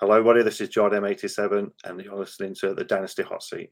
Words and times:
Hello, 0.00 0.14
everybody. 0.14 0.42
This 0.42 0.60
is 0.60 0.70
Jordan 0.70 1.04
M87, 1.04 1.70
and 1.84 2.00
you're 2.00 2.18
listening 2.18 2.52
to 2.56 2.74
the 2.74 2.82
Dynasty 2.82 3.22
Hot 3.22 3.44
Seat. 3.44 3.70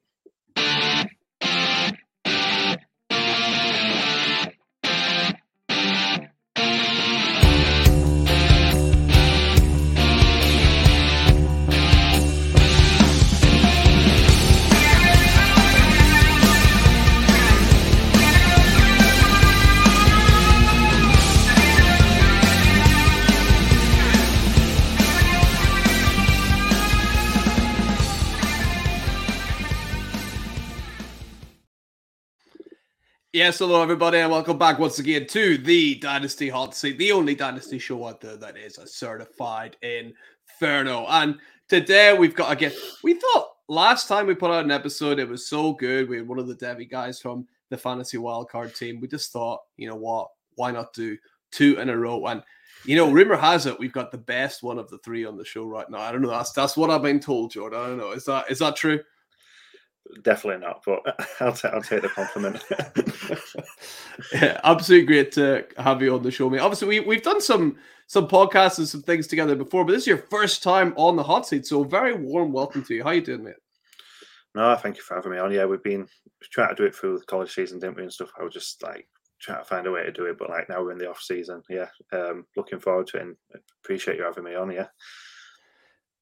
Yes, 33.42 33.58
hello 33.58 33.82
everybody, 33.82 34.18
and 34.18 34.30
welcome 34.30 34.56
back 34.56 34.78
once 34.78 35.00
again 35.00 35.26
to 35.26 35.58
the 35.58 35.96
Dynasty 35.96 36.48
Hot 36.48 36.76
Seat, 36.76 36.96
the 36.96 37.10
only 37.10 37.34
Dynasty 37.34 37.76
show 37.76 38.06
out 38.06 38.20
there 38.20 38.36
that 38.36 38.56
is 38.56 38.78
a 38.78 38.86
certified 38.86 39.76
inferno. 39.82 41.06
And 41.08 41.40
today 41.68 42.16
we've 42.16 42.36
got 42.36 42.52
a 42.52 42.54
get. 42.54 42.72
We 43.02 43.14
thought 43.14 43.48
last 43.68 44.06
time 44.06 44.28
we 44.28 44.36
put 44.36 44.52
out 44.52 44.64
an 44.64 44.70
episode, 44.70 45.18
it 45.18 45.28
was 45.28 45.48
so 45.48 45.72
good. 45.72 46.08
We 46.08 46.18
had 46.18 46.28
one 46.28 46.38
of 46.38 46.46
the 46.46 46.54
Devy 46.54 46.88
guys 46.88 47.18
from 47.18 47.48
the 47.68 47.76
Fantasy 47.76 48.16
Wildcard 48.16 48.78
team. 48.78 49.00
We 49.00 49.08
just 49.08 49.32
thought, 49.32 49.58
you 49.76 49.88
know 49.88 49.96
what, 49.96 50.28
why 50.54 50.70
not 50.70 50.92
do 50.92 51.18
two 51.50 51.80
in 51.80 51.88
a 51.88 51.98
row? 51.98 52.24
And 52.26 52.44
you 52.84 52.94
know, 52.94 53.10
rumor 53.10 53.36
has 53.36 53.66
it 53.66 53.76
we've 53.76 53.92
got 53.92 54.12
the 54.12 54.18
best 54.18 54.62
one 54.62 54.78
of 54.78 54.88
the 54.88 54.98
three 54.98 55.24
on 55.24 55.36
the 55.36 55.44
show 55.44 55.66
right 55.66 55.90
now. 55.90 55.98
I 55.98 56.12
don't 56.12 56.22
know. 56.22 56.30
That's 56.30 56.52
that's 56.52 56.76
what 56.76 56.90
I've 56.90 57.02
been 57.02 57.18
told, 57.18 57.50
Jordan. 57.50 57.80
I 57.80 57.86
don't 57.88 57.98
know. 57.98 58.12
Is 58.12 58.24
that 58.26 58.52
is 58.52 58.60
that 58.60 58.76
true? 58.76 59.00
Definitely 60.20 60.66
not, 60.66 60.82
but 60.84 61.00
I'll, 61.40 61.52
t- 61.52 61.68
I'll 61.68 61.82
take 61.82 62.02
the 62.02 62.08
compliment. 62.08 62.62
yeah, 64.32 64.60
absolutely 64.62 65.06
great 65.06 65.32
to 65.32 65.66
have 65.78 66.02
you 66.02 66.14
on 66.14 66.22
the 66.22 66.30
show, 66.30 66.50
mate. 66.50 66.60
Obviously, 66.60 66.88
we, 66.88 67.00
we've 67.00 67.22
done 67.22 67.40
some 67.40 67.78
some 68.06 68.28
podcasts 68.28 68.76
and 68.76 68.86
some 68.86 69.02
things 69.02 69.26
together 69.26 69.56
before, 69.56 69.84
but 69.84 69.92
this 69.92 70.02
is 70.02 70.08
your 70.08 70.18
first 70.18 70.62
time 70.62 70.92
on 70.96 71.16
the 71.16 71.22
hot 71.22 71.46
seat, 71.46 71.64
so 71.64 71.82
very 71.82 72.14
warm 72.14 72.52
welcome 72.52 72.84
to 72.84 72.94
you. 72.94 73.02
How 73.02 73.10
you 73.10 73.22
doing, 73.22 73.44
mate? 73.44 73.54
No, 74.54 74.76
thank 74.76 74.96
you 74.96 75.02
for 75.02 75.14
having 75.14 75.32
me 75.32 75.38
on. 75.38 75.50
Yeah, 75.50 75.64
we've 75.64 75.82
been 75.82 76.06
trying 76.42 76.68
to 76.68 76.74
do 76.74 76.84
it 76.84 76.94
through 76.94 77.18
the 77.18 77.24
college 77.24 77.54
season, 77.54 77.78
didn't 77.78 77.96
we, 77.96 78.02
and 78.02 78.12
stuff. 78.12 78.30
I 78.38 78.42
was 78.42 78.52
just 78.52 78.82
like 78.82 79.08
trying 79.40 79.58
to 79.58 79.64
find 79.64 79.86
a 79.86 79.90
way 79.90 80.04
to 80.04 80.12
do 80.12 80.26
it, 80.26 80.36
but 80.36 80.50
like 80.50 80.68
now 80.68 80.82
we're 80.82 80.92
in 80.92 80.98
the 80.98 81.08
off 81.08 81.22
season. 81.22 81.62
Yeah, 81.70 81.88
um, 82.12 82.44
looking 82.54 82.80
forward 82.80 83.06
to 83.08 83.16
it 83.16 83.22
and 83.22 83.36
appreciate 83.82 84.18
you 84.18 84.24
having 84.24 84.44
me 84.44 84.54
on. 84.54 84.70
Yeah. 84.70 84.88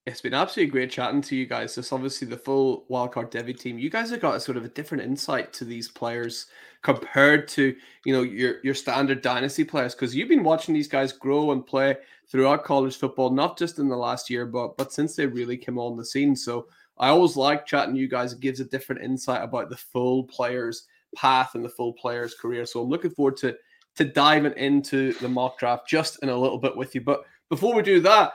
It's 0.07 0.23
been 0.23 0.35
absolutely 0.35 0.73
great 0.73 0.91
chatting 0.91 1.21
to 1.23 1.37
you 1.37 1.47
guys. 1.47 1.75
This 1.75 1.93
obviously 1.93 2.27
the 2.27 2.37
full 2.37 2.87
wildcard 2.91 3.31
Devy 3.31 3.59
team. 3.59 3.79
You 3.79 3.91
guys 3.91 4.11
have 4.11 4.21
got 4.21 4.35
a 4.35 4.41
sort 4.41 4.57
of 4.57 4.65
a 4.65 4.69
different 4.69 5.05
insight 5.05 5.53
to 5.55 5.65
these 5.65 5.89
players 5.89 6.47
compared 6.83 7.47
to 7.47 7.77
you 8.07 8.13
know 8.13 8.23
your 8.23 8.57
your 8.65 8.73
standard 8.73 9.21
dynasty 9.21 9.63
players 9.63 9.95
because 9.95 10.15
you've 10.15 10.31
been 10.31 10.43
watching 10.43 10.75
these 10.75 10.89
guys 10.89 11.13
grow 11.13 11.53
and 11.53 11.67
play 11.67 11.97
throughout 12.31 12.65
college 12.65 12.97
football, 12.97 13.31
not 13.31 13.59
just 13.59 13.79
in 13.79 13.89
the 13.89 13.97
last 13.97 14.31
year, 14.31 14.47
but 14.47 14.75
but 14.79 14.93
since 14.93 15.17
they 15.17 15.27
really 15.27 15.59
came 15.59 15.79
on 15.79 15.99
the 15.99 16.05
scene. 16.05 16.35
So 16.35 16.67
I 16.99 17.09
always 17.11 17.37
like 17.37 17.67
chatting 17.67 17.95
to 17.95 18.01
you 18.01 18.09
guys. 18.09 18.33
It 18.33 18.41
gives 18.41 18.61
a 18.61 18.65
different 18.65 19.03
insight 19.03 19.43
about 19.43 19.69
the 19.69 19.77
full 19.77 20.25
player's 20.25 20.87
path 21.15 21.55
and 21.55 21.65
the 21.65 21.69
full 21.69 21.93
player's 21.93 22.35
career. 22.35 22.65
So 22.65 22.83
I'm 22.83 22.89
looking 22.89 23.11
forward 23.11 23.37
to 23.39 23.55
to 23.97 24.05
diving 24.05 24.57
into 24.57 25.13
the 25.15 25.29
mock 25.29 25.59
draft 25.59 25.87
just 25.87 26.23
in 26.23 26.31
a 26.31 26.37
little 26.37 26.59
bit 26.59 26.77
with 26.77 26.95
you. 26.95 27.03
But 27.03 27.23
before 27.51 27.75
we 27.75 27.83
do 27.83 28.01
that, 28.01 28.33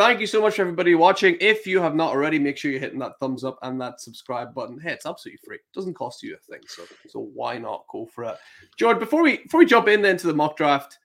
Thank 0.00 0.18
you 0.18 0.26
so 0.26 0.40
much, 0.40 0.58
everybody 0.58 0.94
watching. 0.94 1.36
If 1.42 1.66
you 1.66 1.78
have 1.78 1.94
not 1.94 2.12
already, 2.12 2.38
make 2.38 2.56
sure 2.56 2.70
you're 2.70 2.80
hitting 2.80 3.00
that 3.00 3.18
thumbs 3.20 3.44
up 3.44 3.58
and 3.60 3.78
that 3.82 4.00
subscribe 4.00 4.54
button. 4.54 4.80
Hey, 4.80 4.92
it's 4.92 5.04
absolutely 5.04 5.40
free. 5.44 5.56
It 5.56 5.74
doesn't 5.74 5.92
cost 5.92 6.22
you 6.22 6.34
a 6.34 6.38
thing, 6.38 6.62
so 6.66 6.84
so 7.06 7.28
why 7.34 7.58
not 7.58 7.84
go 7.92 8.06
for 8.06 8.24
it? 8.24 8.36
George, 8.78 8.98
before 8.98 9.22
we 9.22 9.42
before 9.42 9.58
we 9.58 9.66
jump 9.66 9.88
in 9.88 10.02
into 10.02 10.26
the 10.26 10.32
mock 10.32 10.56
draft, 10.56 10.98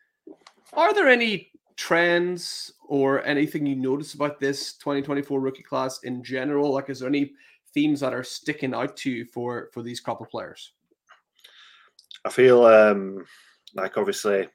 are 0.71 0.93
there 0.93 1.09
any 1.09 1.51
trends 1.75 2.71
or 2.87 3.21
anything 3.25 3.65
you 3.65 3.75
notice 3.75 4.13
about 4.13 4.39
this 4.39 4.75
2024 4.75 5.41
rookie 5.41 5.61
class 5.61 5.99
in 6.03 6.23
general? 6.23 6.71
Like, 6.71 6.89
is 6.89 6.99
there 7.01 7.09
any 7.09 7.33
themes 7.73 7.99
that 7.99 8.13
are 8.13 8.23
sticking 8.23 8.73
out 8.73 8.95
to 8.95 9.11
you 9.11 9.25
for 9.25 9.71
for 9.73 9.83
these 9.83 9.99
couple 9.99 10.25
players? 10.25 10.71
I 12.23 12.29
feel 12.29 12.65
um 12.65 13.25
like 13.75 13.97
obviously 13.97 14.47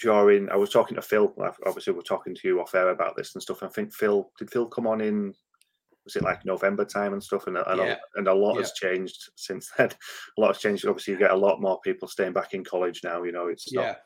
during 0.00 0.48
I 0.50 0.56
was 0.56 0.70
talking 0.70 0.96
to 0.96 1.02
Phil. 1.02 1.34
Obviously, 1.66 1.92
we're 1.92 2.02
talking 2.02 2.34
to 2.34 2.48
you 2.48 2.60
off 2.60 2.74
air 2.74 2.90
about 2.90 3.16
this 3.16 3.34
and 3.34 3.42
stuff. 3.42 3.62
And 3.62 3.70
I 3.70 3.72
think 3.72 3.92
Phil 3.92 4.30
did 4.38 4.50
Phil 4.50 4.66
come 4.66 4.86
on 4.86 5.00
in 5.00 5.34
was 6.06 6.14
it 6.14 6.22
like 6.22 6.44
November 6.44 6.84
time 6.84 7.12
and 7.12 7.22
stuff, 7.22 7.48
and 7.48 7.56
and, 7.56 7.80
yeah. 7.80 7.96
a, 8.14 8.18
and 8.18 8.28
a 8.28 8.34
lot 8.34 8.54
yeah. 8.54 8.60
has 8.60 8.72
changed 8.72 9.30
since 9.34 9.70
then. 9.78 9.90
A 10.38 10.40
lot 10.40 10.54
has 10.54 10.58
changed. 10.58 10.86
Obviously, 10.86 11.14
you 11.14 11.18
get 11.18 11.32
a 11.32 11.36
lot 11.36 11.60
more 11.60 11.80
people 11.80 12.08
staying 12.08 12.32
back 12.32 12.54
in 12.54 12.64
college 12.64 13.00
now. 13.04 13.24
You 13.24 13.32
know, 13.32 13.48
it's 13.48 13.66
yeah. 13.70 13.80
not 13.82 13.98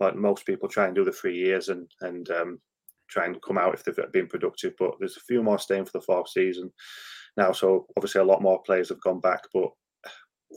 like 0.00 0.16
most 0.16 0.46
people 0.46 0.68
try 0.68 0.86
and 0.86 0.94
do 0.94 1.04
the 1.04 1.12
three 1.12 1.36
years 1.36 1.70
and 1.70 1.90
and 2.02 2.30
um, 2.30 2.60
try 3.08 3.24
and 3.24 3.40
come 3.42 3.58
out 3.58 3.74
if 3.74 3.82
they've 3.82 4.12
been 4.12 4.28
productive. 4.28 4.74
But 4.78 4.92
there's 5.00 5.16
a 5.16 5.20
few 5.20 5.42
more 5.42 5.58
staying 5.58 5.86
for 5.86 5.92
the 5.92 6.02
fourth 6.02 6.28
season 6.28 6.70
now. 7.36 7.52
So 7.52 7.86
obviously, 7.96 8.20
a 8.20 8.24
lot 8.24 8.42
more 8.42 8.62
players 8.62 8.90
have 8.90 9.00
gone 9.00 9.20
back, 9.20 9.42
but 9.54 9.70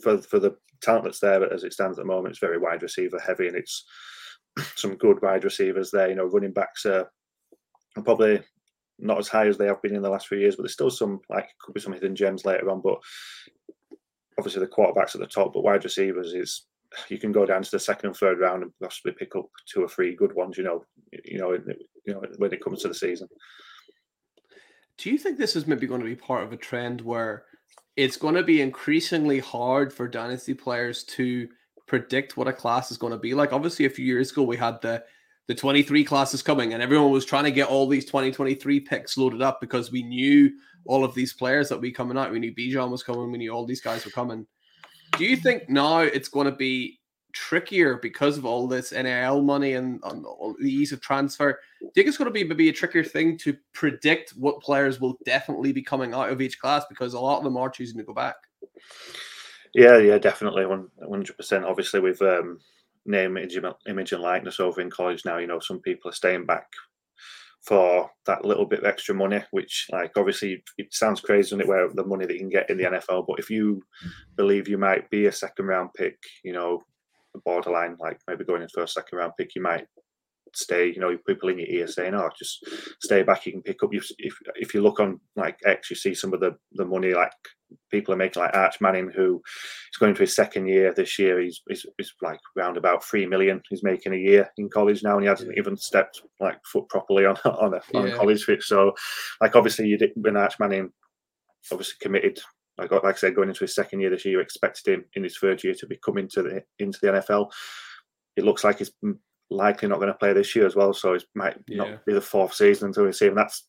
for 0.03 0.17
for 0.21 0.39
the 0.39 0.57
talent 0.81 1.05
that's 1.05 1.19
there 1.19 1.51
as 1.53 1.63
it 1.63 1.73
stands 1.73 1.97
at 1.97 2.03
the 2.03 2.07
moment, 2.07 2.31
it's 2.31 2.39
very 2.39 2.57
wide 2.57 2.83
receiver 2.83 3.19
heavy, 3.19 3.47
and 3.47 3.55
it's 3.55 3.85
some 4.75 4.95
good 4.95 5.21
wide 5.21 5.43
receivers 5.43 5.91
there. 5.91 6.09
You 6.09 6.15
know, 6.15 6.25
running 6.25 6.53
backs 6.53 6.85
are, 6.85 7.09
probably 8.03 8.41
not 8.99 9.17
as 9.17 9.27
high 9.27 9.47
as 9.47 9.57
they 9.57 9.65
have 9.65 9.81
been 9.81 9.95
in 9.95 10.01
the 10.01 10.09
last 10.09 10.27
few 10.27 10.37
years, 10.37 10.55
but 10.55 10.63
there's 10.63 10.73
still 10.73 10.91
some 10.91 11.19
like 11.29 11.49
could 11.59 11.73
be 11.73 11.81
some 11.81 11.93
hidden 11.93 12.15
gems 12.15 12.45
later 12.45 12.69
on. 12.69 12.81
But 12.81 12.99
obviously 14.37 14.61
the 14.61 14.67
quarterbacks 14.67 15.15
at 15.15 15.21
the 15.21 15.27
top, 15.27 15.53
but 15.53 15.63
wide 15.63 15.83
receivers 15.83 16.33
is 16.33 16.65
you 17.09 17.17
can 17.17 17.31
go 17.31 17.45
down 17.45 17.63
to 17.63 17.71
the 17.71 17.79
second 17.79 18.07
and 18.07 18.15
third 18.15 18.39
round 18.39 18.63
and 18.63 18.71
possibly 18.81 19.13
pick 19.13 19.35
up 19.35 19.45
two 19.65 19.83
or 19.83 19.87
three 19.87 20.15
good 20.15 20.33
ones. 20.33 20.57
You 20.57 20.63
know, 20.63 20.85
you 21.25 21.39
know, 21.39 21.51
you 21.53 22.13
know 22.13 22.21
when 22.37 22.53
it 22.53 22.63
comes 22.63 22.81
to 22.81 22.87
the 22.87 22.93
season. 22.93 23.27
Do 24.97 25.09
you 25.09 25.17
think 25.17 25.37
this 25.37 25.55
is 25.55 25.67
maybe 25.67 25.87
going 25.87 26.01
to 26.01 26.05
be 26.05 26.15
part 26.15 26.43
of 26.43 26.53
a 26.53 26.57
trend 26.57 27.01
where 27.01 27.45
it's 27.95 28.17
going 28.17 28.35
to 28.35 28.43
be 28.43 28.61
increasingly 28.61 29.39
hard 29.39 29.91
for 29.91 30.07
dynasty 30.07 30.53
players 30.53 31.03
to 31.03 31.49
predict 31.87 32.37
what 32.37 32.47
a 32.47 32.53
class 32.53 32.91
is 32.91 32.97
going 32.97 33.11
to 33.11 33.19
be 33.19 33.33
like. 33.33 33.53
Obviously, 33.53 33.85
a 33.85 33.89
few 33.89 34.05
years 34.05 34.31
ago 34.31 34.43
we 34.43 34.57
had 34.57 34.81
the 34.81 35.03
the 35.47 35.55
23 35.55 36.03
classes 36.03 36.41
coming, 36.41 36.73
and 36.73 36.81
everyone 36.81 37.11
was 37.11 37.25
trying 37.25 37.43
to 37.43 37.51
get 37.51 37.67
all 37.67 37.87
these 37.87 38.05
2023 38.05 38.79
picks 38.81 39.17
loaded 39.17 39.41
up 39.41 39.59
because 39.59 39.91
we 39.91 40.03
knew 40.03 40.51
all 40.85 41.03
of 41.03 41.13
these 41.13 41.33
players 41.33 41.67
that 41.69 41.81
we 41.81 41.91
coming 41.91 42.17
out. 42.17 42.31
We 42.31 42.39
knew 42.39 42.53
Bijan 42.53 42.89
was 42.89 43.03
coming. 43.03 43.31
We 43.31 43.37
knew 43.37 43.51
all 43.51 43.65
these 43.65 43.81
guys 43.81 44.05
were 44.05 44.11
coming. 44.11 44.45
Do 45.17 45.25
you 45.25 45.35
think 45.35 45.67
now 45.67 45.99
it's 45.99 46.29
going 46.29 46.45
to 46.45 46.55
be 46.55 46.99
trickier 47.33 47.97
because 47.97 48.37
of 48.37 48.45
all 48.45 48.67
this 48.67 48.91
NIL 48.91 49.41
money 49.41 49.73
and, 49.73 49.99
and 50.03 50.25
the 50.59 50.71
ease 50.71 50.91
of 50.91 51.01
transfer? 51.01 51.59
Do 51.79 51.85
you 51.85 51.91
think 51.93 52.07
it's 52.07 52.17
going 52.17 52.29
to 52.29 52.31
be 52.31 52.43
maybe 52.43 52.69
a 52.69 52.73
trickier 52.73 53.03
thing 53.03 53.37
to 53.39 53.57
predict 53.73 54.31
what 54.31 54.61
players 54.61 54.99
will 55.01 55.17
definitely 55.25 55.71
be 55.71 55.81
coming 55.81 56.13
out 56.13 56.29
of 56.29 56.41
each 56.41 56.59
class 56.59 56.85
because 56.87 57.13
a 57.13 57.19
lot 57.19 57.39
of 57.39 57.43
them 57.43 57.57
are 57.57 57.69
choosing 57.69 57.97
to 57.97 58.03
go 58.03 58.13
back? 58.13 58.35
Yeah, 59.73 59.97
yeah, 59.99 60.17
definitely, 60.17 60.65
one 60.65 60.89
hundred 61.01 61.37
percent. 61.37 61.65
Obviously, 61.65 61.99
with 62.01 62.21
um, 62.21 62.59
name, 63.05 63.37
image, 63.37 63.57
image, 63.87 64.11
and 64.11 64.21
likeness 64.21 64.59
over 64.59 64.81
in 64.81 64.89
college 64.89 65.23
now, 65.25 65.37
you 65.37 65.47
know, 65.47 65.59
some 65.59 65.79
people 65.79 66.09
are 66.09 66.13
staying 66.13 66.45
back 66.45 66.67
for 67.63 68.09
that 68.25 68.43
little 68.45 68.65
bit 68.65 68.79
of 68.79 68.85
extra 68.85 69.15
money, 69.15 69.41
which, 69.51 69.87
like, 69.91 70.11
obviously, 70.17 70.63
it 70.77 70.93
sounds 70.93 71.21
crazy, 71.21 71.47
doesn't 71.49 71.61
it? 71.61 71.67
Where 71.67 71.89
the 71.93 72.05
money 72.05 72.25
that 72.25 72.33
you 72.33 72.39
can 72.39 72.49
get 72.49 72.69
in 72.69 72.77
the 72.77 72.85
NFL, 72.85 73.23
but 73.27 73.39
if 73.39 73.49
you 73.49 73.83
believe 74.35 74.67
you 74.67 74.77
might 74.77 75.09
be 75.09 75.27
a 75.27 75.31
second 75.31 75.67
round 75.67 75.91
pick, 75.95 76.17
you 76.43 76.53
know, 76.53 76.83
borderline, 77.45 77.97
like 77.99 78.19
maybe 78.27 78.45
going 78.45 78.61
in 78.63 78.69
first, 78.73 78.93
second 78.95 79.17
round 79.19 79.33
pick, 79.37 79.55
you 79.55 79.61
might 79.61 79.85
stay. 80.55 80.87
You 80.93 80.99
know, 81.01 81.17
people 81.27 81.49
in 81.49 81.59
your 81.59 81.67
ear 81.69 81.87
saying, 81.87 82.15
"Oh, 82.15 82.29
just 82.37 82.65
stay 83.01 83.23
back. 83.23 83.45
You 83.45 83.53
can 83.53 83.63
pick 83.63 83.83
up." 83.83 83.91
If 83.93 84.09
if 84.55 84.73
you 84.73 84.81
look 84.81 84.99
on 84.99 85.19
like 85.35 85.59
X, 85.65 85.89
you 85.91 85.95
see 85.97 86.15
some 86.15 86.33
of 86.33 86.39
the 86.41 86.57
the 86.73 86.85
money 86.85 87.13
like 87.13 87.31
people 87.91 88.13
are 88.13 88.17
making, 88.17 88.41
like 88.41 88.55
Arch 88.55 88.81
Manning, 88.81 89.11
who 89.15 89.41
is 89.91 89.97
going 89.99 90.13
to 90.13 90.21
his 90.21 90.35
second 90.35 90.67
year 90.67 90.93
this 90.93 91.17
year. 91.19 91.39
He's, 91.39 91.61
he's, 91.67 91.85
he's 91.97 92.13
like 92.21 92.39
round 92.55 92.77
about 92.77 93.03
three 93.03 93.25
million. 93.25 93.61
He's 93.69 93.83
making 93.83 94.13
a 94.13 94.17
year 94.17 94.49
in 94.57 94.69
college 94.69 95.03
now, 95.03 95.15
and 95.15 95.23
he 95.23 95.29
hasn't 95.29 95.57
even 95.57 95.77
stepped 95.77 96.21
like 96.39 96.57
foot 96.65 96.87
properly 96.89 97.25
on 97.25 97.35
on 97.45 97.73
a, 97.73 97.97
on 97.97 98.07
yeah. 98.07 98.15
college 98.15 98.45
pitch. 98.45 98.63
So, 98.63 98.93
like 99.41 99.55
obviously, 99.55 99.87
you 99.87 99.97
did 99.97 100.11
when 100.15 100.37
Arch 100.37 100.59
Manning 100.59 100.91
obviously 101.71 101.95
committed 102.01 102.39
like, 102.77 102.91
like 102.91 103.03
I 103.03 103.13
said, 103.13 103.35
going 103.35 103.49
into 103.49 103.61
his 103.61 103.75
second 103.75 103.99
year 103.99 104.09
this 104.09 104.25
year, 104.25 104.35
you 104.35 104.39
expected 104.39 104.93
him 104.93 105.05
in 105.15 105.23
his 105.23 105.37
third 105.37 105.63
year 105.63 105.73
to 105.75 105.87
be 105.87 105.99
coming 106.03 106.27
to 106.29 106.41
the 106.41 106.63
into 106.79 106.99
the 107.01 107.07
NFL. 107.07 107.51
It 108.35 108.45
looks 108.45 108.63
like 108.63 108.79
he's 108.79 108.91
mm, 109.03 109.17
likely 109.49 109.87
not 109.87 109.97
going 109.99 110.07
to 110.07 110.17
play 110.17 110.33
this 110.33 110.55
year 110.55 110.65
as 110.65 110.75
well, 110.75 110.93
so 110.93 111.13
it 111.13 111.23
might 111.35 111.57
yeah. 111.67 111.77
not 111.77 112.05
be 112.05 112.13
the 112.13 112.21
fourth 112.21 112.53
season 112.53 112.87
until 112.87 113.05
we 113.05 113.11
see 113.11 113.27
him. 113.27 113.35
That's 113.35 113.67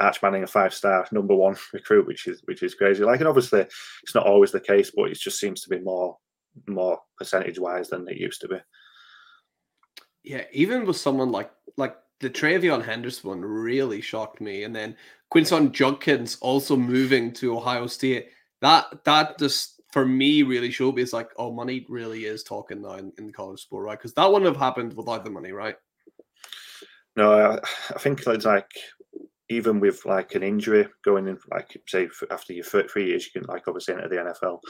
Arch 0.00 0.22
Manning, 0.22 0.44
a 0.44 0.46
five-star 0.46 1.06
number 1.12 1.34
one 1.34 1.56
recruit, 1.72 2.06
which 2.06 2.26
is 2.26 2.42
which 2.44 2.62
is 2.62 2.74
crazy. 2.74 3.04
Like, 3.04 3.20
and 3.20 3.28
obviously, 3.28 3.60
it's 3.60 4.14
not 4.14 4.26
always 4.26 4.52
the 4.52 4.60
case, 4.60 4.92
but 4.94 5.10
it 5.10 5.18
just 5.18 5.38
seems 5.38 5.62
to 5.62 5.68
be 5.68 5.78
more 5.80 6.16
more 6.66 7.00
percentage-wise 7.16 7.88
than 7.88 8.08
it 8.08 8.16
used 8.16 8.40
to 8.40 8.48
be. 8.48 8.56
Yeah, 10.24 10.44
even 10.52 10.84
with 10.86 10.96
someone 10.96 11.30
like 11.30 11.50
like 11.76 11.96
the 12.20 12.30
TreVeyon 12.30 12.84
Henderson 12.84 13.30
one 13.30 13.40
really 13.40 14.00
shocked 14.00 14.40
me, 14.40 14.64
and 14.64 14.74
then 14.74 14.96
Quinshon 15.32 15.72
Judkins 15.72 16.38
also 16.40 16.76
moving 16.76 17.32
to 17.34 17.56
Ohio 17.56 17.86
State. 17.86 18.28
That 18.60 19.04
that 19.04 19.38
just 19.38 19.80
for 19.92 20.04
me 20.04 20.42
really 20.42 20.70
showed 20.70 20.94
me 20.94 21.02
it's 21.02 21.12
like, 21.12 21.30
oh, 21.36 21.52
money 21.52 21.86
really 21.88 22.24
is 22.24 22.42
talking 22.42 22.82
now 22.82 22.94
in, 22.94 23.12
in 23.18 23.32
college 23.32 23.60
sport, 23.60 23.84
right? 23.84 23.98
Because 23.98 24.14
that 24.14 24.30
wouldn't 24.30 24.50
have 24.50 24.60
happened 24.60 24.94
without 24.94 25.24
the 25.24 25.30
money, 25.30 25.52
right? 25.52 25.76
No, 27.16 27.32
I, 27.32 27.58
I 27.94 27.98
think 27.98 28.22
it's 28.26 28.44
like 28.44 28.70
even 29.48 29.80
with 29.80 30.04
like 30.04 30.34
an 30.34 30.42
injury 30.42 30.86
going 31.04 31.28
in, 31.28 31.38
like 31.50 31.76
say 31.86 32.08
after 32.30 32.52
your 32.52 32.64
three 32.64 33.06
years, 33.06 33.26
you 33.26 33.40
can 33.40 33.48
like 33.48 33.66
obviously 33.66 33.94
enter 33.94 34.08
the 34.08 34.16
NFL 34.16 34.60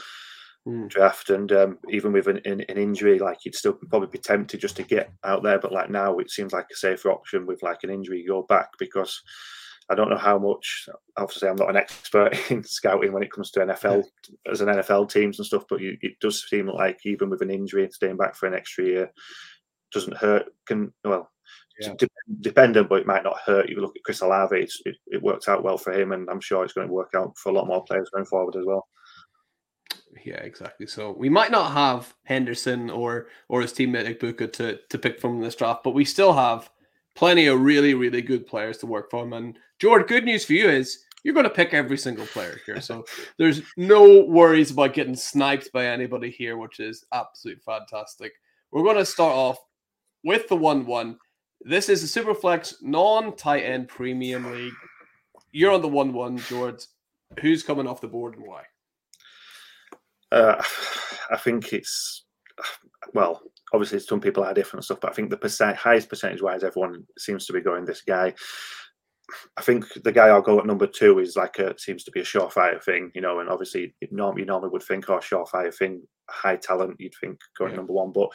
mm. 0.67 0.89
draft, 0.89 1.29
and 1.29 1.51
um, 1.51 1.79
even 1.89 2.11
with 2.11 2.27
an, 2.27 2.41
an, 2.45 2.61
an, 2.61 2.77
injury, 2.77 3.19
like 3.19 3.39
you'd 3.43 3.55
still 3.55 3.73
probably 3.89 4.09
be 4.11 4.19
tempted 4.19 4.59
just 4.59 4.77
to 4.77 4.83
get 4.83 5.11
out 5.23 5.43
there. 5.43 5.59
But 5.59 5.73
like 5.73 5.89
now, 5.89 6.17
it 6.19 6.31
seems 6.31 6.53
like 6.53 6.67
a 6.71 6.75
safer 6.75 7.11
option 7.11 7.45
with 7.45 7.61
like 7.63 7.83
an 7.83 7.89
injury, 7.89 8.21
you 8.21 8.27
go 8.27 8.43
back 8.43 8.69
because 8.77 9.21
I 9.89 9.95
don't 9.95 10.09
know 10.09 10.17
how 10.17 10.37
much. 10.37 10.87
Obviously, 11.17 11.49
I'm 11.49 11.55
not 11.55 11.69
an 11.69 11.77
expert 11.77 12.37
in 12.51 12.63
scouting 12.63 13.11
when 13.11 13.23
it 13.23 13.31
comes 13.31 13.51
to 13.51 13.61
NFL 13.61 14.03
yeah. 14.29 14.51
as 14.51 14.61
an 14.61 14.69
NFL 14.69 15.11
teams 15.11 15.39
and 15.39 15.45
stuff, 15.45 15.63
but 15.69 15.81
you, 15.81 15.97
it 16.01 16.19
does 16.21 16.47
seem 16.47 16.67
like 16.67 16.99
even 17.05 17.29
with 17.29 17.41
an 17.41 17.51
injury, 17.51 17.89
staying 17.91 18.17
back 18.17 18.35
for 18.35 18.47
an 18.47 18.53
extra 18.53 18.85
year 18.85 19.11
doesn't 19.91 20.17
hurt. 20.17 20.45
Can 20.67 20.93
well. 21.03 21.29
Yeah. 21.79 21.93
Dependent, 22.41 22.89
but 22.89 23.01
it 23.01 23.07
might 23.07 23.23
not 23.23 23.39
hurt. 23.45 23.69
You 23.69 23.79
look 23.79 23.95
at 23.95 24.03
Chris 24.03 24.21
Olave; 24.21 24.57
it, 24.85 24.97
it 25.07 25.21
worked 25.21 25.47
out 25.47 25.63
well 25.63 25.77
for 25.77 25.93
him, 25.93 26.11
and 26.11 26.29
I'm 26.29 26.41
sure 26.41 26.63
it's 26.63 26.73
going 26.73 26.87
to 26.87 26.93
work 26.93 27.11
out 27.15 27.37
for 27.37 27.49
a 27.49 27.53
lot 27.53 27.67
more 27.67 27.83
players 27.83 28.09
going 28.09 28.25
forward 28.25 28.55
as 28.57 28.65
well. 28.65 28.87
Yeah, 30.25 30.37
exactly. 30.37 30.87
So 30.87 31.11
we 31.11 31.29
might 31.29 31.51
not 31.51 31.71
have 31.71 32.13
Henderson 32.25 32.89
or 32.89 33.27
or 33.47 33.61
his 33.61 33.73
teammate 33.73 34.17
Egbuka 34.17 34.51
to 34.53 34.79
to 34.89 34.97
pick 34.97 35.19
from 35.19 35.39
this 35.41 35.55
draft, 35.55 35.83
but 35.83 35.93
we 35.93 36.05
still 36.05 36.33
have 36.33 36.69
plenty 37.15 37.47
of 37.47 37.61
really 37.61 37.93
really 37.93 38.21
good 38.21 38.47
players 38.47 38.77
to 38.79 38.85
work 38.85 39.09
from. 39.09 39.33
And 39.33 39.57
George, 39.79 40.07
good 40.07 40.25
news 40.25 40.45
for 40.45 40.53
you 40.53 40.67
is 40.67 41.05
you're 41.23 41.33
going 41.33 41.45
to 41.45 41.49
pick 41.49 41.73
every 41.73 41.97
single 41.97 42.25
player 42.27 42.59
here, 42.65 42.81
so 42.81 43.05
there's 43.37 43.61
no 43.77 44.23
worries 44.23 44.71
about 44.71 44.93
getting 44.93 45.15
sniped 45.15 45.71
by 45.71 45.85
anybody 45.85 46.29
here, 46.29 46.57
which 46.57 46.79
is 46.79 47.05
absolutely 47.13 47.61
fantastic. 47.61 48.33
We're 48.71 48.83
going 48.83 48.97
to 48.97 49.05
start 49.05 49.33
off 49.33 49.57
with 50.23 50.47
the 50.47 50.55
one 50.55 50.85
one. 50.85 51.17
This 51.61 51.89
is 51.89 52.03
a 52.03 52.19
Superflex 52.19 52.75
non 52.81 53.35
tight 53.35 53.63
end 53.63 53.87
premium 53.87 54.51
league. 54.51 54.73
You're 55.51 55.71
on 55.71 55.81
the 55.81 55.87
one 55.87 56.13
one, 56.13 56.37
George. 56.37 56.85
Who's 57.41 57.63
coming 57.63 57.87
off 57.87 58.01
the 58.01 58.07
board 58.07 58.35
and 58.35 58.45
why? 58.47 58.63
Uh, 60.31 60.61
I 61.31 61.37
think 61.37 61.73
it's 61.73 62.25
well, 63.13 63.41
obviously 63.73 63.99
some 63.99 64.21
people 64.21 64.43
are 64.43 64.53
different 64.53 64.85
stuff, 64.85 64.99
but 65.01 65.11
I 65.11 65.13
think 65.13 65.29
the 65.29 65.37
percent 65.37 65.77
highest 65.77 66.09
percentage 66.09 66.41
wise, 66.41 66.63
everyone 66.63 67.05
seems 67.17 67.45
to 67.45 67.53
be 67.53 67.61
going 67.61 67.85
this 67.85 68.01
guy. 68.01 68.33
I 69.57 69.61
think 69.61 69.85
the 70.03 70.11
guy 70.11 70.27
I'll 70.27 70.41
go 70.41 70.59
at 70.59 70.65
number 70.65 70.87
two 70.87 71.19
is 71.19 71.35
like 71.35 71.59
a 71.59 71.77
seems 71.77 72.03
to 72.05 72.11
be 72.11 72.21
a 72.21 72.23
surefire 72.23 72.83
thing, 72.83 73.11
you 73.13 73.21
know, 73.21 73.39
and 73.39 73.49
obviously 73.49 73.93
you 74.01 74.07
normally, 74.11 74.41
you 74.41 74.45
normally 74.47 74.69
would 74.69 74.83
think, 74.83 75.09
oh, 75.09 75.19
surefire 75.19 75.73
thing, 75.73 76.01
high 76.29 76.55
talent, 76.55 76.95
you'd 76.99 77.13
think 77.21 77.37
going 77.57 77.71
yeah. 77.71 77.77
number 77.77 77.93
one, 77.93 78.11
but 78.11 78.29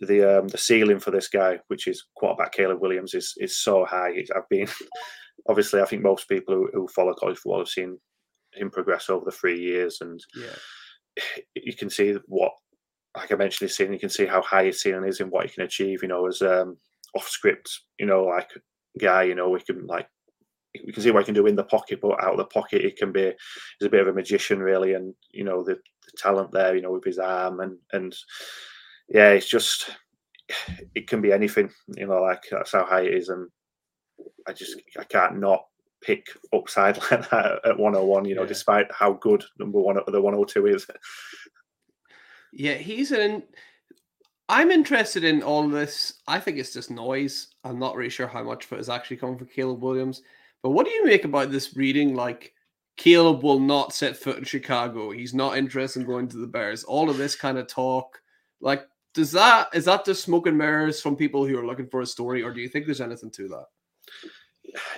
the 0.00 0.38
um, 0.38 0.48
the 0.48 0.58
ceiling 0.58 1.00
for 1.00 1.10
this 1.10 1.28
guy, 1.28 1.58
which 1.68 1.86
is 1.86 2.04
quarterback 2.16 2.52
Caleb 2.52 2.80
Williams, 2.80 3.14
is 3.14 3.34
is 3.38 3.58
so 3.58 3.84
high. 3.84 4.24
I've 4.34 4.48
been 4.48 4.68
obviously, 5.48 5.80
I 5.80 5.86
think 5.86 6.02
most 6.02 6.28
people 6.28 6.54
who, 6.54 6.70
who 6.72 6.88
follow 6.88 7.14
college 7.14 7.38
football 7.38 7.60
have 7.60 7.68
seen 7.68 7.98
him 8.54 8.70
progress 8.70 9.10
over 9.10 9.24
the 9.24 9.30
three 9.30 9.60
years, 9.60 9.98
and 10.00 10.20
yeah 10.36 10.56
you 11.54 11.74
can 11.74 11.90
see 11.90 12.16
what, 12.26 12.52
like 13.16 13.32
I 13.32 13.36
mentioned, 13.36 13.68
his 13.68 13.76
ceiling. 13.76 13.94
You 13.94 13.98
can 13.98 14.08
see 14.08 14.26
how 14.26 14.42
high 14.42 14.64
his 14.64 14.80
ceiling 14.80 15.08
is 15.08 15.20
and 15.20 15.30
what 15.30 15.46
he 15.46 15.52
can 15.52 15.64
achieve. 15.64 16.02
You 16.02 16.08
know, 16.08 16.26
as 16.26 16.42
um, 16.42 16.76
off 17.14 17.28
script, 17.28 17.70
you 17.98 18.06
know, 18.06 18.24
like 18.24 18.50
guy. 19.00 19.24
You 19.24 19.34
know, 19.34 19.48
we 19.48 19.60
can 19.60 19.86
like 19.86 20.08
we 20.86 20.92
can 20.92 21.02
see 21.02 21.10
what 21.10 21.20
he 21.20 21.26
can 21.26 21.34
do 21.34 21.46
in 21.46 21.56
the 21.56 21.64
pocket, 21.64 22.00
but 22.00 22.22
out 22.22 22.32
of 22.32 22.38
the 22.38 22.44
pocket, 22.44 22.82
he 22.82 22.90
can 22.90 23.12
be 23.12 23.32
he's 23.78 23.86
a 23.86 23.90
bit 23.90 24.02
of 24.02 24.08
a 24.08 24.12
magician, 24.12 24.60
really. 24.60 24.94
And 24.94 25.14
you 25.32 25.44
know, 25.44 25.62
the, 25.62 25.74
the 25.74 26.12
talent 26.18 26.52
there, 26.52 26.76
you 26.76 26.82
know, 26.82 26.92
with 26.92 27.04
his 27.04 27.18
arm 27.18 27.60
and 27.60 27.78
and 27.92 28.14
yeah, 29.08 29.30
it's 29.30 29.48
just 29.48 29.90
it 30.94 31.06
can 31.06 31.20
be 31.20 31.32
anything. 31.32 31.70
You 31.96 32.06
know, 32.06 32.22
like 32.22 32.44
that's 32.50 32.72
how 32.72 32.84
high 32.84 33.02
it 33.02 33.14
is, 33.14 33.28
and 33.28 33.48
I 34.46 34.52
just 34.52 34.80
I 34.98 35.04
can't 35.04 35.38
not 35.38 35.64
pick 36.00 36.26
upside 36.52 36.98
like 37.10 37.28
that 37.30 37.60
at 37.64 37.78
101, 37.78 38.24
you 38.24 38.34
know, 38.34 38.42
yeah. 38.42 38.48
despite 38.48 38.86
how 38.92 39.12
good 39.14 39.44
number 39.58 39.80
one 39.80 39.96
the 40.06 40.20
102 40.20 40.66
is. 40.66 40.86
Yeah, 42.52 42.74
he's 42.74 43.12
an. 43.12 43.42
I'm 44.48 44.70
interested 44.70 45.24
in 45.24 45.42
all 45.42 45.68
this. 45.68 46.14
I 46.26 46.40
think 46.40 46.56
it's 46.56 46.72
just 46.72 46.90
noise. 46.90 47.48
I'm 47.64 47.78
not 47.78 47.96
really 47.96 48.08
sure 48.08 48.26
how 48.26 48.42
much 48.42 48.64
of 48.64 48.72
it 48.72 48.80
is 48.80 48.88
actually 48.88 49.18
coming 49.18 49.36
from 49.36 49.48
Caleb 49.48 49.82
Williams. 49.82 50.22
But 50.62 50.70
what 50.70 50.86
do 50.86 50.92
you 50.92 51.04
make 51.04 51.26
about 51.26 51.50
this 51.50 51.76
reading? 51.76 52.14
Like, 52.14 52.54
Caleb 52.96 53.42
will 53.42 53.60
not 53.60 53.92
set 53.92 54.16
foot 54.16 54.38
in 54.38 54.44
Chicago. 54.44 55.10
He's 55.10 55.34
not 55.34 55.58
interested 55.58 56.00
in 56.00 56.06
going 56.06 56.28
to 56.28 56.38
the 56.38 56.46
Bears. 56.46 56.82
All 56.84 57.10
of 57.10 57.18
this 57.18 57.36
kind 57.36 57.58
of 57.58 57.66
talk. 57.66 58.18
Like, 58.62 58.86
does 59.14 59.32
that 59.32 59.68
is 59.74 59.86
that 59.86 60.04
just 60.04 60.22
smoke 60.22 60.46
and 60.46 60.58
mirrors 60.58 61.00
from 61.00 61.16
people 61.16 61.46
who 61.46 61.58
are 61.58 61.66
looking 61.66 61.88
for 61.88 62.00
a 62.00 62.06
story, 62.06 62.42
or 62.42 62.52
do 62.52 62.60
you 62.60 62.68
think 62.68 62.86
there's 62.86 63.00
anything 63.00 63.30
to 63.32 63.48
that? 63.48 63.66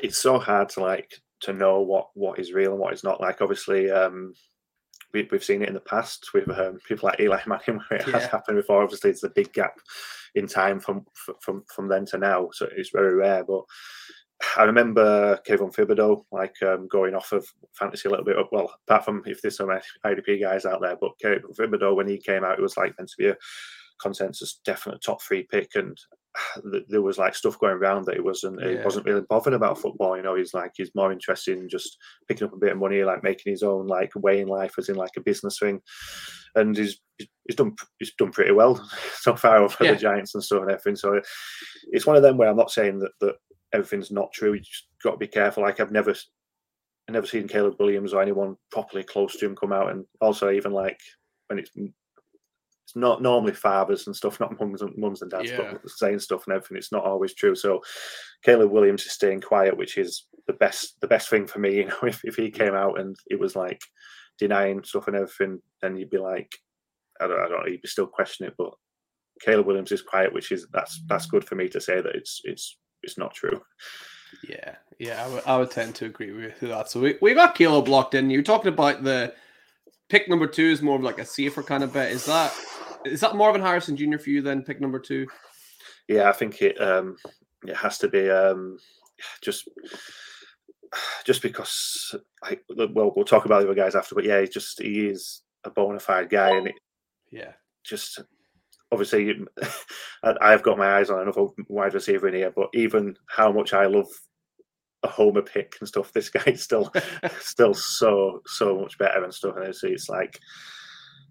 it's 0.02 0.18
so 0.18 0.38
hard 0.38 0.68
to 0.70 0.80
like 0.80 1.14
to 1.40 1.52
know 1.52 1.80
what 1.80 2.08
what 2.14 2.38
is 2.38 2.52
real 2.52 2.72
and 2.72 2.80
what 2.80 2.92
is 2.92 3.04
not. 3.04 3.20
Like 3.20 3.40
obviously, 3.40 3.90
um, 3.90 4.34
we, 5.12 5.28
we've 5.30 5.44
seen 5.44 5.62
it 5.62 5.68
in 5.68 5.74
the 5.74 5.80
past 5.80 6.30
with 6.34 6.48
um, 6.50 6.78
people 6.86 7.08
like 7.08 7.20
Eli 7.20 7.40
Manning, 7.46 7.80
where 7.88 8.00
it 8.00 8.06
yeah. 8.06 8.18
has 8.18 8.26
happened 8.26 8.56
before. 8.56 8.82
Obviously, 8.82 9.10
it's 9.10 9.24
a 9.24 9.30
big 9.30 9.52
gap 9.52 9.74
in 10.34 10.46
time 10.46 10.80
from 10.80 11.04
from 11.40 11.64
from 11.74 11.88
then 11.88 12.04
to 12.06 12.18
now, 12.18 12.48
so 12.52 12.68
it's 12.76 12.90
very 12.90 13.14
rare. 13.14 13.44
But 13.44 13.62
I 14.56 14.64
remember 14.64 15.38
Kayvon 15.46 15.74
Thibodeaux 15.74 16.24
like 16.32 16.54
um, 16.62 16.88
going 16.88 17.14
off 17.14 17.32
of 17.32 17.46
fantasy 17.74 18.08
a 18.08 18.10
little 18.10 18.24
bit. 18.24 18.36
Well, 18.50 18.72
apart 18.86 19.04
from 19.04 19.22
if 19.26 19.40
there's 19.40 19.56
some 19.56 19.70
IDP 20.04 20.40
guys 20.40 20.64
out 20.64 20.80
there, 20.80 20.96
but 21.00 21.12
Kayvon 21.22 21.56
Thibodeaux 21.56 21.96
when 21.96 22.08
he 22.08 22.18
came 22.18 22.44
out, 22.44 22.58
it 22.58 22.62
was 22.62 22.76
like 22.76 22.94
meant 22.98 23.10
to 23.10 23.16
be 23.18 23.28
a 23.28 23.36
consensus 24.00 24.60
definite 24.64 25.02
top 25.02 25.22
three 25.22 25.46
pick, 25.50 25.70
and 25.74 25.96
there 26.88 27.02
was 27.02 27.18
like 27.18 27.34
stuff 27.34 27.58
going 27.58 27.74
around 27.74 28.06
that 28.06 28.14
he 28.14 28.20
wasn't 28.20 28.60
yeah. 28.60 28.78
he 28.78 28.84
wasn't 28.84 29.06
really 29.06 29.24
bothered 29.28 29.54
about 29.54 29.78
football. 29.78 30.16
You 30.16 30.22
know, 30.22 30.36
he's 30.36 30.54
like 30.54 30.72
he's 30.76 30.94
more 30.94 31.12
interested 31.12 31.58
in 31.58 31.68
just 31.68 31.96
picking 32.28 32.46
up 32.46 32.52
a 32.52 32.58
bit 32.58 32.72
of 32.72 32.78
money, 32.78 33.02
like 33.02 33.22
making 33.22 33.50
his 33.50 33.62
own 33.62 33.86
like 33.86 34.14
way 34.14 34.40
in 34.40 34.48
life 34.48 34.74
as 34.78 34.88
in 34.88 34.96
like 34.96 35.12
a 35.16 35.22
business 35.22 35.58
thing. 35.58 35.80
And 36.54 36.76
he's 36.76 37.00
he's 37.18 37.56
done 37.56 37.74
he's 37.98 38.14
done 38.14 38.30
pretty 38.30 38.52
well 38.52 38.88
so 39.20 39.34
far 39.36 39.58
over 39.58 39.76
yeah. 39.80 39.92
the 39.92 39.98
Giants 39.98 40.34
and 40.34 40.42
stuff 40.42 40.62
and 40.62 40.70
everything. 40.70 40.96
So 40.96 41.20
it's 41.90 42.06
one 42.06 42.16
of 42.16 42.22
them 42.22 42.36
where 42.36 42.48
I'm 42.48 42.56
not 42.56 42.70
saying 42.70 43.00
that 43.00 43.12
that 43.20 43.34
everything's 43.72 44.10
not 44.10 44.32
true. 44.32 44.54
You 44.54 44.60
just 44.60 44.88
got 45.02 45.12
to 45.12 45.16
be 45.16 45.26
careful. 45.26 45.62
Like 45.62 45.80
I've 45.80 45.92
never 45.92 46.10
I've 46.10 47.14
never 47.14 47.26
seen 47.26 47.48
Caleb 47.48 47.74
Williams 47.78 48.12
or 48.12 48.22
anyone 48.22 48.56
properly 48.70 49.02
close 49.02 49.36
to 49.36 49.46
him 49.46 49.56
come 49.56 49.72
out, 49.72 49.90
and 49.90 50.04
also 50.20 50.50
even 50.50 50.72
like 50.72 50.98
when 51.48 51.58
it's 51.58 51.70
it's 52.90 52.96
not 52.96 53.22
normally 53.22 53.52
fathers 53.52 54.06
and 54.06 54.16
stuff, 54.16 54.40
not 54.40 54.58
mums 54.58 54.82
and 54.82 54.96
mums 54.96 55.22
and 55.22 55.30
dads, 55.30 55.50
yeah. 55.50 55.72
but 55.72 55.90
saying 55.90 56.18
stuff 56.18 56.44
and 56.46 56.56
everything. 56.56 56.76
It's 56.76 56.92
not 56.92 57.04
always 57.04 57.34
true. 57.34 57.54
So 57.54 57.80
Caleb 58.42 58.70
Williams 58.70 59.06
is 59.06 59.12
staying 59.12 59.42
quiet, 59.42 59.76
which 59.76 59.96
is 59.96 60.26
the 60.46 60.52
best 60.54 61.00
the 61.00 61.06
best 61.06 61.30
thing 61.30 61.46
for 61.46 61.60
me. 61.60 61.70
You 61.80 61.86
know, 61.86 61.98
if, 62.02 62.20
if 62.24 62.34
he 62.34 62.50
came 62.50 62.74
out 62.74 62.98
and 62.98 63.16
it 63.28 63.38
was 63.38 63.54
like 63.54 63.80
denying 64.38 64.82
stuff 64.82 65.06
and 65.06 65.16
everything, 65.16 65.60
then 65.80 65.96
you'd 65.96 66.10
be 66.10 66.18
like, 66.18 66.52
I 67.20 67.28
don't, 67.28 67.38
I 67.38 67.48
don't 67.48 67.60
know, 67.60 67.66
you'd 67.70 67.82
be 67.82 67.88
still 67.88 68.06
questioning 68.06 68.50
it. 68.50 68.56
But 68.58 68.72
Caleb 69.40 69.66
Williams 69.66 69.92
is 69.92 70.02
quiet, 70.02 70.32
which 70.32 70.50
is 70.50 70.66
that's 70.72 71.00
that's 71.08 71.26
good 71.26 71.44
for 71.44 71.54
me 71.54 71.68
to 71.68 71.80
say 71.80 72.00
that 72.00 72.14
it's 72.16 72.40
it's 72.44 72.76
it's 73.02 73.18
not 73.18 73.34
true. 73.34 73.60
Yeah, 74.48 74.76
yeah, 75.00 75.24
I 75.24 75.28
would, 75.28 75.42
I 75.44 75.56
would 75.56 75.70
tend 75.72 75.96
to 75.96 76.04
agree 76.04 76.30
with 76.30 76.60
that. 76.60 76.88
So 76.88 77.00
we, 77.00 77.16
we 77.20 77.34
got 77.34 77.56
Caleb 77.56 77.88
locked 77.88 78.14
in. 78.14 78.30
You're 78.30 78.44
talking 78.44 78.72
about 78.72 79.02
the 79.02 79.34
pick 80.10 80.28
number 80.28 80.46
two 80.46 80.66
is 80.66 80.82
more 80.82 80.96
of 80.96 81.02
like 81.02 81.18
a 81.18 81.24
safer 81.24 81.64
kind 81.64 81.82
of 81.82 81.92
bet. 81.92 82.12
Is 82.12 82.26
that 82.26 82.52
is 83.04 83.20
that 83.20 83.36
Marvin 83.36 83.62
Harrison 83.62 83.96
Jr. 83.96 84.18
for 84.18 84.30
you 84.30 84.42
then? 84.42 84.62
Pick 84.62 84.80
number 84.80 84.98
two. 84.98 85.26
Yeah, 86.08 86.28
I 86.28 86.32
think 86.32 86.60
it 86.62 86.80
um, 86.80 87.16
it 87.66 87.76
has 87.76 87.98
to 87.98 88.08
be 88.08 88.30
um, 88.30 88.78
just 89.42 89.68
just 91.24 91.42
because 91.42 92.14
I 92.42 92.58
well 92.68 93.12
we'll 93.14 93.24
talk 93.24 93.44
about 93.44 93.60
the 93.62 93.66
other 93.66 93.80
guys 93.80 93.94
after, 93.94 94.14
but 94.14 94.24
yeah, 94.24 94.40
he 94.40 94.48
just 94.48 94.80
he 94.80 95.06
is 95.06 95.42
a 95.64 95.70
bona 95.70 96.00
fide 96.00 96.30
guy, 96.30 96.56
and 96.56 96.68
it 96.68 96.74
yeah 97.30 97.52
just 97.84 98.20
obviously 98.92 99.34
I've 100.22 100.62
got 100.62 100.78
my 100.78 100.98
eyes 100.98 101.10
on 101.10 101.20
another 101.20 101.46
wide 101.68 101.94
receiver 101.94 102.28
in 102.28 102.34
here, 102.34 102.52
but 102.54 102.68
even 102.74 103.16
how 103.28 103.52
much 103.52 103.72
I 103.72 103.86
love 103.86 104.08
a 105.02 105.08
homer 105.08 105.42
pick 105.42 105.76
and 105.80 105.88
stuff, 105.88 106.12
this 106.12 106.28
guy's 106.28 106.62
still 106.62 106.92
still 107.38 107.74
so 107.74 108.42
so 108.46 108.80
much 108.80 108.98
better 108.98 109.22
and 109.22 109.34
stuff, 109.34 109.56
and 109.56 109.66
it's, 109.66 109.84
it's 109.84 110.08
like 110.08 110.38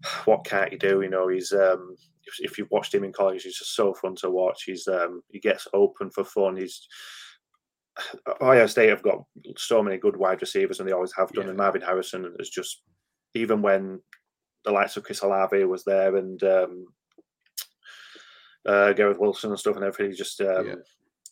what 0.26 0.46
can't 0.46 0.72
you 0.72 0.78
do? 0.78 1.02
You 1.02 1.10
know, 1.10 1.28
he's 1.28 1.54
um, 1.54 1.96
if, 2.40 2.58
you've 2.58 2.72
watched 2.72 2.94
him 2.94 3.04
in 3.04 3.14
college, 3.14 3.44
he's 3.44 3.58
just 3.58 3.76
so 3.76 3.94
fun 3.94 4.16
to 4.18 4.30
watch. 4.30 4.64
He's 4.64 4.88
um, 4.88 5.22
he 5.30 5.40
gets 5.40 5.68
open 5.74 6.10
for 6.10 6.24
fun. 6.24 6.58
He's 6.58 6.88
Ohio 8.42 8.68
State 8.68 8.90
have 8.90 9.04
got 9.04 9.24
so 9.58 9.82
many 9.82 9.98
good 9.98 10.18
wide 10.18 10.42
receivers, 10.42 10.80
and 10.80 10.88
they 10.88 10.94
always 10.94 11.14
have 11.18 11.32
done. 11.32 11.46
Yeah. 11.46 11.50
And 11.50 11.58
Marvin 11.58 11.82
Harrison 11.82 12.34
is 12.40 12.50
just 12.50 12.82
even 13.34 13.62
when 13.62 14.00
the 14.66 14.72
likes 14.72 14.98
of 14.98 15.04
Chris 15.04 15.22
Olave 15.22 15.64
was 15.66 15.84
there 15.84 16.18
and 16.18 16.42
um, 16.44 16.86
uh, 18.66 18.94
Garrett 18.94 19.20
Wilson 19.20 19.52
and 19.52 19.60
stuff 19.60 19.76
and 19.76 19.86
everything. 19.86 20.12
He 20.12 20.18
just 20.18 20.42
um, 20.42 20.68
yeah. 20.68 20.76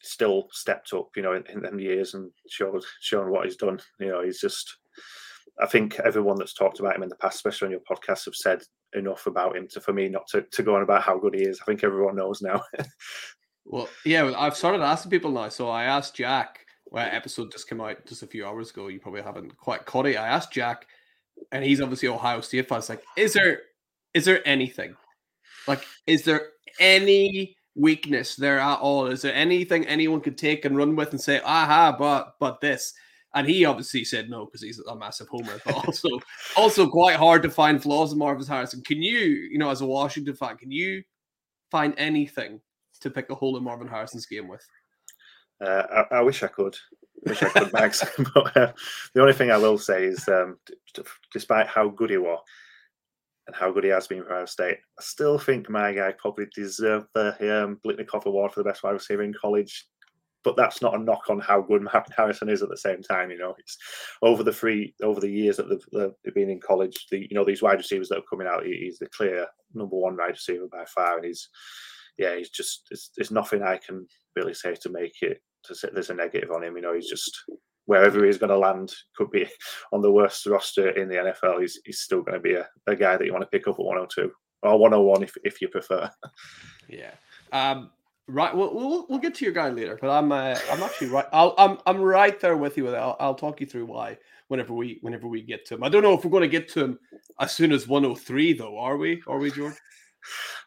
still 0.02 0.48
stepped 0.52 0.94
up, 0.94 1.10
you 1.16 1.24
know, 1.24 1.34
in, 1.34 1.44
in 1.48 1.62
them 1.62 1.80
years 1.80 2.14
and 2.14 2.32
showed 2.50 2.84
shown 3.02 3.32
what 3.32 3.46
he's 3.46 3.58
done. 3.58 3.80
You 4.00 4.10
know, 4.10 4.24
he's 4.24 4.40
just. 4.40 4.78
I 5.60 5.66
think 5.66 6.00
everyone 6.00 6.38
that's 6.38 6.54
talked 6.54 6.80
about 6.80 6.96
him 6.96 7.04
in 7.04 7.10
the 7.10 7.16
past, 7.16 7.36
especially 7.36 7.68
on 7.68 7.72
your 7.72 7.82
podcast, 7.82 8.26
have 8.26 8.36
said 8.36 8.62
enough 8.94 9.26
about 9.26 9.56
him 9.56 9.68
to 9.70 9.82
for 9.82 9.94
me 9.94 10.08
not 10.08 10.28
to, 10.28 10.44
to 10.44 10.64
go 10.64 10.76
on 10.76 10.84
about 10.84 11.04
how 11.04 11.18
good 11.18 11.34
he 11.34 11.42
is. 11.42 11.60
I 11.62 11.66
think 11.66 11.84
everyone 11.84 12.16
knows 12.16 12.42
now. 12.42 12.62
well, 13.66 13.90
yeah, 14.06 14.32
I've 14.38 14.56
started 14.56 14.82
asking 14.82 15.12
people 15.12 15.32
now. 15.32 15.50
So 15.50 15.70
I 15.70 15.86
asked 15.86 16.16
Jack. 16.16 16.66
Well, 16.90 17.10
episode 17.12 17.52
just 17.52 17.68
came 17.68 17.82
out 17.82 18.06
just 18.06 18.24
a 18.24 18.28
few 18.28 18.46
hours 18.46 18.70
ago. 18.70 18.88
You 18.88 19.00
probably 19.00 19.22
haven't 19.22 19.58
quite 19.58 19.86
caught 19.86 20.06
it. 20.06 20.16
I 20.16 20.28
asked 20.28 20.54
Jack, 20.54 20.88
and 21.52 21.64
he's 21.64 21.82
obviously 21.82 22.08
Ohio 22.08 22.42
State 22.42 22.70
fan. 22.70 22.78
It's 22.78 22.90
like, 22.90 23.04
is 23.18 23.34
there 23.34 23.62
is 24.14 24.26
there 24.26 24.48
anything? 24.48 24.96
Like, 25.68 25.84
is 26.06 26.24
there 26.24 26.50
any 26.80 27.58
weakness 27.76 28.36
there 28.36 28.60
at 28.60 28.80
all? 28.80 29.08
Is 29.08 29.22
there 29.22 29.34
anything 29.34 29.86
anyone 29.86 30.22
could 30.22 30.38
take 30.38 30.66
and 30.66 30.78
run 30.78 30.96
with 30.96 31.12
and 31.12 31.22
say, 31.22 31.42
aha, 31.44 31.96
but 31.98 32.36
but 32.40 32.62
this? 32.62 32.94
And 33.38 33.48
he 33.48 33.66
obviously 33.66 34.04
said 34.04 34.32
no 34.32 34.46
because 34.46 34.64
he's 34.64 34.80
a 34.80 34.96
massive 34.96 35.28
homer, 35.28 35.62
but 35.64 35.76
also 35.76 36.10
also 36.56 36.90
quite 36.90 37.18
hard 37.18 37.44
to 37.44 37.52
find 37.52 37.82
flaws 37.82 38.12
in 38.12 38.18
Marvin 38.18 38.48
Harrison. 38.48 38.82
Can 38.82 39.00
you, 39.00 39.20
you 39.20 39.60
know, 39.60 39.70
as 39.70 39.82
a 39.82 39.86
Washington 39.86 40.36
fan, 40.36 40.58
can 40.58 40.72
you 40.72 41.04
find 41.70 41.94
anything 42.00 42.60
to 43.02 43.12
pick 43.12 43.30
a 43.30 43.36
hole 43.36 43.56
in 43.56 43.64
Marvin 43.64 43.88
Harrison's 43.88 44.26
game 44.26 44.48
with? 44.48 44.66
Uh, 45.64 45.84
I, 46.12 46.16
I, 46.16 46.22
wish 46.22 46.42
I 46.42 46.48
could. 46.48 46.76
Wish 47.28 47.44
I 47.44 47.50
could, 47.50 47.72
Max. 47.74 48.04
but 48.34 48.58
uh, 48.58 48.74
the 49.14 49.22
only 49.22 49.34
thing 49.34 49.52
I 49.52 49.58
will 49.58 49.78
say 49.78 50.06
is, 50.06 50.28
um, 50.28 50.58
despite 51.32 51.68
how 51.68 51.90
good 51.90 52.10
he 52.10 52.18
was, 52.18 52.40
and 53.46 53.56
how 53.56 53.72
good 53.72 53.84
he 53.84 53.92
has 53.92 54.08
been 54.08 54.24
for 54.24 54.34
Ohio 54.34 54.46
State. 54.46 54.78
I 55.00 55.04
still 55.04 55.38
think 55.38 55.70
my 55.70 55.94
guy 55.94 56.12
probably 56.18 56.48
deserved 56.56 57.10
the 57.14 57.64
um, 57.64 57.80
Biletnikoff 57.86 58.26
Award 58.26 58.52
for 58.52 58.62
the 58.62 58.70
best 58.70 58.82
wide 58.82 58.94
receiver 58.94 59.22
in 59.22 59.34
college. 59.40 59.86
But 60.48 60.56
that's 60.56 60.82
not 60.82 60.96
a 60.96 60.98
knock 60.98 61.30
on 61.30 61.42
how 61.42 61.62
good 61.62 61.82
Marvin 61.82 62.14
Harrison 62.16 62.48
is 62.48 62.64
at 62.64 62.70
the 62.70 62.78
same 62.78 63.02
time. 63.02 63.32
You 63.32 63.38
know, 63.38 63.54
it's 63.60 63.78
over 64.22 64.44
the 64.44 64.54
three 64.54 64.96
over 65.04 65.20
the 65.20 65.30
years 65.30 65.58
that 65.58 65.68
they've, 65.68 66.14
they've 66.24 66.34
been 66.34 66.50
in 66.50 66.62
college. 66.62 67.06
The 67.12 67.20
you 67.20 67.36
know 67.36 67.44
these 67.44 67.62
wide 67.62 67.80
receivers 67.80 68.08
that 68.08 68.20
are 68.20 68.30
coming 68.30 68.48
out, 68.48 68.66
he's 68.66 68.98
the 68.98 69.10
clear 69.10 69.46
number 69.74 69.98
one 69.98 70.16
wide 70.16 70.30
receiver 70.30 70.70
by 70.72 70.86
far, 70.86 71.18
and 71.18 71.26
he's 71.26 71.50
yeah, 72.18 72.38
he's 72.38 72.50
just 72.50 72.90
there's 73.18 73.30
nothing 73.30 73.62
I 73.62 73.76
can 73.76 74.08
really 74.38 74.54
say 74.54 74.74
to 74.76 74.90
make 74.90 75.22
it 75.22 75.42
to 75.66 75.76
say 75.76 75.90
there's 75.92 76.12
a 76.12 76.14
negative 76.14 76.52
on 76.52 76.64
him. 76.64 76.78
You 76.78 76.84
know, 76.84 76.94
he's 76.94 77.10
just 77.10 77.44
wherever 77.88 78.26
he's 78.26 78.38
going 78.38 78.52
to 78.52 78.58
land 78.58 78.94
could 79.18 79.30
be 79.32 79.46
on 79.92 80.02
the 80.02 80.12
worst 80.12 80.46
roster 80.46 80.92
in 80.92 81.10
the 81.10 81.16
NFL. 81.16 81.60
He's, 81.60 81.78
he's 81.84 82.00
still 82.00 82.22
going 82.22 82.36
to 82.36 82.40
be 82.40 82.54
a, 82.54 82.66
a 82.88 82.96
guy 82.96 83.18
that 83.18 83.26
you 83.26 83.34
want 83.34 83.44
to 83.44 83.50
pick 83.50 83.68
up 83.68 83.76
at 83.80 83.86
102 83.86 84.32
or 84.64 84.80
101 84.80 85.24
if, 85.24 85.36
if 85.44 85.62
you 85.62 85.68
prefer. 85.68 86.10
Yeah. 86.88 87.12
Um, 87.52 87.90
right. 88.28 88.56
We'll, 88.56 88.74
we'll, 88.74 89.06
we'll 89.10 89.20
get 89.20 89.36
to 89.36 89.46
your 89.46 89.54
guy 89.54 89.70
later, 89.70 89.98
but 90.00 90.10
I'm 90.10 90.32
uh, 90.32 90.58
I'm 90.72 90.84
actually 90.84 91.08
right. 91.08 91.26
I'll, 91.32 91.56
I'm 91.58 91.78
I'm 91.86 92.02
right 92.02 92.40
there 92.40 92.58
with 92.58 92.78
you 92.78 92.86
with. 92.86 92.96
I'll, 92.96 93.16
I'll 93.20 93.36
talk 93.36 93.60
you 93.62 93.68
through 93.68 93.86
why 93.86 94.18
whenever 94.48 94.74
we 94.74 95.00
whenever 95.02 95.28
we 95.28 95.42
get 95.42 95.66
to 95.68 95.76
him. 95.76 95.84
I 95.84 95.90
don't 95.90 96.04
know 96.04 96.14
if 96.14 96.24
we're 96.24 96.32
going 96.32 96.42
to 96.42 96.48
get 96.48 96.70
to 96.70 96.84
him 96.84 97.00
as 97.40 97.52
soon 97.52 97.72
as 97.72 97.88
103 97.88 98.54
though. 98.54 98.78
Are 98.78 98.98
we? 98.98 99.22
Are 99.28 99.40
we, 99.40 99.52
George? 99.52 99.76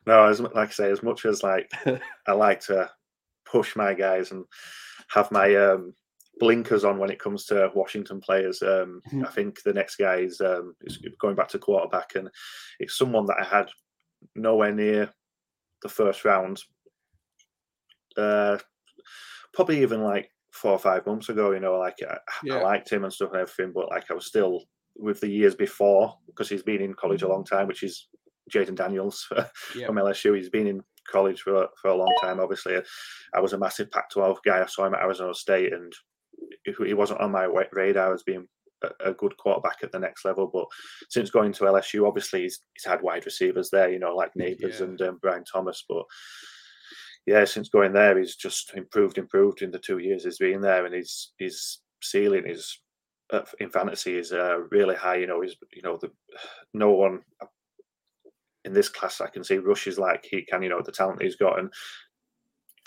No, 0.06 0.24
as 0.24 0.40
like 0.40 0.56
I 0.56 0.70
say, 0.70 0.90
as 0.90 1.02
much 1.02 1.26
as 1.26 1.42
like 1.42 1.70
I 2.26 2.32
like 2.32 2.60
to 2.60 2.90
push 3.44 3.76
my 3.76 3.92
guys 3.92 4.30
and 4.30 4.46
have 5.08 5.30
my 5.30 5.54
um 5.54 5.92
blinkers 6.40 6.84
on 6.84 6.98
when 6.98 7.10
it 7.10 7.20
comes 7.20 7.44
to 7.44 7.70
Washington 7.74 8.20
players. 8.20 8.62
Um, 8.62 9.02
mm-hmm. 9.06 9.24
I 9.24 9.30
think 9.30 9.62
the 9.62 9.72
next 9.72 9.96
guy 9.96 10.16
is, 10.16 10.40
um, 10.40 10.74
is, 10.80 10.98
going 11.20 11.36
back 11.36 11.48
to 11.50 11.58
quarterback, 11.58 12.14
and 12.16 12.28
it's 12.80 12.96
someone 12.96 13.26
that 13.26 13.36
I 13.38 13.44
had 13.44 13.68
nowhere 14.34 14.72
near 14.72 15.10
the 15.82 15.88
first 15.88 16.24
round. 16.24 16.62
Uh, 18.16 18.58
probably 19.52 19.82
even 19.82 20.02
like 20.02 20.30
four 20.52 20.72
or 20.72 20.78
five 20.78 21.06
months 21.06 21.28
ago. 21.28 21.52
You 21.52 21.60
know, 21.60 21.78
like 21.78 21.98
I, 22.08 22.18
yeah. 22.44 22.56
I 22.56 22.62
liked 22.62 22.90
him 22.90 23.04
and 23.04 23.12
stuff 23.12 23.30
and 23.32 23.40
everything, 23.40 23.72
but 23.74 23.90
like 23.90 24.10
I 24.10 24.14
was 24.14 24.26
still 24.26 24.64
with 24.96 25.20
the 25.20 25.28
years 25.28 25.54
before 25.54 26.16
because 26.26 26.48
he's 26.48 26.62
been 26.62 26.82
in 26.82 26.94
college 26.94 27.22
a 27.22 27.28
long 27.28 27.44
time, 27.44 27.66
which 27.66 27.82
is 27.82 28.08
Jayden 28.52 28.74
Daniels 28.74 29.28
yeah. 29.74 29.86
from 29.86 29.96
LSU. 29.96 30.36
He's 30.36 30.50
been 30.50 30.66
in 30.66 30.82
college 31.10 31.42
for 31.42 31.68
for 31.80 31.88
a 31.88 31.96
long 31.96 32.14
time. 32.20 32.40
Obviously, 32.40 32.76
I 33.34 33.40
was 33.40 33.52
a 33.52 33.58
massive 33.58 33.90
Pac-12 33.90 34.38
guy. 34.44 34.62
I 34.62 34.66
saw 34.66 34.86
him 34.86 34.94
at 34.94 35.02
Arizona 35.02 35.34
State, 35.34 35.72
and 35.72 35.92
he 36.64 36.94
wasn't 36.94 37.20
on 37.20 37.32
my 37.32 37.44
radar 37.72 38.12
as 38.12 38.22
being 38.22 38.46
a, 39.00 39.12
good 39.12 39.36
quarterback 39.36 39.78
at 39.82 39.92
the 39.92 39.98
next 39.98 40.24
level. 40.24 40.50
But 40.52 40.66
since 41.08 41.30
going 41.30 41.52
to 41.54 41.64
LSU, 41.64 42.06
obviously 42.06 42.42
he's, 42.42 42.60
he's 42.74 42.84
had 42.84 43.02
wide 43.02 43.26
receivers 43.26 43.70
there, 43.70 43.90
you 43.90 43.98
know, 43.98 44.14
like 44.14 44.32
Nabers 44.38 44.80
yeah. 44.80 44.86
and 44.86 45.02
um, 45.02 45.18
Brian 45.20 45.44
Thomas. 45.44 45.84
But 45.88 46.04
yeah, 47.26 47.44
since 47.44 47.68
going 47.68 47.92
there, 47.92 48.18
he's 48.18 48.36
just 48.36 48.72
improved, 48.74 49.18
improved 49.18 49.62
in 49.62 49.70
the 49.70 49.78
two 49.78 49.98
years 49.98 50.24
he's 50.24 50.38
been 50.38 50.60
there, 50.60 50.86
and 50.86 50.94
his 50.94 51.32
his 51.38 51.80
ceiling 52.02 52.44
is 52.46 52.78
uh, 53.32 53.42
in 53.60 53.70
fantasy 53.70 54.16
is 54.16 54.32
uh, 54.32 54.58
really 54.70 54.96
high. 54.96 55.16
You 55.16 55.26
know, 55.26 55.40
he's 55.40 55.56
you 55.72 55.82
know 55.82 55.98
the 56.00 56.10
no 56.74 56.90
one 56.90 57.20
in 58.64 58.72
this 58.72 58.88
class 58.88 59.20
I 59.20 59.28
can 59.28 59.44
see 59.44 59.58
rushes 59.58 59.98
like 59.98 60.26
he 60.28 60.42
can. 60.42 60.62
You 60.62 60.70
know, 60.70 60.82
the 60.82 60.92
talent 60.92 61.22
he's 61.22 61.36
got, 61.36 61.58
and 61.58 61.72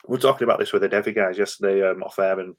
we're 0.07 0.17
talking 0.17 0.45
about 0.45 0.59
this 0.59 0.73
with 0.73 0.81
the 0.81 0.89
Devy 0.89 1.15
guys 1.15 1.37
yesterday 1.37 1.87
um, 1.87 2.03
off 2.03 2.19
air, 2.19 2.39
and 2.39 2.55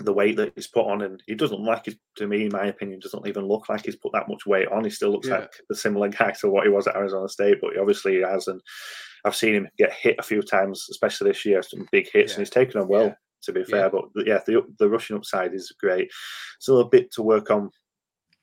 the 0.00 0.12
weight 0.12 0.36
that 0.36 0.52
he's 0.54 0.66
put 0.66 0.86
on, 0.86 1.02
and 1.02 1.22
he 1.26 1.34
doesn't 1.34 1.62
like 1.62 1.88
it. 1.88 1.96
To 2.16 2.26
me, 2.26 2.46
in 2.46 2.52
my 2.52 2.66
opinion, 2.66 3.00
doesn't 3.00 3.26
even 3.26 3.46
look 3.46 3.68
like 3.68 3.84
he's 3.84 3.96
put 3.96 4.12
that 4.12 4.28
much 4.28 4.46
weight 4.46 4.68
on. 4.68 4.84
He 4.84 4.90
still 4.90 5.10
looks 5.10 5.28
yeah. 5.28 5.38
like 5.38 5.52
a 5.70 5.74
similar 5.74 6.08
guy 6.08 6.32
to 6.40 6.50
what 6.50 6.64
he 6.64 6.70
was 6.70 6.86
at 6.86 6.96
Arizona 6.96 7.28
State, 7.28 7.58
but 7.60 7.74
he 7.74 7.78
obviously 7.78 8.20
has. 8.22 8.48
And 8.48 8.60
I've 9.26 9.36
seen 9.36 9.54
him 9.54 9.68
get 9.76 9.92
hit 9.92 10.16
a 10.18 10.22
few 10.22 10.40
times, 10.40 10.86
especially 10.90 11.30
this 11.30 11.44
year, 11.44 11.62
some 11.62 11.88
big 11.90 12.08
hits, 12.10 12.32
yeah. 12.32 12.36
and 12.36 12.40
he's 12.40 12.50
taken 12.50 12.80
them 12.80 12.88
well. 12.88 13.06
Yeah. 13.06 13.14
To 13.42 13.52
be 13.52 13.64
fair, 13.64 13.90
but 13.90 14.06
yeah, 14.26 14.40
the 14.44 14.62
the 14.78 14.88
rushing 14.88 15.16
upside 15.16 15.54
is 15.54 15.72
great. 15.78 16.10
Still 16.58 16.80
a 16.80 16.88
bit 16.88 17.12
to 17.12 17.22
work 17.22 17.48
on 17.50 17.70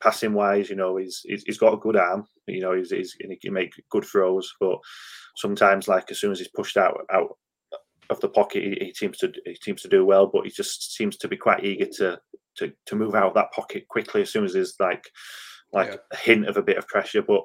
passing 0.01 0.33
wise. 0.33 0.69
You 0.69 0.77
know, 0.77 0.95
he's 0.95 1.21
he's, 1.25 1.43
he's 1.43 1.57
got 1.57 1.73
a 1.73 1.77
good 1.77 1.97
arm. 1.97 2.25
You 2.47 2.61
know, 2.61 2.73
he's, 2.73 2.91
he's 2.91 3.13
he 3.19 3.35
can 3.35 3.53
make 3.53 3.73
good 3.89 4.05
throws, 4.05 4.53
but 4.61 4.77
sometimes, 5.35 5.89
like 5.89 6.09
as 6.11 6.19
soon 6.19 6.31
as 6.31 6.39
he's 6.39 6.47
pushed 6.47 6.77
out 6.77 7.01
out 7.11 7.35
of 8.09 8.19
the 8.21 8.29
pocket, 8.29 8.63
he, 8.63 8.85
he, 8.85 8.93
seems 8.93 9.17
to 9.17 9.33
he 9.45 9.57
seems 9.61 9.81
to 9.81 9.89
do 9.89 10.05
well, 10.05 10.27
but 10.27 10.45
he 10.45 10.51
just 10.51 10.95
seems 10.95 11.17
to 11.17 11.27
be 11.27 11.37
quite 11.37 11.65
eager 11.65 11.87
to 11.97 12.19
to 12.57 12.71
to 12.85 12.95
move 12.95 13.15
out 13.15 13.29
of 13.29 13.33
that 13.33 13.51
pocket 13.51 13.87
quickly 13.89 14.21
as 14.21 14.29
soon 14.29 14.45
as 14.45 14.53
there's 14.53 14.75
like 14.79 15.09
like 15.73 15.89
yeah. 15.89 15.97
a 16.11 16.17
hint 16.17 16.47
of 16.47 16.55
a 16.55 16.63
bit 16.63 16.77
of 16.77 16.87
pressure. 16.87 17.23
But 17.23 17.41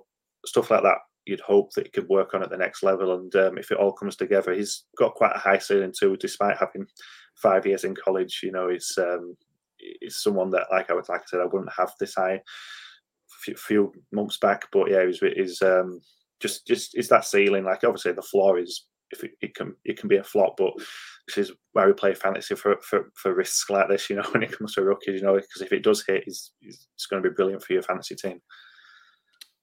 stuff 0.47 0.71
like 0.71 0.83
that, 0.83 0.99
you'd 1.29 1.41
hope 1.41 1.73
that 1.75 1.87
he 1.87 1.91
could 1.91 2.09
work 2.09 2.35
on 2.35 2.43
at 2.43 2.51
the 2.51 2.57
next 2.57 2.83
level. 2.83 3.15
And 3.15 3.35
um, 3.37 3.59
if 3.59 3.71
it 3.71 3.79
all 3.79 3.93
comes 3.93 4.17
together, 4.17 4.53
he's 4.53 4.85
got 4.97 5.15
quite 5.15 5.37
a 5.37 5.39
high 5.39 5.59
ceiling 5.59 5.93
too, 5.97 6.17
despite 6.17 6.57
having 6.57 6.87
five 7.37 7.67
years 7.67 7.85
in 7.85 7.95
college. 7.95 8.41
You 8.43 8.53
know, 8.53 8.69
he's 8.69 8.93
um, 8.99 9.37
he's 10.01 10.17
someone 10.17 10.51
that 10.51 10.67
like 10.71 10.91
I 10.91 10.95
was 10.95 11.09
like 11.09 11.21
I 11.21 11.25
said, 11.27 11.41
I 11.41 11.47
wouldn't 11.47 11.73
have 11.77 11.93
this 12.01 12.15
high 12.15 12.41
a 13.49 13.55
few 13.55 13.93
months 14.13 14.39
back, 14.39 14.67
but 14.73 14.91
yeah, 14.91 15.07
he's 15.07 15.21
is 15.23 15.63
um 15.63 16.01
just 16.41 16.67
just 16.67 16.97
it's 16.97 17.09
that 17.09 17.25
ceiling. 17.25 17.65
Like 17.65 17.85
obviously 17.85 18.13
the 18.13 18.23
floor 18.23 18.59
is 18.59 18.87
if 19.11 19.25
it, 19.25 19.33
it, 19.41 19.55
can 19.55 19.75
it 19.85 19.99
can 19.99 20.09
be 20.09 20.17
a 20.17 20.25
flop, 20.25 20.57
but 20.57 20.73
this 21.27 21.39
is 21.39 21.53
why 21.73 21.87
we 21.87 21.93
play 21.93 22.15
fantasy 22.15 22.55
for, 22.55 22.77
for, 22.83 23.11
for 23.15 23.35
risks 23.35 23.71
like 23.71 23.89
this, 23.89 24.11
you 24.11 24.17
know, 24.17 24.23
when 24.33 24.43
it 24.43 24.57
comes 24.57 24.75
to 24.75 24.85
rookies, 24.85 25.21
you 25.21 25.27
know, 25.27 25.35
because 25.35 25.63
if 25.63 25.73
it 25.73 25.83
does 25.83 26.05
hit, 26.07 26.25
it's, 26.27 26.53
it's 26.61 27.07
going 27.11 27.23
to 27.23 27.29
be 27.29 27.35
brilliant 27.35 27.63
for 27.63 27.73
your 27.73 27.83
fantasy 27.83 28.15
team. 28.15 28.41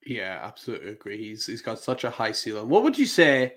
Yeah, 0.05 0.39
absolutely 0.43 0.91
agree. 0.91 1.17
He's 1.17 1.45
he's 1.45 1.61
got 1.61 1.79
such 1.79 2.03
a 2.03 2.09
high 2.09 2.31
ceiling. 2.31 2.69
What 2.69 2.83
would 2.83 2.97
you 2.97 3.07
say? 3.07 3.55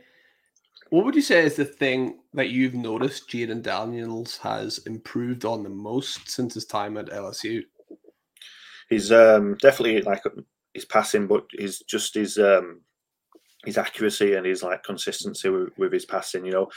What 0.90 1.04
would 1.04 1.14
you 1.14 1.22
say 1.22 1.44
is 1.44 1.56
the 1.56 1.66
thing 1.66 2.20
that 2.32 2.48
you've 2.48 2.74
noticed 2.74 3.28
Jayden 3.28 3.62
Daniels 3.62 4.38
has 4.38 4.78
improved 4.86 5.44
on 5.44 5.62
the 5.62 5.68
most 5.68 6.30
since 6.30 6.54
his 6.54 6.64
time 6.64 6.96
at 6.96 7.10
LSU? 7.10 7.62
He's 8.88 9.12
um, 9.12 9.58
definitely 9.60 10.00
like 10.00 10.22
his 10.72 10.86
passing, 10.86 11.26
but 11.26 11.44
he's 11.50 11.80
just 11.80 12.14
his 12.14 12.38
um, 12.38 12.80
his 13.66 13.76
accuracy 13.76 14.34
and 14.34 14.46
his 14.46 14.62
like 14.62 14.82
consistency 14.82 15.50
with, 15.50 15.76
with, 15.76 15.92
his 15.92 16.06
passing. 16.06 16.46
You 16.46 16.52
know, 16.52 16.70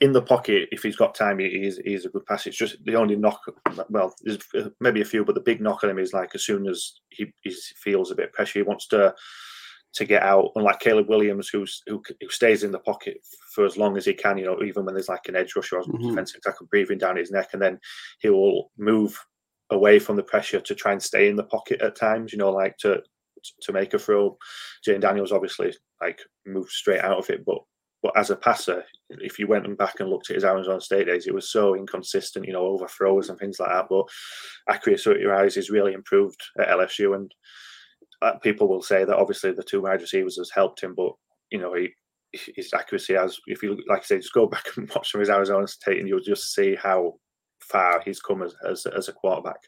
in 0.00 0.12
the 0.12 0.22
pocket, 0.22 0.68
if 0.72 0.82
he's 0.82 0.96
got 0.96 1.14
time, 1.14 1.38
he's 1.38 1.78
he's 1.78 2.04
a 2.04 2.08
good 2.08 2.26
pass. 2.26 2.46
It's 2.46 2.56
just 2.56 2.84
the 2.84 2.96
only 2.96 3.16
knock. 3.16 3.40
Well, 3.88 4.14
there's 4.22 4.38
maybe 4.80 5.00
a 5.00 5.06
few, 5.06 5.24
but 5.24 5.34
the 5.34 5.40
big 5.40 5.60
knock 5.60 5.84
on 5.84 5.90
him 5.90 5.98
is 5.98 6.12
like 6.12 6.34
as 6.34 6.44
soon 6.44 6.68
as 6.68 7.00
he, 7.10 7.32
he 7.42 7.54
feels 7.76 8.10
a 8.10 8.14
bit 8.14 8.26
of 8.26 8.32
pressure, 8.32 8.58
he 8.58 8.62
wants 8.62 8.86
to 8.88 9.14
to 9.94 10.04
get 10.04 10.22
out. 10.22 10.52
Unlike 10.54 10.80
Caleb 10.80 11.08
Williams, 11.08 11.48
who's 11.48 11.82
who, 11.86 12.02
who 12.20 12.28
stays 12.28 12.62
in 12.62 12.72
the 12.72 12.78
pocket 12.80 13.18
for 13.54 13.64
as 13.64 13.76
long 13.76 13.96
as 13.96 14.04
he 14.04 14.14
can. 14.14 14.38
You 14.38 14.46
know, 14.46 14.62
even 14.62 14.84
when 14.84 14.94
there's 14.94 15.08
like 15.08 15.28
an 15.28 15.36
edge 15.36 15.54
rusher 15.56 15.78
or 15.78 15.82
mm-hmm. 15.82 16.08
defensive 16.08 16.42
tackle 16.42 16.66
breathing 16.70 16.98
down 16.98 17.16
his 17.16 17.30
neck, 17.30 17.50
and 17.52 17.62
then 17.62 17.78
he 18.20 18.28
will 18.28 18.70
move 18.78 19.18
away 19.70 19.98
from 19.98 20.16
the 20.16 20.22
pressure 20.22 20.60
to 20.60 20.74
try 20.74 20.92
and 20.92 21.02
stay 21.02 21.28
in 21.28 21.36
the 21.36 21.44
pocket 21.44 21.80
at 21.80 21.96
times. 21.96 22.32
You 22.32 22.38
know, 22.38 22.50
like 22.50 22.76
to 22.78 23.02
to 23.62 23.72
make 23.72 23.94
a 23.94 23.98
throw. 23.98 24.36
Jayden 24.86 25.00
Daniels 25.00 25.32
obviously 25.32 25.74
like 26.00 26.20
moved 26.44 26.70
straight 26.70 27.00
out 27.00 27.18
of 27.18 27.30
it, 27.30 27.44
but 27.44 27.58
but 28.06 28.16
as 28.16 28.30
a 28.30 28.36
passer, 28.36 28.84
if 29.10 29.36
you 29.36 29.48
went 29.48 29.76
back 29.76 29.96
and 29.98 30.08
looked 30.08 30.30
at 30.30 30.36
his 30.36 30.44
Arizona 30.44 30.80
State 30.80 31.08
days, 31.08 31.26
it 31.26 31.34
was 31.34 31.50
so 31.50 31.74
inconsistent, 31.74 32.46
you 32.46 32.52
know, 32.52 32.64
overthrows 32.64 33.28
and 33.28 33.38
things 33.38 33.58
like 33.58 33.68
that. 33.68 33.86
But 33.90 34.06
accuracy 34.68 35.26
eyes 35.26 35.56
is 35.56 35.70
really 35.70 35.92
improved 35.92 36.40
at 36.60 36.68
LSU, 36.68 37.16
and 37.16 37.34
uh, 38.22 38.34
people 38.38 38.68
will 38.68 38.82
say 38.82 39.04
that 39.04 39.16
obviously 39.16 39.50
the 39.50 39.64
two 39.64 39.82
wide 39.82 40.02
receivers 40.02 40.36
has 40.36 40.52
helped 40.54 40.80
him, 40.80 40.94
but 40.94 41.10
you 41.50 41.58
know 41.58 41.74
he 41.74 41.90
his 42.30 42.72
accuracy 42.72 43.14
has. 43.14 43.40
If 43.48 43.60
you 43.60 43.76
like 43.88 44.02
I 44.02 44.04
say, 44.04 44.18
just 44.18 44.32
go 44.32 44.46
back 44.54 44.64
and 44.76 44.88
watch 44.94 45.10
some 45.10 45.20
of 45.20 45.26
his 45.26 45.34
Arizona 45.34 45.66
State, 45.66 45.98
and 45.98 46.08
you'll 46.08 46.20
just 46.20 46.54
see 46.54 46.76
how 46.76 47.14
far 47.58 48.00
he's 48.04 48.20
come 48.20 48.42
as 48.42 48.54
as, 48.70 48.86
as 48.86 49.08
a 49.08 49.12
quarterback. 49.12 49.58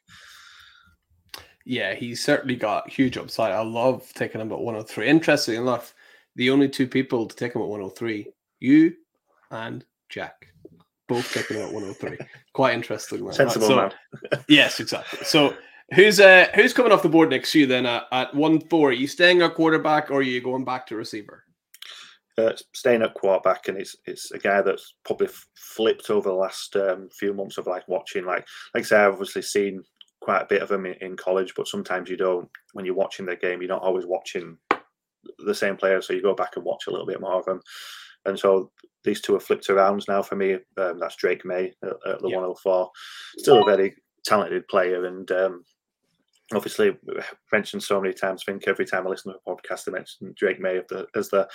Yeah, 1.65 1.95
he's 1.95 2.23
certainly 2.23 2.55
got 2.55 2.89
huge 2.89 3.17
upside. 3.17 3.51
I 3.51 3.63
love 3.63 4.09
taking 4.15 4.41
him 4.41 4.53
at 4.53 4.61
103. 4.61 5.09
Interesting 5.09 5.61
enough, 5.61 5.93
the 6.39 6.51
only 6.51 6.69
two 6.69 6.87
people 6.87 7.27
to 7.27 7.37
take 7.37 7.55
him 7.55 7.63
at 7.63 7.69
103, 7.69 8.29
you 8.61 8.95
and 9.51 9.85
Jack, 10.09 10.47
both 11.09 11.31
taking 11.35 11.57
him 11.57 11.65
at 11.67 11.73
103. 11.73 12.17
Quite 12.55 12.75
interesting. 12.75 13.25
Man. 13.25 13.35
Sensible 13.35 13.67
so, 13.67 13.77
man. 13.77 13.93
yes, 14.49 14.81
exactly. 14.81 15.19
So 15.25 15.55
who's 15.95 16.21
uh 16.21 16.47
who's 16.55 16.73
coming 16.73 16.93
off 16.93 17.03
the 17.03 17.09
board 17.09 17.31
next 17.31 17.53
to 17.53 17.61
you 17.61 17.67
then 17.67 17.85
at, 17.87 18.05
at 18.13 18.35
one 18.35 18.61
four? 18.61 18.91
Are 18.91 18.93
you 18.93 19.09
staying 19.09 19.43
at 19.43 19.55
quarterback 19.55 20.11
or 20.11 20.19
are 20.19 20.23
you 20.23 20.41
going 20.41 20.65
back 20.65 20.87
to 20.87 20.97
receiver? 20.97 21.45
Uh, 22.39 22.53
staying 22.73 23.03
at 23.03 23.15
quarterback, 23.15 23.67
and 23.67 23.77
it's 23.77 23.97
it's 24.07 24.31
a 24.31 24.39
guy 24.39 24.63
that's 24.63 24.95
probably 25.05 25.29
flipped 25.57 26.09
over 26.09 26.29
the 26.29 26.35
last 26.35 26.77
um, 26.77 27.09
few 27.11 27.35
months 27.35 27.59
of 27.59 27.67
like 27.67 27.87
watching. 27.89 28.25
Like 28.25 28.47
like 28.75 28.85
I 28.85 28.87
say, 28.87 28.97
I've 28.97 29.15
obviously 29.15 29.43
seen 29.43 29.83
quite 30.21 30.43
a 30.43 30.47
bit 30.47 30.63
of 30.63 30.69
them 30.69 30.87
in, 30.87 30.95
in, 31.01 31.17
college, 31.17 31.55
but 31.57 31.67
sometimes 31.67 32.09
you 32.09 32.17
don't. 32.17 32.49
When 32.75 32.85
you're 32.85 32.95
watching 32.95 33.27
the 33.27 33.35
game, 33.35 33.61
you're 33.61 33.69
not 33.69 33.83
always 33.83 34.07
watching 34.07 34.57
the 35.39 35.55
same 35.55 35.77
players, 35.77 36.07
so 36.07 36.13
you 36.13 36.23
go 36.23 36.35
back 36.35 36.57
and 36.57 36.65
watch 36.65 36.87
a 36.87 36.91
little 36.91 37.07
bit 37.07 37.21
more 37.21 37.35
of 37.35 37.45
them. 37.45 37.61
And 38.25 38.39
so 38.39 38.71
these 39.05 39.21
two 39.21 39.35
have 39.35 39.43
flipped 39.43 39.71
around 39.71 40.05
now 40.09 40.23
for 40.23 40.37
me. 40.37 40.55
Um, 40.77 40.99
that's 40.99 41.17
Drake 41.17 41.45
Maye 41.45 41.73
at, 41.83 41.91
at 42.07 42.21
the 42.21 42.29
104. 42.29 42.91
Still 43.39 43.63
a 43.63 43.65
very 43.65 43.95
talented 44.25 44.67
player, 44.69 45.07
and 45.07 45.31
um, 45.31 45.65
obviously 46.55 46.97
mentioned 47.53 47.83
so 47.83 48.01
many 48.01 48.15
times. 48.15 48.45
I 48.47 48.53
think 48.53 48.67
every 48.67 48.87
time 48.87 49.07
I 49.07 49.11
listen 49.11 49.33
to 49.33 49.39
a 49.39 49.51
podcast, 49.51 49.89
I 49.89 49.93
mention 49.93 50.35
Drake 50.37 50.61
Maye 50.61 50.83
as 51.15 51.29
the 51.29 51.49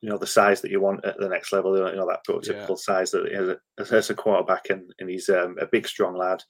you 0.00 0.10
know 0.10 0.18
the 0.18 0.26
size 0.26 0.60
that 0.60 0.70
you 0.70 0.80
want 0.80 1.04
at 1.04 1.18
the 1.18 1.28
next 1.28 1.52
level. 1.52 1.76
You 1.76 1.96
know 1.96 2.08
that 2.08 2.26
prototypical 2.28 2.70
yeah. 2.70 2.74
size 2.76 3.10
that 3.12 3.58
as, 3.78 3.90
as 3.90 4.10
a 4.10 4.14
quarterback, 4.14 4.68
and, 4.70 4.92
and 4.98 5.08
he's 5.08 5.28
um, 5.28 5.56
a 5.60 5.66
big, 5.66 5.86
strong 5.86 6.16
lad 6.16 6.42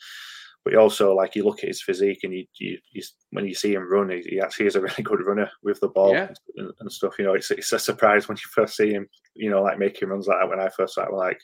but 0.64 0.74
also 0.76 1.14
like 1.14 1.34
you 1.34 1.44
look 1.44 1.62
at 1.62 1.68
his 1.68 1.82
physique 1.82 2.20
and 2.24 2.32
you, 2.32 2.46
you, 2.58 2.78
you 2.92 3.02
when 3.30 3.46
you 3.46 3.54
see 3.54 3.74
him 3.74 3.90
run, 3.90 4.08
he, 4.08 4.22
he, 4.22 4.40
actually 4.40 4.66
is 4.66 4.76
a 4.76 4.80
really 4.80 5.02
good 5.02 5.24
runner 5.26 5.50
with 5.62 5.78
the 5.80 5.88
ball 5.88 6.12
yeah. 6.12 6.28
and, 6.56 6.72
and, 6.80 6.90
stuff. 6.90 7.14
You 7.18 7.26
know, 7.26 7.34
it's 7.34 7.50
it's 7.50 7.72
a 7.72 7.78
surprise 7.78 8.28
when 8.28 8.36
you 8.36 8.48
first 8.50 8.76
see 8.76 8.90
him. 8.90 9.06
You 9.34 9.50
know, 9.50 9.62
like 9.62 9.78
making 9.78 10.08
runs 10.08 10.26
like 10.26 10.38
that. 10.40 10.48
When 10.48 10.60
I 10.60 10.70
first 10.70 10.94
saw 10.94 11.04
it, 11.04 11.12
like 11.12 11.38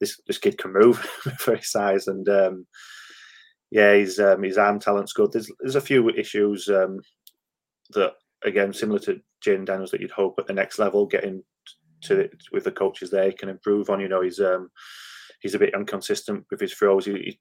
this 0.00 0.18
this 0.26 0.38
kid 0.38 0.56
can 0.56 0.72
move 0.72 0.98
for 1.38 1.56
his 1.56 1.70
size, 1.70 2.08
and 2.08 2.26
um, 2.28 2.66
yeah, 3.70 3.92
his 3.92 4.18
um, 4.18 4.42
his 4.42 4.56
arm 4.56 4.80
talent's 4.80 5.12
good. 5.12 5.32
There's 5.32 5.50
there's 5.60 5.76
a 5.76 5.80
few 5.80 6.08
issues 6.10 6.68
um, 6.68 7.00
that 7.90 8.14
again 8.42 8.72
similar 8.72 9.00
to 9.00 9.20
Jayden 9.44 9.66
Daniels 9.66 9.90
that 9.90 10.00
you'd 10.00 10.10
hope 10.10 10.36
at 10.38 10.46
the 10.46 10.54
next 10.54 10.78
level 10.78 11.06
getting 11.06 11.42
to 12.02 12.20
it 12.20 12.32
with 12.52 12.64
the 12.64 12.70
coaches 12.70 13.10
there 13.10 13.32
can 13.32 13.50
improve 13.50 13.90
on. 13.90 14.00
You 14.00 14.08
know, 14.08 14.22
he's 14.22 14.40
um 14.40 14.70
he's 15.40 15.54
a 15.54 15.58
bit 15.58 15.74
inconsistent 15.74 16.46
with 16.50 16.60
his 16.60 16.72
throws. 16.72 17.04
He, 17.04 17.38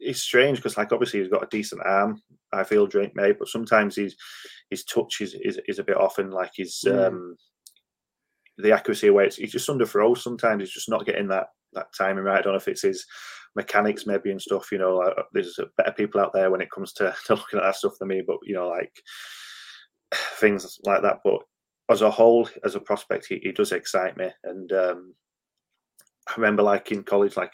it's 0.00 0.22
strange 0.22 0.58
because 0.58 0.76
like 0.76 0.92
obviously 0.92 1.20
he's 1.20 1.28
got 1.28 1.42
a 1.42 1.48
decent 1.50 1.82
arm. 1.84 2.20
I 2.52 2.64
feel 2.64 2.86
Drake 2.86 3.14
Maye, 3.14 3.32
but 3.32 3.48
sometimes 3.48 3.96
his 3.96 4.16
his 4.70 4.84
touch 4.84 5.20
is 5.20 5.34
is, 5.40 5.58
is 5.66 5.78
a 5.78 5.84
bit 5.84 5.96
off 5.96 6.18
and 6.18 6.32
like 6.32 6.52
his 6.54 6.82
mm. 6.86 7.06
um 7.06 7.36
the 8.58 8.72
accuracy 8.72 9.08
away. 9.08 9.26
It's, 9.26 9.36
he's 9.36 9.52
just 9.52 9.68
under 9.68 9.86
throws. 9.86 10.22
Sometimes 10.22 10.62
he's 10.62 10.72
just 10.72 10.90
not 10.90 11.06
getting 11.06 11.28
that 11.28 11.48
that 11.72 11.86
timing 11.96 12.24
right. 12.24 12.38
I 12.38 12.42
don't 12.42 12.52
know 12.52 12.58
if 12.58 12.68
it's 12.68 12.82
his 12.82 13.04
mechanics 13.54 14.06
maybe 14.06 14.30
and 14.30 14.40
stuff. 14.40 14.70
You 14.72 14.78
know, 14.78 15.00
uh, 15.00 15.22
there's 15.32 15.58
better 15.76 15.92
people 15.92 16.20
out 16.20 16.32
there 16.32 16.50
when 16.50 16.60
it 16.60 16.70
comes 16.70 16.92
to, 16.94 17.14
to 17.26 17.34
looking 17.34 17.58
at 17.58 17.64
that 17.64 17.76
stuff 17.76 17.94
than 17.98 18.08
me. 18.08 18.22
But 18.26 18.38
you 18.42 18.54
know, 18.54 18.68
like 18.68 18.92
things 20.38 20.78
like 20.84 21.02
that. 21.02 21.18
But 21.24 21.40
as 21.90 22.02
a 22.02 22.10
whole, 22.10 22.48
as 22.64 22.74
a 22.74 22.80
prospect, 22.80 23.26
he, 23.26 23.40
he 23.42 23.52
does 23.52 23.72
excite 23.72 24.16
me. 24.16 24.28
And 24.44 24.72
um, 24.72 25.14
I 26.28 26.32
remember, 26.36 26.62
like 26.62 26.90
in 26.92 27.02
college, 27.02 27.36
like 27.36 27.52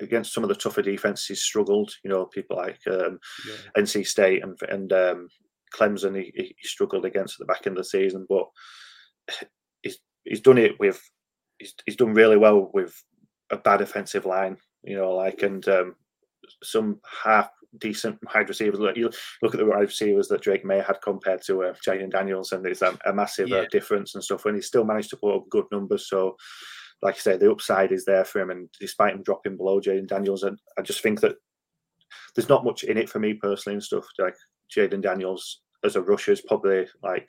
against 0.00 0.32
some 0.32 0.42
of 0.42 0.48
the 0.48 0.54
tougher 0.54 0.82
defenses 0.82 1.42
struggled. 1.42 1.92
You 2.04 2.10
know, 2.10 2.26
people 2.26 2.56
like 2.56 2.80
um, 2.86 3.18
yeah. 3.46 3.82
NC 3.82 4.06
State 4.06 4.42
and 4.42 4.58
and 4.68 4.92
um, 4.92 5.28
Clemson, 5.74 6.16
he, 6.16 6.32
he, 6.34 6.68
struggled 6.68 7.04
against 7.04 7.34
at 7.34 7.46
the 7.46 7.52
back 7.52 7.66
end 7.66 7.76
of 7.76 7.84
the 7.84 7.88
season, 7.88 8.26
but 8.28 8.46
he's 9.82 9.98
he's 10.24 10.40
done 10.40 10.58
it 10.58 10.78
with 10.78 11.00
he's, 11.58 11.74
he's 11.84 11.96
done 11.96 12.14
really 12.14 12.36
well 12.36 12.70
with 12.72 12.94
a 13.50 13.56
bad 13.56 13.80
offensive 13.80 14.26
line. 14.26 14.56
You 14.82 14.96
know, 14.96 15.14
like 15.14 15.42
and 15.42 15.66
um, 15.68 15.96
some 16.62 17.00
half 17.24 17.50
decent 17.78 18.18
wide 18.34 18.48
receivers. 18.48 18.80
Look, 18.80 18.96
you 18.96 19.10
look 19.42 19.54
at 19.54 19.58
the 19.58 19.66
wide 19.66 19.80
receivers 19.80 20.28
that 20.28 20.42
Drake 20.42 20.64
Maye 20.64 20.84
had 20.86 21.00
compared 21.02 21.42
to 21.42 21.64
uh, 21.64 21.74
Jayden 21.86 22.10
Daniels, 22.10 22.52
and 22.52 22.64
there's 22.64 22.82
a, 22.82 22.96
a 23.04 23.12
massive 23.12 23.50
uh, 23.50 23.56
yeah. 23.56 23.62
uh, 23.62 23.66
difference 23.70 24.14
and 24.14 24.22
stuff. 24.22 24.44
And 24.44 24.56
he 24.56 24.62
still 24.62 24.84
managed 24.84 25.10
to 25.10 25.16
put 25.16 25.34
up 25.34 25.48
good 25.50 25.66
numbers. 25.72 26.08
So 26.08 26.36
like 27.02 27.16
I 27.16 27.18
say, 27.18 27.36
the 27.36 27.50
upside 27.50 27.92
is 27.92 28.04
there 28.04 28.24
for 28.24 28.40
him. 28.40 28.50
And 28.50 28.68
despite 28.80 29.14
him 29.14 29.22
dropping 29.22 29.56
below 29.56 29.80
Jayden 29.80 30.08
Daniels, 30.08 30.42
and 30.42 30.58
I 30.78 30.82
just 30.82 31.02
think 31.02 31.20
that 31.20 31.36
there's 32.34 32.48
not 32.48 32.64
much 32.64 32.84
in 32.84 32.98
it 32.98 33.08
for 33.08 33.18
me 33.18 33.34
personally 33.34 33.74
and 33.74 33.82
stuff. 33.82 34.06
Like 34.18 34.36
Jayden 34.74 35.02
Daniels 35.02 35.62
as 35.84 35.96
a 35.96 36.02
rusher 36.02 36.32
is 36.32 36.40
probably 36.40 36.86
like, 37.02 37.28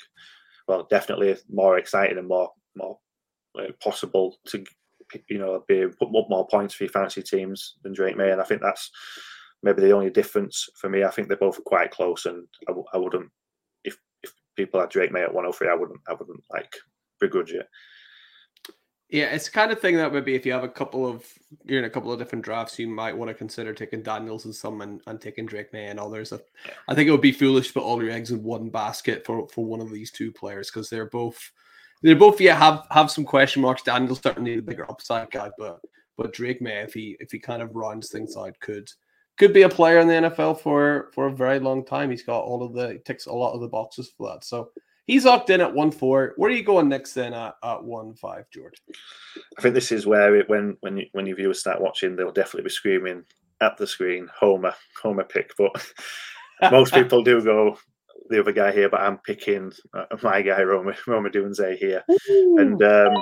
well, 0.67 0.87
definitely 0.89 1.35
more 1.49 1.77
exciting 1.77 2.17
and 2.17 2.27
more 2.27 2.51
more 2.75 2.97
like, 3.55 3.79
possible 3.79 4.37
to 4.47 4.63
you 5.29 5.37
know 5.37 5.63
be 5.67 5.85
put 5.99 6.11
more 6.11 6.47
points 6.47 6.73
for 6.73 6.83
your 6.83 6.91
fantasy 6.91 7.23
teams 7.23 7.75
than 7.83 7.93
Drake 7.93 8.17
Maye, 8.17 8.31
And 8.31 8.41
I 8.41 8.43
think 8.43 8.61
that's 8.61 8.91
maybe 9.63 9.81
the 9.81 9.91
only 9.91 10.09
difference 10.09 10.67
for 10.75 10.89
me. 10.89 11.03
I 11.03 11.09
think 11.09 11.27
they're 11.27 11.37
both 11.37 11.63
quite 11.63 11.91
close, 11.91 12.25
and 12.25 12.45
I 12.93 12.97
wouldn't 12.97 13.29
if 13.83 13.97
if 14.23 14.33
people 14.55 14.79
had 14.79 14.89
Drake 14.89 15.11
Maye 15.11 15.23
at 15.23 15.33
103, 15.33 15.69
I 15.69 15.73
wouldn't 15.75 16.01
I 16.07 16.13
wouldn't 16.13 16.43
like 16.51 16.73
begrudge 17.19 17.53
it. 17.53 17.67
Yeah, 19.09 19.27
it's 19.27 19.45
the 19.45 19.51
kind 19.51 19.71
of 19.71 19.79
thing 19.79 19.95
that 19.95 20.13
maybe 20.13 20.35
if 20.35 20.45
you 20.45 20.51
have 20.51 20.65
a 20.65 20.69
couple 20.69 21.07
of 21.07 21.25
you're 21.63 21.79
in 21.79 21.85
a 21.85 21.89
couple 21.89 22.11
of 22.11 22.19
different 22.19 22.43
drafts, 22.43 22.77
you 22.77 22.89
might 22.89 23.15
want 23.15 23.29
to 23.29 23.33
consider 23.33 23.73
taking 23.73 24.03
Daniels 24.03 24.43
and 24.43 24.53
some 24.53 24.81
and, 24.81 25.01
and 25.07 25.21
taking 25.21 25.45
Drake 25.45 25.71
Maye 25.71 25.87
and 25.87 25.99
others. 25.99 26.33
I 26.89 26.93
think 26.93 27.07
it 27.07 27.11
would 27.11 27.21
be 27.21 27.31
foolish 27.31 27.67
to 27.67 27.73
put 27.73 27.83
all 27.83 28.03
your 28.03 28.11
eggs 28.11 28.31
in 28.31 28.43
one 28.43 28.69
basket 28.69 29.25
for, 29.25 29.47
for 29.47 29.65
one 29.65 29.79
of 29.79 29.91
these 29.91 30.11
two 30.11 30.31
players 30.31 30.69
because 30.69 30.89
they're 30.89 31.09
both 31.09 31.39
they're 32.03 32.17
both 32.17 32.41
yeah 32.41 32.57
have 32.57 32.85
have 32.91 33.09
some 33.09 33.23
question 33.23 33.61
marks. 33.61 33.81
Daniels 33.83 34.19
certainly 34.21 34.57
the 34.57 34.61
bigger 34.61 34.89
upside 34.91 35.31
guy, 35.31 35.51
but 35.57 35.79
but 36.17 36.33
Drake 36.33 36.61
Maye 36.61 36.81
if 36.81 36.93
he 36.93 37.15
if 37.21 37.31
he 37.31 37.39
kind 37.39 37.61
of 37.61 37.75
rounds 37.75 38.09
things 38.09 38.35
out 38.35 38.59
could 38.59 38.89
could 39.37 39.53
be 39.53 39.61
a 39.61 39.69
player 39.69 39.99
in 39.99 40.07
the 40.07 40.29
NFL 40.29 40.59
for 40.59 41.11
for 41.13 41.27
a 41.27 41.35
very 41.35 41.59
long 41.59 41.85
time. 41.85 42.11
He's 42.11 42.23
got 42.23 42.43
all 42.43 42.61
of 42.61 42.73
the 42.73 42.99
ticks 43.05 43.27
a 43.27 43.31
lot 43.31 43.53
of 43.53 43.61
the 43.61 43.69
boxes 43.69 44.11
for 44.17 44.33
that. 44.33 44.43
So 44.43 44.71
He's 45.07 45.25
locked 45.25 45.49
in 45.49 45.61
at 45.61 45.73
one 45.73 45.91
four. 45.91 46.33
Where 46.35 46.51
are 46.51 46.53
you 46.53 46.63
going 46.63 46.89
next 46.89 47.13
then 47.13 47.33
at, 47.33 47.55
at 47.63 47.83
one 47.83 48.13
five, 48.13 48.45
George? 48.53 48.75
I 49.57 49.61
think 49.61 49.73
this 49.73 49.91
is 49.91 50.05
where 50.05 50.35
it, 50.35 50.49
when 50.49 50.77
when 50.81 50.97
you, 50.97 51.05
when 51.13 51.25
your 51.25 51.37
viewers 51.37 51.59
start 51.59 51.81
watching, 51.81 52.15
they'll 52.15 52.31
definitely 52.31 52.63
be 52.63 52.69
screaming 52.69 53.23
at 53.61 53.77
the 53.77 53.87
screen, 53.87 54.29
Homer, 54.37 54.75
Homer 55.01 55.23
pick. 55.23 55.53
But 55.57 55.71
most 56.71 56.93
people 56.93 57.23
do 57.23 57.41
go 57.41 57.79
the 58.29 58.41
other 58.41 58.51
guy 58.51 58.73
here, 58.73 58.89
but 58.89 58.99
I'm 58.99 59.17
picking 59.19 59.71
uh, 59.93 60.05
my 60.21 60.41
guy, 60.41 60.61
Rome, 60.63 60.93
Rome 61.07 61.25
Odunze 61.25 61.77
here, 61.77 62.03
Ooh. 62.29 62.57
and 62.59 62.83
um, 62.83 63.13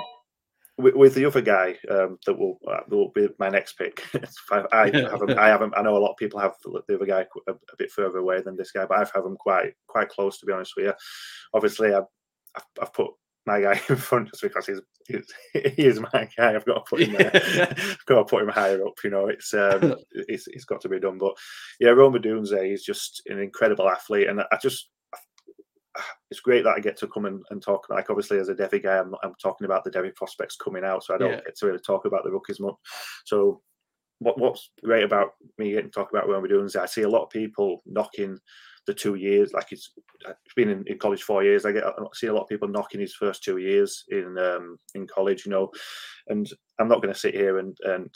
with, 0.78 0.96
with, 0.96 1.16
the 1.16 1.26
other 1.26 1.42
guy 1.42 1.78
um, 1.90 2.18
that 2.26 2.38
will 2.38 2.60
uh, 2.70 2.82
will 2.90 3.12
be 3.14 3.28
my 3.40 3.50
next 3.50 3.74
pick. 3.78 4.04
I, 4.52 4.64
I 4.72 4.86
haven't, 4.92 5.38
I 5.38 5.48
haven't. 5.48 5.74
I 5.78 5.82
know 5.82 5.98
a 5.98 6.00
lot 6.00 6.12
of 6.12 6.18
people 6.18 6.40
have 6.40 6.54
the 6.64 6.96
other 6.96 7.06
guy 7.06 7.26
a, 7.48 7.52
a, 7.52 7.78
bit 7.78 7.92
further 7.92 8.20
away 8.20 8.42
than 8.42 8.58
this 8.58 8.72
guy, 8.72 8.86
but 8.86 8.98
I've 8.98 9.12
had 9.12 9.24
him 9.24 9.38
quite 9.38 9.74
quite 9.88 10.10
close 10.10 10.40
to 10.40 10.46
be 10.46 10.54
honest 10.54 10.74
with 10.76 10.88
you. 10.88 10.94
Obviously, 11.54 11.94
I've, 11.94 12.04
I've 12.82 12.94
put 12.94 13.12
my 13.46 13.62
guy 13.62 13.80
in 13.90 13.96
front 13.96 14.30
just 14.30 14.42
because 14.42 14.66
he's, 14.66 14.82
he's 15.08 15.34
he 15.76 15.86
is 15.86 16.00
my 16.00 16.30
guy. 16.38 16.56
I've 16.56 16.66
got 16.66 16.86
to 16.86 16.90
put 16.90 17.02
him 17.02 17.14
there. 17.14 17.32
I've 17.34 18.06
got 18.06 18.16
to 18.16 18.26
put 18.26 18.44
him 18.44 18.50
higher 18.50 18.86
up. 18.86 18.96
You 19.04 19.12
know, 19.12 19.28
it's 19.28 19.54
um, 19.54 19.96
it's, 20.12 20.48
it's 20.48 20.66
got 20.66 20.82
to 20.82 20.90
be 20.90 21.00
done. 21.00 21.18
But 21.18 21.36
yeah, 21.80 21.90
Rome 21.90 22.14
Odunze 22.14 22.74
is 22.74 22.84
just 22.84 23.22
an 23.28 23.40
incredible 23.40 23.90
athlete, 23.90 24.28
and 24.28 24.42
I 24.42 24.58
just 24.62 24.90
it's 26.36 26.42
great 26.42 26.66
that 26.66 26.76
I 26.76 26.82
get 26.82 26.98
to 26.98 27.08
come 27.08 27.26
and, 27.26 27.42
and 27.50 27.62
talk. 27.62 27.88
Like 27.90 28.10
obviously, 28.10 28.40
as 28.40 28.50
a 28.50 28.54
Devy 28.54 28.84
guy, 28.84 28.98
I'm, 28.98 29.16
I'm 29.24 29.36
talking 29.42 29.64
about 29.64 29.86
the 29.86 29.90
Devy 29.90 30.14
prospects 30.16 30.58
coming 30.58 30.84
out, 30.84 31.04
so 31.04 31.16
I 31.16 31.18
don't 31.18 31.32
yeah. 31.32 31.40
get 31.46 31.56
to 31.58 31.66
really 31.66 31.80
talk 31.80 32.04
about 32.04 32.26
the 32.26 32.32
rookies 32.32 32.60
much. 32.60 32.76
So, 33.24 33.62
what 34.20 34.38
what's 34.38 34.70
great 34.84 35.06
about 35.06 35.30
me 35.58 35.72
getting 35.72 35.86
to 35.86 35.92
talk 35.92 36.10
about 36.12 36.28
what 36.28 36.42
we're 36.42 36.50
doing 36.50 36.66
is 36.66 36.76
I 36.76 36.88
see 36.88 37.04
a 37.04 37.10
lot 37.10 37.24
of 37.24 37.30
people 37.30 37.82
knocking 37.86 38.38
the 38.86 38.94
two 38.94 39.16
years. 39.16 39.54
Like 39.54 39.72
it's, 39.72 39.92
it's 40.28 40.54
been 40.56 40.70
in, 40.70 40.84
in, 40.88 41.00
college 41.00 41.24
four 41.24 41.42
years. 41.44 41.66
I 41.66 41.72
get 41.72 41.86
I 41.86 41.92
see 42.14 42.28
a 42.28 42.34
lot 42.34 42.44
of 42.44 42.50
people 42.50 42.68
knocking 42.68 43.00
his 43.00 43.16
first 43.16 43.42
two 43.42 43.58
years 43.58 44.04
in 44.10 44.38
um, 44.38 44.78
in 44.94 45.08
college. 45.08 45.46
You 45.46 45.52
know, 45.54 45.72
and 46.28 46.50
I'm 46.80 46.90
not 46.90 47.02
going 47.02 47.14
to 47.14 47.20
sit 47.20 47.34
here 47.34 47.60
and 47.60 47.78
and 47.86 48.14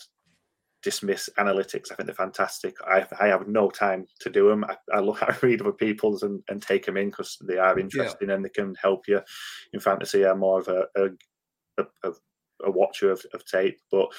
dismiss 0.84 1.30
analytics. 1.38 1.92
I 1.92 1.96
think 1.96 2.08
they're 2.08 2.15
fantastic. 2.15 2.76
I, 2.86 3.06
I 3.20 3.28
have 3.28 3.48
no 3.48 3.70
time 3.70 4.06
to 4.22 4.30
do 4.30 4.50
them. 4.50 4.63
I, 4.63 4.76
I 4.94 5.00
look, 5.00 5.22
I 5.24 5.36
read 5.42 5.62
other 5.62 5.72
people's 5.72 6.24
and, 6.24 6.42
and 6.50 6.62
take 6.62 6.86
them 6.86 6.98
in 6.98 7.10
because 7.10 7.38
they 7.42 7.58
are 7.58 7.80
interesting 7.80 8.30
yeah. 8.30 8.36
and 8.36 8.46
they 8.46 8.50
can 8.50 8.76
help 8.82 9.08
you 9.08 9.22
in 9.74 9.80
fantasy. 9.80 10.26
I'm 10.26 10.39
more 10.39 10.60
of 10.60 10.68
a 10.68 10.86
a, 10.96 11.84
a, 12.04 12.12
a 12.65 12.72
watcher 12.72 13.12
of, 13.12 13.26
of 13.34 13.46
tape, 13.46 13.80
but 13.92 14.10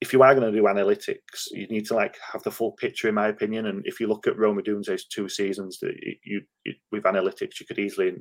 if 0.00 0.12
you 0.12 0.22
are 0.22 0.34
going 0.34 0.52
to 0.52 0.58
do 0.58 0.64
analytics, 0.64 1.46
you 1.50 1.66
need 1.68 1.86
to 1.86 1.94
like 1.94 2.16
have 2.32 2.42
the 2.42 2.50
full 2.50 2.72
picture, 2.72 3.08
in 3.08 3.14
my 3.14 3.28
opinion. 3.28 3.66
And 3.66 3.86
if 3.86 4.00
you 4.00 4.06
look 4.06 4.26
at 4.26 4.36
Rome 4.36 4.58
Odunze's 4.58 5.06
two 5.06 5.30
seasons, 5.30 5.78
that 5.78 5.94
you, 6.24 6.42
you, 6.64 6.74
with 6.92 7.04
analytics, 7.04 7.58
you 7.58 7.64
could 7.64 7.78
easily 7.78 8.14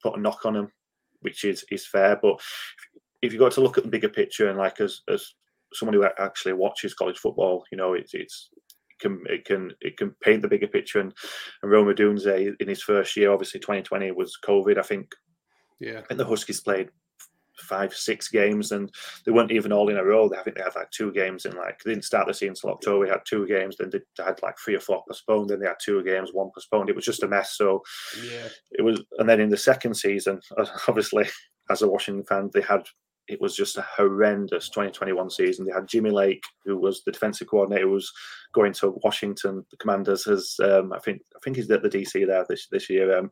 put 0.00 0.16
a 0.16 0.20
knock 0.20 0.44
on 0.46 0.54
him 0.54 0.70
which 1.24 1.44
is 1.44 1.64
is 1.72 1.86
fair. 1.86 2.18
But 2.22 2.40
if 3.22 3.32
you 3.32 3.38
got 3.38 3.52
to 3.52 3.60
look 3.60 3.76
at 3.78 3.84
the 3.84 3.90
bigger 3.90 4.08
picture 4.08 4.48
and 4.48 4.58
like 4.58 4.80
as 4.80 5.00
as 5.12 5.34
someone 5.74 5.94
who 5.94 6.06
actually 6.18 6.52
watches 6.52 6.94
college 6.94 7.18
football, 7.18 7.64
you 7.70 7.78
know, 7.78 7.94
it's 7.94 8.14
it's 8.14 8.50
it 8.54 9.00
can 9.00 9.22
it 9.26 9.44
can 9.44 9.72
it 9.80 9.96
can 9.96 10.14
paint 10.22 10.42
the 10.42 10.48
bigger 10.48 10.68
picture. 10.68 11.00
And, 11.00 11.12
and 11.62 11.70
Rome 11.70 11.88
Odunze 11.88 12.54
in 12.60 12.68
his 12.68 12.82
first 12.82 13.16
year, 13.16 13.32
obviously 13.32 13.60
2020 13.60 14.10
was 14.12 14.38
COVID. 14.44 14.78
I 14.78 14.82
think. 14.82 15.14
Yeah. 15.80 15.98
I 15.98 16.02
think 16.02 16.18
the 16.18 16.26
Huskies 16.26 16.60
played 16.60 16.88
five, 17.58 17.94
six 17.94 18.28
games, 18.28 18.72
and 18.72 18.90
they 19.24 19.32
weren't 19.32 19.52
even 19.52 19.72
all 19.72 19.88
in 19.88 19.96
a 19.96 20.04
row. 20.04 20.30
I 20.32 20.42
think 20.42 20.56
they 20.56 20.62
had 20.62 20.74
like 20.74 20.90
two 20.90 21.12
games 21.12 21.44
in 21.44 21.56
like 21.56 21.80
they 21.82 21.92
didn't 21.92 22.04
start 22.04 22.26
the 22.26 22.34
season 22.34 22.50
until 22.50 22.70
October. 22.70 23.06
They 23.06 23.12
had 23.12 23.22
two 23.26 23.46
games, 23.46 23.76
then 23.76 23.90
they 23.90 24.00
had 24.22 24.40
like 24.42 24.56
three 24.58 24.74
or 24.74 24.80
four 24.80 25.02
postponed. 25.06 25.50
Then 25.50 25.60
they 25.60 25.66
had 25.66 25.76
two 25.82 26.02
games, 26.04 26.30
one 26.32 26.50
postponed. 26.54 26.88
It 26.88 26.96
was 26.96 27.04
just 27.04 27.22
a 27.22 27.28
mess. 27.28 27.56
So 27.56 27.82
yeah, 28.24 28.48
it 28.72 28.82
was. 28.82 29.02
And 29.18 29.28
then 29.28 29.40
in 29.40 29.50
the 29.50 29.56
second 29.56 29.94
season, 29.94 30.40
obviously, 30.88 31.26
as 31.70 31.82
a 31.82 31.88
Washington 31.88 32.24
fan, 32.24 32.50
they 32.52 32.62
had 32.62 32.82
it 33.28 33.40
was 33.40 33.56
just 33.56 33.78
a 33.78 33.82
horrendous 33.82 34.68
2021 34.68 35.30
season. 35.30 35.64
They 35.64 35.72
had 35.72 35.88
Jimmy 35.88 36.10
Lake, 36.10 36.44
who 36.64 36.76
was 36.76 37.02
the 37.02 37.12
defensive 37.12 37.48
coordinator, 37.48 37.86
who 37.86 37.92
was 37.92 38.12
going 38.52 38.72
to 38.74 39.00
Washington. 39.02 39.64
The 39.70 39.76
Commanders 39.78 40.26
as 40.26 40.56
um, 40.62 40.92
I 40.92 40.98
think 40.98 41.22
I 41.34 41.38
think 41.42 41.56
he's 41.56 41.70
at 41.70 41.82
the 41.82 41.88
DC 41.88 42.26
there 42.26 42.44
this 42.48 42.68
this 42.70 42.90
year. 42.90 43.16
Um, 43.16 43.30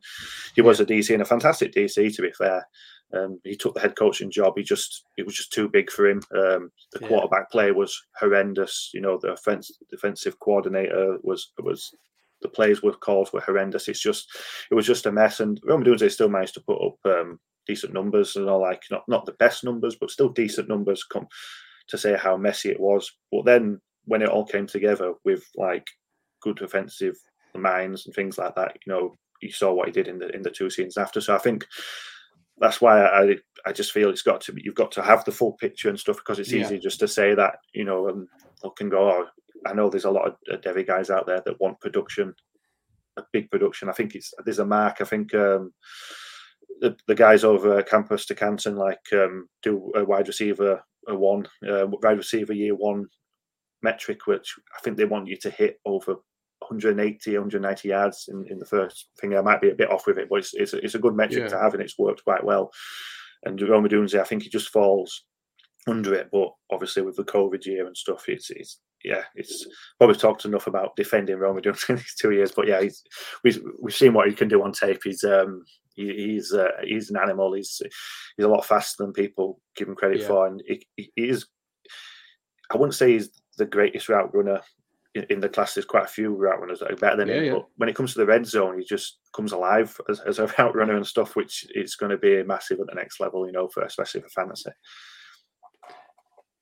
he 0.55 0.61
was 0.61 0.79
a 0.79 0.85
DC 0.85 1.13
and 1.13 1.21
a 1.21 1.25
fantastic 1.25 1.73
DC 1.73 2.15
to 2.15 2.21
be 2.21 2.31
fair. 2.31 2.65
Um, 3.13 3.39
he 3.43 3.55
took 3.55 3.75
the 3.75 3.81
head 3.81 3.95
coaching 3.95 4.31
job. 4.31 4.53
He 4.57 4.63
just 4.63 5.05
it 5.17 5.25
was 5.25 5.35
just 5.35 5.53
too 5.53 5.69
big 5.69 5.91
for 5.91 6.07
him. 6.07 6.21
Um, 6.35 6.71
the 6.91 6.99
yeah. 7.01 7.07
quarterback 7.07 7.51
play 7.51 7.71
was 7.71 8.01
horrendous. 8.19 8.89
You 8.93 9.01
know, 9.01 9.19
the 9.21 9.33
offense, 9.33 9.71
defensive 9.89 10.39
coordinator 10.39 11.17
was 11.21 11.51
was 11.59 11.93
the 12.41 12.49
plays 12.49 12.81
were 12.81 12.93
called 12.93 13.29
were 13.31 13.41
horrendous. 13.41 13.87
It's 13.87 14.01
just 14.01 14.29
it 14.71 14.75
was 14.75 14.87
just 14.87 15.05
a 15.05 15.11
mess. 15.11 15.39
And 15.39 15.59
Rome 15.63 15.83
Odunze 15.83 16.11
still 16.11 16.29
managed 16.29 16.55
to 16.55 16.61
put 16.61 16.83
up 16.83 16.95
um, 17.05 17.39
decent 17.67 17.93
numbers 17.93 18.35
and 18.35 18.49
all 18.49 18.61
like 18.61 18.83
not 18.91 19.03
not 19.07 19.25
the 19.25 19.33
best 19.33 19.63
numbers, 19.63 19.95
but 19.95 20.11
still 20.11 20.29
decent 20.29 20.67
numbers. 20.67 21.03
Come 21.03 21.27
to 21.87 21.97
say 21.97 22.17
how 22.17 22.37
messy 22.37 22.69
it 22.69 22.79
was. 22.79 23.11
But 23.31 23.45
then 23.45 23.79
when 24.05 24.21
it 24.21 24.29
all 24.29 24.45
came 24.45 24.67
together 24.67 25.13
with 25.25 25.43
like 25.55 25.87
good 26.41 26.61
offensive 26.61 27.15
minds 27.55 28.05
and 28.05 28.15
things 28.15 28.37
like 28.37 28.55
that, 28.55 28.77
you 28.85 28.93
know, 28.93 29.15
you 29.41 29.51
saw 29.51 29.73
what 29.73 29.87
he 29.87 29.91
did 29.91 30.07
in 30.07 30.19
the 30.19 30.29
in 30.29 30.41
the 30.41 30.51
two 30.51 30.69
scenes 30.69 30.97
after. 30.97 31.21
So 31.21 31.35
I 31.35 31.39
think 31.39 31.65
that's 32.57 32.81
why 32.81 33.05
I 33.05 33.35
I 33.65 33.71
just 33.71 33.91
feel 33.91 34.09
it's 34.09 34.21
got 34.21 34.41
to 34.41 34.53
be 34.53 34.61
you've 34.63 34.75
got 34.75 34.91
to 34.93 35.01
have 35.01 35.25
the 35.25 35.31
full 35.31 35.53
picture 35.53 35.89
and 35.89 35.99
stuff 35.99 36.17
because 36.17 36.39
it's 36.39 36.51
yeah. 36.51 36.61
easy 36.61 36.79
just 36.79 36.99
to 36.99 37.07
say 37.07 37.35
that 37.35 37.55
you 37.73 37.83
know 37.83 38.07
and 38.09 38.27
look 38.63 38.79
and 38.81 38.91
go. 38.91 39.09
Oh, 39.09 39.27
I 39.65 39.73
know 39.73 39.89
there's 39.89 40.05
a 40.05 40.11
lot 40.11 40.27
of 40.27 40.61
Devy 40.61 40.85
guys 40.85 41.09
out 41.09 41.25
there 41.25 41.41
that 41.45 41.59
want 41.59 41.79
production, 41.79 42.33
a 43.17 43.23
big 43.31 43.49
production. 43.49 43.89
I 43.89 43.93
think 43.93 44.15
it's 44.15 44.33
there's 44.45 44.59
a 44.59 44.65
mark. 44.65 44.97
I 44.99 45.05
think 45.05 45.33
um, 45.33 45.73
the, 46.83 46.97
the 47.07 47.15
guys 47.15 47.45
over 47.45 47.81
campus 47.81 48.25
to 48.25 48.35
Canton 48.35 48.75
like 48.75 48.99
um, 49.13 49.47
do 49.61 49.91
a 49.95 50.03
wide 50.03 50.27
receiver 50.27 50.83
a 51.07 51.15
one 51.15 51.47
uh, 51.67 51.87
wide 51.87 52.17
receiver 52.17 52.53
year 52.53 52.75
one 52.75 53.07
metric, 53.81 54.27
which 54.27 54.53
I 54.77 54.81
think 54.81 54.97
they 54.97 55.05
want 55.05 55.27
you 55.27 55.37
to 55.37 55.49
hit 55.49 55.79
over 55.85 56.15
180, 56.59 57.31
190 57.31 57.87
yards 57.87 58.29
in, 58.29 58.45
in 58.49 58.59
the 58.59 58.65
first 58.65 59.07
thing. 59.19 59.35
I 59.35 59.41
might 59.41 59.61
be 59.61 59.69
a 59.69 59.75
bit 59.75 59.91
off 59.91 60.07
with 60.07 60.17
it, 60.17 60.27
but 60.29 60.39
it's 60.39 60.53
it's, 60.53 60.73
it's 60.73 60.95
a 60.95 60.99
good 60.99 61.15
metric 61.15 61.43
yeah. 61.43 61.49
to 61.49 61.59
have, 61.59 61.73
and 61.73 61.81
it's 61.81 61.97
worked 61.97 62.23
quite 62.25 62.43
well. 62.43 62.71
And 63.43 63.61
Rome 63.61 63.87
Odunze, 63.87 64.19
I 64.19 64.23
think 64.25 64.43
he 64.43 64.49
just 64.49 64.69
falls 64.69 65.23
under 65.87 66.13
it, 66.13 66.29
but 66.31 66.49
obviously 66.71 67.01
with 67.01 67.15
the 67.15 67.25
COVID 67.25 67.65
year 67.65 67.87
and 67.87 67.95
stuff, 67.95 68.27
it's 68.27 68.49
it's 68.49 68.79
yeah, 69.05 69.23
it's 69.35 69.67
probably 69.97 70.15
talked 70.15 70.45
enough 70.45 70.67
about 70.67 70.95
defending 70.97 71.37
Rome 71.37 71.57
Odunze 71.57 71.89
in 71.89 71.95
these 71.95 72.15
two 72.19 72.31
years, 72.31 72.51
but 72.51 72.67
yeah, 72.67 72.81
he's, 72.81 73.03
we've 73.43 73.61
we've 73.81 73.95
seen 73.95 74.13
what 74.13 74.27
he 74.27 74.35
can 74.35 74.49
do 74.49 74.63
on 74.63 74.73
tape. 74.73 75.01
He's 75.03 75.23
um 75.23 75.63
he, 75.93 76.13
he's 76.13 76.53
uh, 76.53 76.71
he's 76.83 77.09
an 77.09 77.17
animal. 77.17 77.53
He's 77.53 77.81
he's 78.35 78.45
a 78.45 78.49
lot 78.49 78.65
faster 78.65 79.03
than 79.03 79.13
people 79.13 79.59
give 79.75 79.87
him 79.87 79.95
credit 79.95 80.21
yeah. 80.21 80.27
for, 80.27 80.47
and 80.47 80.61
he, 80.65 80.85
he 80.95 81.11
is. 81.15 81.45
I 82.71 82.77
wouldn't 82.77 82.95
say 82.95 83.13
he's 83.13 83.29
the 83.57 83.65
greatest 83.65 84.09
route 84.09 84.33
runner 84.33 84.61
in, 85.15 85.25
in 85.29 85.39
the 85.39 85.49
class. 85.49 85.73
There's 85.73 85.85
quite 85.85 86.05
a 86.05 86.07
few 86.07 86.33
route 86.33 86.59
runners 86.59 86.79
that 86.79 86.91
are 86.91 86.95
better 86.95 87.17
than 87.17 87.27
yeah, 87.27 87.35
him, 87.35 87.43
yeah. 87.45 87.53
but 87.53 87.65
when 87.77 87.89
it 87.89 87.95
comes 87.95 88.13
to 88.13 88.19
the 88.19 88.25
red 88.25 88.45
zone, 88.45 88.79
he 88.79 88.85
just 88.85 89.19
comes 89.35 89.51
alive 89.51 89.99
as, 90.09 90.19
as 90.21 90.39
a 90.39 90.47
route 90.57 90.75
runner 90.75 90.95
and 90.95 91.07
stuff, 91.07 91.35
which 91.35 91.65
is 91.75 91.95
going 91.95 92.11
to 92.11 92.17
be 92.17 92.43
massive 92.43 92.79
at 92.79 92.87
the 92.87 92.95
next 92.95 93.19
level. 93.19 93.45
You 93.45 93.53
know, 93.53 93.67
for 93.67 93.83
especially 93.83 94.21
for 94.21 94.29
fantasy. 94.29 94.71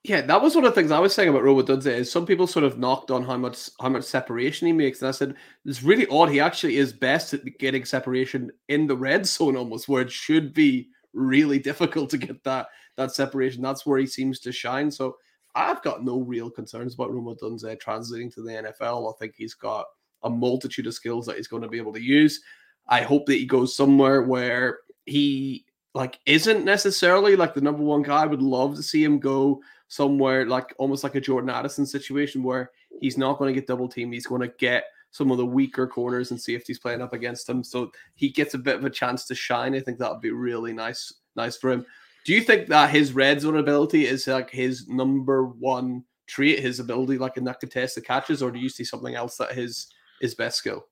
Yeah, 0.04 0.22
that 0.22 0.42
was 0.42 0.56
one 0.56 0.66
of 0.66 0.74
the 0.74 0.82
things 0.82 0.90
I 0.90 1.00
was 1.00 1.14
saying 1.14 1.30
about 1.30 1.44
Rome 1.44 1.62
Odunze 1.62 1.86
is 1.86 2.12
some 2.12 2.26
people 2.26 2.48
sort 2.48 2.66
of 2.66 2.80
knocked 2.80 3.12
on 3.12 3.24
how 3.24 3.38
much 3.38 3.70
how 3.80 3.90
much 3.90 4.04
separation 4.04 4.66
he 4.66 4.74
makes. 4.74 5.00
And 5.00 5.10
I 5.10 5.12
said, 5.12 5.36
it's 5.64 5.84
really 5.84 6.08
odd. 6.08 6.30
He 6.30 6.40
actually 6.40 6.78
is 6.78 6.92
best 6.92 7.36
at 7.36 7.42
getting 7.60 7.86
separation 7.86 8.50
in 8.68 8.88
the 8.88 8.98
red 8.98 9.28
zone 9.28 9.56
almost, 9.56 9.88
where 9.88 10.02
it 10.02 10.12
should 10.12 10.54
be 10.54 10.90
really 11.14 11.60
difficult 11.60 12.10
to 12.12 12.18
get 12.18 12.44
that 12.46 12.68
that 12.98 13.14
separation. 13.14 13.62
That's 13.62 13.86
where 13.86 14.00
he 14.00 14.08
seems 14.08 14.40
to 14.40 14.52
shine. 14.52 14.90
So 14.90 15.18
I've 15.54 15.84
got 15.84 16.04
no 16.04 16.20
real 16.20 16.50
concerns 16.50 16.96
about 16.96 17.14
Rome 17.14 17.36
Odunze 17.36 17.80
translating 17.80 18.32
to 18.32 18.42
the 18.42 18.52
NFL. 18.52 19.14
I 19.14 19.18
think 19.20 19.36
he's 19.36 19.54
got 19.54 19.86
a 20.24 20.30
multitude 20.30 20.88
of 20.88 20.96
skills 20.96 21.28
that 21.28 21.38
he's 21.38 21.48
going 21.48 21.64
to 21.64 21.70
be 21.70 21.78
able 21.78 21.94
to 21.94 22.02
use. 22.02 22.42
I 22.88 23.02
hope 23.02 23.28
that 23.28 23.36
he 23.36 23.46
goes 23.46 23.76
somewhere 23.76 24.24
where 24.24 24.80
he 25.06 25.66
like 25.94 26.20
isn't 26.26 26.66
necessarily 26.66 27.36
like 27.36 27.54
the 27.54 27.62
number 27.62 27.84
one 27.84 28.02
guy. 28.02 28.24
I 28.24 28.28
would 28.28 28.42
love 28.42 28.76
to 28.76 28.84
see 28.84 29.04
him 29.04 29.20
go 29.20 29.62
somewhere 29.92 30.46
like 30.46 30.74
almost 30.78 31.04
like 31.04 31.16
a 31.16 31.22
Jordan 31.22 31.50
Addison 31.50 31.86
situation 31.86 32.44
where 32.44 32.72
he's 33.02 33.18
not 33.18 33.38
going 33.38 33.54
to 33.54 33.60
get 33.60 33.68
double 33.68 33.90
teamed. 33.90 34.14
He's 34.14 34.26
going 34.26 34.40
to 34.40 34.54
get 34.58 34.86
some 35.12 35.32
of 35.32 35.38
the 35.38 35.46
weaker 35.46 35.86
corners 35.86 36.32
and 36.32 36.40
safeties 36.40 36.80
playing 36.80 37.02
up 37.02 37.12
against 37.12 37.50
him, 37.50 37.62
so 37.62 37.92
he 38.16 38.30
gets 38.30 38.54
a 38.54 38.58
bit 38.58 38.78
of 38.78 38.86
a 38.86 38.90
chance 38.90 39.26
to 39.26 39.36
shine. 39.36 39.76
I 39.76 39.82
think 39.82 40.00
that 40.00 40.10
would 40.10 40.22
be 40.22 40.32
really 40.32 40.72
nice, 40.72 41.12
nice 41.36 41.58
for 41.58 41.70
him. 41.70 41.86
Do 42.26 42.34
you 42.34 42.42
think 42.42 42.70
that 42.70 42.90
his 42.90 43.12
red 43.12 43.42
zone 43.42 43.58
ability 43.58 44.08
is 44.08 44.28
like 44.28 44.50
his 44.50 44.88
number 44.88 45.48
one 45.48 46.06
trait, 46.26 46.60
his 46.60 46.80
ability 46.80 47.18
like 47.18 47.36
in 47.36 47.44
that 47.44 47.60
contested 47.60 48.06
catches, 48.06 48.42
or 48.42 48.50
do 48.50 48.60
you 48.60 48.70
see 48.70 48.86
something 48.86 49.16
else 49.16 49.36
that 49.38 49.52
his 49.52 49.88
his 50.22 50.36
best 50.36 50.58
skill? 50.58 50.86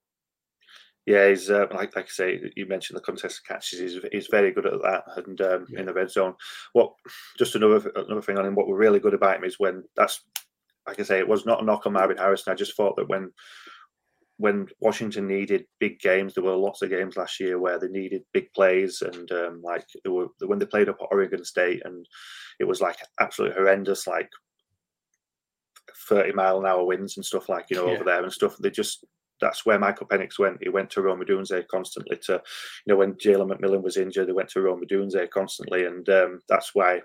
Yeah, 1.10 1.30
he's 1.30 1.50
uh, 1.50 1.66
like 1.72 1.96
like 1.96 2.06
I 2.06 2.10
say, 2.10 2.52
you 2.56 2.68
mentioned 2.68 2.96
the 2.96 3.02
contested 3.02 3.44
catches. 3.44 3.80
He's, 3.80 4.00
he's 4.12 4.28
very 4.28 4.52
good 4.52 4.68
at 4.68 4.80
that, 4.84 5.06
and 5.18 5.42
um, 5.42 5.66
yeah. 5.68 5.80
in 5.80 5.88
the 5.88 5.94
red 5.94 6.12
zone. 6.12 6.36
What 6.74 6.94
just 7.36 7.56
another 7.56 7.92
another 7.96 8.22
thing 8.22 8.38
on 8.38 8.46
him. 8.46 8.54
What 8.54 8.68
we're 8.68 8.78
really 8.78 9.00
good 9.00 9.16
about 9.16 9.38
him 9.38 9.44
is 9.44 9.58
when 9.58 9.84
that's 9.96 10.24
like 10.88 11.00
I 11.00 11.04
say, 11.04 11.18
it 11.18 11.28
was 11.28 11.48
not 11.48 11.64
a 11.64 11.66
knock 11.66 11.88
on 11.88 11.94
Marvin 11.94 12.18
Harrison. 12.18 12.54
I 12.54 12.56
just 12.56 12.78
thought 12.78 12.96
that 12.98 13.10
when 13.10 13.32
when 14.38 14.68
Washington 14.82 15.26
needed 15.26 15.66
big 15.80 16.00
games, 16.00 16.36
there 16.36 16.44
were 16.44 16.56
lots 16.56 16.84
of 16.84 16.92
games 16.92 17.18
last 17.18 17.40
year 17.40 17.58
where 17.58 17.80
they 17.80 17.88
needed 17.88 18.22
big 18.32 18.54
plays, 18.54 19.02
and 19.02 19.32
um, 19.32 19.64
like 19.64 19.88
there 20.04 20.14
were 20.14 20.28
when 20.46 20.60
they 20.60 20.68
played 20.68 20.90
up 20.90 20.98
at 21.02 21.08
Oregon 21.10 21.44
State, 21.44 21.82
and 21.86 22.06
it 22.60 22.66
was 22.66 22.82
like 22.82 22.98
absolutely 23.20 23.58
horrendous, 23.58 24.06
like 24.06 24.30
thirty 26.08 26.34
mile 26.34 26.60
an 26.60 26.68
hour 26.68 26.86
winds 26.86 27.18
and 27.18 27.26
stuff 27.26 27.50
like 27.50 27.66
you 27.72 27.78
know 27.78 27.88
yeah. 27.88 27.94
over 27.94 28.04
there 28.04 28.22
and 28.22 28.32
stuff. 28.32 28.56
They 28.60 28.70
just 28.70 29.04
that's 29.42 29.66
where 29.66 29.80
Michael 29.80 30.08
Penix 30.08 30.40
went. 30.40 30.58
He 30.62 30.70
went 30.70 30.90
to 30.92 31.02
Rome 31.02 31.22
Odunze 31.22 31.68
constantly. 31.68 32.18
To 32.26 32.34
you 32.34 32.94
know, 32.94 32.98
when 32.98 33.14
Jalen 33.14 33.52
McMillan 33.52 33.82
was 33.82 33.98
injured, 33.98 34.28
they 34.28 34.34
went 34.34 34.50
to 34.50 34.62
Rome 34.62 34.82
Odunze 34.82 35.30
constantly, 35.30 35.86
and 35.86 36.08
um, 36.10 36.40
that's 36.48 36.72
why 36.74 37.02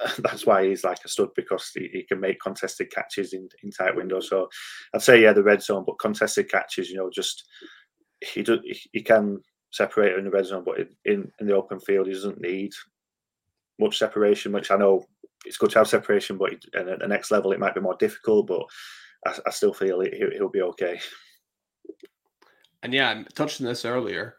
that's 0.18 0.46
why 0.46 0.66
he's 0.66 0.84
like 0.84 0.98
a 1.04 1.08
stud 1.08 1.30
because 1.34 1.70
he, 1.74 1.88
he, 1.92 2.02
can 2.04 2.20
make 2.20 2.40
contested 2.40 2.92
catches 2.92 3.32
in, 3.32 3.48
in 3.62 3.70
tight 3.70 3.96
windows. 3.96 4.28
So 4.28 4.48
I'd 4.94 5.02
say 5.02 5.22
yeah, 5.22 5.32
the 5.32 5.42
red 5.42 5.62
zone, 5.62 5.84
but 5.86 5.98
contested 5.98 6.50
catches, 6.50 6.90
you 6.90 6.96
know, 6.96 7.10
just 7.10 7.44
he 8.20 8.42
do, 8.42 8.60
he 8.92 9.02
can 9.02 9.40
separate 9.70 10.18
in 10.18 10.24
the 10.24 10.30
red 10.30 10.46
zone, 10.46 10.64
but 10.64 10.78
in 11.04 11.30
in 11.40 11.46
the 11.46 11.54
open 11.54 11.80
field, 11.80 12.06
he 12.06 12.12
doesn't 12.12 12.40
need 12.40 12.72
much 13.78 13.98
separation. 13.98 14.52
Which 14.52 14.70
I 14.70 14.76
know 14.76 15.04
it's 15.44 15.58
good 15.58 15.70
to 15.70 15.78
have 15.78 15.88
separation, 15.88 16.36
but 16.36 16.52
at 16.74 16.98
the 17.00 17.08
next 17.08 17.30
level, 17.30 17.52
it 17.52 17.60
might 17.60 17.74
be 17.74 17.80
more 17.80 17.96
difficult. 17.96 18.46
But 18.46 18.62
I, 19.26 19.38
I 19.46 19.50
still 19.50 19.72
feel 19.72 20.00
he, 20.00 20.10
he'll 20.34 20.48
be 20.48 20.62
okay. 20.62 21.00
And 22.82 22.92
yeah, 22.92 23.10
I 23.10 23.22
touched 23.34 23.60
on 23.60 23.66
this 23.66 23.84
earlier. 23.84 24.36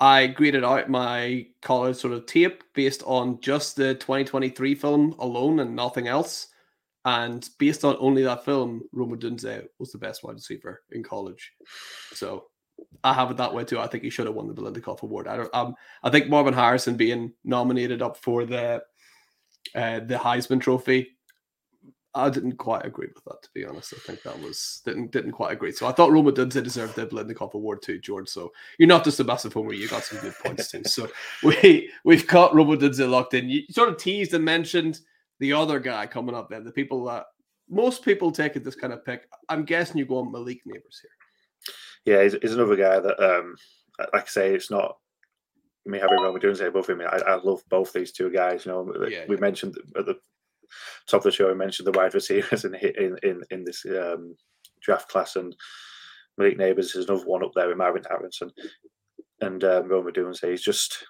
I 0.00 0.28
graded 0.28 0.64
out 0.64 0.88
my 0.88 1.46
college 1.60 1.96
sort 1.96 2.12
of 2.14 2.26
tape 2.26 2.62
based 2.74 3.02
on 3.04 3.40
just 3.40 3.76
the 3.76 3.94
2023 3.94 4.74
film 4.76 5.14
alone 5.18 5.60
and 5.60 5.74
nothing 5.74 6.06
else. 6.06 6.48
And 7.04 7.48
based 7.58 7.84
on 7.84 7.96
only 7.98 8.22
that 8.22 8.44
film, 8.44 8.82
Rome 8.92 9.16
Odunze 9.16 9.66
was 9.78 9.90
the 9.92 9.98
best 9.98 10.22
wide 10.22 10.34
receiver 10.34 10.82
in 10.92 11.02
college. 11.02 11.52
So 12.12 12.44
I 13.02 13.12
have 13.12 13.30
it 13.30 13.36
that 13.38 13.54
way 13.54 13.64
too. 13.64 13.80
I 13.80 13.86
think 13.86 14.04
he 14.04 14.10
should 14.10 14.26
have 14.26 14.34
won 14.34 14.46
the 14.46 14.54
Belinda 14.54 14.80
Biletnikoff 14.80 15.02
Award. 15.02 15.26
I 15.26 15.36
don't. 15.36 15.54
Um, 15.54 15.74
I 16.02 16.10
think 16.10 16.28
Marvin 16.28 16.54
Harrison 16.54 16.96
being 16.96 17.32
nominated 17.44 18.02
up 18.02 18.16
for 18.16 18.44
the 18.44 18.82
uh, 19.74 20.00
the 20.00 20.16
Heisman 20.16 20.60
Trophy 20.60 21.17
I 22.14 22.30
didn't 22.30 22.56
quite 22.56 22.84
agree 22.86 23.08
with 23.14 23.24
that, 23.24 23.42
to 23.42 23.48
be 23.54 23.64
honest. 23.64 23.92
I 23.94 23.98
think 23.98 24.22
that 24.22 24.40
was 24.40 24.80
didn't 24.84 25.12
didn't 25.12 25.32
quite 25.32 25.52
agree. 25.52 25.72
So 25.72 25.86
I 25.86 25.92
thought 25.92 26.10
Roma 26.10 26.32
did 26.32 26.48
deserve 26.48 26.94
the 26.94 27.06
Biletnikoff 27.06 27.54
Award 27.54 27.82
too, 27.82 27.98
George. 27.98 28.28
So 28.28 28.50
you're 28.78 28.88
not 28.88 29.04
just 29.04 29.20
a 29.20 29.24
massive 29.24 29.52
homer; 29.52 29.72
you 29.74 29.88
got 29.88 30.04
some 30.04 30.20
good 30.20 30.34
points 30.42 30.70
too. 30.70 30.82
So 30.84 31.08
we 31.42 31.90
we've 32.04 32.26
got 32.26 32.54
Rome 32.54 32.68
Odunze 32.68 33.08
locked 33.08 33.34
in. 33.34 33.48
You 33.48 33.62
sort 33.70 33.90
of 33.90 33.98
teased 33.98 34.34
and 34.34 34.44
mentioned 34.44 35.00
the 35.38 35.52
other 35.52 35.78
guy 35.78 36.06
coming 36.06 36.34
up 36.34 36.48
there. 36.48 36.60
The 36.60 36.72
people 36.72 37.04
that 37.04 37.26
most 37.68 38.04
people 38.04 38.32
take 38.32 38.56
at 38.56 38.64
this 38.64 38.74
kind 38.74 38.92
of 38.92 39.04
pick. 39.04 39.28
I'm 39.48 39.64
guessing 39.64 39.98
you 39.98 40.06
go 40.06 40.18
on 40.18 40.32
Malik 40.32 40.60
Nabers 40.66 41.00
here. 41.02 41.10
Yeah, 42.04 42.22
he's, 42.22 42.36
he's 42.40 42.54
another 42.54 42.76
guy 42.76 43.00
that, 43.00 43.20
um, 43.20 43.54
like 43.98 44.22
I 44.22 44.26
say, 44.26 44.54
it's 44.54 44.70
not 44.70 44.96
me 45.84 45.98
having 45.98 46.22
Rome 46.22 46.38
Odunze 46.38 46.66
above 46.66 46.88
him, 46.88 47.00
I, 47.00 47.18
I 47.26 47.34
love 47.42 47.62
both 47.68 47.92
these 47.92 48.12
two 48.12 48.30
guys. 48.30 48.64
You 48.64 48.72
know, 48.72 48.94
Yeah, 49.08 49.24
we 49.28 49.34
yeah. 49.36 49.40
mentioned 49.40 49.76
at 49.96 50.06
the 50.06 50.18
top 51.08 51.20
of 51.20 51.24
the 51.24 51.30
show, 51.30 51.48
we 51.48 51.54
mentioned 51.54 51.86
the 51.86 51.98
wide 51.98 52.14
receivers 52.14 52.64
in 52.64 52.74
in 52.74 53.16
in, 53.22 53.42
in 53.50 53.64
this 53.64 53.84
um, 53.86 54.36
draft 54.82 55.08
class, 55.08 55.36
and 55.36 55.54
Malik 56.36 56.58
Nabers 56.58 56.96
is 56.96 57.08
another 57.08 57.24
one 57.24 57.44
up 57.44 57.52
there 57.54 57.68
with 57.68 57.76
Marvin 57.76 58.04
Harrison 58.08 58.50
and 59.40 59.62
um, 59.64 59.88
Rome 59.88 60.06
Odunze. 60.06 60.48
He's 60.48 60.62
just 60.62 61.04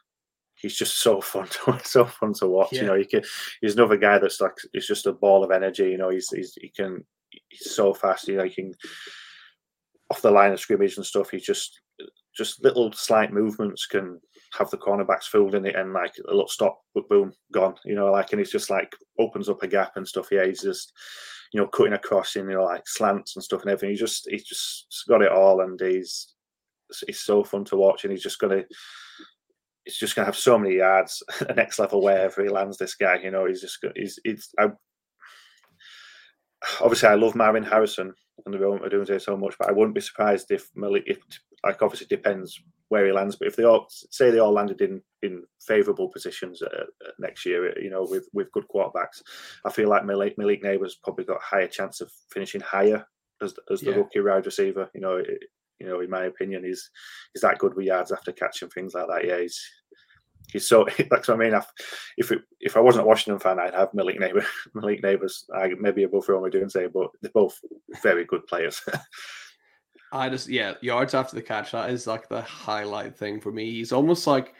he's 0.57 0.77
just 0.77 1.01
so 1.01 1.21
fun 1.21 1.49
to 1.49 1.81
so 1.85 2.05
fun 2.05 2.33
to 2.35 2.47
watch. 2.47 2.73
Yeah. 2.73 2.83
You 2.83 2.87
know, 2.89 2.95
he 2.97 3.05
can, 3.05 3.23
he's 3.61 3.75
another 3.75 3.97
guy 3.97 4.19
that's 4.19 4.41
like 4.41 4.55
he's 4.73 4.87
just 4.87 5.07
a 5.07 5.13
ball 5.13 5.45
of 5.45 5.51
energy. 5.51 5.91
You 5.91 5.99
know, 5.99 6.11
he's, 6.11 6.29
he's 6.31 6.55
he 6.61 6.71
can 6.71 7.05
he's 7.49 7.75
so 7.75 7.95
fast. 7.95 8.29
You 8.29 8.37
know, 8.37 8.45
he 8.45 8.55
can 8.55 8.75
off 10.11 10.23
the 10.23 10.31
line 10.31 10.53
of 10.53 10.61
scrimmage 10.61 10.97
and 10.97 11.07
stuff. 11.07 11.31
He's 11.31 11.45
just 11.45 11.81
just 12.37 12.63
little 12.63 12.93
slight 12.93 13.33
movements 13.33 13.87
can 13.87 14.21
have 14.57 14.71
the 14.71 14.79
cornerbacks 14.79 15.25
fooled 15.25 15.55
in 15.55 15.67
it 15.67 15.77
and 15.77 15.93
like 15.93 16.15
a 16.19 16.31
little 16.31 16.49
stop, 16.49 16.81
but 16.95 17.09
boom, 17.09 17.33
gone. 17.53 17.75
You 17.85 17.95
know, 17.95 18.11
like 18.11 18.33
and 18.33 18.41
it's 18.41 18.53
just 18.53 18.71
like 18.71 18.95
opens 19.19 19.49
up 19.49 19.63
a 19.63 19.69
gap 19.69 19.93
and 19.97 20.07
stuff. 20.07 20.29
Yeah, 20.31 20.47
he's 20.47 20.63
just 20.63 20.93
you 21.53 21.61
know 21.61 21.67
cutting 21.67 21.95
across 21.95 22.37
in 22.37 22.49
you 22.49 22.57
know 22.57 22.65
like 22.65 22.87
slants 22.87 23.37
and 23.37 23.45
stuff 23.45 23.63
and 23.63 23.71
everything. 23.71 23.91
He's 23.91 24.01
just 24.01 24.29
he's 24.31 24.45
just 24.45 25.05
got 25.09 25.23
it 25.23 25.33
all 25.33 25.61
and 25.61 25.79
he's 25.81 26.35
he's 27.07 27.21
so 27.21 27.45
fun 27.45 27.65
to 27.67 27.77
watch 27.77 28.05
and 28.05 28.13
he's 28.13 28.23
just 28.23 28.39
gonna 28.39 28.63
he's 29.85 29.97
just 29.97 30.15
gonna 30.15 30.27
have 30.27 30.37
so 30.37 30.59
many 30.59 30.77
yards 30.77 31.23
at 31.41 31.57
next 31.57 31.79
level 31.79 32.03
wherever 32.03 32.43
he 32.43 32.49
lands. 32.49 32.79
This 32.79 32.95
guy, 32.95 33.19
you 33.19 33.31
know, 33.31 33.47
he's 33.47 33.61
just 33.61 33.85
he's 33.97 34.19
it's 34.25 34.53
I, 34.59 34.69
obviously 36.81 37.09
I 37.09 37.15
love 37.15 37.35
Marvin 37.35 37.65
Harrison 37.65 38.13
and 38.45 38.55
the 38.55 38.59
Rome 38.59 38.81
Odunze 38.81 39.21
so 39.21 39.37
much, 39.37 39.55
but 39.59 39.69
I 39.69 39.73
wouldn't 39.73 39.95
be 39.95 40.01
surprised 40.01 40.51
if 40.51 40.69
Malik 40.75 41.05
if 41.07 41.19
like 41.65 41.83
obviously 41.83 42.07
depends 42.07 42.61
where 42.91 43.05
he 43.07 43.13
lands, 43.13 43.37
but 43.37 43.49
if 43.49 43.57
they 43.57 43.65
all 43.65 43.87
say 43.89 44.31
they 44.31 44.39
all 44.39 44.53
landed 44.53 44.81
in 44.81 45.03
in 45.23 45.45
favourable 45.61 46.09
positions 46.09 46.63
uh, 46.63 46.67
uh, 47.05 47.11
next 47.19 47.45
year, 47.45 47.79
you 47.81 47.91
know, 47.91 48.07
with 48.09 48.29
with 48.33 48.51
good 48.53 48.65
quarterbacks, 48.75 49.23
I 49.65 49.71
feel 49.71 49.89
like 49.89 50.05
Malik 50.05 50.39
Malik 50.39 50.63
Nabers 50.63 50.95
probably 51.03 51.25
got 51.25 51.39
a 51.43 51.45
higher 51.45 51.69
chance 51.69 52.01
of 52.01 52.11
finishing 52.33 52.61
higher 52.61 53.07
as 53.43 53.55
as 53.71 53.81
the 53.81 53.91
Yeah. 53.91 53.97
rookie 53.99 54.21
wide 54.21 54.47
receiver. 54.47 54.91
You 54.95 55.01
know, 55.01 55.17
it, 55.17 55.45
you 55.79 55.87
know, 55.87 56.01
in 56.01 56.11
my 56.11 56.25
opinion, 56.25 56.65
he's 56.65 56.91
he's 57.35 57.43
that 57.43 57.59
good 57.59 57.75
with 57.75 57.87
yards 57.87 58.11
after 58.13 58.33
catching 58.33 58.69
things 58.71 58.95
like 58.95 59.07
that. 59.09 59.25
Yeah, 59.27 59.41
he's 59.41 59.61
he's 60.53 60.67
so 60.67 60.87
that's 61.11 61.29
what 61.29 61.35
I 61.35 61.37
mean. 61.37 61.55
If 61.55 61.67
if, 62.17 62.33
it, 62.33 62.41
if 62.61 62.77
I 62.77 62.81
wasn't 62.81 63.05
a 63.05 63.09
Washington 63.09 63.39
fan, 63.39 63.59
I'd 63.61 63.75
have 63.75 63.93
Malik 63.95 64.19
Neighbour 64.19 64.45
Malik 64.75 65.03
Nabers. 65.03 65.45
I 65.55 65.69
maybe 65.79 66.05
above 66.05 66.29
Rome 66.29 66.51
Odunze, 66.51 66.91
but 66.93 67.11
they're 67.21 67.31
both 67.33 67.61
very 68.03 68.25
good 68.25 68.47
players. 68.47 68.81
I 70.13 70.29
just 70.29 70.49
yeah, 70.49 70.75
yards 70.81 71.15
after 71.15 71.37
the 71.37 71.43
catch. 71.43 71.73
That 71.73 71.91
is 71.91 72.07
like 72.07 72.29
the 72.29 72.43
highlight 72.43 73.17
thing 73.17 73.41
for 73.41 73.53
me. 73.53 73.71
He's 73.71 73.93
almost 73.93 74.27
like 74.27 74.55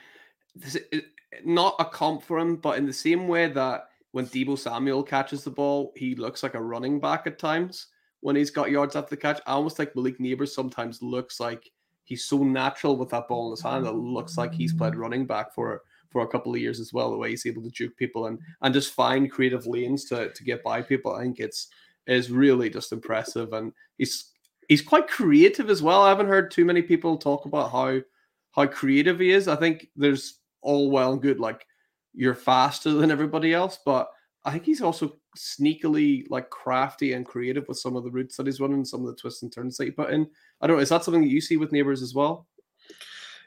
this 0.55 0.77
is 0.93 1.03
not 1.45 1.77
a 1.79 1.85
comp 1.85 2.23
for 2.23 2.39
him, 2.39 2.57
but 2.57 2.79
in 2.79 2.87
the 2.87 2.93
same 2.93 3.29
way 3.29 3.49
that 3.49 3.89
when 4.13 4.27
Deebo 4.27 4.59
Samuel 4.59 5.03
catches 5.03 5.45
the 5.45 5.51
ball, 5.51 5.93
he 5.97 6.15
looks 6.15 6.43
like 6.43 6.55
a 6.55 6.63
running 6.63 7.01
back 7.01 7.27
at 7.27 7.39
times 7.39 7.89
when 8.21 8.37
he's 8.37 8.51
got 8.51 8.71
yards 8.71 8.97
after 8.97 9.11
the 9.11 9.21
catch. 9.21 9.41
I 9.47 9.53
almost 9.53 9.79
like 9.79 9.95
Malik 9.95 10.19
Nabers 10.19 10.49
sometimes 10.49 11.03
looks 11.03 11.41
like 11.41 11.71
he's 12.05 12.25
so 12.25 12.43
natural 12.43 12.97
with 12.97 13.11
that 13.11 13.29
ball 13.29 13.47
in 13.47 13.53
his 13.53 13.63
hand 13.63 13.85
that 13.85 13.91
it 13.91 13.97
looks 13.97 14.39
like 14.39 14.53
he's 14.53 14.73
played 14.73 14.97
running 14.97 15.27
back 15.27 15.55
for 15.55 15.83
for 16.11 16.23
a 16.23 16.29
couple 16.29 16.55
of 16.55 16.61
years 16.61 16.81
as 16.81 16.93
well. 16.93 17.11
The 17.11 17.19
way 17.19 17.31
he's 17.31 17.47
able 17.47 17.63
to 17.63 17.71
juke 17.71 17.97
people 17.97 18.27
and 18.27 18.39
and 18.63 18.75
just 18.75 18.95
find 18.95 19.31
creative 19.31 19.67
lanes 19.67 20.05
to 20.07 20.31
to 20.31 20.45
get 20.45 20.63
by 20.63 20.83
people. 20.83 21.15
I 21.15 21.23
think 21.23 21.39
it's 21.39 21.69
is 22.07 22.31
really 22.31 22.71
just 22.71 22.93
impressive 22.93 23.53
and 23.53 23.73
he's 23.99 24.33
he's 24.69 24.83
quite 24.83 25.09
creative 25.09 25.71
as 25.71 25.83
well. 25.83 26.03
I 26.03 26.11
haven't 26.11 26.29
heard 26.29 26.51
too 26.51 26.65
many 26.65 26.83
people 26.83 27.17
talk 27.17 27.47
about 27.47 27.73
how 27.73 28.01
how 28.53 28.67
creative 28.67 29.19
he 29.19 29.31
is. 29.31 29.49
I 29.49 29.57
think 29.57 29.89
there's 29.97 30.41
all 30.61 30.91
well 30.91 31.13
and 31.13 31.23
good 31.23 31.41
like 31.41 31.67
you're 32.15 32.35
faster 32.35 32.93
than 32.93 33.11
everybody 33.11 33.53
else, 33.53 33.79
but 33.85 34.11
I 34.45 34.53
think 34.53 34.65
he's 34.65 34.83
also 34.83 35.17
sneakily 35.37 36.25
like 36.31 36.51
crafty 36.51 37.13
and 37.13 37.27
creative 37.27 37.67
with 37.69 37.79
some 37.79 37.97
of 37.97 38.05
the 38.05 38.11
routes 38.11 38.37
that 38.37 38.47
he's 38.47 38.61
running, 38.61 38.85
some 38.85 39.01
of 39.01 39.07
the 39.07 39.15
twists 39.15 39.43
and 39.43 39.53
turns 39.53 39.77
that 39.77 39.85
he 39.85 39.91
put 39.91 40.11
in. 40.11 40.29
I 40.61 40.67
don't 40.67 40.77
know. 40.77 40.83
Is 40.83 40.89
that 40.89 41.05
something 41.05 41.23
that 41.23 41.31
you 41.31 41.41
see 41.41 41.57
with 41.57 41.71
Nabers 41.71 42.03
as 42.03 42.15
well? 42.15 42.47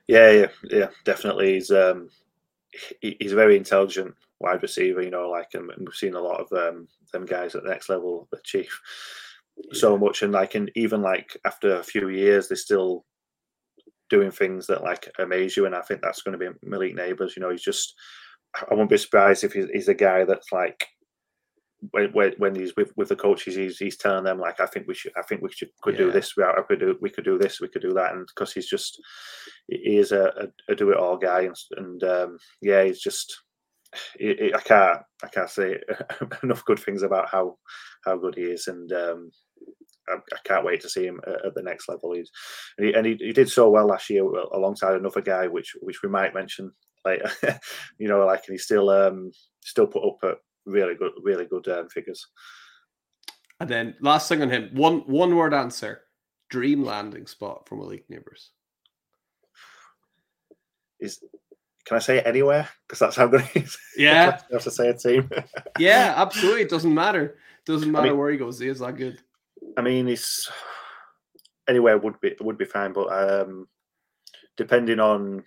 Yeah, 0.08 0.32
yeah, 0.32 0.48
yeah, 0.64 0.88
definitely. 1.06 1.54
He's 1.54 1.72
um, 1.72 2.10
he, 3.02 3.18
he's 3.20 3.34
a 3.34 3.36
very 3.36 3.58
intelligent 3.58 4.14
wide 4.40 4.62
receiver. 4.62 5.02
You 5.02 5.12
know, 5.12 5.30
like 5.30 5.54
and, 5.54 5.72
we've 5.78 5.94
seen 5.94 6.16
a 6.16 6.22
lot 6.22 6.40
of 6.40 6.52
um, 6.52 6.88
them 7.12 7.26
guys 7.26 7.56
at 7.56 7.64
the 7.64 7.70
next 7.70 7.90
level 7.90 8.28
achieve 8.34 8.72
so 9.74 9.97
much, 9.97 10.21
and 10.21 10.34
like, 10.34 10.56
and 10.56 10.71
even 10.76 11.02
like 11.02 11.38
after 11.45 11.76
a 11.76 11.84
few 11.84 12.10
years, 12.10 12.47
they're 12.47 12.58
still 12.58 13.06
doing 14.10 14.32
things 14.32 14.67
that 14.67 14.84
like 14.84 15.10
amaze 15.19 15.56
you. 15.56 15.65
And 15.65 15.76
I 15.76 15.82
think 15.82 16.02
that's 16.02 16.21
going 16.21 16.38
to 16.38 16.52
be 16.52 16.58
Malik 16.63 16.95
Nabers. 16.95 17.36
You 17.36 17.41
know, 17.41 17.50
he's 17.52 17.63
just. 17.63 17.93
I 18.56 18.74
wouldn't 18.74 18.89
be 18.89 18.97
surprised 18.97 19.45
if 19.45 19.54
he's, 19.54 19.67
he's 19.71 19.88
a 19.88 19.93
guy 19.93 20.26
that's 20.26 20.52
like 20.52 20.86
when, 21.91 22.34
when, 22.38 22.54
he's 22.56 22.76
with, 22.76 22.91
with 22.95 23.10
the 23.10 23.15
coaches, 23.15 23.56
he's, 23.56 23.78
he's 23.78 23.97
telling 23.97 24.24
them 24.24 24.39
like, 24.39 24.60
I 24.60 24.65
think 24.65 24.88
we 24.88 24.93
should, 24.93 25.13
I 25.17 25.24
think 25.24 25.41
we 25.41 25.52
should 25.52 25.69
could 25.82 25.97
do 25.97 26.12
this 26.12 26.38
route, 26.38 26.58
I 26.58 26.62
could 26.62 26.80
do, 26.80 26.97
we 27.02 27.10
could 27.10 27.24
do 27.24 27.38
this, 27.38 27.60
we 27.60 27.69
could 27.69 27.82
do 27.82 27.93
that, 27.93 28.13
and 28.13 28.28
because 28.28 28.54
he's 28.54 28.67
just, 28.67 29.02
he 29.67 29.97
is 29.97 30.12
a, 30.12 30.26
a, 30.69 30.71
a 30.74 30.76
do 30.76 30.91
it 30.91 30.97
all 30.97 31.17
guy, 31.17 31.41
and, 31.41 31.56
and 31.78 32.04
um, 32.04 32.38
yeah, 32.62 32.84
he's 32.84 33.00
just, 33.02 33.34
he, 34.19 34.36
he- 34.38 34.54
I 34.54 34.60
can't, 34.60 35.00
I 35.24 35.28
can't 35.28 35.50
say 35.50 35.80
enough 36.43 36.63
good 36.65 36.80
things 36.80 37.04
about 37.04 37.30
how 37.30 37.58
how 38.06 38.17
good 38.17 38.36
he 38.36 38.43
is, 38.43 38.67
and 38.67 38.91
um, 38.93 39.32
I, 40.12 40.15
I 40.15 40.39
can't 40.43 40.65
wait 40.65 40.82
to 40.82 40.89
see 40.89 41.06
him 41.06 41.21
at, 41.28 41.45
at 41.45 41.56
the 41.56 41.63
next 41.63 41.88
level. 41.89 42.13
He's 42.13 42.30
and, 42.78 42.88
he, 42.88 42.93
and 42.93 43.06
he, 43.06 43.15
he 43.15 43.34
did 43.34 43.50
so 43.50 43.69
well 43.69 43.88
last 43.88 44.10
year 44.10 44.24
alongside 44.24 44.95
another 44.95 45.21
guy, 45.21 45.47
which 45.47 45.76
which 45.82 46.02
we 46.04 46.10
might 46.10 46.34
mention 46.34 46.71
later. 47.06 47.32
you 47.97 48.08
know, 48.08 48.26
like 48.26 48.43
and 48.47 48.54
he 48.54 48.58
still 48.58 48.89
um 48.89 49.32
still 49.62 49.88
put 49.88 50.06
up 50.08 50.17
at 50.24 50.38
really 50.65 50.95
good, 50.95 51.12
really 51.24 51.45
good 51.45 51.67
um, 51.67 51.89
figures. 51.89 52.28
And 53.60 53.69
then 53.69 53.95
last 54.02 54.28
thing 54.28 54.41
on 54.41 54.50
him, 54.50 54.69
one 54.74 55.00
one 55.02 55.36
word 55.36 55.54
answer: 55.54 56.02
dream 56.50 56.84
landing 56.84 57.28
spot 57.28 57.67
for 57.67 57.76
Malik 57.76 58.08
Nabers. 58.10 58.50
Is 61.00 61.24
can 61.86 61.97
I 61.97 62.00
say 62.00 62.17
it 62.17 62.28
anywhere? 62.28 62.69
Because 62.88 63.00
that's 63.00 63.15
how 63.15 63.28
good 63.28 63.41
he 63.41 63.62
is. 63.62 63.78
Yeah, 63.97 64.39
I 64.50 64.54
have 64.54 64.63
to 64.63 64.71
say 64.71 64.88
a 64.88 64.93
team. 64.93 65.30
yeah, 65.78 66.13
absolutely. 66.15 66.62
It 66.62 66.69
doesn't 66.69 66.93
matter. 66.93 67.38
Doesn't 67.65 67.91
matter 67.91 68.08
mean- 68.10 68.17
where 68.17 68.32
he 68.32 68.38
goes. 68.38 68.60
He 68.60 68.67
is 68.67 68.80
that 68.80 68.95
good. 68.95 69.19
I 69.78 69.82
mean, 69.82 70.08
it's 70.08 70.50
anywhere 71.67 71.97
would 71.97 72.19
be 72.19 72.36
would 72.41 72.58
be 72.58 72.65
fine, 72.65 72.93
but 72.93 73.08
um, 73.08 73.67
depending 74.58 75.00
on 75.00 75.43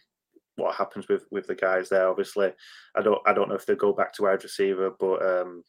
what 0.57 0.75
happens 0.75 1.09
with 1.09 1.27
with 1.31 1.47
the 1.47 1.55
guys 1.55 1.89
there, 1.89 2.09
obviously, 2.09 2.53
I 2.95 3.03
don't 3.03 3.21
I 3.27 3.33
don't 3.33 3.49
know 3.49 3.55
if 3.55 3.67
they 3.67 3.75
go 3.75 3.93
back 3.93 4.13
to 4.15 4.23
wide 4.23 4.43
receiver, 4.43 4.91
but 4.99 5.25
um, 5.25 5.63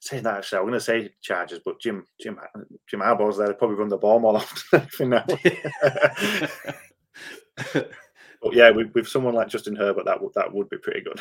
saying 0.00 0.22
that 0.24 0.38
actually, 0.38 0.58
I'm 0.58 0.64
going 0.64 0.74
to 0.74 0.80
say 0.80 1.10
Chargers, 1.22 1.60
but 1.64 1.80
Jim 1.80 2.04
Jim 2.20 2.38
Jim 2.88 3.00
Harbaugh's 3.00 3.36
there. 3.38 3.48
They 3.48 3.54
probably 3.54 3.76
run 3.76 3.88
the 3.88 3.96
ball 3.96 4.20
more 4.20 4.36
often 4.72 4.86
than 4.98 5.10
now. 5.10 5.24
but 7.72 8.52
yeah, 8.52 8.70
with, 8.70 8.92
with 8.94 9.08
someone 9.08 9.34
like 9.34 9.48
Justin 9.48 9.76
Herbert, 9.76 10.06
that 10.06 10.20
would 10.22 10.32
that 10.34 10.52
would 10.52 10.68
be 10.68 10.78
pretty 10.78 11.02
good. 11.02 11.20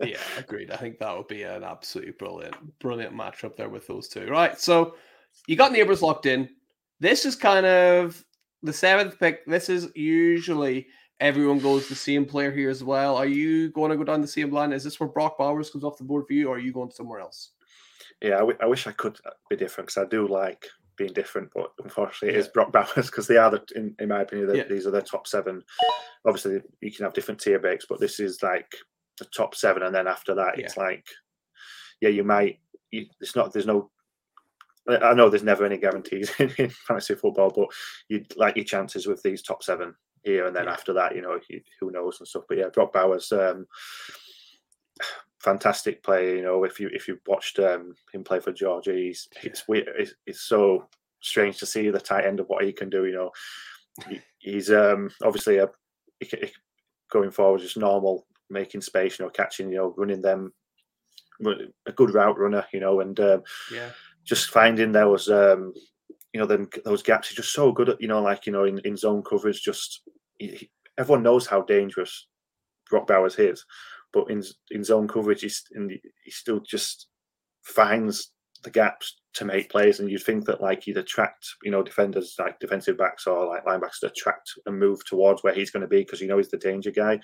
yeah, 0.00 0.18
agreed. 0.38 0.70
I 0.70 0.76
think 0.76 0.98
that 0.98 1.16
would 1.16 1.28
be 1.28 1.42
an 1.42 1.64
absolutely 1.64 2.12
brilliant, 2.12 2.56
brilliant 2.78 3.14
matchup 3.14 3.56
there 3.56 3.68
with 3.68 3.86
those 3.86 4.08
two. 4.08 4.26
Right. 4.26 4.58
So 4.58 4.94
you 5.46 5.56
got 5.56 5.72
Nabers 5.72 6.02
locked 6.02 6.26
in. 6.26 6.48
This 7.00 7.24
is 7.24 7.34
kind 7.34 7.66
of 7.66 8.24
the 8.62 8.72
seventh 8.72 9.18
pick. 9.18 9.44
This 9.46 9.68
is 9.68 9.88
usually 9.94 10.86
everyone 11.20 11.58
goes 11.58 11.88
the 11.88 11.94
same 11.94 12.24
player 12.24 12.50
here 12.50 12.70
as 12.70 12.82
well. 12.84 13.16
Are 13.16 13.26
you 13.26 13.70
going 13.72 13.90
to 13.90 13.96
go 13.96 14.04
down 14.04 14.20
the 14.20 14.26
same 14.26 14.50
line? 14.50 14.72
Is 14.72 14.84
this 14.84 14.98
where 15.00 15.08
Brock 15.08 15.38
Bowers 15.38 15.70
comes 15.70 15.84
off 15.84 15.98
the 15.98 16.04
board 16.04 16.26
for 16.26 16.32
you, 16.34 16.48
or 16.48 16.56
are 16.56 16.60
you 16.60 16.72
going 16.72 16.90
somewhere 16.90 17.20
else? 17.20 17.50
Yeah, 18.22 18.36
I, 18.36 18.40
w- 18.40 18.58
I 18.60 18.66
wish 18.66 18.86
I 18.86 18.92
could 18.92 19.18
uh, 19.26 19.30
be 19.48 19.56
different 19.56 19.88
because 19.88 20.02
I 20.04 20.08
do 20.08 20.26
like 20.28 20.66
being 20.96 21.12
different, 21.14 21.50
but 21.54 21.72
unfortunately, 21.82 22.36
it 22.36 22.40
is 22.40 22.48
Brock 22.48 22.70
Bowers 22.72 23.06
because 23.06 23.26
they 23.26 23.38
are, 23.38 23.50
the, 23.50 23.62
in, 23.76 23.94
in 23.98 24.08
my 24.08 24.20
opinion, 24.22 24.48
the, 24.48 24.56
Yeah. 24.58 24.64
these 24.68 24.86
are 24.86 24.90
the 24.90 25.00
top 25.00 25.26
seven. 25.26 25.62
Obviously, 26.26 26.60
you 26.82 26.92
can 26.92 27.04
have 27.04 27.14
different 27.14 27.40
tier 27.40 27.58
breaks, 27.58 27.86
but 27.88 27.98
this 28.00 28.20
is 28.20 28.42
like 28.42 28.70
the 29.18 29.24
top 29.26 29.54
seven, 29.54 29.82
and 29.84 29.94
then 29.94 30.06
after 30.06 30.34
that, 30.34 30.58
it's 30.58 30.76
like, 30.76 31.06
yeah, 32.02 32.10
you 32.10 32.24
might. 32.24 32.58
You, 32.90 33.06
it's 33.20 33.36
not. 33.36 33.52
There's 33.52 33.66
no. 33.66 33.90
I 34.88 34.96
I 34.96 35.14
know 35.14 35.28
there's 35.28 35.42
never 35.42 35.64
any 35.64 35.76
guarantees 35.78 36.30
in, 36.38 36.70
fantasy 36.70 37.14
football, 37.14 37.50
but 37.50 37.68
you 38.08 38.24
like 38.36 38.56
your 38.56 38.64
chances 38.64 39.06
with 39.06 39.22
these 39.22 39.42
top 39.42 39.62
seven 39.62 39.94
here, 40.24 40.46
and 40.46 40.54
then 40.56 40.64
Yeah. 40.64 40.72
after 40.72 40.92
that, 40.94 41.14
you 41.14 41.22
know, 41.22 41.38
you, 41.48 41.60
who 41.80 41.90
knows 41.90 42.18
and 42.20 42.28
stuff. 42.28 42.44
But 42.48 42.58
yeah, 42.58 42.68
Brock 42.72 42.92
Bowers. 42.92 43.30
Um, 43.32 43.66
fantastic 45.38 46.02
player. 46.02 46.36
You 46.36 46.42
know, 46.42 46.64
if 46.64 46.78
you 46.80 46.90
if 46.92 47.08
you 47.08 47.18
watched 47.26 47.58
um, 47.58 47.94
him 48.12 48.24
play 48.24 48.40
for 48.40 48.52
Georgia, 48.52 48.92
he's 48.92 49.28
it's 49.42 49.66
weird. 49.68 49.88
It's, 49.98 50.14
it's 50.26 50.40
so 50.42 50.88
strange 51.20 51.58
to 51.58 51.66
see 51.66 51.90
the 51.90 52.00
tight 52.00 52.24
end 52.26 52.40
of 52.40 52.48
what 52.48 52.64
he 52.64 52.72
can 52.72 52.88
do. 52.90 53.06
You 53.06 53.12
know, 53.12 53.30
he, 54.08 54.20
he's 54.38 54.70
um, 54.70 55.10
obviously 55.22 55.58
a 55.58 55.68
he, 56.20 56.26
he- 56.26 56.52
going 57.10 57.30
forward 57.30 57.60
just 57.60 57.76
normal, 57.76 58.26
making 58.50 58.80
space. 58.82 59.18
You 59.18 59.24
know, 59.26 59.30
catching. 59.30 59.70
You 59.70 59.76
know, 59.78 59.94
running 59.96 60.22
them. 60.22 60.52
A 61.86 61.92
good 61.92 62.12
route 62.12 62.38
runner. 62.38 62.66
You 62.72 62.80
know, 62.80 63.00
and 63.00 63.18
um, 63.20 63.42
Yeah. 63.72 63.90
Just 64.24 64.50
finding 64.50 64.92
those 64.92 65.28
um, 65.28 65.72
you 66.32 66.40
know 66.40 66.46
them 66.46 66.68
those 66.84 67.02
gaps. 67.02 67.28
He's 67.28 67.36
just 67.36 67.52
so 67.52 67.72
good 67.72 67.88
at 67.88 68.00
you 68.00 68.08
know 68.08 68.22
like 68.22 68.46
you 68.46 68.52
know 68.52 68.64
in, 68.64 68.78
in 68.80 68.96
zone 68.96 69.22
coverage. 69.22 69.62
Just 69.62 70.02
he, 70.38 70.70
everyone 70.98 71.22
knows 71.22 71.46
how 71.46 71.62
dangerous 71.62 72.26
Brock 72.88 73.06
Bowers 73.06 73.34
his, 73.34 73.64
but 74.12 74.30
in 74.30 74.42
in 74.70 74.84
zone 74.84 75.08
coverage, 75.08 75.42
he's 75.42 75.64
in 75.74 75.88
the, 75.88 76.00
he 76.24 76.30
still 76.30 76.60
just 76.60 77.08
finds 77.62 78.32
the 78.62 78.70
gaps 78.70 79.20
to 79.32 79.44
make 79.44 79.70
plays, 79.70 80.00
and 80.00 80.10
you'd 80.10 80.22
think 80.22 80.44
that 80.44 80.60
like 80.60 80.82
he'd 80.84 80.96
attract 80.96 81.46
you 81.62 81.70
know 81.70 81.82
defenders 81.82 82.36
like 82.38 82.58
defensive 82.60 82.98
backs 82.98 83.26
or 83.26 83.46
like 83.46 83.64
linebackers 83.64 84.00
to 84.00 84.08
attract 84.08 84.50
and 84.66 84.78
move 84.78 85.04
towards 85.06 85.42
where 85.42 85.54
he's 85.54 85.70
going 85.70 85.82
to 85.82 85.88
be 85.88 86.00
because 86.00 86.20
you 86.20 86.28
know 86.28 86.36
he's 86.36 86.50
the 86.50 86.58
danger 86.58 86.90
guy, 86.90 87.12
and 87.12 87.22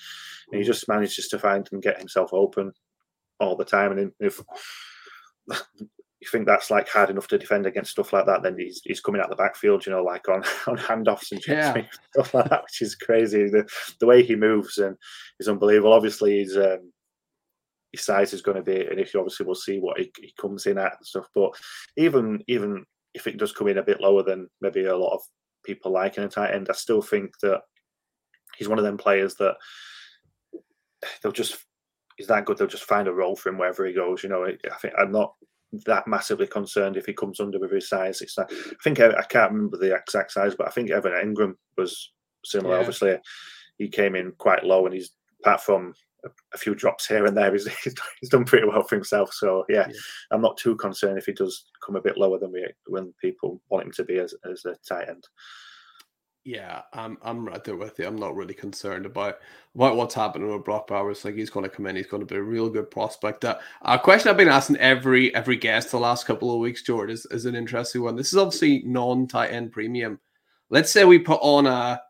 he 0.61 0.63
just 0.63 0.89
manages 0.89 1.29
to 1.29 1.39
find 1.39 1.69
and 1.73 1.83
get 1.83 1.99
himself 1.99 2.31
open 2.33 2.73
all 3.39 3.57
the 3.57 3.65
time. 3.65 3.93
And 3.93 4.13
if 4.21 4.41
you 6.27 6.31
think 6.31 6.47
that's 6.47 6.71
like 6.71 6.89
hard 6.89 7.11
enough 7.11 7.29
to 7.29 7.39
defend 7.39 7.67
against 7.67 7.93
stuff 7.93 8.13
like 8.13 8.27
that, 8.27 8.43
then 8.43 8.59
he's 8.59 8.81
he's 8.85 9.01
coming 9.01 9.21
out 9.21 9.31
the 9.31 9.37
backfield, 9.37 9.87
you 9.87 9.93
know, 9.93 10.03
like 10.03 10.29
on 10.29 10.43
on 10.67 10.77
handoffs 10.77 11.33
and 11.33 11.41
yeah. 11.47 11.75
stuff 12.13 12.35
like 12.35 12.49
that, 12.51 12.63
which 12.65 12.83
is 12.83 12.95
crazy. 12.95 13.49
The 13.49 13.69
the 14.01 14.07
way 14.07 14.23
he 14.23 14.37
moves 14.37 14.79
and 14.79 14.97
is 15.39 15.49
unbelievable. 15.49 15.93
Obviously, 15.93 16.39
he's 16.39 16.57
um, 16.57 16.93
his 17.93 18.05
size 18.05 18.33
is 18.33 18.43
going 18.43 18.57
to 18.57 18.63
be 18.63 18.87
an 18.87 18.99
issue. 18.99 19.19
Obviously, 19.19 19.47
we'll 19.47 19.55
see 19.55 19.79
what 19.79 19.99
he, 19.99 20.13
he 20.21 20.33
comes 20.41 20.67
in 20.67 20.79
at 20.79 20.97
and 20.99 21.07
stuff. 21.07 21.29
But 21.35 21.53
even 21.97 22.43
even 22.49 22.85
if 23.15 23.27
it 23.27 23.39
does 23.39 23.53
come 23.53 23.69
in 23.69 23.79
a 23.79 23.83
bit 23.83 24.01
lower 24.01 24.23
than 24.23 24.49
maybe 24.61 24.85
a 24.85 24.97
lot 24.97 25.15
of 25.15 25.23
people 25.65 25.93
like 25.93 26.17
in 26.19 26.25
a 26.25 26.29
tight 26.29 26.55
end, 26.55 26.69
I 26.69 26.75
still 26.75 27.03
think 27.03 27.33
that 27.43 27.63
he's 28.57 28.69
one 28.69 28.79
of 28.79 28.85
them 28.85 28.99
players 28.99 29.35
that 29.37 29.57
they'll 31.23 31.33
just 31.33 31.57
he's 32.17 32.27
that 32.27 32.45
good. 32.45 32.59
They'll 32.59 32.67
just 32.67 32.85
find 32.85 33.09
a 33.09 33.13
role 33.13 33.37
for 33.37 33.51
him 33.51 33.59
wherever 33.59 33.87
he 33.87 33.93
goes. 33.93 34.23
You 34.23 34.29
know, 34.29 34.45
I 34.45 34.77
think 34.81 34.95
I'm 34.99 35.13
not 35.13 35.35
that 35.73 36.07
massively 36.07 36.47
concerned 36.47 36.97
if 36.97 37.07
he 37.07 37.13
comes 37.13 37.41
under 37.41 37.59
with 37.59 37.73
his 37.73 37.89
size. 37.89 38.21
It's 38.21 38.39
like, 38.39 38.51
I 38.53 38.75
think 38.83 39.01
I, 39.01 39.11
I 39.11 39.23
can't 39.23 39.53
remember 39.53 39.77
the 39.77 39.95
exact 39.95 40.33
size, 40.33 40.55
but 40.55 40.67
I 40.67 40.71
think 40.71 40.91
Evan 40.91 41.13
Engram 41.13 41.55
was 41.77 42.13
similar. 42.45 42.75
Yeah. 42.75 42.81
Obviously, 42.81 43.17
he 43.79 43.89
came 43.89 44.15
in 44.15 44.33
quite 44.39 44.65
low, 44.65 44.87
and 44.87 44.95
he's 44.95 45.13
apart 45.41 45.61
from 45.61 45.95
a 46.55 46.59
few 46.59 46.75
drops 46.75 47.07
here 47.07 47.27
and 47.27 47.37
there. 47.37 47.53
He's, 47.53 47.69
he's 48.21 48.31
done 48.31 48.45
pretty 48.45 48.67
well 48.67 48.83
for 48.83 48.97
himself. 48.97 49.33
So 49.33 49.65
yeah, 49.69 49.87
yeah, 49.89 49.95
I'm 50.31 50.41
not 50.41 50.57
too 50.57 50.77
concerned 50.77 51.19
if 51.19 51.27
he 51.27 51.33
does 51.33 51.67
come 51.85 51.97
a 51.97 52.01
bit 52.01 52.19
lower 52.19 52.39
than 52.39 52.53
we 52.53 52.67
when 52.87 53.15
people 53.21 53.61
want 53.69 53.87
him 53.87 53.93
to 53.93 54.05
be 54.05 54.19
as, 54.19 54.35
as 54.51 54.65
a 54.65 54.75
tight 54.89 55.09
end. 55.09 55.25
Yeah, 56.47 56.83
I'm 56.93 57.19
I'm 57.23 57.45
right 57.45 57.63
there 57.65 57.75
with 57.75 57.99
you. 57.99 58.07
I'm 58.07 58.15
not 58.15 58.37
really 58.37 58.55
concerned 58.55 59.05
about 59.05 59.39
about 59.75 59.97
what's 59.97 60.15
happening 60.15 60.49
with 60.49 60.65
Brock 60.65 60.87
Bowers. 60.87 61.25
Like 61.25 61.35
he's 61.35 61.51
going 61.51 61.65
to 61.65 61.69
come 61.69 61.87
in, 61.87 61.97
he's 61.97 62.07
going 62.07 62.25
to 62.25 62.35
be 62.35 62.37
a 62.37 62.43
real 62.43 62.71
good 62.71 62.89
prospect. 62.89 63.45
Uh, 63.45 63.59
a 63.83 63.99
question 63.99 64.31
I've 64.31 64.37
been 64.37 64.47
asking 64.47 64.77
every 64.77 65.35
every 65.35 65.57
guest 65.57 65.91
the 65.91 65.99
last 65.99 66.25
couple 66.25 66.53
of 66.55 66.61
weeks, 66.61 66.83
George, 66.83 67.11
is, 67.11 67.27
is 67.33 67.47
an 67.47 67.57
interesting 67.57 68.01
one. 68.01 68.15
This 68.15 68.29
is 68.29 68.39
obviously 68.39 68.85
non 68.87 69.27
tight 69.27 69.49
end 69.49 69.73
premium. 69.73 70.21
Let's 70.71 70.93
say 70.93 71.05
we 71.05 71.19
put 71.19 71.41
on 71.43 71.67
a 71.67 72.01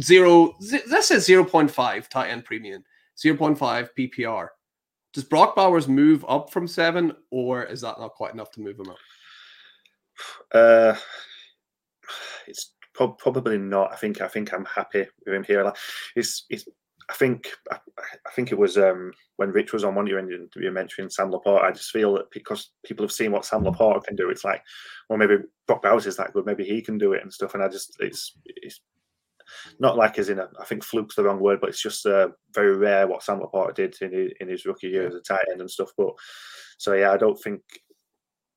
zero. 0.00 0.56
Let's 0.88 1.08
say 1.08 1.18
zero 1.18 1.44
point 1.44 1.70
five 1.70 2.08
tight 2.08 2.30
end 2.30 2.46
premium. 2.46 2.82
0.5 3.18 3.88
PPR. 3.98 4.48
Does 5.12 5.24
Brock 5.24 5.54
Bowers 5.54 5.86
move 5.88 6.24
up 6.26 6.50
from 6.50 6.66
seven, 6.66 7.12
or 7.30 7.64
is 7.64 7.82
that 7.82 8.00
not 8.00 8.14
quite 8.14 8.32
enough 8.32 8.50
to 8.52 8.62
move 8.62 8.80
him 8.80 8.88
up? 8.88 8.96
Uh, 10.54 10.94
it's 12.46 12.70
pro- 13.00 13.12
probably 13.14 13.58
not. 13.58 13.92
I 13.92 13.96
think 13.96 14.20
I 14.20 14.28
think 14.28 14.52
I'm 14.52 14.66
happy 14.66 15.06
with 15.24 15.34
him 15.34 15.44
here. 15.44 15.64
Like, 15.64 15.76
it's, 16.16 16.44
it's 16.50 16.68
I 17.08 17.14
think 17.14 17.48
I, 17.72 17.78
I, 17.98 18.30
think 18.34 18.52
it 18.52 18.58
was 18.58 18.76
um, 18.76 19.12
when 19.36 19.50
Rich 19.50 19.72
was 19.72 19.84
on 19.84 19.94
one 19.94 20.06
year 20.06 20.18
and 20.18 20.50
you 20.54 20.70
mentioning 20.70 21.10
Sam 21.10 21.30
LaPorta. 21.30 21.62
I 21.62 21.72
just 21.72 21.90
feel 21.90 22.14
that 22.14 22.30
because 22.30 22.72
people 22.84 23.04
have 23.04 23.12
seen 23.12 23.32
what 23.32 23.44
Sam 23.44 23.64
LaPorta 23.64 24.04
can 24.04 24.16
do, 24.16 24.30
it's 24.30 24.44
like, 24.44 24.62
well, 25.08 25.18
maybe 25.18 25.38
Brock 25.66 25.82
Bowers 25.82 26.06
is 26.06 26.16
that 26.18 26.32
good. 26.32 26.46
Maybe 26.46 26.64
he 26.64 26.82
can 26.82 26.98
do 26.98 27.14
it 27.14 27.22
and 27.22 27.32
stuff. 27.32 27.54
And 27.54 27.62
I 27.62 27.68
just 27.68 27.96
it's 28.00 28.36
it's 28.46 28.80
not 29.80 29.96
like 29.96 30.18
as 30.18 30.28
in 30.28 30.38
a, 30.38 30.48
I 30.60 30.64
think 30.64 30.84
fluke's 30.84 31.16
the 31.16 31.24
wrong 31.24 31.40
word, 31.40 31.60
but 31.60 31.70
it's 31.70 31.82
just 31.82 32.06
uh, 32.06 32.28
very 32.54 32.76
rare 32.76 33.08
what 33.08 33.22
Sam 33.22 33.40
LaPorta 33.40 33.74
did 33.74 33.96
in 34.02 34.12
his, 34.12 34.32
in 34.40 34.48
his 34.48 34.66
rookie 34.66 34.88
year 34.88 35.08
as 35.08 35.14
a 35.14 35.20
tight 35.20 35.46
end 35.50 35.60
and 35.60 35.70
stuff. 35.70 35.90
But 35.96 36.12
so 36.78 36.92
yeah, 36.92 37.10
I 37.10 37.16
don't 37.16 37.40
think 37.40 37.62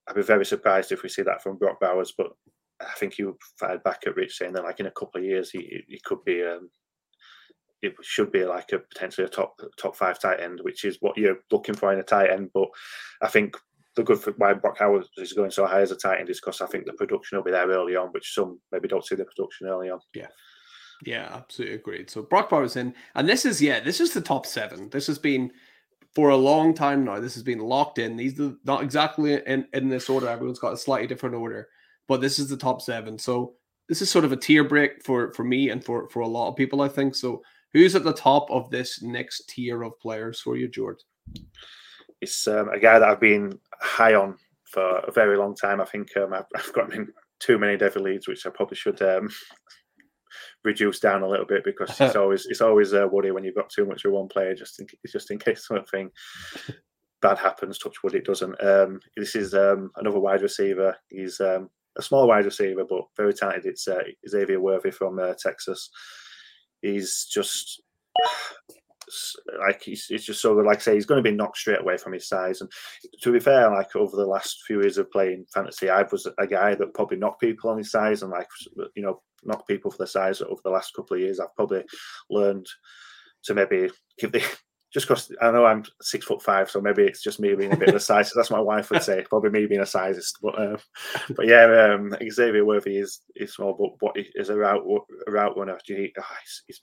I'd 0.08 0.16
be 0.16 0.22
very 0.22 0.46
surprised 0.46 0.92
if 0.92 1.02
we 1.02 1.10
see 1.10 1.24
that 1.24 1.42
from 1.42 1.58
Brock 1.58 1.80
Bowers. 1.80 2.14
But 2.16 2.28
I 2.80 2.94
think 2.98 3.18
you 3.18 3.38
fired 3.60 3.84
back 3.84 4.02
at 4.06 4.16
Rich 4.16 4.38
saying 4.38 4.54
that 4.54 4.64
like 4.64 4.80
in 4.80 4.88
a 4.88 4.92
couple 4.92 5.20
of 5.20 5.26
years 5.26 5.52
he 5.52 5.84
he 5.88 6.00
could 6.04 6.24
be. 6.24 6.44
Um, 6.44 6.70
it 7.82 7.94
should 8.02 8.32
be 8.32 8.46
like 8.46 8.72
a 8.72 8.80
potentially 8.80 9.26
a 9.26 9.30
top 9.30 9.60
top 9.78 9.96
five 9.98 10.18
tight 10.18 10.40
end, 10.40 10.62
which 10.64 10.86
is 10.86 10.98
what 11.02 11.18
you're 11.18 11.40
looking 11.52 11.76
for 11.76 11.92
in 11.92 12.00
a 12.00 12.04
tight 12.04 12.30
end. 12.30 12.50
But 12.54 12.70
I 13.22 13.28
think 13.28 13.58
the 13.96 14.04
good 14.04 14.20
for 14.20 14.32
why 14.38 14.54
Brock 14.54 14.78
Howard 14.80 15.06
is 15.18 15.34
going 15.34 15.52
so 15.52 15.66
high 15.66 15.82
as 15.82 15.92
a 15.92 15.96
tight 15.96 16.20
end 16.20 16.30
is 16.30 16.40
because 16.40 16.62
I 16.62 16.68
think 16.68 16.86
the 16.86 16.94
production 16.94 17.38
will 17.38 17.44
be 17.44 17.52
there 17.52 17.68
early 17.68 17.96
on, 17.96 18.08
which 18.10 18.34
some 18.34 18.60
maybe 18.72 18.88
don't 18.88 19.06
see 19.06 19.16
the 19.16 19.26
production 19.26 19.68
early 19.68 19.90
on. 19.90 20.00
Yeah. 20.16 20.28
Yeah, 21.06 21.30
absolutely 21.34 21.76
agreed. 21.76 22.10
So 22.10 22.22
Brock 22.22 22.50
Bowers 22.50 22.78
in, 22.78 22.94
and 23.16 23.28
this 23.28 23.46
is 23.46 23.62
yeah, 23.62 23.82
this 23.82 24.00
is 24.00 24.14
the 24.14 24.22
top 24.22 24.46
seven. 24.46 24.90
This 24.90 25.08
has 25.08 25.20
been 25.20 25.52
for 26.16 26.30
a 26.30 26.38
long 26.38 26.74
time 26.74 27.04
now. 27.04 27.20
This 27.20 27.34
has 27.34 27.44
been 27.44 27.60
locked 27.60 28.00
in. 28.00 28.16
These 28.16 28.40
are 28.40 28.56
not 28.64 28.84
exactly 28.84 29.34
in 29.34 29.68
in 29.74 29.90
this 29.90 30.10
order. 30.10 30.30
Everyone's 30.30 30.60
got 30.60 30.74
a 30.74 30.78
slightly 30.78 31.08
different 31.08 31.36
order, 31.36 31.68
but 32.08 32.22
this 32.22 32.40
is 32.40 32.50
the 32.50 32.58
top 32.58 32.82
seven. 32.82 33.18
So 33.18 33.54
this 33.90 34.02
is 34.02 34.10
sort 34.10 34.26
of 34.26 34.32
a 34.32 34.38
tier 34.38 34.64
break 34.64 35.04
for 35.04 35.34
for 35.34 35.44
me 35.44 35.70
and 35.70 35.84
for 35.84 36.10
for 36.10 36.22
a 36.22 36.28
lot 36.28 36.50
of 36.50 36.56
people. 36.56 36.82
I 36.82 36.88
think 36.88 37.16
so. 37.16 37.42
Who's 37.74 37.96
at 37.96 38.04
the 38.04 38.14
top 38.14 38.50
of 38.52 38.70
this 38.70 39.02
next 39.02 39.50
tier 39.50 39.84
of 39.84 40.00
players 40.00 40.40
for 40.40 40.56
you, 40.56 40.68
George? 40.68 41.00
It's 42.22 42.48
um, 42.48 42.70
a 42.70 42.80
guy 42.80 43.00
that 43.00 43.10
I've 43.10 43.20
been 43.20 43.60
high 43.82 44.14
on 44.14 44.38
for 44.66 45.00
a 45.00 45.12
very 45.12 45.38
long 45.38 45.56
time. 45.56 45.82
I 45.82 45.86
think 45.86 46.16
um, 46.18 46.34
I've, 46.34 46.46
I've 46.56 46.74
got 46.74 46.94
in 46.94 47.08
too 47.40 47.58
many 47.58 47.78
Devy 47.78 48.02
leads, 48.02 48.28
which 48.28 48.46
I 48.46 48.50
probably 48.50 48.78
should 48.78 49.02
um, 49.02 49.30
reduce 50.64 51.00
down 51.00 51.24
a 51.24 51.28
little 51.28 51.46
bit 51.46 51.64
because 51.64 51.90
it's 52.00 52.16
always 52.16 52.46
it's 52.46 52.62
always 52.62 52.94
a 52.94 53.08
worry 53.08 53.32
when 53.32 53.44
you've 53.44 53.56
got 53.56 53.70
too 53.70 53.86
much 53.86 54.06
of 54.06 54.12
one 54.12 54.28
player 54.28 54.56
just 54.56 54.80
in 54.80 54.88
just 55.08 55.32
in 55.32 55.40
case 55.40 55.68
something 55.68 56.10
bad 57.22 57.38
happens. 57.38 57.80
Touch 57.80 58.04
wood, 58.04 58.16
it 58.16 58.26
doesn't. 58.26 58.62
Um, 58.64 59.00
this 59.18 59.36
is 59.36 59.54
um, 59.54 59.92
another 59.98 60.20
wide 60.20 60.42
receiver. 60.42 60.96
He's 61.10 61.40
um, 61.40 61.70
a 61.98 62.02
small 62.02 62.28
wide 62.28 62.46
receiver, 62.46 62.84
but 62.84 63.06
very 63.16 63.34
talented. 63.34 63.66
It's 63.66 63.88
uh, 63.88 64.04
Xavier 64.28 64.60
Worthy 64.60 64.92
from 64.92 65.20
uh, 65.20 65.34
Texas. 65.34 65.90
He's 66.82 67.26
just 67.26 67.82
like 69.60 69.82
he's, 69.82 70.06
he's 70.06 70.26
just 70.26 70.42
so 70.42 70.56
good. 70.56 70.66
Like 70.66 70.78
I 70.78 70.82
say, 70.82 70.94
he's 70.96 71.06
going 71.06 71.24
to 71.24 71.30
be 71.30 71.36
knocked 71.36 71.58
straight 71.58 71.82
away 71.82 71.98
from 71.98 72.14
his 72.14 72.28
size. 72.28 72.62
And 72.62 72.72
to 73.22 73.32
be 73.32 73.40
fair, 73.40 73.70
like 73.70 73.96
over 73.96 74.16
the 74.16 74.26
last 74.26 74.64
few 74.66 74.82
years 74.82 74.98
of 74.98 75.12
playing 75.12 75.46
fantasy, 75.54 75.90
I 75.90 76.04
was 76.04 76.28
a 76.38 76.48
guy 76.48 76.76
that 76.76 76.94
probably 76.94 77.18
knocked 77.18 77.42
people 77.42 77.70
on 77.70 77.78
his 77.78 77.92
size 77.92 78.24
and 78.24 78.32
like 78.32 78.48
you 78.96 79.04
know 79.04 79.22
knock 79.44 79.68
people 79.68 79.92
for 79.92 79.98
the 79.98 80.08
size 80.08 80.42
over 80.42 80.62
the 80.64 80.72
last 80.72 80.94
couple 80.96 81.16
of 81.16 81.22
years. 81.22 81.40
I've 81.40 81.56
probably 81.56 81.84
learned 82.30 82.68
to 83.44 83.54
maybe 83.54 83.90
give 84.18 84.32
the 84.32 84.44
just 84.94 85.08
because 85.08 85.32
I 85.42 85.50
know 85.52 85.66
I'm 85.66 85.84
six 86.02 86.26
foot 86.26 86.42
five, 86.42 86.70
so 86.70 86.80
maybe 86.80 87.04
it's 87.04 87.24
just 87.24 87.40
me 87.40 87.56
being 87.56 87.74
a 87.74 87.78
bit 87.78 87.90
of 87.90 87.96
a 87.96 88.00
size. 88.00 88.32
That's 88.36 88.52
what 88.52 88.58
my 88.58 88.64
wife 88.64 88.92
would 88.92 89.02
say. 89.02 89.26
Probably 89.28 89.50
me 89.50 89.66
being 89.66 89.82
a 89.82 89.86
sizist, 89.86 90.34
but 90.42 90.60
uh, 90.60 90.78
but 91.36 91.48
yeah, 91.48 91.96
um, 91.96 92.16
Xavier 92.30 92.64
Worthy 92.64 92.98
is 92.98 93.22
is 93.36 93.56
small, 93.56 93.74
but 93.74 94.06
what 94.06 94.16
is 94.36 94.50
a 94.50 94.56
route 94.56 94.84
a 95.28 95.32
route 95.32 95.58
runner. 95.58 95.80
He, 95.86 96.14
oh, 96.18 96.24
he's, 96.68 96.82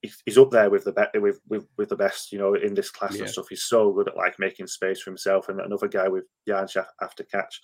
he's, 0.00 0.22
he's 0.24 0.38
up 0.38 0.50
there 0.50 0.70
with 0.70 0.84
the 0.84 0.92
be- 0.92 1.18
with, 1.18 1.40
with 1.48 1.66
with 1.76 1.88
the 1.88 1.96
best, 1.96 2.30
you 2.30 2.38
know, 2.38 2.54
in 2.54 2.74
this 2.74 2.90
class 2.90 3.16
yeah. 3.16 3.22
and 3.22 3.30
stuff. 3.30 3.48
He's 3.48 3.64
so 3.64 3.92
good 3.92 4.08
at 4.08 4.16
like 4.16 4.38
making 4.38 4.68
space 4.68 5.02
for 5.02 5.10
himself. 5.10 5.48
And 5.48 5.60
another 5.60 5.88
guy 5.88 6.08
with 6.08 6.24
yards 6.46 6.76
after 7.00 7.24
catch. 7.24 7.60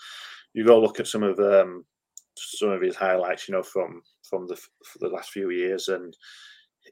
You 0.54 0.66
go 0.66 0.80
look 0.80 0.98
at 0.98 1.06
some 1.06 1.22
of 1.22 1.38
um, 1.38 1.84
some 2.36 2.70
of 2.70 2.82
his 2.82 2.96
highlights, 2.96 3.48
you 3.48 3.54
know, 3.54 3.62
from 3.62 4.02
from 4.28 4.48
the 4.48 4.58
the 4.98 5.08
last 5.08 5.30
few 5.30 5.50
years, 5.50 5.86
and 5.88 6.16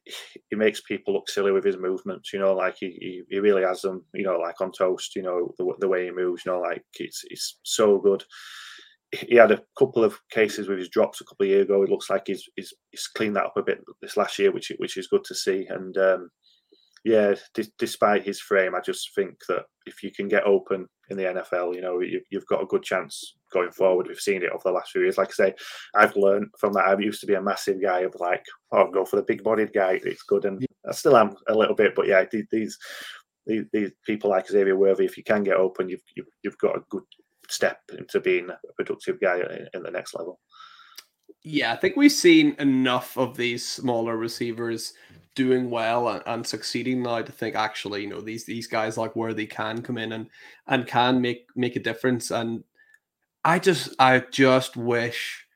he 0.05 0.57
makes 0.57 0.81
people 0.81 1.15
look 1.15 1.29
silly 1.29 1.53
with 1.53 1.65
his 1.65 1.77
movements. 1.77 2.33
You 2.33 2.41
know, 2.41 2.55
like 2.55 2.77
he, 2.79 2.97
he, 3.01 3.23
he 3.29 3.39
really 3.41 3.63
has 3.63 3.83
them. 3.83 4.05
You 4.15 4.25
know, 4.25 4.39
like 4.39 4.61
on 4.61 4.73
toast. 4.73 5.17
You 5.17 5.23
know, 5.23 5.55
the, 5.59 5.73
the 5.81 5.89
way 5.89 6.05
he 6.05 6.11
moves. 6.11 6.45
You 6.45 6.53
know, 6.53 6.61
like 6.61 6.85
it's 6.99 7.25
it's 7.31 7.59
so 7.63 7.99
good. 7.99 8.25
He 9.13 9.37
had 9.37 9.53
a 9.53 9.63
couple 9.79 10.03
of 10.05 10.19
cases 10.31 10.69
with 10.69 10.79
his 10.79 10.89
drops 10.89 11.21
a 11.21 11.25
couple 11.25 11.45
of 11.45 11.51
years 11.51 11.65
ago. 11.65 11.83
It 11.83 11.91
looks 11.91 12.11
like 12.11 12.25
he's 12.27 12.45
he's, 12.57 12.75
he's 12.91 13.07
cleaned 13.07 13.37
that 13.37 13.47
up 13.47 13.57
a 13.57 13.63
bit 13.63 13.81
this 14.03 14.17
last 14.17 14.39
year, 14.39 14.53
which 14.53 14.73
which 14.79 14.97
is 14.97 15.09
good 15.09 15.25
to 15.25 15.35
see. 15.35 15.67
And 15.69 15.97
um, 15.97 16.31
yeah, 17.05 17.35
d- 17.55 17.73
despite 17.79 18.25
his 18.25 18.40
frame, 18.40 18.75
I 18.75 18.81
just 18.81 19.15
think 19.15 19.37
that 19.49 19.65
if 19.87 20.03
you 20.03 20.11
can 20.11 20.29
get 20.29 20.44
open 20.44 20.88
in 21.11 21.17
the 21.17 21.25
NFL, 21.25 21.75
you 21.75 21.81
know, 21.81 22.00
you, 22.00 22.21
have 22.33 22.46
got 22.46 22.63
a 22.63 22.67
good 22.67 22.83
chance 22.83 23.35
going 23.52 23.71
forward. 23.71 24.09
We've 24.09 24.19
seen 24.19 24.42
it 24.42 24.50
over 24.50 24.63
the 24.65 24.73
last 24.73 24.90
few 24.90 25.02
years. 25.02 25.19
Like 25.19 25.29
I 25.29 25.33
say, 25.33 25.54
I've 25.94 26.17
learned 26.17 26.48
from 26.59 26.73
that. 26.75 26.87
I 26.87 26.98
used 26.98 27.21
to 27.21 27.27
be 27.27 27.35
a 27.35 27.42
massive 27.42 27.81
guy 27.81 28.00
of 28.00 28.15
like, 28.19 28.44
oh, 28.73 28.90
go 28.90 29.04
for 29.04 29.17
the 29.17 29.23
big 29.23 29.42
bodied 29.42 29.73
guy. 29.73 30.00
It's 30.04 30.23
good. 30.23 30.44
And 30.44 30.65
I 30.88 30.92
still 30.92 31.17
am 31.17 31.37
a 31.48 31.54
little 31.54 31.75
bit, 31.75 31.94
but 31.94 32.07
yeah, 32.07 32.25
these, 32.31 32.79
these, 33.46 33.65
these 33.73 33.90
people 34.04 34.31
like 34.31 34.48
Xavier 34.48 34.77
Worthy, 34.77 35.04
if 35.04 35.17
you 35.17 35.23
can 35.23 35.44
get 35.44 35.57
open, 35.57 35.88
you've, 35.88 36.02
you've, 36.17 36.27
you've 36.42 36.59
got 36.59 36.77
a 36.77 36.85
good 36.90 37.04
step 37.48 37.79
into 37.96 38.21
being 38.21 38.50
a 38.50 38.59
productive 38.77 39.21
guy 39.21 39.38
in, 39.38 39.69
in 39.75 39.83
the 39.83 39.90
next 39.90 40.15
level. 40.15 40.40
Yeah, 41.49 41.73
I 41.73 41.77
think 41.77 41.94
we've 41.94 42.11
seen 42.11 42.57
enough 42.59 43.17
of 43.17 43.37
these 43.37 43.65
smaller 43.65 44.17
receivers 44.17 44.94
doing 45.37 45.71
well 45.71 46.09
and, 46.09 46.23
and, 46.27 46.44
succeeding 46.44 47.05
now 47.05 47.23
to 47.23 47.31
think 47.31 47.55
actually 47.55 48.03
you 48.03 48.09
know 48.09 48.21
these 48.21 48.44
these 48.44 48.67
guys 48.67 48.97
like 48.97 49.15
where 49.15 49.33
they 49.33 49.47
can 49.47 49.81
come 49.81 49.97
in 49.97 50.13
and 50.13 50.29
and 50.67 50.88
can 50.88 51.21
make 51.21 51.47
make 51.55 51.77
a 51.77 51.81
difference 51.81 52.31
and 52.31 52.65
i 53.44 53.59
just 53.59 53.94
i 53.99 54.19
just 54.33 54.79
wish 54.79 55.47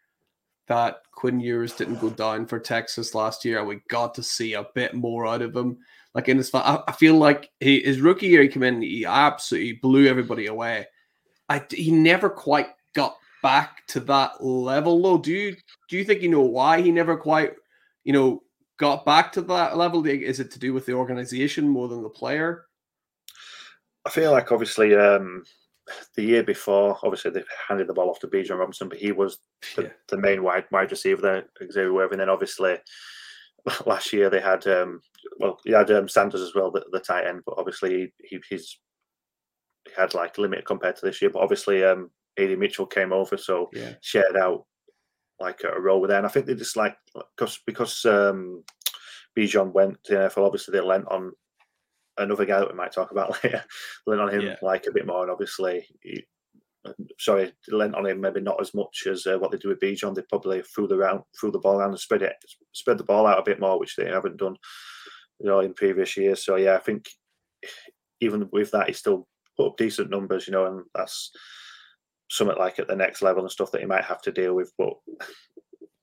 that 0.68 1.02
Quinn 1.10 1.40
Ewers 1.40 1.72
didn't 1.72 2.00
go 2.00 2.10
down 2.10 2.46
for 2.46 2.60
Texas 2.60 3.12
last 3.12 3.44
year, 3.44 3.64
we 3.64 3.82
got 3.88 4.14
to 4.14 4.22
see 4.22 4.54
a 4.54 4.68
bit 4.72 4.94
more 4.94 5.26
out 5.26 5.42
of 5.42 5.56
him. 5.56 5.78
Like 6.14 6.28
in 6.28 6.36
his, 6.36 6.48
I 6.54 6.92
feel 6.96 7.16
like 7.16 7.50
he, 7.58 7.80
his 7.80 8.00
rookie 8.00 8.28
year, 8.28 8.42
he 8.42 8.48
came 8.48 8.62
in, 8.62 8.80
he 8.80 9.04
absolutely 9.04 9.72
blew 9.72 10.06
everybody 10.06 10.46
away. 10.46 10.86
I 11.48 11.66
he 11.68 11.90
never 11.90 12.30
quite 12.30 12.68
got 12.94 13.16
back 13.42 13.86
to 13.88 14.00
that 14.00 14.42
level, 14.42 15.02
though. 15.02 15.18
Do 15.18 15.32
you 15.32 15.56
do 15.88 15.96
you 15.96 16.04
think 16.04 16.22
you 16.22 16.30
know 16.30 16.42
why 16.42 16.80
he 16.80 16.90
never 16.90 17.16
quite, 17.16 17.54
you 18.04 18.12
know, 18.12 18.42
got 18.78 19.04
back 19.04 19.32
to 19.32 19.42
that 19.42 19.76
level? 19.76 20.06
Is 20.06 20.40
it 20.40 20.50
to 20.52 20.58
do 20.58 20.72
with 20.72 20.86
the 20.86 20.94
organization 20.94 21.68
more 21.68 21.88
than 21.88 22.02
the 22.02 22.08
player? 22.08 22.66
I 24.06 24.10
feel 24.10 24.32
like 24.32 24.50
obviously 24.50 24.94
um, 24.94 25.44
the 26.16 26.22
year 26.22 26.42
before, 26.42 26.98
obviously 27.02 27.30
they 27.30 27.44
handed 27.68 27.86
the 27.86 27.94
ball 27.94 28.10
off 28.10 28.20
to 28.20 28.28
Bijan 28.28 28.58
Robinson, 28.58 28.88
but 28.88 28.98
he 28.98 29.12
was 29.12 29.38
the, 29.76 29.82
yeah. 29.82 29.88
the 30.08 30.16
main 30.16 30.42
wide 30.42 30.64
wide 30.70 30.90
receiver 30.90 31.20
there, 31.20 31.44
Xavier 31.70 31.92
Worthy. 31.92 32.14
And 32.14 32.20
then 32.20 32.30
obviously 32.30 32.78
last 33.86 34.12
year 34.12 34.30
they 34.30 34.40
had 34.40 34.66
um, 34.66 35.00
well, 35.38 35.58
he 35.64 35.72
had 35.72 35.90
um, 35.90 36.08
Sanders 36.08 36.40
as 36.40 36.54
well, 36.54 36.70
the, 36.70 36.84
the 36.92 37.00
tight 37.00 37.26
end, 37.26 37.42
but 37.44 37.56
obviously 37.58 38.12
he, 38.18 38.40
he's 38.48 38.78
he 39.86 39.92
had 39.96 40.14
like 40.14 40.38
limited 40.38 40.64
compared 40.66 40.96
to 40.96 41.06
this 41.06 41.20
year. 41.20 41.30
But 41.30 41.42
obviously 41.42 41.84
um, 41.84 42.10
AD 42.38 42.58
Mitchell 42.58 42.86
came 42.86 43.12
over, 43.12 43.36
so 43.36 43.70
yeah. 43.72 43.94
shared 44.00 44.36
out 44.36 44.66
like 45.38 45.62
a 45.64 45.80
role 45.80 46.00
with 46.00 46.10
there. 46.10 46.18
And 46.18 46.26
I 46.26 46.30
think 46.30 46.46
they 46.46 46.54
just 46.54 46.76
like 46.76 46.96
because 47.36 47.60
because 47.66 48.04
um, 48.04 48.62
Bijan 49.36 49.72
went 49.72 50.02
to 50.04 50.12
the 50.12 50.18
NFL, 50.20 50.46
obviously 50.46 50.72
they 50.72 50.84
lent 50.84 51.06
on 51.08 51.32
another 52.18 52.44
guy 52.44 52.58
that 52.58 52.70
we 52.70 52.76
might 52.76 52.92
talk 52.92 53.10
about 53.10 53.38
later, 53.44 53.64
lent 54.06 54.20
on 54.20 54.32
him 54.32 54.42
yeah. 54.42 54.56
like 54.62 54.86
a 54.86 54.92
bit 54.92 55.06
more, 55.06 55.22
and 55.22 55.30
obviously. 55.30 55.86
He, 56.02 56.24
sorry, 57.18 57.52
lent 57.68 57.94
on 57.94 58.06
him 58.06 58.22
maybe 58.22 58.40
not 58.40 58.58
as 58.58 58.72
much 58.72 59.06
as 59.06 59.26
uh, 59.26 59.38
what 59.38 59.50
they 59.50 59.58
do 59.58 59.68
with 59.68 59.80
Bijan. 59.80 60.14
They 60.14 60.22
probably 60.22 60.62
threw 60.62 60.86
the 60.86 60.96
round, 60.96 61.22
threw 61.38 61.50
the 61.50 61.58
ball 61.58 61.78
around 61.78 61.90
and 61.90 62.00
spread 62.00 62.22
it, 62.22 62.36
spread 62.72 62.96
the 62.96 63.04
ball 63.04 63.26
out 63.26 63.38
a 63.38 63.42
bit 63.42 63.60
more, 63.60 63.78
which 63.78 63.96
they 63.96 64.06
haven't 64.06 64.38
done, 64.38 64.56
you 65.38 65.46
know, 65.46 65.60
in 65.60 65.74
previous 65.74 66.16
years. 66.16 66.42
So 66.42 66.56
yeah, 66.56 66.76
I 66.76 66.78
think 66.78 67.10
even 68.20 68.48
with 68.52 68.70
that, 68.70 68.86
he 68.86 68.94
still 68.94 69.28
put 69.56 69.66
up 69.66 69.76
decent 69.76 70.10
numbers, 70.10 70.46
you 70.46 70.52
know, 70.52 70.66
and 70.66 70.84
that's 70.94 71.32
something 72.30 72.56
like 72.56 72.78
at 72.78 72.88
the 72.88 72.96
next 72.96 73.22
level 73.22 73.42
and 73.42 73.50
stuff 73.50 73.72
that 73.72 73.80
he 73.80 73.86
might 73.86 74.04
have 74.04 74.22
to 74.22 74.32
deal 74.32 74.54
with. 74.54 74.72
But 74.78 74.94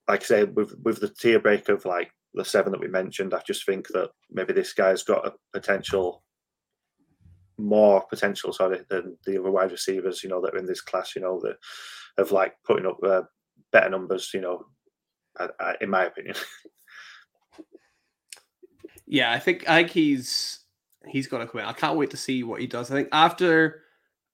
like 0.08 0.22
I 0.22 0.26
say, 0.26 0.44
with 0.44 0.76
with 0.84 1.00
the 1.00 1.10
tier 1.10 1.40
break 1.40 1.70
of 1.70 1.86
like 1.86 2.12
the 2.34 2.46
seven 2.46 2.72
that 2.74 2.82
we 2.82 2.88
mentioned, 2.88 3.34
I 3.34 3.42
just 3.48 3.66
think 3.66 3.88
that 3.90 4.12
maybe 4.30 4.54
this 4.54 4.74
guy's 4.74 5.04
got 5.04 5.26
a 5.26 5.34
potential 5.54 6.24
more 7.58 8.06
potential, 8.08 8.54
sorry, 8.54 8.82
than 8.90 9.18
the 9.26 9.40
other 9.40 9.50
wide 9.50 9.72
receivers, 9.72 10.24
you 10.24 10.30
know, 10.30 10.40
that 10.42 10.54
are 10.54 10.60
in 10.60 10.66
this 10.66 10.82
class, 10.82 11.16
you 11.16 11.22
know, 11.22 11.40
that 11.40 11.58
of 12.18 12.32
like 12.32 12.56
putting 12.64 12.86
up 12.86 12.98
uh, 13.04 13.24
better 13.72 13.90
numbers, 13.90 14.32
you 14.34 14.42
know, 14.42 14.66
I, 15.40 15.48
I, 15.60 15.76
in 15.82 15.90
my 15.90 16.06
opinion. 16.06 16.36
yeah, 19.08 19.32
I 19.32 19.40
think 19.40 19.68
I 19.68 19.78
think 19.78 19.92
he's 19.92 20.60
he's 21.08 21.28
gonna 21.28 21.48
come 21.48 21.62
in. 21.62 21.68
I 21.68 21.74
can't 21.74 21.98
wait 21.98 22.12
to 22.12 22.18
see 22.18 22.44
what 22.44 22.62
he 22.62 22.68
does. 22.68 22.92
I 22.92 22.96
think 22.96 23.10
after 23.12 23.84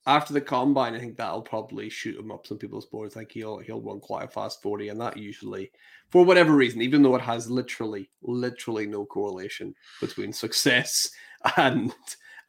after 0.06 0.34
the 0.34 0.42
combine, 0.42 0.96
I 0.96 1.00
think 1.00 1.16
that'll 1.16 1.42
probably 1.42 1.90
shoot 1.90 2.20
him 2.20 2.32
up 2.32 2.46
some 2.46 2.58
people's 2.58 2.86
boards. 2.86 3.16
Like 3.16 3.32
he'll 3.32 3.60
he'll 3.60 3.82
run 3.82 4.00
quite 4.00 4.26
a 4.26 4.28
fast 4.28 4.62
40, 4.62 4.90
and 4.90 5.00
that 5.00 5.18
usually, 5.18 5.72
for 6.10 6.26
whatever 6.26 6.54
reason, 6.54 6.82
even 6.82 7.02
though 7.02 7.16
it 7.16 7.22
has 7.22 7.50
literally, 7.50 8.10
literally 8.22 8.86
no 8.86 9.06
correlation 9.06 9.74
between 10.02 10.34
success 10.34 11.10
and 11.58 11.94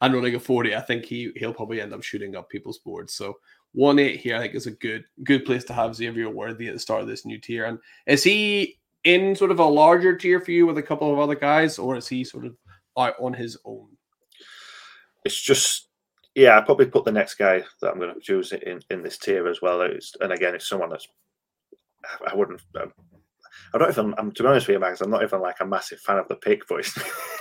and 0.01 0.13
running 0.13 0.35
a 0.35 0.39
40, 0.39 0.75
I 0.75 0.81
think 0.81 1.05
he 1.05 1.31
he'll 1.37 1.53
probably 1.53 1.79
end 1.79 1.93
up 1.93 2.03
shooting 2.03 2.35
up 2.35 2.49
people's 2.49 2.79
boards. 2.79 3.13
So 3.13 3.37
one 3.71 3.99
eight 3.99 4.19
here, 4.19 4.35
I 4.35 4.39
think, 4.39 4.55
is 4.55 4.67
a 4.67 4.71
good 4.71 5.05
good 5.23 5.45
place 5.45 5.63
to 5.65 5.73
have 5.73 5.95
Xavier 5.95 6.29
Worthy 6.29 6.67
at 6.67 6.73
the 6.73 6.79
start 6.79 7.01
of 7.01 7.07
this 7.07 7.25
new 7.25 7.39
tier. 7.39 7.65
And 7.65 7.79
is 8.05 8.23
he 8.23 8.79
in 9.05 9.35
sort 9.35 9.51
of 9.51 9.59
a 9.59 9.65
larger 9.65 10.17
tier 10.17 10.41
for 10.41 10.51
you 10.51 10.65
with 10.65 10.77
a 10.77 10.83
couple 10.83 11.11
of 11.11 11.19
other 11.19 11.35
guys, 11.35 11.79
or 11.79 11.95
is 11.95 12.07
he 12.07 12.25
sort 12.25 12.45
of 12.45 12.57
out 12.97 13.15
on 13.19 13.33
his 13.33 13.57
own? 13.63 13.87
It's 15.23 15.39
just 15.39 15.84
yeah, 16.35 16.57
I 16.57 16.61
probably 16.61 16.87
put 16.87 17.05
the 17.05 17.11
next 17.11 17.35
guy 17.35 17.63
that 17.81 17.91
I'm 17.91 17.99
going 17.99 18.13
to 18.13 18.19
choose 18.19 18.51
in 18.51 18.81
in 18.89 19.01
this 19.01 19.17
tier 19.17 19.47
as 19.47 19.61
well. 19.61 19.81
It's, 19.81 20.13
and 20.19 20.33
again, 20.33 20.53
it's 20.53 20.67
someone 20.67 20.89
that's 20.89 21.07
I 22.27 22.35
wouldn't. 22.35 22.61
Um, 22.79 22.93
I 23.73 23.77
don't 23.77 23.89
even. 23.89 24.13
I'm 24.17 24.31
to 24.31 24.43
be 24.43 24.49
honest 24.49 24.67
with 24.67 24.75
you, 24.75 24.79
Max. 24.79 25.01
I'm 25.01 25.09
not 25.09 25.23
even 25.23 25.41
like 25.41 25.57
a 25.61 25.65
massive 25.65 25.99
fan 25.99 26.17
of 26.17 26.27
the 26.27 26.35
pick, 26.35 26.67
but 26.67 26.79
it's, 26.79 26.93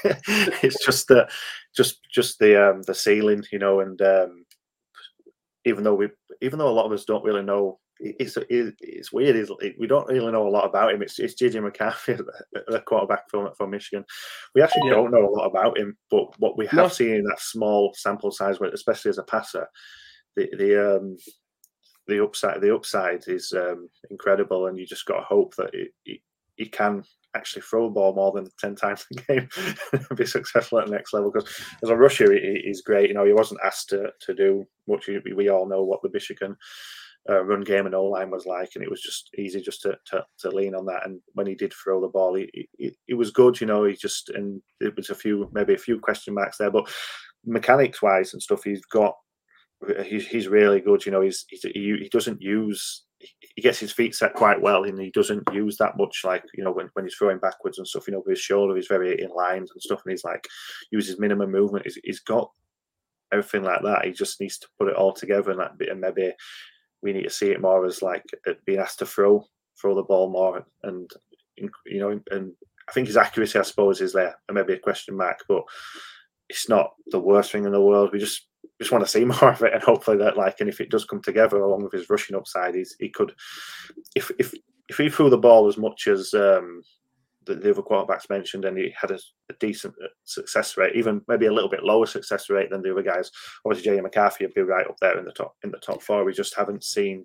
it's 0.65 0.85
just 0.85 1.09
the 1.09 1.29
just 1.75 2.01
just 2.11 2.39
the 2.39 2.71
um 2.71 2.83
the 2.83 2.95
ceiling, 2.95 3.45
you 3.53 3.59
know. 3.59 3.81
And 3.81 4.01
um, 4.01 4.45
even 5.65 5.85
though 5.85 5.95
we, 5.95 6.09
even 6.41 6.59
though 6.59 6.69
a 6.69 6.73
lot 6.75 6.87
of 6.87 6.93
us 6.93 7.05
don't 7.05 7.25
really 7.25 7.43
know 7.43 7.79
it's 8.01 8.37
it's 8.51 9.13
weird. 9.13 9.37
It's, 9.37 9.51
we 9.79 9.87
don't 9.87 10.09
really 10.09 10.33
know 10.33 10.47
a 10.47 10.51
lot 10.51 10.67
about 10.67 10.93
him. 10.93 11.03
It's, 11.03 11.19
it's 11.19 11.35
JJ 11.35 11.63
McCarthy, 11.63 12.17
the 12.69 12.83
quarterback 12.87 13.31
from 13.31 13.51
from 13.57 13.71
Michigan. 13.71 14.05
We 14.55 14.63
actually 14.63 14.89
yeah. 14.89 14.95
don't 14.95 15.11
know 15.11 15.29
a 15.29 15.31
lot 15.31 15.47
about 15.47 15.79
him, 15.79 15.97
but 16.11 16.39
what 16.39 16.59
we 16.59 16.67
have 16.67 16.75
no. 16.75 16.89
seen 16.89 17.15
in 17.15 17.25
that 17.25 17.41
small 17.41 17.93
sample 17.97 18.31
size, 18.31 18.59
especially 18.61 19.11
as 19.11 19.19
a 19.19 19.23
passer, 19.25 19.67
the 20.37 20.49
the 20.57 20.97
um, 20.97 21.17
the 22.07 22.23
upside 22.23 22.61
the 22.61 22.75
upside 22.75 23.27
is 23.29 23.53
um, 23.53 23.89
incredible, 24.11 24.67
and 24.67 24.79
you 24.79 24.87
just 24.87 25.07
got 25.07 25.19
to 25.19 25.25
hope 25.25 25.55
that 25.57 25.71
he, 26.05 26.23
he 26.57 26.67
can 26.67 27.05
actually 27.37 27.63
throw 27.63 27.87
a 27.87 27.91
ball 27.91 28.15
more 28.15 28.31
than 28.31 28.49
10 28.61 28.77
times 28.77 29.07
a 29.11 29.15
game 29.23 29.49
and 29.93 30.07
be 30.17 30.25
successful 30.25 30.79
at 30.79 30.87
the 30.87 30.93
next 30.93 31.13
level 31.13 31.33
because 31.33 31.53
as 31.83 31.89
a 31.89 31.97
rusher 31.97 32.33
he, 32.33 32.63
he's 32.65 32.83
great 32.83 33.09
you 33.09 33.15
know 33.15 33.25
he 33.25 33.33
wasn't 33.33 33.59
asked 33.65 33.89
to, 33.89 34.09
to 34.21 34.33
do 34.35 34.65
much 34.87 35.09
we 35.35 35.49
all 35.49 35.67
know 35.67 35.83
what 35.83 36.01
the 36.03 36.11
michigan 36.13 36.55
uh, 37.29 37.43
run 37.45 37.63
game 37.63 37.87
and 37.87 37.95
O 37.95 38.05
line 38.05 38.31
was 38.31 38.47
like, 38.47 38.71
and 38.75 38.85
it 38.85 38.91
was 38.91 39.01
just 39.01 39.31
easy 39.39 39.61
just 39.61 39.81
to, 39.83 39.97
to, 40.07 40.25
to 40.41 40.51
lean 40.51 40.75
on 40.75 40.85
that. 40.87 41.07
And 41.07 41.21
when 41.33 41.47
he 41.47 41.55
did 41.55 41.73
throw 41.73 42.01
the 42.01 42.09
ball, 42.09 42.35
he, 42.35 42.69
he, 42.77 42.95
he 43.07 43.15
was 43.15 43.31
good, 43.31 43.61
you 43.61 43.67
know. 43.67 43.85
He 43.85 43.95
just 43.95 44.31
and 44.31 44.61
it 44.81 44.95
was 44.97 45.11
a 45.11 45.15
few 45.15 45.49
maybe 45.53 45.75
a 45.75 45.79
few 45.79 45.99
question 45.99 46.35
marks 46.35 46.59
there, 46.59 46.71
but 46.71 46.89
mechanics 47.45 48.03
wise 48.03 48.33
and 48.33 48.43
stuff, 48.43 48.65
he's 48.65 48.85
got 48.87 49.15
he's 50.05 50.27
he's 50.27 50.49
really 50.49 50.81
good. 50.81 51.05
You 51.07 51.13
know, 51.13 51.23
he's, 51.23 51.45
he's 51.49 51.63
he, 51.63 51.97
he 52.03 52.09
doesn't 52.11 52.43
use 52.43 53.05
he 53.55 53.63
gets 53.63 53.79
his 53.79 53.93
feet 53.93 54.15
set 54.15 54.35
quite 54.35 54.61
well 54.61 54.85
and 54.85 55.01
he 55.01 55.11
doesn't 55.11 55.43
use 55.53 55.77
that 55.79 55.97
much 55.97 56.23
like 56.25 56.45
you 56.55 56.65
know 56.65 56.73
when, 56.73 56.91
when 56.93 57.05
he's 57.05 57.15
throwing 57.15 57.39
backwards 57.39 57.79
and 57.79 57.87
stuff 57.87 58.07
you 58.07 58.13
know 58.13 58.19
with 58.19 58.37
his 58.37 58.41
shoulder 58.41 58.77
he's 58.77 58.87
very 58.87 59.19
in 59.19 59.31
lines 59.31 59.71
and 59.73 59.81
stuff 59.81 60.03
and 60.05 60.13
he's 60.13 60.25
like 60.25 60.47
uses 60.91 61.19
minimum 61.19 61.51
movement 61.51 61.85
he's, 61.85 61.99
he's 62.05 62.21
got 62.21 62.51
everything 63.33 63.63
like 63.63 63.83
that 63.83 64.05
he 64.05 64.13
just 64.13 64.41
needs 64.41 64.59
to 64.59 64.67
put 64.79 64.89
it 64.89 64.97
all 64.97 65.13
together 65.13 65.51
and 65.51 65.61
that 65.61 65.79
bit 65.79 65.89
and 65.89 66.01
maybe 66.01 66.33
we 67.05 67.13
need 67.13 67.23
to 67.23 67.31
see 67.31 67.51
it 67.51 67.61
more 67.61 67.85
as 67.85 68.03
like 68.03 68.25
being 68.65 68.81
asked 68.81 68.99
to 68.99 69.07
throw 69.07 69.47
throw 69.81 69.95
the 69.95 70.03
ball 70.03 70.31
more 70.31 70.65
and 70.83 71.11
you 71.57 72.01
know 72.01 72.19
and 72.31 72.53
I 72.89 72.93
think 72.93 73.07
his 73.07 73.17
accuracy 73.17 73.59
I 73.59 73.63
suppose 73.63 74.01
is 74.01 74.13
there 74.13 74.37
and 74.49 74.57
maybe 74.57 74.73
a 74.73 74.79
question 74.79 75.17
mark 75.17 75.45
but 75.49 75.63
it's 76.49 76.69
not 76.69 76.95
the 77.07 77.21
worst 77.21 77.53
thing 77.53 77.65
in 77.65 77.73
the 77.73 77.81
world. 77.81 78.11
We 78.13 78.19
just 78.19 78.49
just 78.81 78.91
want 78.91 79.05
to 79.05 79.11
see 79.11 79.25
more 79.25 79.51
of 79.51 79.63
it 79.63 79.75
and 79.75 79.83
hopefully 79.83 80.17
that 80.19 80.37
like 80.37 80.61
and 80.61 80.69
if 80.69 80.81
it 80.81 80.91
does 80.91 81.05
come 81.05 81.23
together 81.23 81.59
along 81.59 81.85
with 81.85 81.93
his 81.93 82.11
rushing 82.11 82.37
upside 82.37 82.75
he's, 82.75 82.97
he 82.99 83.09
could 83.09 83.33
if 84.17 84.31
if 84.39 84.53
if 84.89 84.97
he 84.97 85.09
threw 85.09 85.31
the 85.31 85.39
ball 85.39 85.69
as 85.69 85.77
much 85.77 86.09
as 86.09 86.35
um 86.35 86.83
the, 87.47 87.55
the 87.55 87.71
other 87.71 87.83
quarterbacks 87.83 88.29
mentioned, 88.31 88.65
and 88.65 88.77
he 88.77 88.95
had 88.99 89.11
a, 89.11 89.19
a, 89.51 89.55
decent 89.61 89.95
uh, 90.03 90.09
success 90.25 90.77
rate, 90.77 90.97
even 90.97 91.21
maybe 91.29 91.47
a 91.47 91.53
little 91.53 91.71
bit 91.71 91.85
lower 91.85 92.07
success 92.07 92.51
rate 92.51 92.71
than 92.71 92.83
the 92.83 92.91
other 92.91 93.03
guys. 93.03 93.31
Obviously, 93.65 93.91
Jay 93.91 94.01
McCarthy 94.01 94.45
would 94.45 94.55
be 94.55 94.63
right 94.63 94.87
up 94.87 94.97
there 95.01 95.19
in 95.19 95.25
the 95.25 95.33
top 95.33 95.55
in 95.63 95.71
the 95.71 95.79
top 95.79 96.03
four. 96.03 96.25
We 96.25 96.33
just 96.33 96.57
haven't 96.57 96.85
seen 96.85 97.25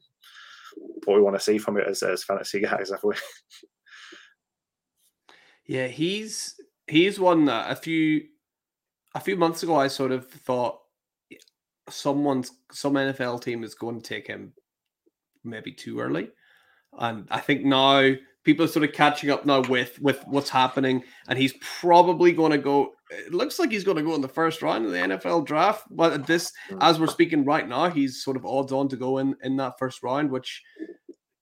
what 1.06 1.16
we 1.16 1.22
want 1.22 1.36
to 1.36 1.44
see 1.44 1.58
from 1.58 1.78
it 1.78 1.88
as, 1.88 2.04
as 2.04 2.24
fantasy 2.24 2.60
guys, 2.62 2.92
have 2.92 3.04
we? 3.04 3.16
Yeah, 5.66 5.88
he's 5.88 6.60
he's 6.88 7.20
one 7.20 7.46
that 7.46 7.72
a 7.72 7.76
few 7.76 8.24
a 9.16 9.20
few 9.20 9.38
months 9.38 9.64
ago 9.64 9.76
I 9.76 9.88
sort 9.88 10.12
of 10.12 10.28
thought 10.28 10.80
someone's 11.90 12.52
some 12.72 12.94
NFL 12.94 13.42
team 13.44 13.64
is 13.64 13.76
going 13.76 14.02
to 14.02 14.08
take 14.08 14.28
him 14.28 14.54
maybe 15.44 15.72
too 15.72 16.00
early. 16.00 16.30
And 16.98 17.28
I 17.30 17.40
think 17.40 17.64
now 17.64 18.14
people 18.44 18.66
are 18.66 18.70
sort 18.70 18.86
of 18.86 18.94
catching 18.94 19.30
up 19.30 19.46
now 19.46 19.62
with 19.62 20.00
with 20.02 20.24
what's 20.28 20.50
happening, 20.50 21.04
and 21.28 21.38
he's 21.38 21.54
probably 21.62 22.32
going 22.32 22.52
to 22.52 22.58
go. 22.58 22.94
It 23.12 23.34
looks 23.34 23.60
like 23.60 23.72
he's 23.72 23.84
going 23.84 23.98
to 23.98 24.04
go 24.04 24.16
in 24.16 24.22
the 24.22 24.28
first 24.28 24.62
round 24.62 24.86
of 24.86 24.92
the 24.92 24.98
NFL 24.98 25.46
draft. 25.46 25.86
But 25.90 26.28
this, 26.28 26.52
hmm. 26.70 26.78
as 26.82 27.00
we're 27.00 27.08
speaking 27.08 27.46
right 27.46 27.68
now, 27.68 27.90
he's 27.90 28.24
sort 28.24 28.38
of 28.38 28.46
odds 28.46 28.72
on 28.72 28.88
to 28.90 28.96
go 28.96 29.18
in 29.18 29.36
in 29.44 29.58
that 29.58 29.80
first 29.80 30.04
round, 30.04 30.30
which 30.30 30.62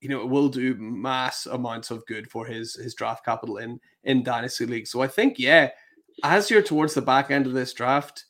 you 0.01 0.09
know 0.09 0.21
it 0.21 0.29
will 0.29 0.49
do 0.49 0.75
mass 0.75 1.45
amounts 1.45 1.91
of 1.91 2.05
good 2.05 2.29
for 2.29 2.45
his 2.45 2.75
his 2.75 2.93
draft 2.93 3.25
capital 3.25 3.57
in 3.57 3.79
in 4.03 4.23
dynasty 4.23 4.65
league. 4.65 4.87
So 4.87 5.01
I 5.01 5.07
think 5.07 5.39
yeah, 5.39 5.69
as 6.23 6.49
you're 6.49 6.61
towards 6.61 6.93
the 6.93 7.01
back 7.01 7.31
end 7.31 7.45
of 7.45 7.53
this 7.53 7.73
draft 7.73 8.25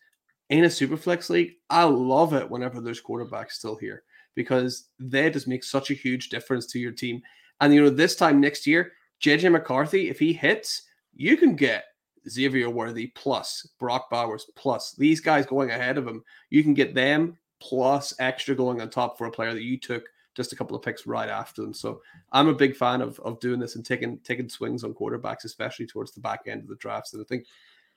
in 0.49 0.63
a 0.63 0.67
superflex 0.67 1.29
league, 1.29 1.53
I 1.69 1.83
love 1.83 2.33
it 2.33 2.49
whenever 2.49 2.81
there's 2.81 3.01
quarterbacks 3.01 3.51
still 3.51 3.75
here 3.75 4.03
because 4.35 4.89
they 4.99 5.29
just 5.29 5.47
make 5.47 5.63
such 5.63 5.89
a 5.89 5.95
huge 5.95 6.29
difference 6.29 6.67
to 6.67 6.79
your 6.79 6.91
team. 6.91 7.21
And 7.61 7.73
you 7.73 7.81
know, 7.81 7.89
this 7.89 8.15
time 8.15 8.39
next 8.39 8.67
year, 8.67 8.93
JJ 9.21 9.51
McCarthy, 9.51 10.09
if 10.09 10.19
he 10.19 10.33
hits, 10.33 10.83
you 11.15 11.37
can 11.37 11.55
get 11.55 11.85
Xavier 12.29 12.69
Worthy 12.69 13.07
plus 13.07 13.67
Brock 13.79 14.09
Bowers 14.09 14.49
plus 14.55 14.93
these 14.93 15.19
guys 15.19 15.45
going 15.45 15.71
ahead 15.71 15.97
of 15.97 16.07
him. 16.07 16.23
You 16.49 16.63
can 16.63 16.73
get 16.73 16.93
them 16.93 17.37
plus 17.59 18.13
extra 18.19 18.55
going 18.55 18.81
on 18.81 18.89
top 18.89 19.17
for 19.17 19.27
a 19.27 19.31
player 19.31 19.53
that 19.53 19.63
you 19.63 19.77
took 19.77 20.03
just 20.35 20.53
a 20.53 20.55
couple 20.55 20.75
of 20.75 20.83
picks 20.83 21.07
right 21.07 21.29
after 21.29 21.63
them. 21.63 21.73
So 21.73 22.01
I'm 22.31 22.47
a 22.47 22.53
big 22.53 22.75
fan 22.75 23.01
of 23.01 23.19
of 23.21 23.39
doing 23.39 23.59
this 23.59 23.75
and 23.75 23.85
taking 23.85 24.19
taking 24.19 24.49
swings 24.49 24.83
on 24.83 24.93
quarterbacks, 24.93 25.45
especially 25.45 25.87
towards 25.87 26.11
the 26.11 26.21
back 26.21 26.41
end 26.47 26.61
of 26.61 26.67
the 26.67 26.75
drafts. 26.75 27.13
And 27.13 27.21
I 27.21 27.25
think 27.25 27.45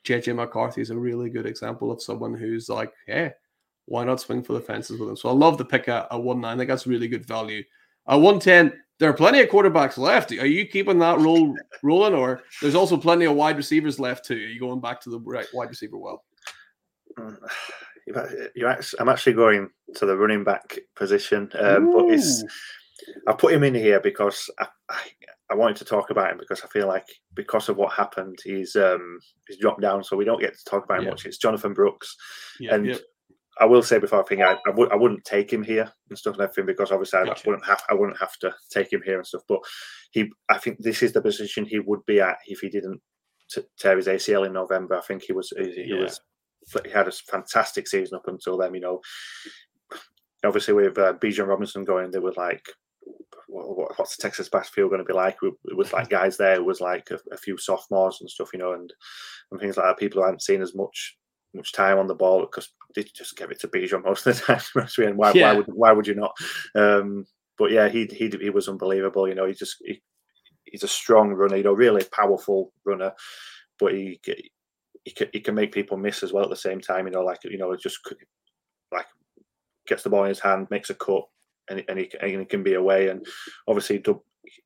JJ 0.05 0.35
McCarthy 0.35 0.81
is 0.81 0.91
a 0.91 0.97
really 0.97 1.29
good 1.29 1.47
example 1.47 1.93
of 1.93 2.03
someone 2.03 2.35
who's 2.35 2.69
like, 2.69 2.93
hey, 3.07 3.33
why 3.85 4.05
not 4.05 4.21
swing 4.21 4.43
for 4.43 4.55
the 4.55 4.61
fences 4.61 4.99
with 4.99 5.11
him? 5.11 5.17
So 5.17 5.29
I 5.29 5.33
love 5.33 5.59
the 5.59 5.65
pick 5.65 5.89
at, 5.89 6.09
at 6.11 6.23
one 6.23 6.41
nine. 6.41 6.55
I 6.55 6.59
think 6.59 6.69
that's 6.69 6.87
really 6.87 7.09
good 7.09 7.27
value. 7.27 7.63
At 8.09 8.17
one 8.17 8.41
ten, 8.41 8.73
there 9.01 9.09
are 9.09 9.15
plenty 9.15 9.41
of 9.41 9.49
quarterbacks 9.49 9.97
left. 9.97 10.31
Are 10.31 10.47
you 10.47 10.67
keeping 10.67 10.99
that 10.99 11.19
roll 11.19 11.57
rolling, 11.83 12.15
or 12.15 12.43
there's 12.61 12.75
also 12.75 12.97
plenty 12.99 13.25
of 13.25 13.35
wide 13.35 13.57
receivers 13.57 13.99
left 13.99 14.27
too? 14.27 14.35
Are 14.35 14.39
you 14.39 14.61
going 14.61 14.81
back 14.81 15.01
to 15.01 15.11
the 15.11 15.19
right 15.19 15.47
wide 15.55 15.71
receiver 15.71 15.97
well? 15.97 16.23
Mm, 17.19 17.37
actually, 18.69 19.01
I'm 19.01 19.09
actually 19.09 19.33
going 19.33 19.71
to 19.97 20.07
the 20.07 20.17
running 20.17 20.45
back 20.45 20.79
position, 20.95 21.51
um, 21.59 21.93
but 21.93 22.11
it's 22.11 22.45
I 23.27 23.33
put 23.33 23.55
him 23.55 23.65
in 23.65 23.75
here 23.75 24.01
because 24.01 24.51
I, 24.59 24.67
I, 24.91 25.01
I 25.51 25.55
wanted 25.55 25.77
to 25.79 25.87
talk 25.87 26.11
about 26.11 26.31
him 26.31 26.39
because 26.39 26.63
I 26.63 26.69
feel 26.69 26.87
like 26.87 27.09
because 27.35 27.71
of 27.71 27.79
what 27.79 27.95
happened, 27.95 28.39
he's 28.45 28.77
um 28.77 29.19
he's 29.49 29.57
dropped 29.57 29.81
down, 29.81 30.05
so 30.05 30.15
we 30.15 30.27
don't 30.27 30.41
get 30.41 30.59
to 30.59 30.65
talk 30.65 30.85
about 30.85 30.99
him 30.99 31.05
yeah. 31.05 31.11
much. 31.11 31.25
It's 31.25 31.39
Jonathan 31.39 31.73
Brooks, 31.73 32.15
yeah, 32.61 32.75
and 32.75 32.87
yeah. 32.87 32.97
I 33.61 33.67
will 33.67 33.83
say 33.83 33.99
before 33.99 34.23
I 34.23 34.27
think 34.27 34.41
I, 34.41 34.57
I, 34.67 34.71
would 34.71 34.91
I 34.91 34.97
wouldn't 34.97 35.25
take 35.25 35.53
him 35.53 35.63
here 35.63 35.91
and 36.09 36.19
stuff 36.19 36.35
and 36.35 36.43
everything 36.43 36.67
because 36.67 36.91
obviously 36.91 37.25
gotcha. 37.25 37.43
I 37.47 37.51
wouldn't 37.51 37.67
have 37.67 37.83
I 37.91 37.95
wouldn't 37.95 38.19
have 38.19 38.37
to 38.39 38.55
take 38.71 38.93
him 38.93 39.03
here 39.05 39.19
and 39.19 39.27
stuff. 39.27 39.43
But 39.47 39.61
he 40.11 40.31
I 40.49 40.59
think 40.59 40.79
this 40.79 41.03
is 41.03 41.13
the 41.13 41.21
position 41.21 41.67
he 41.67 41.79
would 41.79 42.05
be 42.07 42.21
at 42.21 42.39
if 42.47 42.61
he 42.61 42.71
didn't 42.71 43.01
t- 43.51 43.63
tear 43.79 43.97
his 43.97 44.07
ACL 44.07 44.47
in 44.47 44.55
November. 44.55 44.97
I 44.97 45.03
think 45.03 45.23
he 45.23 45.33
was 45.33 45.53
he, 45.57 45.85
he 45.85 45.93
was 45.93 46.21
he 46.85 46.91
had 46.91 47.09
a 47.09 47.13
fantastic 47.13 47.87
season 47.87 48.17
up 48.17 48.29
until 48.29 48.57
then. 48.57 48.75
You 48.75 48.81
know, 48.81 49.01
obviously 50.45 50.75
with 50.75 50.99
uh, 50.99 51.15
Bijan 51.15 51.47
Robinson 51.47 51.85
going, 51.85 52.11
they 52.11 52.19
were 52.19 52.35
like 52.37 52.65
what, 53.51 53.99
what's 53.99 54.17
the 54.17 54.23
Texas 54.23 54.49
backfield 54.49 54.91
going 54.91 55.01
to 55.01 55.05
be 55.05 55.13
like? 55.13 55.37
It 55.43 55.77
was 55.77 55.93
like 55.93 56.09
guys 56.11 56.37
there. 56.37 56.55
It 56.55 56.65
was 56.65 56.81
like 56.81 57.11
a, 57.11 57.19
a, 57.33 57.37
few 57.37 57.59
sophomores 57.59 58.19
and 58.21 58.31
stuff, 58.31 58.51
you 58.53 58.59
know, 58.59 58.73
and 58.73 58.93
and 59.51 59.61
things 59.61 59.77
like 59.77 59.87
that. 59.87 59.99
People 59.99 60.21
who 60.21 60.27
hadn't 60.27 60.43
seen 60.43 60.63
as 60.63 60.75
much 60.75 61.17
much 61.55 61.73
time 61.73 61.99
on 61.99 62.07
the 62.07 62.15
ball 62.15 62.41
because 62.41 62.71
they 62.95 63.03
just 63.03 63.37
give 63.37 63.51
it 63.51 63.61
to 63.61 63.69
Bijan 63.69 64.05
most 64.05 64.27
of 64.27 64.37
the 64.37 64.43
time. 64.77 65.07
and 65.07 65.17
why, 65.17 65.33
yeah. 65.33 65.53
why 65.53 65.57
would 65.57 65.67
why 65.69 65.93
would 65.93 66.07
you 66.07 66.15
not? 66.15 66.33
Um, 66.75 67.27
but 67.59 67.71
yeah, 67.71 67.89
he 67.89 68.07
he 68.07 68.31
he 68.41 68.51
was 68.51 68.69
unbelievable. 68.69 69.29
You 69.29 69.35
know, 69.35 69.47
he 69.47 69.55
just 69.55 69.77
he, 69.81 70.03
he's 70.65 70.85
a 70.85 70.89
strong 70.89 71.33
runner. 71.33 71.57
You 71.57 71.65
know, 71.65 71.73
really 71.73 72.05
powerful 72.13 72.73
runner, 72.85 73.13
but 73.79 73.93
he. 73.93 74.21
He 75.07 75.13
can, 75.13 75.29
he 75.33 75.41
can 75.41 75.55
make 75.55 75.73
people 75.73 75.97
miss 75.97 76.23
as 76.23 76.31
well 76.31 76.45
at 76.45 76.51
the 76.51 76.57
same 76.57 76.79
time. 76.79 77.07
You 77.07 77.13
know, 77.13 77.23
like 77.23 77.39
you 77.45 77.57
know, 77.57 77.75
just 77.75 77.99
like 78.93 79.07
gets 79.87 80.03
the 80.03 80.11
ball 80.11 80.25
in 80.25 80.29
his 80.29 80.41
hand, 80.41 80.69
makes 80.71 80.91
a 80.91 80.95
cut, 80.95 81.25
and, 81.71 81.83
and, 81.89 81.99
he, 81.99 82.11
and 82.21 82.41
he 82.41 82.45
can 82.45 82.63
be 82.63 82.75
away. 82.75 83.09
And 83.09 83.27
obviously, 83.67 84.03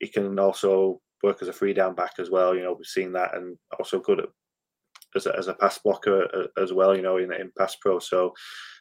he 0.01 0.09
can 0.09 0.39
also 0.39 1.01
work 1.23 1.41
as 1.41 1.49
a 1.49 1.53
free 1.53 1.73
down 1.73 1.95
back 1.95 2.15
as 2.19 2.31
well. 2.31 2.55
You 2.55 2.63
know, 2.63 2.73
we've 2.73 2.87
seen 2.87 3.13
that, 3.13 3.37
and 3.37 3.57
also 3.79 4.01
good 4.01 4.21
at 4.21 4.29
as 5.15 5.27
a, 5.27 5.37
as 5.37 5.49
a 5.49 5.55
pass 5.55 5.79
blocker 5.79 6.29
uh, 6.35 6.63
as 6.63 6.73
well. 6.73 6.95
You 6.95 7.03
know, 7.03 7.17
in, 7.19 7.33
in 7.33 7.51
pass 7.59 7.77
pro. 7.77 7.99
So 7.99 8.33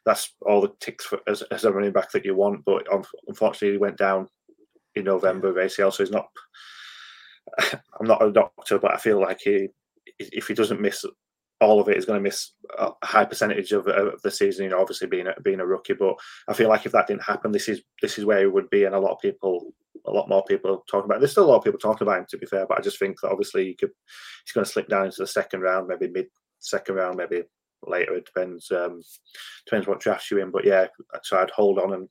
that's 0.06 0.34
all 0.46 0.62
the 0.62 0.74
ticks 0.80 1.06
for, 1.06 1.20
as, 1.28 1.42
as 1.44 1.66
a 1.66 1.72
running 1.72 1.92
back 1.92 2.12
that 2.12 2.26
you 2.26 2.36
want. 2.36 2.66
But 2.66 2.88
unfortunately, 3.28 3.72
he 3.72 3.78
went 3.78 3.98
down 3.98 4.28
in 4.96 5.06
November 5.06 5.50
of 5.50 5.56
ACL, 5.56 5.94
so 5.94 6.04
he's 6.04 6.12
not. 6.12 6.28
I'm 8.00 8.08
not 8.08 8.24
a 8.24 8.32
doctor, 8.32 8.80
but 8.80 8.94
I 8.94 8.98
feel 8.98 9.20
like 9.20 9.40
he, 9.44 9.68
if 10.20 10.48
he 10.48 10.54
doesn't 10.54 10.82
miss 10.82 11.06
all 11.62 11.80
of 11.80 11.88
it 11.88 11.98
is 11.98 12.06
going 12.06 12.18
to 12.18 12.24
miss 12.24 12.52
a 12.78 12.92
high 13.04 13.26
percentage 13.26 13.72
of, 13.72 13.88
of, 13.88 14.22
the 14.22 14.32
season. 14.32 14.66
You 14.66 14.72
know, 14.72 14.82
obviously 14.82 15.08
being 15.08 15.28
a, 15.28 15.34
being 15.42 15.60
a 15.60 15.66
rookie, 15.66 15.94
but 15.94 16.16
I 16.48 16.54
feel 16.54 16.70
like 16.70 16.86
if 16.86 16.92
that 16.92 17.08
didn't 17.08 17.24
happen, 17.24 17.52
this 17.52 17.70
is 17.70 17.82
this 18.02 18.18
is 18.18 18.26
where 18.26 18.40
he 18.40 18.48
would 18.48 18.70
be, 18.70 18.86
and 18.86 18.96
a 18.96 19.00
lot 19.00 19.12
of 19.12 19.20
people, 19.20 19.74
a 20.06 20.12
lot 20.12 20.30
more 20.30 20.44
people 20.44 20.84
talking 20.90 21.06
about. 21.06 21.18
It. 21.18 21.20
There's 21.20 21.32
still 21.32 21.46
a 21.46 21.52
lot 21.52 21.58
of 21.58 21.64
people 21.64 21.80
talking 21.80 22.06
about 22.06 22.20
him, 22.20 22.26
to 22.30 22.38
be 22.38 22.46
fair, 22.46 22.66
but 22.68 22.78
I 22.78 22.82
just 22.82 23.00
think 23.00 23.20
that 23.22 23.32
obviously 23.32 23.66
he 23.66 23.74
could, 23.76 23.92
he's 24.46 24.54
going 24.54 24.66
to 24.66 24.72
slip 24.72 24.90
down 24.90 25.06
into 25.06 25.22
the 25.22 25.28
second 25.28 25.62
round, 25.62 25.88
maybe 25.88 26.10
mid 26.10 26.28
second 26.60 26.96
round, 26.96 27.18
maybe 27.18 27.44
later. 27.86 28.16
It 28.16 28.26
depends 28.26 28.72
um, 28.72 29.02
depends 29.66 29.88
what 29.88 30.00
drafts 30.00 30.32
you 30.32 30.40
in, 30.40 30.52
but 30.52 30.66
yeah, 30.66 30.88
so 31.24 31.38
I'd 31.38 31.52
hold 31.52 31.80
on 31.80 31.94
and 31.94 32.10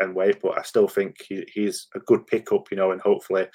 and 0.00 0.14
wait. 0.14 0.40
But 0.42 0.58
I 0.58 0.62
still 0.62 0.88
think 0.88 1.22
he, 1.28 1.44
he's 1.52 1.88
a 1.94 2.00
good 2.00 2.26
pickup, 2.26 2.70
you 2.70 2.76
know, 2.76 2.92
and 2.92 3.00
hopefully 3.00 3.46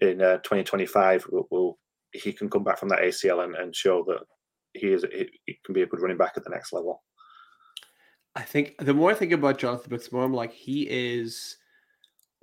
in 0.00 0.20
uh, 0.20 0.38
2025 0.38 1.26
we'll, 1.30 1.46
we'll 1.50 1.78
he 2.16 2.32
can 2.32 2.50
come 2.50 2.64
back 2.64 2.78
from 2.78 2.88
that 2.90 3.00
ACL 3.00 3.44
and, 3.44 3.54
and 3.54 3.74
show 3.74 4.04
that 4.04 4.20
he 4.74 4.88
is 4.88 5.04
he, 5.12 5.58
can 5.64 5.74
be 5.74 5.82
a 5.82 5.86
good 5.86 6.00
running 6.00 6.16
back 6.16 6.34
at 6.36 6.44
the 6.44 6.50
next 6.50 6.72
level. 6.72 7.02
I 8.34 8.42
think 8.42 8.74
the 8.78 8.94
more 8.94 9.10
I 9.10 9.14
think 9.14 9.32
about 9.32 9.58
Jonathan 9.58 9.88
Brooks, 9.88 10.12
more 10.12 10.24
I'm 10.24 10.34
like 10.34 10.52
he 10.52 10.82
is 10.90 11.56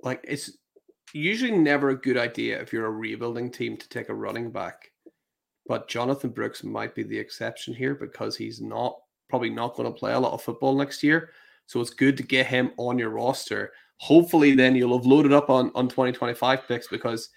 like 0.00 0.20
it's 0.24 0.56
usually 1.12 1.52
never 1.52 1.90
a 1.90 2.00
good 2.00 2.16
idea 2.16 2.60
if 2.60 2.72
you're 2.72 2.86
a 2.86 2.90
rebuilding 2.90 3.50
team 3.50 3.76
to 3.76 3.88
take 3.88 4.08
a 4.08 4.14
running 4.14 4.50
back. 4.50 4.90
But 5.66 5.88
Jonathan 5.88 6.30
Brooks 6.30 6.64
might 6.64 6.94
be 6.94 7.04
the 7.04 7.18
exception 7.18 7.72
here 7.74 7.94
because 7.94 8.36
he's 8.36 8.60
not 8.60 8.96
probably 9.30 9.50
not 9.50 9.74
going 9.74 9.90
to 9.90 9.98
play 9.98 10.12
a 10.12 10.20
lot 10.20 10.32
of 10.32 10.42
football 10.42 10.76
next 10.76 11.02
year. 11.02 11.30
So 11.66 11.80
it's 11.80 11.90
good 11.90 12.16
to 12.18 12.22
get 12.22 12.46
him 12.46 12.72
on 12.76 12.98
your 12.98 13.10
roster. 13.10 13.72
Hopefully, 13.98 14.54
then 14.54 14.74
you'll 14.74 14.98
have 14.98 15.06
loaded 15.06 15.32
up 15.32 15.48
on, 15.48 15.70
on 15.74 15.88
2025 15.88 16.68
picks 16.68 16.88
because 16.88 17.30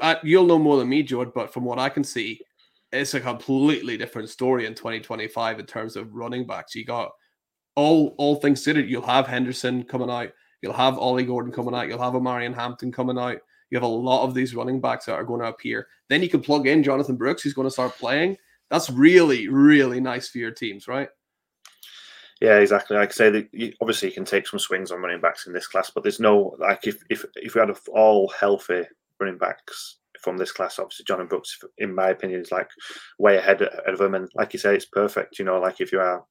Uh, 0.00 0.16
you'll 0.22 0.46
know 0.46 0.58
more 0.58 0.76
than 0.76 0.88
me, 0.88 1.02
George, 1.02 1.30
but 1.34 1.52
from 1.52 1.64
what 1.64 1.78
I 1.78 1.88
can 1.88 2.04
see, 2.04 2.40
it's 2.92 3.14
a 3.14 3.20
completely 3.20 3.96
different 3.96 4.28
story 4.28 4.66
in 4.66 4.74
2025 4.74 5.60
in 5.60 5.66
terms 5.66 5.96
of 5.96 6.14
running 6.14 6.46
backs. 6.46 6.74
You 6.74 6.84
got 6.84 7.12
all 7.76 8.14
all 8.18 8.36
things 8.36 8.58
considered, 8.58 8.90
you'll 8.90 9.02
have 9.02 9.26
Henderson 9.26 9.84
coming 9.84 10.10
out, 10.10 10.30
you'll 10.62 10.72
have 10.72 10.98
Ollie 10.98 11.24
Gordon 11.24 11.52
coming 11.52 11.74
out, 11.74 11.88
you'll 11.88 12.02
have 12.02 12.14
Omarion 12.14 12.54
Hampton 12.54 12.92
coming 12.92 13.18
out. 13.18 13.38
You 13.70 13.76
have 13.76 13.84
a 13.84 13.86
lot 13.86 14.24
of 14.24 14.34
these 14.34 14.54
running 14.54 14.80
backs 14.80 15.06
that 15.06 15.14
are 15.14 15.24
going 15.24 15.40
to 15.40 15.46
appear. 15.46 15.86
Then 16.08 16.22
you 16.22 16.28
can 16.28 16.40
plug 16.40 16.66
in 16.66 16.82
Jonathan 16.82 17.16
Brooks, 17.16 17.42
who's 17.42 17.54
going 17.54 17.68
to 17.68 17.72
start 17.72 17.96
playing. 17.96 18.36
That's 18.68 18.90
really, 18.90 19.46
really 19.46 20.00
nice 20.00 20.28
for 20.28 20.38
your 20.38 20.50
teams, 20.50 20.88
right? 20.88 21.08
Yeah, 22.40 22.58
exactly. 22.58 22.96
Like 22.96 23.10
I 23.10 23.12
say, 23.12 23.30
that 23.30 23.48
you, 23.52 23.72
obviously 23.80 24.08
you 24.08 24.14
can 24.14 24.24
take 24.24 24.46
some 24.46 24.58
swings 24.58 24.90
on 24.90 25.00
running 25.00 25.20
backs 25.20 25.46
in 25.46 25.52
this 25.52 25.66
class, 25.66 25.90
but 25.90 26.02
there's 26.02 26.20
no 26.20 26.56
like 26.58 26.86
if 26.86 27.02
if 27.10 27.24
if 27.36 27.54
we 27.54 27.60
had 27.60 27.70
all 27.92 28.28
healthy 28.28 28.84
running 29.20 29.38
backs 29.38 29.98
from 30.22 30.36
this 30.36 30.52
class. 30.52 30.78
Obviously, 30.78 31.04
Jonathan 31.06 31.28
Brooks, 31.28 31.58
in 31.78 31.94
my 31.94 32.10
opinion, 32.10 32.40
is 32.40 32.52
like 32.52 32.68
way 33.18 33.36
ahead 33.36 33.62
of 33.62 33.98
them. 33.98 34.14
And 34.14 34.28
like 34.34 34.52
you 34.52 34.58
say, 34.58 34.74
it's 34.74 34.86
perfect. 34.86 35.38
You 35.38 35.44
know, 35.44 35.58
like 35.60 35.80
if 35.80 35.92
you 35.92 36.00
are 36.00 36.24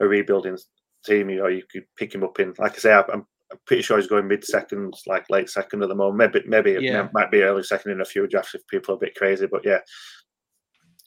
a 0.00 0.06
rebuilding 0.06 0.58
team, 1.04 1.30
you 1.30 1.38
know, 1.38 1.48
you 1.48 1.62
could 1.70 1.84
pick 1.96 2.14
him 2.14 2.24
up 2.24 2.38
in. 2.40 2.54
Like 2.58 2.74
I 2.74 2.78
say, 2.78 2.92
I'm, 2.92 3.26
pretty 3.66 3.82
sure 3.82 3.96
he's 3.96 4.06
going 4.06 4.28
mid 4.28 4.44
second, 4.44 4.92
like 5.06 5.24
late 5.30 5.48
second 5.48 5.82
at 5.82 5.88
the 5.88 5.94
moment. 5.94 6.34
Maybe 6.34 6.46
maybe 6.46 6.84
yeah. 6.84 7.06
it 7.06 7.12
might 7.14 7.30
be 7.30 7.42
early 7.42 7.62
second 7.62 7.92
in 7.92 8.02
a 8.02 8.04
few 8.04 8.26
drafts 8.26 8.54
if 8.54 8.66
people 8.66 8.94
are 8.94 8.98
a 8.98 9.00
bit 9.00 9.14
crazy. 9.14 9.46
But 9.46 9.64
yeah, 9.64 9.78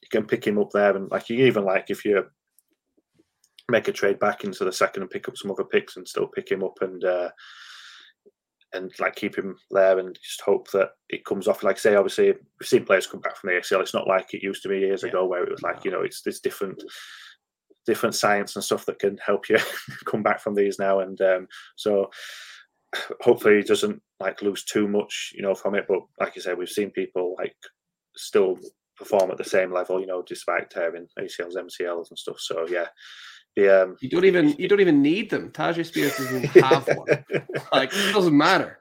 you 0.01 0.07
can 0.11 0.25
pick 0.25 0.45
him 0.45 0.57
up 0.57 0.71
there, 0.73 0.95
and 0.95 1.09
like 1.11 1.29
you 1.29 1.45
even 1.45 1.65
like 1.65 1.89
if 1.89 2.03
you 2.03 2.25
make 3.69 3.87
a 3.87 3.91
trade 3.91 4.19
back 4.19 4.43
into 4.43 4.65
the 4.65 4.71
second 4.71 5.03
and 5.03 5.09
pick 5.11 5.29
up 5.29 5.37
some 5.37 5.51
other 5.51 5.63
picks 5.63 5.97
and 5.97 6.07
still 6.07 6.27
pick 6.27 6.49
him 6.49 6.63
up 6.63 6.77
and. 6.81 7.03
Uh, 7.03 7.29
and 8.73 8.91
like 8.99 9.15
keep 9.15 9.37
him 9.37 9.57
there 9.69 9.99
and 9.99 10.17
just 10.21 10.41
hope 10.41 10.71
that 10.71 10.91
it 11.09 11.25
comes 11.25 11.47
off. 11.47 11.63
Like 11.63 11.75
I 11.75 11.79
say, 11.79 11.95
obviously 11.95 12.31
we've 12.31 12.67
seen 12.67 12.85
players 12.85 13.07
come 13.07 13.21
back 13.21 13.37
from 13.37 13.49
the 13.49 13.59
ACL. 13.59 13.81
It's 13.81 13.93
not 13.93 14.07
like 14.07 14.33
it 14.33 14.43
used 14.43 14.63
to 14.63 14.69
be 14.69 14.79
years 14.79 15.03
yeah. 15.03 15.09
ago 15.09 15.25
where 15.25 15.43
it 15.43 15.51
was 15.51 15.61
like 15.61 15.83
you 15.83 15.91
know 15.91 16.01
it's 16.01 16.21
there's 16.21 16.39
different 16.39 16.81
different 17.85 18.15
science 18.15 18.55
and 18.55 18.63
stuff 18.63 18.85
that 18.85 18.99
can 18.99 19.17
help 19.17 19.49
you 19.49 19.57
come 20.05 20.23
back 20.23 20.39
from 20.39 20.55
these 20.55 20.79
now. 20.79 20.99
And 20.99 21.19
um, 21.21 21.47
so 21.75 22.09
hopefully 23.21 23.57
he 23.57 23.63
doesn't 23.63 24.01
like 24.19 24.41
lose 24.41 24.63
too 24.63 24.87
much, 24.87 25.31
you 25.35 25.41
know, 25.41 25.55
from 25.55 25.75
it. 25.75 25.85
But 25.87 25.99
like 26.19 26.35
you 26.35 26.41
said, 26.41 26.57
we've 26.57 26.69
seen 26.69 26.91
people 26.91 27.35
like 27.37 27.55
still 28.15 28.57
perform 28.97 29.31
at 29.31 29.37
the 29.37 29.43
same 29.43 29.73
level, 29.73 29.99
you 29.99 30.07
know, 30.07 30.21
despite 30.21 30.69
tearing 30.69 31.07
ACLs, 31.19 31.55
MCLs, 31.55 32.09
and 32.09 32.19
stuff. 32.19 32.39
So 32.39 32.67
yeah, 32.67 32.87
yeah. 33.55 33.81
Um, 33.81 33.97
you 33.99 34.09
don't 34.09 34.25
even 34.25 34.49
you 34.57 34.67
don't 34.67 34.79
even 34.79 35.01
need 35.01 35.29
them. 35.29 35.51
Tyjae 35.51 35.85
Spears 35.85 36.17
doesn't 36.17 36.43
have 36.63 36.87
one. 36.87 37.07
like 37.71 37.91
it 37.93 38.13
doesn't 38.13 38.35
matter. 38.35 38.79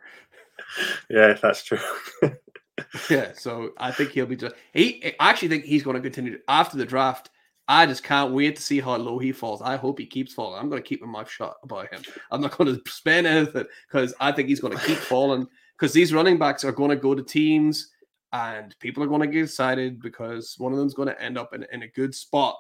Yeah, 1.09 1.35
that's 1.41 1.65
true. 1.65 1.79
yeah, 3.11 3.33
so 3.35 3.71
I 3.79 3.91
think 3.91 4.11
he'll 4.11 4.27
be 4.27 4.37
just. 4.37 4.55
He, 4.73 5.15
I 5.19 5.31
actually 5.31 5.49
think 5.49 5.65
he's 5.65 5.83
going 5.83 5.97
to 5.97 6.03
continue 6.03 6.39
after 6.49 6.77
the 6.77 6.87
draft. 6.87 7.31
I 7.67 7.87
just 7.87 8.03
can't 8.03 8.33
wait 8.33 8.57
to 8.57 8.63
see 8.63 8.81
how 8.81 8.97
low 8.97 9.19
he 9.19 9.31
falls. 9.31 9.63
I 9.63 9.77
hope 9.77 9.99
he 9.99 10.07
keeps 10.07 10.35
falling. 10.35 10.61
I'm 10.61 10.69
going 10.69 10.83
to 10.83 10.89
keep 10.89 11.01
my 11.03 11.07
mouth 11.07 11.31
shut 11.31 11.57
about 11.63 11.93
him. 11.93 12.03
I'm 12.31 12.41
not 12.41 12.57
going 12.57 12.75
to 12.85 12.91
spend 12.91 13.27
anything 13.27 13.67
because 13.89 14.13
I 14.21 14.33
think 14.33 14.49
he's 14.49 14.61
going 14.61 14.77
to 14.77 14.85
keep 14.85 14.99
falling. 14.99 15.47
Because 15.79 15.93
these 15.93 16.13
running 16.13 16.37
backs 16.37 16.65
are 16.65 16.73
going 16.73 16.91
to 16.91 16.97
go 16.97 17.15
to 17.15 17.23
teams, 17.23 17.91
and 18.33 18.77
people 18.81 19.03
are 19.03 19.09
going 19.09 19.23
to 19.23 19.27
get 19.27 19.45
excited 19.45 20.01
because 20.01 20.55
one 20.59 20.73
of 20.73 20.79
them's 20.79 20.95
going 20.95 21.09
to 21.09 21.23
end 21.23 21.39
up 21.39 21.55
in, 21.55 21.65
in 21.73 21.83
a 21.83 21.89
good 21.89 22.15
spot 22.15 22.57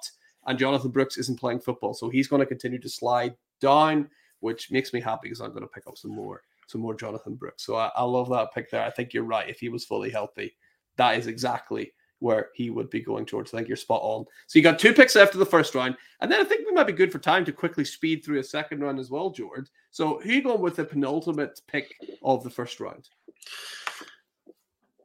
and 0.47 0.59
Jonathan 0.59 0.91
Brooks 0.91 1.18
isn't 1.18 1.38
playing 1.38 1.61
football, 1.61 1.95
so 1.95 2.09
he's 2.09 2.28
going 2.28 2.41
to 2.41 2.47
continue 2.47 2.78
to 2.78 2.88
slide 2.88 3.34
down, 3.61 4.09
which 4.41 4.70
makes 4.70 4.93
me 4.93 5.01
happy 5.01 5.28
because 5.28 5.41
I'm 5.41 5.51
going 5.51 5.62
to 5.62 5.68
pick 5.68 5.86
up 5.86 5.99
some 5.99 6.12
more, 6.12 6.43
some 6.66 6.80
more 6.80 6.95
Jonathan 6.95 7.34
Brooks. 7.34 7.64
So 7.64 7.76
I, 7.76 7.91
I 7.95 8.03
love 8.03 8.30
that 8.30 8.53
pick 8.55 8.70
there. 8.70 8.84
I 8.84 8.91
think 8.91 9.12
you're 9.12 9.24
right. 9.24 9.49
If 9.49 9.61
he 9.61 9.68
was 9.68 9.84
fully 9.84 10.11
healthy, 10.11 10.57
that 10.97 11.18
is 11.18 11.26
exactly 11.26 11.93
where 12.20 12.51
he 12.55 12.70
would 12.70 12.88
be 12.91 13.01
going 13.01 13.26
towards. 13.26 13.53
I 13.53 13.59
think 13.59 13.68
you're 13.68 13.76
spot 13.76 14.01
on. 14.03 14.24
So 14.47 14.59
you 14.59 14.62
got 14.62 14.78
two 14.78 14.93
picks 14.93 15.16
after 15.16 15.38
the 15.38 15.47
first 15.47 15.74
round, 15.74 15.97
and 16.20 16.30
then 16.30 16.41
I 16.41 16.45
think 16.45 16.66
we 16.66 16.72
might 16.72 16.86
be 16.86 16.93
good 16.93 17.11
for 17.11 17.18
time 17.18 17.45
to 17.47 17.53
quickly 17.53 17.84
speed 17.84 18.24
through 18.24 18.38
a 18.38 18.45
second 18.45 18.80
round 18.80 18.99
as 18.99 19.11
well, 19.11 19.30
George. 19.30 19.68
So 19.91 20.20
who 20.20 20.30
you 20.30 20.43
going 20.43 20.61
with 20.61 20.76
the 20.76 20.84
penultimate 20.84 21.61
pick 21.66 21.95
of 22.22 22.45
the 22.45 22.51
first 22.51 22.78
round? 22.78 23.09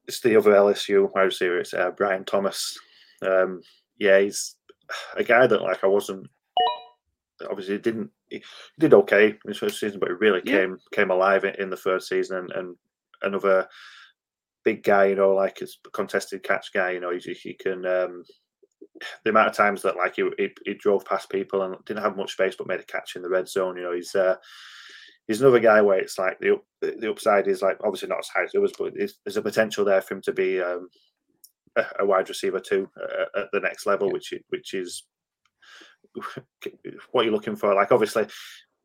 It's 0.08 0.20
the 0.20 0.36
other 0.36 0.52
LSU 0.52 1.12
wide 1.14 1.24
receiver. 1.24 1.60
It's 1.60 1.74
uh, 1.74 1.92
Brian 1.92 2.26
Thomas. 2.26 2.78
Um, 3.22 3.62
yeah, 3.98 4.20
he's 4.20 4.56
a 5.16 5.24
guy 5.24 5.48
that 5.48 5.62
like 5.62 5.84
I 5.84 5.88
wasn't 5.88 6.28
obviously 7.50 7.78
didn't 7.78 8.10
he 8.30 8.44
did 8.80 8.94
okay 8.94 9.28
in 9.28 9.38
his 9.48 9.58
first 9.58 9.80
season, 9.80 10.00
but 10.00 10.10
he 10.10 10.16
really 10.16 10.42
yeah. 10.46 10.60
came 10.60 10.78
came 10.94 11.12
alive 11.12 11.44
in, 11.44 11.56
in 11.56 11.70
the 11.70 11.78
first 11.78 12.08
season 12.08 12.38
and, 12.38 12.52
and 12.52 12.76
another 13.22 13.68
big 14.64 14.84
guy, 14.84 15.06
you 15.06 15.16
know, 15.16 15.34
like 15.34 15.62
a 15.62 15.90
contested 15.92 16.44
catch 16.44 16.74
guy, 16.74 16.92
you 16.92 17.00
know, 17.00 17.12
he, 17.12 17.34
he 17.34 17.54
can. 17.54 17.86
Um, 17.86 18.24
the 19.24 19.30
amount 19.30 19.50
of 19.50 19.56
times 19.56 19.82
that 19.82 19.98
like 19.98 20.16
he, 20.16 20.30
he, 20.38 20.50
he 20.64 20.74
drove 20.74 21.04
past 21.06 21.30
people 21.30 21.64
and 21.64 21.76
didn't 21.86 22.04
have 22.04 22.16
much 22.16 22.32
space, 22.32 22.56
but 22.58 22.68
made 22.68 22.80
a 22.80 22.84
catch 22.84 23.16
in 23.16 23.22
the 23.22 23.30
red 23.30 23.48
zone. 23.48 23.76
You 23.76 23.84
know, 23.84 23.94
he's 23.94 24.16
uh, 24.16 24.36
he's 25.28 25.42
another 25.42 25.60
guy 25.60 25.82
where 25.82 26.00
it's 26.00 26.18
like 26.18 26.40
the 26.40 26.62
the 26.82 27.12
upside 27.12 27.48
is 27.48 27.62
like 27.62 27.78
obviously 27.84 28.08
not 28.08 28.20
as 28.20 28.28
high 28.30 28.44
as 28.44 28.52
it 28.54 28.60
was, 28.60 28.74
but 28.78 28.94
there's 28.96 29.38
a 29.38 29.42
potential 29.42 29.84
there 29.84 30.02
for 30.02 30.16
him 30.16 30.22
to 30.22 30.32
be 30.32 30.62
um, 30.62 30.88
a, 32.00 32.06
wide 32.06 32.30
receiver 32.30 32.60
too 32.60 32.90
uh, 33.02 33.42
at 33.42 33.48
the 33.52 33.60
next 33.60 33.86
level, 33.86 34.08
yeah. 34.08 34.14
which 34.14 34.34
which 34.50 34.74
is 34.74 35.04
what 37.12 37.26
you're 37.26 37.34
looking 37.34 37.56
for. 37.56 37.74
Like 37.74 37.92
obviously, 37.92 38.28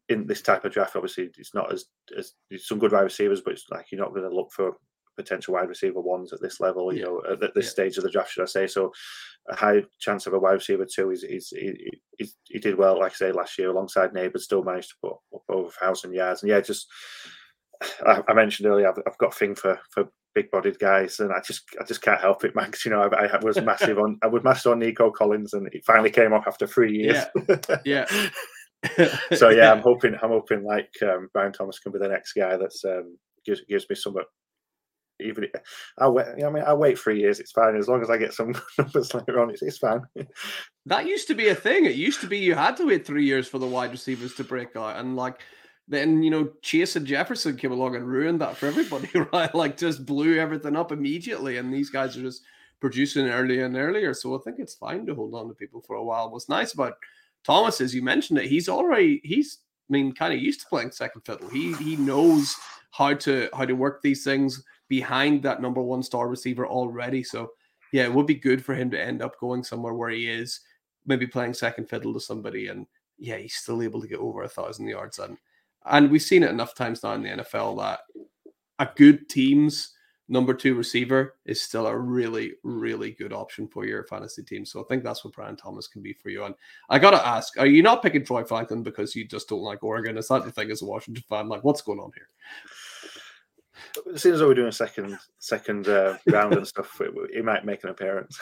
in 0.08 0.26
this 0.26 0.42
type 0.42 0.64
of 0.64 0.72
draft, 0.72 0.96
obviously 0.96 1.30
it's 1.38 1.54
not 1.54 1.72
as 1.72 1.86
as 2.16 2.34
some 2.58 2.78
good 2.78 2.92
wide 2.92 3.02
receivers, 3.02 3.40
but 3.40 3.52
it's 3.54 3.66
like 3.70 3.86
you're 3.90 4.00
not 4.00 4.14
going 4.14 4.28
to 4.28 4.34
look 4.34 4.52
for 4.52 4.74
potential 5.16 5.54
wide 5.54 5.68
receiver 5.68 6.00
ones 6.00 6.32
at 6.32 6.40
this 6.40 6.60
level. 6.60 6.92
You 6.92 7.00
yeah. 7.00 7.04
know, 7.04 7.22
at 7.44 7.54
this 7.54 7.66
yeah. 7.66 7.70
stage 7.70 7.96
of 7.98 8.04
the 8.04 8.10
draft, 8.10 8.32
should 8.32 8.42
I 8.42 8.46
say? 8.46 8.66
So, 8.66 8.92
a 9.48 9.56
high 9.56 9.82
chance 9.98 10.26
of 10.26 10.34
a 10.34 10.38
wide 10.38 10.54
receiver 10.54 10.86
too. 10.86 11.10
Is 11.10 11.22
he's, 11.22 11.52
he, 12.48 12.58
did 12.58 12.76
well, 12.76 12.98
like 12.98 13.12
I 13.12 13.14
say, 13.14 13.32
last 13.32 13.58
year 13.58 13.70
alongside 13.70 14.12
Nabers, 14.12 14.40
still 14.40 14.64
managed 14.64 14.90
to 14.90 14.96
put 15.02 15.12
up 15.34 15.42
over 15.48 15.68
a 15.68 15.70
thousand 15.70 16.14
yards. 16.14 16.42
And 16.42 16.50
yeah, 16.50 16.60
just 16.60 16.86
I, 18.06 18.22
I 18.28 18.34
mentioned 18.34 18.68
earlier, 18.68 18.88
I've, 18.88 19.02
I've, 19.06 19.18
got 19.18 19.34
a 19.34 19.38
thing 19.38 19.54
for 19.54 19.78
for 19.90 20.10
big-bodied 20.34 20.78
guys, 20.78 21.20
and 21.20 21.32
I 21.32 21.40
just 21.40 21.62
I 21.80 21.84
just 21.84 22.02
can't 22.02 22.20
help 22.20 22.44
it, 22.44 22.54
Max. 22.54 22.84
You 22.84 22.92
know, 22.92 23.02
I, 23.02 23.26
I 23.26 23.38
was 23.42 23.60
massive 23.60 23.98
on 23.98 24.18
I 24.22 24.26
was 24.26 24.42
massive 24.44 24.72
on 24.72 24.78
Nico 24.78 25.10
Collins, 25.10 25.54
and 25.54 25.66
it 25.72 25.84
finally 25.84 26.10
came 26.10 26.32
off 26.32 26.46
after 26.46 26.66
three 26.66 26.92
years. 26.92 27.24
Yeah, 27.84 28.06
yeah. 28.86 29.08
so 29.34 29.48
yeah, 29.50 29.72
I'm 29.72 29.82
hoping 29.82 30.14
I'm 30.22 30.30
hoping 30.30 30.64
like 30.64 30.92
um, 31.02 31.28
Brian 31.32 31.52
Thomas 31.52 31.78
can 31.78 31.92
be 31.92 31.98
the 31.98 32.08
next 32.08 32.32
guy 32.32 32.56
that's 32.56 32.84
um, 32.84 33.16
gives 33.44 33.62
gives 33.68 33.86
me 33.88 33.96
some 33.96 34.14
even 35.22 35.46
I'll 35.98 36.14
wait. 36.14 36.26
I 36.44 36.50
mean, 36.50 36.64
I'll 36.66 36.78
wait 36.78 36.98
three 36.98 37.20
years. 37.20 37.40
It's 37.40 37.52
fine 37.52 37.76
as 37.76 37.88
long 37.88 38.02
as 38.02 38.10
I 38.10 38.16
get 38.16 38.32
some 38.32 38.54
numbers 38.78 39.14
later 39.14 39.40
on. 39.40 39.50
It's, 39.50 39.62
it's 39.62 39.78
fine. 39.78 40.00
that 40.86 41.06
used 41.06 41.28
to 41.28 41.34
be 41.34 41.48
a 41.48 41.54
thing. 41.54 41.84
It 41.84 41.94
used 41.94 42.20
to 42.22 42.26
be 42.26 42.38
you 42.38 42.54
had 42.54 42.76
to 42.78 42.86
wait 42.86 43.06
three 43.06 43.24
years 43.24 43.46
for 43.46 43.58
the 43.58 43.66
wide 43.66 43.90
receivers 43.90 44.34
to 44.36 44.44
break 44.44 44.76
out, 44.76 44.96
and 44.96 45.16
like 45.16 45.40
then 45.90 46.22
you 46.22 46.30
know 46.30 46.48
Chase 46.62 46.94
and 46.94 47.04
Jefferson 47.04 47.56
came 47.56 47.72
along 47.72 47.96
and 47.96 48.06
ruined 48.06 48.40
that 48.40 48.56
for 48.56 48.66
everybody, 48.66 49.08
right? 49.32 49.54
Like 49.54 49.76
just 49.76 50.06
blew 50.06 50.38
everything 50.38 50.76
up 50.76 50.92
immediately, 50.92 51.58
and 51.58 51.74
these 51.74 51.90
guys 51.90 52.16
are 52.16 52.22
just 52.22 52.42
producing 52.80 53.28
earlier 53.28 53.66
and 53.66 53.76
earlier. 53.76 54.14
So 54.14 54.34
I 54.34 54.38
think 54.42 54.58
it's 54.58 54.74
fine 54.74 55.04
to 55.06 55.14
hold 55.14 55.34
on 55.34 55.48
to 55.48 55.54
people 55.54 55.82
for 55.82 55.96
a 55.96 56.04
while. 56.04 56.30
What's 56.30 56.48
nice 56.48 56.72
about 56.72 56.94
Thomas 57.44 57.80
is 57.80 57.94
you 57.94 58.02
mentioned 58.02 58.38
it. 58.38 58.46
He's 58.46 58.68
already 58.68 59.20
he's 59.24 59.58
I 59.90 59.92
mean 59.92 60.12
kind 60.12 60.32
of 60.32 60.40
used 60.40 60.60
to 60.60 60.66
playing 60.68 60.92
second 60.92 61.22
fiddle. 61.22 61.48
He 61.50 61.74
he 61.74 61.96
knows 61.96 62.54
how 62.92 63.14
to 63.14 63.48
how 63.52 63.64
to 63.64 63.74
work 63.74 64.00
these 64.00 64.22
things 64.22 64.62
behind 64.88 65.42
that 65.42 65.60
number 65.60 65.82
one 65.82 66.04
star 66.04 66.28
receiver 66.28 66.66
already. 66.66 67.24
So 67.24 67.50
yeah, 67.92 68.04
it 68.04 68.14
would 68.14 68.26
be 68.26 68.36
good 68.36 68.64
for 68.64 68.76
him 68.76 68.90
to 68.92 69.00
end 69.00 69.22
up 69.22 69.40
going 69.40 69.64
somewhere 69.64 69.94
where 69.94 70.10
he 70.10 70.28
is, 70.28 70.60
maybe 71.04 71.26
playing 71.26 71.54
second 71.54 71.88
fiddle 71.88 72.14
to 72.14 72.20
somebody, 72.20 72.68
and 72.68 72.86
yeah, 73.18 73.36
he's 73.36 73.56
still 73.56 73.82
able 73.82 74.00
to 74.00 74.06
get 74.06 74.20
over 74.20 74.44
a 74.44 74.48
thousand 74.48 74.86
yards. 74.86 75.18
And 75.18 75.36
and 75.86 76.10
we've 76.10 76.22
seen 76.22 76.42
it 76.42 76.50
enough 76.50 76.74
times 76.74 77.02
now 77.02 77.14
in 77.14 77.22
the 77.22 77.28
NFL 77.28 77.78
that 77.78 78.00
a 78.78 78.88
good 78.96 79.28
team's 79.28 79.94
number 80.28 80.54
two 80.54 80.74
receiver 80.74 81.34
is 81.44 81.60
still 81.60 81.86
a 81.86 81.96
really, 81.96 82.52
really 82.62 83.10
good 83.12 83.32
option 83.32 83.66
for 83.66 83.84
your 83.84 84.04
fantasy 84.04 84.42
team. 84.42 84.64
So 84.64 84.80
I 84.80 84.84
think 84.88 85.02
that's 85.02 85.24
what 85.24 85.34
Brian 85.34 85.56
Thomas 85.56 85.88
can 85.88 86.02
be 86.02 86.12
for 86.12 86.30
you. 86.30 86.44
And 86.44 86.54
I 86.88 86.98
gotta 86.98 87.26
ask, 87.26 87.58
are 87.58 87.66
you 87.66 87.82
not 87.82 88.02
picking 88.02 88.24
Troy 88.24 88.44
Franklin 88.44 88.82
because 88.82 89.16
you 89.16 89.26
just 89.26 89.48
don't 89.48 89.62
like 89.62 89.82
Oregon? 89.82 90.16
Is 90.16 90.28
that 90.28 90.44
the 90.44 90.52
thing 90.52 90.70
as 90.70 90.82
a 90.82 90.86
Washington 90.86 91.24
fan? 91.28 91.48
Like, 91.48 91.64
what's 91.64 91.82
going 91.82 91.98
on 91.98 92.12
here? 92.14 92.28
as 94.14 94.22
soon 94.22 94.34
as 94.34 94.40
we're 94.40 94.54
doing 94.54 94.68
a 94.68 94.72
second 94.72 95.18
second 95.38 95.88
uh, 95.88 96.16
round 96.26 96.54
and 96.54 96.66
stuff, 96.66 97.00
he 97.32 97.42
might 97.42 97.64
make 97.64 97.82
an 97.84 97.90
appearance. 97.90 98.38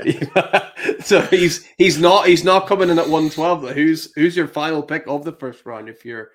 so 1.00 1.20
he's 1.22 1.68
he's 1.78 1.98
not 1.98 2.26
he's 2.26 2.44
not 2.44 2.66
coming 2.66 2.90
in 2.90 2.98
at 2.98 3.08
one 3.08 3.30
twelve. 3.30 3.68
Who's 3.70 4.12
who's 4.14 4.36
your 4.36 4.48
final 4.48 4.82
pick 4.82 5.04
of 5.06 5.24
the 5.24 5.32
first 5.32 5.64
round? 5.66 5.88
If 5.88 6.04
you're 6.04 6.30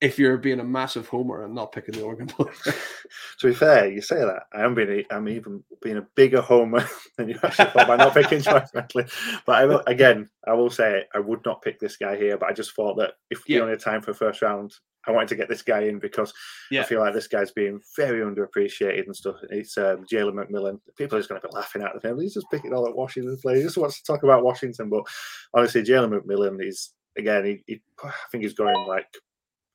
if 0.00 0.18
you're 0.18 0.38
being 0.38 0.60
a 0.60 0.64
massive 0.64 1.08
homer 1.08 1.44
and 1.44 1.54
not 1.54 1.72
picking 1.72 1.94
the 1.94 2.02
Oregon 2.02 2.26
player. 2.26 2.52
to 3.38 3.46
be 3.46 3.54
fair, 3.54 3.90
you 3.90 4.00
say 4.00 4.16
that 4.16 4.44
I 4.52 4.64
am 4.64 4.74
being 4.74 5.04
I'm 5.10 5.28
even 5.28 5.62
being 5.82 5.98
a 5.98 6.06
bigger 6.14 6.40
homer 6.40 6.86
than 7.16 7.28
you 7.28 7.38
actually 7.42 7.66
thought 7.66 7.86
by 7.86 7.96
not 7.96 8.14
picking 8.14 8.42
Troy 8.42 8.64
Franklin. 8.72 9.08
But 9.44 9.56
I 9.56 9.64
will, 9.66 9.82
again, 9.86 10.28
I 10.46 10.54
will 10.54 10.70
say 10.70 11.04
I 11.14 11.18
would 11.18 11.44
not 11.44 11.62
pick 11.62 11.78
this 11.78 11.96
guy 11.96 12.16
here. 12.16 12.38
But 12.38 12.48
I 12.48 12.52
just 12.52 12.74
thought 12.74 12.96
that 12.96 13.14
if 13.30 13.42
yeah. 13.46 13.58
the 13.58 13.62
only 13.62 13.72
had 13.72 13.80
time 13.80 14.00
for 14.00 14.14
first 14.14 14.40
round, 14.40 14.72
I 15.06 15.12
wanted 15.12 15.28
to 15.28 15.36
get 15.36 15.48
this 15.48 15.62
guy 15.62 15.80
in 15.80 15.98
because 15.98 16.32
yeah. 16.70 16.80
I 16.80 16.84
feel 16.84 17.00
like 17.00 17.14
this 17.14 17.28
guy's 17.28 17.50
being 17.50 17.80
very 17.96 18.20
underappreciated 18.20 19.06
and 19.06 19.16
stuff. 19.16 19.36
It's 19.50 19.76
um, 19.76 20.04
Jalen 20.10 20.34
McMillan. 20.34 20.78
People 20.96 21.16
are 21.16 21.20
just 21.20 21.28
going 21.28 21.40
to 21.40 21.48
be 21.48 21.54
laughing 21.54 21.82
at 21.82 22.04
him. 22.04 22.20
He's 22.20 22.34
just 22.34 22.50
picking 22.50 22.72
all 22.72 22.84
that 22.84 22.96
Washington 22.96 23.38
play. 23.40 23.56
He 23.56 23.62
just 23.62 23.78
wants 23.78 23.98
to 23.98 24.04
talk 24.04 24.22
about 24.22 24.44
Washington. 24.44 24.88
But 24.88 25.04
honestly, 25.54 25.82
Jalen 25.82 26.20
McMillan 26.20 26.66
is 26.66 26.92
again. 27.18 27.44
He, 27.44 27.62
he, 27.66 27.80
I 28.02 28.12
think 28.30 28.44
he's 28.44 28.54
going 28.54 28.86
like 28.86 29.06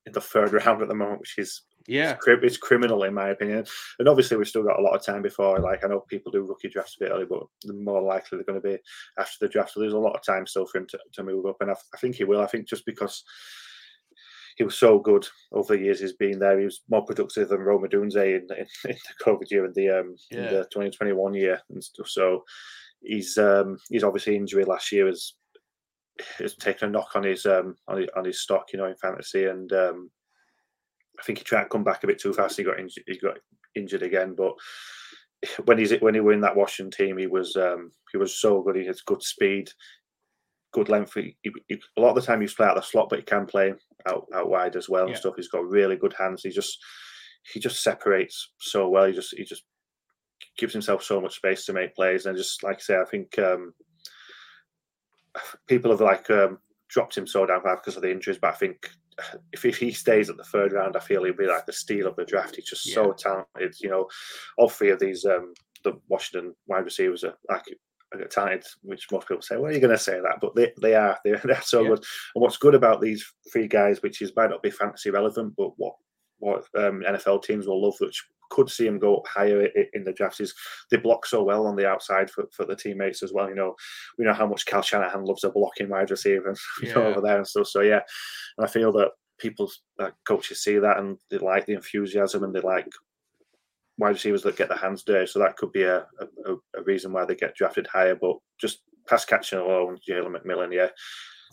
in 0.06 0.14
the 0.14 0.22
third 0.22 0.53
round 0.53 0.82
at 0.82 0.88
the 0.88 0.95
moment, 0.95 1.20
which 1.20 1.38
is 1.38 1.62
yeah, 1.88 2.14
it's, 2.14 2.43
it's, 2.43 2.58
criminal 2.58 3.03
in 3.03 3.14
my 3.14 3.30
opinion. 3.30 3.66
And 3.99 4.08
obviously, 4.08 4.38
we've 4.38 4.47
still 4.47 4.64
got 4.64 4.80
a 4.80 4.82
lot 4.82 4.95
of 4.95 5.06
time 5.06 5.22
before. 5.22 5.60
Like 5.60 5.84
I 5.84 5.88
know 5.88 6.01
people 6.01 6.32
do 6.32 6.41
rookie 6.41 6.70
drafts 6.70 6.97
a 6.99 7.03
bit 7.03 7.12
early, 7.12 7.26
but 7.26 7.43
the 7.64 7.74
more 7.74 8.01
likely 8.01 8.38
they're 8.38 8.45
going 8.45 8.62
to 8.62 8.68
be 8.68 8.78
after 9.20 9.38
the 9.39 9.49
draft. 9.49 9.74
So 9.74 9.80
there's 9.80 9.93
a 9.93 9.97
lot 9.97 10.16
of 10.16 10.24
time 10.24 10.47
still 10.47 10.66
for 10.66 10.80
him 10.80 10.88
to, 10.88 10.99
to 11.14 11.24
move 11.24 11.45
up, 11.45 11.58
and 11.62 11.72
I, 11.72 11.76
I 11.93 11.97
think 11.97 12.16
he 12.16 12.24
will. 12.24 12.41
I 12.41 12.47
think 12.47 12.68
just 12.68 12.86
because 12.86 13.24
he 14.56 14.64
was 14.64 14.78
so 14.78 14.99
good 14.99 15.28
over 15.51 15.76
the 15.76 15.84
years 15.84 15.99
he's 15.99 16.14
been 16.14 16.39
there. 16.39 16.58
He 16.58 16.66
was 16.66 16.82
more 16.89 17.06
productive 17.06 17.49
than 17.49 17.60
Rome 17.60 17.84
Odunze 17.84 18.16
in, 18.16 18.47
in, 18.58 18.66
in, 18.89 18.95
the 18.95 19.24
COVID 19.24 19.51
year 19.51 19.66
and 19.66 19.76
the 19.76 19.89
um 19.89 20.16
yeah. 20.32 20.38
in 20.38 20.43
the 20.45 20.64
2021 20.72 21.34
year 21.34 21.62
and 21.70 21.84
stuff. 21.84 22.08
So 22.08 22.43
he's 23.01 23.38
um 23.38 23.78
he's 23.89 24.03
obviously 24.03 24.36
injury 24.36 24.64
last 24.64 24.91
year 24.91 25.08
has 25.08 25.34
has 26.38 26.55
taken 26.55 26.89
a 26.89 26.91
knock 26.91 27.16
on 27.16 27.24
his 27.24 27.45
um 27.45 27.76
on 27.88 27.97
his, 27.97 28.09
on 28.16 28.26
his 28.26 28.41
stock, 28.41 28.68
you 28.72 28.80
know, 28.80 28.86
in 28.86 28.95
fantasy, 28.95 29.45
and 29.45 29.72
um 29.74 30.09
I 31.20 31.24
think 31.24 31.38
he 31.38 31.43
tried 31.43 31.63
to 31.63 31.70
come 31.70 31.84
back 31.84 32.03
a 32.03 32.07
bit 32.07 32.20
too 32.20 32.34
fast. 32.34 32.57
He 32.57 32.63
got 32.63 32.80
injured. 32.80 33.03
He 33.07 33.18
got 33.18 33.38
injured 33.76 34.03
again, 34.03 34.36
but 34.36 34.53
when 35.66 35.78
he's 35.78 35.93
when 36.01 36.13
he 36.13 36.20
was 36.20 36.34
in 36.34 36.41
that 36.41 36.55
Washington 36.55 36.91
team, 36.91 37.18
he 37.18 37.28
was 37.28 37.55
um, 37.55 37.91
he 38.11 38.18
was 38.18 38.39
so 38.39 38.61
good. 38.61 38.76
He 38.76 38.86
has 38.86 39.01
good 39.01 39.22
speed 39.22 39.70
good 40.76 40.89
length. 40.89 41.13
He, 41.13 41.38
he, 41.41 41.51
he, 41.70 41.80
a 41.97 42.01
lot 42.01 42.09
of 42.09 42.16
the 42.16 42.22
time 42.22 42.41
he's 42.41 42.53
play 42.53 42.68
out 42.68 42.76
the 42.76 42.82
slot, 42.82 43.07
but 43.09 43.20
he 43.20 43.24
can 43.24 43.45
play 43.45 43.74
out, 44.07 44.26
out 44.36 44.49
wide 44.49 44.76
as 44.76 44.89
well 44.89 45.05
yeah. 45.05 45.11
and 45.11 45.18
stuff. 45.18 45.36
He's 45.38 45.47
got 45.47 45.66
really 45.66 45.95
good 45.95 46.13
hands. 46.20 46.43
He 46.43 46.49
just 46.49 46.78
he 47.53 47.61
just 47.61 47.82
separates 47.82 48.51
so 48.59 48.89
well. 48.89 49.05
He 49.05 49.13
just 49.13 49.34
he 49.36 49.45
just 49.45 49.63
gives 50.57 50.74
himself 50.74 51.01
so 51.01 51.22
much 51.22 51.38
space 51.38 51.66
to 51.66 51.74
make 51.74 51.95
plays. 51.95 52.26
And 52.26 52.38
just 52.38 52.61
like 52.61 52.78
I 52.78 52.80
say, 52.80 52.97
I 52.97 53.05
think 53.05 53.39
um, 53.39 53.74
people 55.68 55.92
have 55.92 56.02
like 56.02 56.30
um, 56.30 56.60
dropped 56.90 57.18
him 57.18 57.28
so 57.28 57.46
down 57.46 57.62
because 57.64 57.96
of 57.96 58.02
the 58.02 58.12
injuries. 58.12 58.38
But 58.42 58.54
I 58.54 58.58
think 58.58 58.90
if, 59.54 59.66
if 59.66 59.78
he 59.78 59.92
stays 59.92 60.30
at 60.30 60.38
the 60.38 60.44
third 60.44 60.74
round, 60.74 60.96
I 60.96 61.00
feel 61.00 61.24
he'll 61.24 61.36
be 61.36 61.48
like 61.48 61.66
the 61.66 61.74
steal 61.74 62.08
of 62.08 62.16
the 62.16 62.26
draft. 62.26 62.56
He's 62.56 62.66
just 62.66 62.88
yeah. 62.88 62.96
so 62.96 63.14
talented. 63.14 63.76
You 63.80 63.90
know, 63.90 64.08
all 64.58 64.70
three 64.70 64.92
of 64.92 65.00
these 65.00 65.26
um, 65.26 65.54
the 65.84 65.94
Washington 66.08 66.56
wide 66.68 66.86
receivers 66.86 67.24
are 67.24 67.38
like 67.50 67.64
talented, 68.30 68.66
which 68.82 69.12
most 69.12 69.28
people 69.28 69.42
say, 69.42 69.58
well, 69.58 69.72
you're 69.72 69.82
going 69.82 69.92
to 69.92 69.98
say 69.98 70.20
that, 70.20 70.40
but 70.42 70.56
they, 70.56 70.72
they 70.82 70.96
are. 70.96 71.18
They're, 71.24 71.38
they're 71.44 71.62
so 71.62 71.82
yeah. 71.82 71.90
good. 71.90 72.04
And 72.36 72.42
what's 72.42 72.58
good 72.58 72.76
about 72.76 73.02
these 73.02 73.26
three 73.52 73.68
guys, 73.68 74.02
which 74.02 74.22
is 74.22 74.36
might 74.36 74.50
not 74.50 74.64
be 74.64 74.72
fantasy 74.72 75.10
relevant, 75.10 75.54
but 75.58 75.72
what 75.78 75.96
what 76.46 76.66
um, 76.78 77.04
NFL 77.08 77.43
teams 77.43 77.68
will 77.68 77.82
love, 77.82 77.96
which 78.00 78.24
could 78.52 78.70
see 78.70 78.86
them 78.86 79.00
go 79.00 79.24
higher 79.28 79.68
in 79.93 80.04
the 80.04 80.14
drafts, 80.14 80.39
is 80.39 80.54
they 80.91 80.98
block 80.98 81.26
so 81.26 81.43
well 81.43 81.66
on 81.66 81.76
the 81.76 81.88
outside 81.88 82.30
for, 82.30 82.46
for 82.52 82.66
the 82.66 82.76
teammates 82.76 83.24
as 83.24 83.34
well. 83.34 83.50
You 83.50 83.56
know, 83.56 83.76
we 84.18 84.26
know 84.26 84.34
how 84.34 84.48
much 84.48 84.66
Kyle 84.66 84.82
Shanahan 84.82 85.26
loves 85.26 85.43
a 85.43 85.50
blocking 85.50 85.89
wide 85.89 86.12
receiver 86.12 86.56
you 86.82 86.89
yeah. 86.89 86.93
know, 86.93 87.08
over 87.08 87.22
there 87.22 87.38
and 87.38 87.48
stuff. 87.48 87.68
So 87.68 87.82
yeah, 87.82 88.02
and 88.58 88.66
I 88.66 88.70
feel 88.70 88.91
that 88.93 89.10
people, 89.39 89.72
uh, 90.00 90.12
coaches 90.28 90.64
see 90.64 90.78
that 90.78 91.00
and 91.00 91.18
they 91.30 91.38
like 91.38 91.66
the 91.66 91.74
enthusiasm 91.74 92.43
and 92.43 92.54
they 92.54 92.62
like 92.62 92.88
wide 93.98 94.10
receivers 94.10 94.43
that 94.43 94.58
get 94.58 94.70
their 94.70 94.78
hands 94.78 95.04
dirty. 95.04 95.28
So 95.28 95.39
that 95.39 95.58
could 95.58 95.72
be 95.72 95.84
a, 95.84 96.06
a, 96.20 96.54
a 96.78 96.84
reason 96.84 97.12
why 97.12 97.26
they 97.26 97.36
get 97.36 97.56
drafted 97.56 97.88
higher. 97.88 98.16
But 98.16 98.38
just 98.60 98.82
pass 99.08 99.26
catching 99.26 99.60
alone, 99.60 99.98
Jalen 100.08 100.36
McMillan, 100.36 100.74
yeah, 100.74 100.89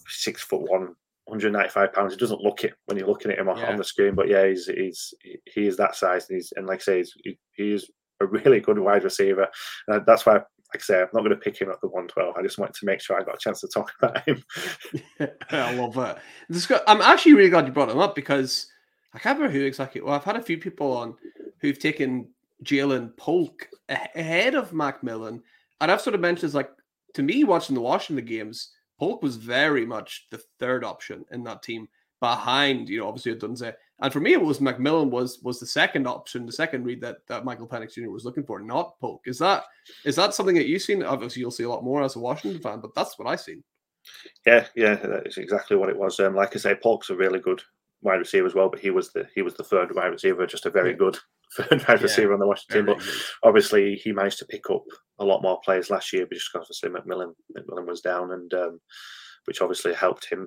six 0.08 0.42
foot 0.42 0.70
one, 0.70 0.94
195 1.24 1.92
pounds. 1.92 2.12
He 2.12 2.18
doesn't 2.18 2.40
look 2.40 2.64
it 2.64 2.74
when 2.86 2.98
you're 2.98 3.06
looking 3.06 3.30
at 3.30 3.38
him 3.38 3.48
on, 3.48 3.58
yeah. 3.58 3.70
on 3.70 3.76
the 3.76 3.84
screen, 3.84 4.14
but 4.14 4.28
yeah, 4.28 4.46
he's 4.46 4.66
he's 4.66 5.14
he 5.46 5.66
is 5.66 5.76
that 5.76 5.96
size, 5.96 6.28
and 6.28 6.36
he's 6.36 6.52
and 6.56 6.66
like 6.66 6.80
I 6.80 6.82
say, 6.82 6.98
he's, 6.98 7.14
he, 7.22 7.38
he 7.52 7.72
is 7.72 7.90
a 8.20 8.26
really 8.26 8.60
good 8.60 8.78
wide 8.78 9.04
receiver. 9.04 9.48
And 9.88 10.04
that's 10.06 10.26
why 10.26 10.34
like 10.34 10.44
I 10.76 10.84
say, 10.84 11.00
I'm 11.02 11.08
not 11.12 11.20
going 11.20 11.30
to 11.30 11.36
pick 11.36 11.60
him 11.60 11.70
at 11.70 11.80
the 11.82 11.88
112. 11.88 12.34
I 12.34 12.42
just 12.42 12.58
wanted 12.58 12.74
to 12.76 12.86
make 12.86 13.00
sure 13.00 13.20
I 13.20 13.24
got 13.24 13.34
a 13.34 13.38
chance 13.38 13.60
to 13.60 13.68
talk 13.68 13.92
about 14.02 14.26
him. 14.26 14.42
I 15.50 15.74
love 15.74 15.94
that. 15.94 16.18
I'm 16.86 17.02
actually 17.02 17.34
really 17.34 17.50
glad 17.50 17.66
you 17.66 17.72
brought 17.72 17.90
him 17.90 17.98
up 17.98 18.14
because 18.14 18.68
I 19.12 19.18
can't 19.18 19.38
remember 19.38 19.58
who 19.58 19.64
exactly. 19.64 20.00
Well, 20.00 20.14
I've 20.14 20.24
had 20.24 20.36
a 20.36 20.42
few 20.42 20.56
people 20.56 20.96
on 20.96 21.14
who've 21.60 21.78
taken 21.78 22.28
Ja'Lynn 22.64 23.14
Polk 23.16 23.68
ahead 23.88 24.54
of 24.54 24.70
McMillan, 24.70 25.42
and 25.80 25.90
I've 25.90 26.00
sort 26.00 26.14
of 26.14 26.20
mentioned 26.20 26.54
like 26.54 26.70
to 27.14 27.22
me 27.22 27.44
watching 27.44 27.74
the 27.74 27.82
Washington 27.82 28.24
games, 28.24 28.70
Polk 29.02 29.20
was 29.20 29.34
very 29.34 29.84
much 29.84 30.28
the 30.30 30.40
third 30.60 30.84
option 30.84 31.24
in 31.32 31.42
that 31.42 31.60
team 31.60 31.88
behind, 32.20 32.88
you 32.88 33.00
know, 33.00 33.08
obviously 33.08 33.34
Odunze. 33.34 33.74
And 34.00 34.12
for 34.12 34.20
me, 34.20 34.32
it 34.32 34.40
was 34.40 34.60
McMillan 34.60 35.10
was 35.10 35.40
was 35.42 35.58
the 35.58 35.66
second 35.66 36.06
option, 36.06 36.46
the 36.46 36.52
second 36.52 36.84
read 36.84 37.00
that 37.00 37.16
that 37.26 37.44
Michael 37.44 37.66
Penix 37.66 37.94
Jr. 37.94 38.10
was 38.10 38.24
looking 38.24 38.44
for, 38.44 38.60
not 38.60 38.96
Polk. 39.00 39.22
Is 39.26 39.40
that 39.40 39.64
is 40.04 40.14
that 40.14 40.34
something 40.34 40.54
that 40.54 40.68
you've 40.68 40.82
seen? 40.82 41.02
Obviously, 41.02 41.40
you'll 41.40 41.50
see 41.50 41.64
a 41.64 41.68
lot 41.68 41.82
more 41.82 42.00
as 42.04 42.14
a 42.14 42.20
Washington 42.20 42.62
fan, 42.62 42.78
but 42.78 42.94
that's 42.94 43.18
what 43.18 43.26
I've 43.26 43.40
seen. 43.40 43.64
Yeah, 44.46 44.68
yeah, 44.76 44.94
that's 44.94 45.36
exactly 45.36 45.76
what 45.76 45.88
it 45.88 45.98
was. 45.98 46.20
Um, 46.20 46.36
like 46.36 46.54
I 46.54 46.60
say, 46.60 46.76
Polk's 46.76 47.10
a 47.10 47.16
really 47.16 47.40
good 47.40 47.60
wide 48.02 48.20
receiver 48.20 48.46
as 48.46 48.54
well, 48.54 48.68
but 48.68 48.78
he 48.78 48.90
was 48.90 49.12
the 49.12 49.26
he 49.34 49.42
was 49.42 49.54
the 49.54 49.64
third 49.64 49.92
wide 49.96 50.12
receiver, 50.12 50.46
just 50.46 50.66
a 50.66 50.70
very 50.70 50.90
yeah. 50.90 50.98
good 50.98 51.18
third 51.56 51.70
wide 51.88 51.98
yeah. 51.98 52.02
receiver 52.02 52.32
on 52.32 52.40
the 52.40 52.46
Washington 52.46 52.86
team. 52.86 52.86
But 52.86 53.04
good. 53.04 53.14
obviously, 53.42 53.94
he 53.96 54.12
managed 54.12 54.38
to 54.38 54.46
pick 54.46 54.70
up 54.70 54.84
a 55.18 55.24
lot 55.24 55.42
more 55.42 55.60
players 55.64 55.90
last 55.90 56.12
year, 56.12 56.26
but 56.26 56.36
just 56.36 56.50
obviously 56.54 56.90
McMillan 56.90 57.32
McMillan 57.56 57.86
was 57.86 58.00
down, 58.00 58.32
and 58.32 58.52
um, 58.54 58.80
which 59.46 59.60
obviously 59.60 59.94
helped 59.94 60.28
him 60.30 60.46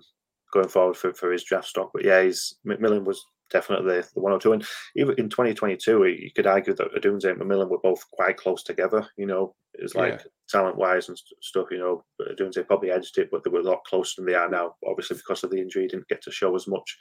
going 0.53 0.67
forward 0.67 0.95
for, 0.95 1.13
for 1.13 1.31
his 1.31 1.43
draft 1.43 1.67
stock. 1.67 1.91
But 1.93 2.05
yeah, 2.05 2.23
he's 2.23 2.55
McMillan 2.67 3.05
was 3.05 3.23
definitely 3.51 3.97
the, 3.97 4.07
the 4.15 4.21
102. 4.21 4.53
And 4.53 4.65
even 4.95 5.15
in 5.17 5.29
2022, 5.29 6.05
you 6.05 6.31
could 6.35 6.47
argue 6.47 6.73
that 6.73 6.93
Odunze 6.95 7.29
and 7.29 7.39
McMillan 7.39 7.69
were 7.69 7.79
both 7.79 8.03
quite 8.11 8.37
close 8.37 8.63
together. 8.63 9.07
You 9.17 9.27
know, 9.27 9.55
it 9.77 9.83
was 9.83 9.95
like 9.95 10.13
yeah. 10.13 10.23
talent 10.49 10.77
wise 10.77 11.09
and 11.09 11.17
st- 11.17 11.43
stuff, 11.43 11.67
you 11.71 11.77
know, 11.77 12.03
Odunze 12.21 12.65
probably 12.67 12.91
edged 12.91 13.17
it, 13.17 13.29
but 13.31 13.43
they 13.43 13.49
were 13.49 13.59
a 13.59 13.63
lot 13.63 13.83
closer 13.85 14.13
than 14.17 14.25
they 14.25 14.35
are 14.35 14.49
now. 14.49 14.75
Obviously, 14.87 15.17
because 15.17 15.43
of 15.43 15.51
the 15.51 15.59
injury, 15.59 15.83
he 15.83 15.87
didn't 15.87 16.07
get 16.07 16.21
to 16.23 16.31
show 16.31 16.55
as 16.55 16.67
much 16.67 16.97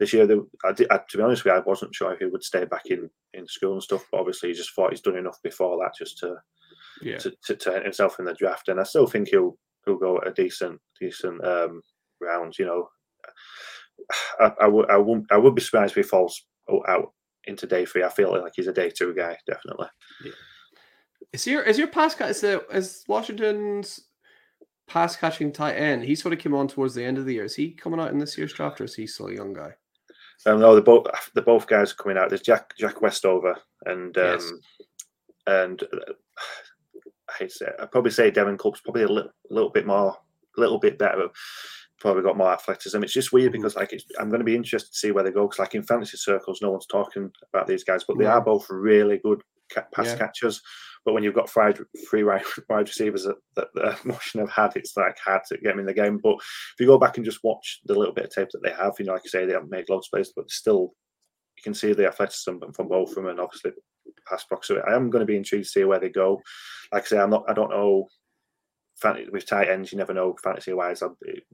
this 0.00 0.12
year. 0.12 0.26
They, 0.26 0.36
I 0.64 0.72
did, 0.72 0.90
I, 0.90 0.98
to 1.08 1.16
be 1.16 1.22
honest 1.22 1.44
with 1.44 1.52
you, 1.52 1.58
I 1.58 1.62
wasn't 1.64 1.94
sure 1.94 2.12
if 2.12 2.18
he 2.18 2.26
would 2.26 2.42
stay 2.42 2.64
back 2.64 2.86
in, 2.86 3.08
in 3.34 3.46
school 3.46 3.74
and 3.74 3.82
stuff, 3.82 4.04
but 4.10 4.20
obviously, 4.20 4.50
he 4.50 4.54
just 4.54 4.74
thought 4.74 4.90
he's 4.90 5.00
done 5.00 5.16
enough 5.16 5.38
before 5.42 5.78
that 5.78 5.92
just 5.98 6.18
to. 6.18 6.36
Yeah. 7.02 7.18
To, 7.18 7.32
to, 7.44 7.56
to 7.56 7.80
himself 7.82 8.18
in 8.18 8.24
the 8.24 8.32
draft, 8.32 8.68
and 8.68 8.80
I 8.80 8.82
still 8.84 9.06
think 9.06 9.28
he'll 9.28 9.58
he'll 9.84 9.98
go 9.98 10.18
a 10.18 10.32
decent 10.32 10.80
decent 10.98 11.44
um, 11.44 11.82
rounds. 12.22 12.58
You 12.58 12.64
know, 12.64 12.88
I, 14.40 14.52
I 14.62 14.66
would 14.66 14.90
I 14.90 14.96
would 14.96 15.26
I 15.30 15.36
would 15.36 15.54
be 15.54 15.60
surprised 15.60 15.90
if 15.90 15.96
he 15.96 16.02
falls 16.02 16.42
out 16.88 17.12
into 17.44 17.66
day 17.66 17.84
three. 17.84 18.02
I 18.02 18.08
feel 18.08 18.30
like 18.30 18.52
he's 18.56 18.66
a 18.66 18.72
day 18.72 18.90
two 18.90 19.14
guy, 19.14 19.36
definitely. 19.46 19.88
Yeah. 20.24 20.32
Is 21.32 21.46
your 21.46 21.62
is 21.62 21.78
your 21.78 21.88
pass 21.88 22.14
cut 22.14 22.30
is 22.30 22.40
the 22.40 22.64
is 22.72 23.04
Washington's 23.08 24.00
pass 24.88 25.16
catching 25.16 25.52
tight 25.52 25.74
end? 25.74 26.04
He 26.04 26.14
sort 26.14 26.32
of 26.32 26.40
came 26.40 26.54
on 26.54 26.68
towards 26.68 26.94
the 26.94 27.04
end 27.04 27.18
of 27.18 27.26
the 27.26 27.34
year. 27.34 27.44
Is 27.44 27.54
he 27.54 27.70
coming 27.70 28.00
out 28.00 28.10
in 28.10 28.18
this 28.18 28.38
year's 28.38 28.52
draft, 28.52 28.80
or 28.80 28.84
is 28.84 28.94
he 28.94 29.06
still 29.06 29.28
a 29.28 29.34
young 29.34 29.52
guy? 29.52 29.72
Um, 30.44 30.60
no, 30.60 30.74
the 30.74 30.82
both 30.82 31.06
the 31.34 31.42
both 31.42 31.66
guys 31.66 31.92
are 31.92 31.96
coming 31.96 32.16
out. 32.16 32.28
There's 32.28 32.42
Jack 32.42 32.74
Jack 32.78 33.00
Westover 33.02 33.56
and 33.84 34.16
um, 34.16 34.24
yes. 34.24 34.52
and 35.46 35.82
uh, 35.82 36.12
I'd, 37.40 37.50
say, 37.50 37.66
I'd 37.80 37.90
probably 37.90 38.12
say 38.12 38.30
Devin 38.30 38.58
Culp's 38.58 38.80
probably 38.80 39.02
a 39.02 39.08
little, 39.08 39.30
little 39.50 39.70
bit 39.70 39.86
more, 39.86 40.16
a 40.56 40.60
little 40.60 40.78
bit 40.78 40.98
better 40.98 41.28
probably 41.98 42.22
got 42.22 42.36
more 42.36 42.52
athleticism. 42.52 43.02
It's 43.02 43.12
just 43.12 43.32
weird 43.32 43.52
mm-hmm. 43.52 43.62
because 43.62 43.76
like 43.76 43.92
I'm 44.18 44.28
going 44.28 44.40
to 44.40 44.44
be 44.44 44.54
interested 44.54 44.92
to 44.92 44.98
see 44.98 45.10
where 45.10 45.24
they 45.24 45.30
go 45.30 45.46
because 45.46 45.58
like 45.58 45.74
in 45.74 45.82
fantasy 45.82 46.16
circles, 46.16 46.60
no 46.62 46.70
one's 46.70 46.86
talking 46.86 47.30
about 47.52 47.66
these 47.66 47.84
guys, 47.84 48.04
but 48.04 48.18
they 48.18 48.26
are 48.26 48.40
both 48.40 48.66
really 48.70 49.18
good 49.18 49.42
pass 49.92 50.06
yeah. 50.06 50.16
catchers. 50.16 50.62
But 51.06 51.14
when 51.14 51.22
you've 51.22 51.34
got 51.34 51.48
five, 51.48 51.80
three 52.10 52.24
wide, 52.24 52.42
receivers 52.70 53.24
that, 53.24 53.36
that, 53.54 53.68
that 53.74 54.04
Washington 54.04 54.48
have 54.48 54.72
had, 54.72 54.76
it's 54.76 54.94
like 54.96 55.16
hard 55.18 55.42
to 55.48 55.56
get 55.56 55.70
them 55.70 55.78
in 55.78 55.86
the 55.86 55.94
game. 55.94 56.18
But 56.22 56.34
if 56.34 56.74
you 56.80 56.86
go 56.86 56.98
back 56.98 57.16
and 57.16 57.24
just 57.24 57.44
watch 57.44 57.80
the 57.86 57.94
little 57.94 58.12
bit 58.12 58.26
of 58.26 58.34
tape 58.34 58.48
that 58.52 58.62
they 58.62 58.72
have, 58.72 58.94
you 58.98 59.06
know, 59.06 59.14
like 59.14 59.24
you 59.24 59.30
say, 59.30 59.46
they 59.46 59.54
haven't 59.54 59.70
made 59.70 59.88
loads 59.88 60.10
of 60.12 60.18
space, 60.18 60.32
but 60.36 60.50
still, 60.50 60.92
you 61.56 61.62
can 61.62 61.72
see 61.72 61.94
the 61.94 62.06
athleticism 62.06 62.58
from 62.74 62.88
both 62.88 63.10
of 63.10 63.14
them, 63.14 63.28
and 63.28 63.40
obviously 63.40 63.70
pass 64.28 64.44
proximity. 64.44 64.84
I 64.86 64.94
am 64.94 65.08
going 65.08 65.20
to 65.20 65.26
be 65.26 65.36
intrigued 65.36 65.64
to 65.64 65.70
see 65.70 65.84
where 65.84 66.00
they 66.00 66.10
go. 66.10 66.42
Like 66.92 67.04
I 67.04 67.06
say, 67.06 67.18
I'm 67.18 67.30
not. 67.30 67.44
I 67.48 67.54
don't 67.54 67.70
know 67.70 68.08
with 69.30 69.46
tight 69.46 69.68
ends, 69.68 69.92
you 69.92 69.98
never 69.98 70.14
know 70.14 70.34
fantasy 70.42 70.72
wise. 70.72 71.02
It, 71.02 71.44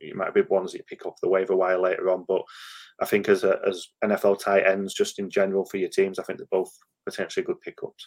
it 0.00 0.16
might 0.16 0.34
be 0.34 0.42
ones 0.42 0.72
that 0.72 0.78
you 0.78 0.84
pick 0.84 1.06
up 1.06 1.16
the 1.22 1.28
waiver 1.28 1.56
wire 1.56 1.78
later 1.78 2.10
on, 2.10 2.24
but 2.28 2.42
I 3.00 3.06
think 3.06 3.28
as 3.28 3.42
a, 3.42 3.58
as 3.66 3.88
NFL 4.04 4.40
tight 4.40 4.66
ends, 4.66 4.94
just 4.94 5.18
in 5.18 5.30
general 5.30 5.64
for 5.64 5.78
your 5.78 5.88
teams, 5.88 6.18
I 6.18 6.24
think 6.24 6.38
they're 6.38 6.46
both 6.50 6.70
potentially 7.06 7.44
good 7.44 7.60
pickups. 7.60 8.06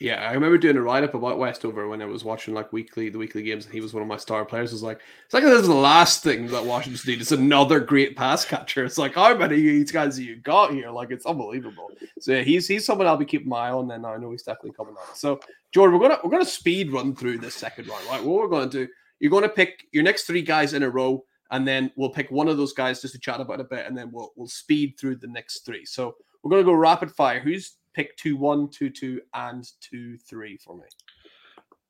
Yeah, 0.00 0.28
I 0.28 0.32
remember 0.32 0.58
doing 0.58 0.76
a 0.76 0.80
write 0.80 1.02
up 1.02 1.14
about 1.14 1.40
Westover 1.40 1.88
when 1.88 2.00
I 2.00 2.04
was 2.04 2.22
watching 2.22 2.54
like 2.54 2.72
weekly 2.72 3.08
the 3.08 3.18
weekly 3.18 3.42
games, 3.42 3.64
and 3.64 3.74
he 3.74 3.80
was 3.80 3.92
one 3.92 4.02
of 4.02 4.08
my 4.08 4.16
star 4.16 4.44
players. 4.44 4.70
Was 4.70 4.82
like 4.82 5.00
it's 5.24 5.34
like 5.34 5.42
this 5.42 5.62
is 5.62 5.66
the 5.66 5.74
last 5.74 6.22
thing 6.22 6.46
that 6.48 6.64
Washington 6.64 7.00
need. 7.04 7.20
It's 7.20 7.32
another 7.32 7.80
great 7.80 8.16
pass 8.16 8.44
catcher. 8.44 8.84
It's 8.84 8.96
like 8.96 9.16
how 9.16 9.36
many 9.36 9.56
of 9.56 9.60
these 9.60 9.90
guys 9.90 10.18
you 10.20 10.36
got 10.36 10.72
here? 10.72 10.90
Like 10.90 11.10
it's 11.10 11.26
unbelievable. 11.26 11.90
So 12.20 12.30
yeah, 12.30 12.42
he's 12.42 12.68
he's 12.68 12.86
someone 12.86 13.08
I'll 13.08 13.16
be 13.16 13.24
keeping 13.24 13.48
my 13.48 13.68
eye 13.68 13.72
on. 13.72 13.90
And 13.90 14.04
then 14.04 14.04
I 14.04 14.16
know 14.18 14.30
he's 14.30 14.44
definitely 14.44 14.76
coming 14.76 14.94
on. 14.94 15.16
So 15.16 15.40
Jordan, 15.72 15.98
we're 15.98 16.08
gonna 16.08 16.20
we're 16.22 16.30
gonna 16.30 16.44
speed 16.44 16.92
run 16.92 17.16
through 17.16 17.38
this 17.38 17.56
second 17.56 17.88
round. 17.88 18.06
Right, 18.06 18.22
what 18.22 18.38
we're 18.38 18.48
gonna 18.48 18.70
do? 18.70 18.86
You're 19.18 19.32
gonna 19.32 19.48
pick 19.48 19.88
your 19.90 20.04
next 20.04 20.24
three 20.24 20.42
guys 20.42 20.74
in 20.74 20.84
a 20.84 20.90
row, 20.90 21.24
and 21.50 21.66
then 21.66 21.90
we'll 21.96 22.10
pick 22.10 22.30
one 22.30 22.46
of 22.46 22.56
those 22.56 22.72
guys 22.72 23.02
just 23.02 23.14
to 23.14 23.20
chat 23.20 23.40
about 23.40 23.60
a 23.60 23.64
bit, 23.64 23.84
and 23.86 23.98
then 23.98 24.12
we'll 24.12 24.30
we'll 24.36 24.46
speed 24.46 24.94
through 24.96 25.16
the 25.16 25.26
next 25.26 25.66
three. 25.66 25.84
So 25.84 26.14
we're 26.44 26.50
gonna 26.50 26.62
go 26.62 26.72
rapid 26.72 27.10
fire. 27.10 27.40
Who's 27.40 27.77
pick 27.98 28.16
two 28.16 28.36
one, 28.36 28.68
two 28.68 28.90
two, 28.90 29.20
and 29.34 29.68
two 29.80 30.16
three 30.18 30.56
for 30.56 30.76
me. 30.76 30.84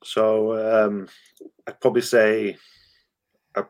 So 0.03 0.87
um, 0.87 1.07
I'd 1.67 1.79
probably 1.83 2.01
say 2.01 2.57
I, 3.55 3.65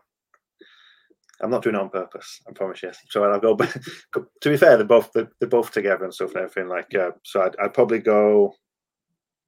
am 1.42 1.50
not 1.50 1.64
doing 1.64 1.74
it 1.74 1.80
on 1.80 1.90
purpose. 1.90 2.40
I 2.48 2.52
promise 2.52 2.84
you. 2.84 2.92
So 3.10 3.24
I'll 3.24 3.40
go. 3.40 3.56
to 4.12 4.26
be 4.44 4.56
fair, 4.56 4.76
they're 4.76 4.86
both 4.86 5.10
they're, 5.12 5.32
they're, 5.40 5.48
both 5.48 5.72
together 5.72 6.04
and 6.04 6.14
stuff 6.14 6.30
and 6.30 6.44
everything. 6.44 6.68
Like 6.68 6.94
uh, 6.94 7.10
so, 7.24 7.42
I'd, 7.42 7.56
I'd, 7.60 7.74
probably 7.74 7.98
go. 7.98 8.54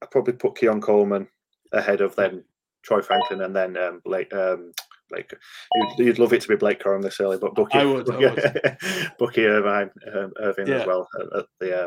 I'd 0.01 0.11
probably 0.11 0.33
put 0.33 0.57
Keon 0.57 0.81
Coleman 0.81 1.27
ahead 1.71 2.01
of 2.01 2.13
then 2.17 2.43
Troy 2.83 3.01
Franklin 3.01 3.41
and 3.41 3.55
then 3.55 3.77
um, 3.77 4.01
Blake. 4.03 4.33
Um, 4.33 4.73
Blake, 5.09 5.33
you'd, 5.75 6.05
you'd, 6.05 6.19
love 6.19 6.31
it 6.31 6.41
to 6.41 6.47
be 6.47 6.55
Blake 6.55 6.81
Corum 6.81 7.01
this 7.01 7.19
early, 7.19 7.37
but 7.37 7.53
Bucky, 7.53 7.77
I 7.77 7.83
would, 7.83 8.09
I 8.09 8.17
would. 8.17 8.77
Bucky 9.19 9.45
Irvine, 9.45 9.91
um, 10.15 10.31
Irving 10.39 10.67
yeah. 10.67 10.75
as 10.75 10.87
well 10.87 11.05
at, 11.19 11.39
at 11.39 11.45
the 11.59 11.85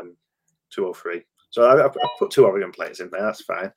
um, 0.77 0.93
203. 0.93 1.21
So 1.49 1.63
I, 1.63 1.85
I 1.87 1.89
put 2.19 2.31
two 2.31 2.45
Oregon 2.45 2.71
players 2.71 2.99
in 2.99 3.09
there. 3.11 3.21
That's 3.21 3.41
fine. 3.41 3.71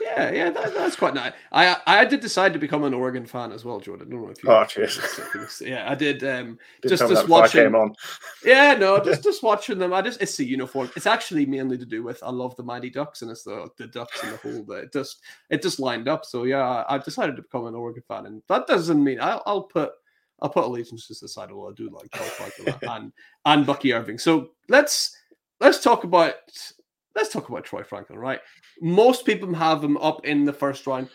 Yeah, 0.00 0.30
yeah, 0.30 0.50
that, 0.50 0.72
that's 0.72 0.96
quite 0.96 1.14
nice. 1.14 1.32
I 1.52 1.76
I 1.86 2.04
did 2.04 2.20
decide 2.20 2.52
to 2.54 2.58
become 2.58 2.84
an 2.84 2.94
Oregon 2.94 3.26
fan 3.26 3.52
as 3.52 3.64
well, 3.64 3.80
Jordan. 3.80 4.06
I 4.06 4.10
don't 4.10 4.22
know 4.22 4.30
if 4.30 4.42
you. 4.42 4.50
Oh, 4.50 4.64
cheers. 4.64 4.98
Yeah, 5.60 5.90
I 5.90 5.94
did. 5.94 6.24
Um, 6.24 6.58
just 6.86 7.06
just 7.06 7.28
watching. 7.28 7.74
on. 7.74 7.94
Yeah, 8.44 8.74
no, 8.74 8.98
just 9.04 9.22
just 9.22 9.42
watching 9.42 9.78
them. 9.78 9.92
I 9.92 10.00
just 10.00 10.22
it's 10.22 10.36
the 10.36 10.44
uniform. 10.44 10.90
It's 10.96 11.06
actually 11.06 11.44
mainly 11.44 11.76
to 11.76 11.84
do 11.84 12.02
with 12.02 12.22
I 12.22 12.30
love 12.30 12.56
the 12.56 12.62
Mighty 12.62 12.88
Ducks 12.88 13.22
and 13.22 13.30
it's 13.30 13.42
the 13.42 13.68
the 13.76 13.88
Ducks 13.88 14.22
and 14.22 14.32
the 14.32 14.36
whole. 14.38 14.62
That 14.64 14.84
it 14.84 14.92
just 14.92 15.20
it 15.50 15.60
just 15.60 15.80
lined 15.80 16.08
up. 16.08 16.24
So 16.24 16.44
yeah, 16.44 16.84
I 16.88 16.92
have 16.92 17.04
decided 17.04 17.36
to 17.36 17.42
become 17.42 17.66
an 17.66 17.74
Oregon 17.74 18.04
fan, 18.08 18.26
and 18.26 18.42
that 18.48 18.66
doesn't 18.66 19.02
mean 19.02 19.20
I'll, 19.20 19.42
I'll 19.44 19.64
put 19.64 19.92
I'll 20.40 20.50
put 20.50 20.64
allegiances 20.64 21.22
aside. 21.22 21.50
Although 21.50 21.70
I 21.70 21.74
do 21.74 21.90
like 21.90 22.82
and 22.82 23.12
and 23.44 23.66
Bucky 23.66 23.92
Irving. 23.92 24.18
So 24.18 24.50
let's 24.68 25.14
let's 25.60 25.82
talk 25.82 26.04
about 26.04 26.34
let's 27.14 27.32
talk 27.32 27.48
about 27.48 27.64
Troy 27.64 27.82
Franklin, 27.82 28.18
right? 28.18 28.40
Most 28.80 29.26
people 29.26 29.52
have 29.54 29.82
him 29.82 29.96
up 29.98 30.24
in 30.24 30.44
the 30.44 30.52
first 30.52 30.86
round, 30.86 31.08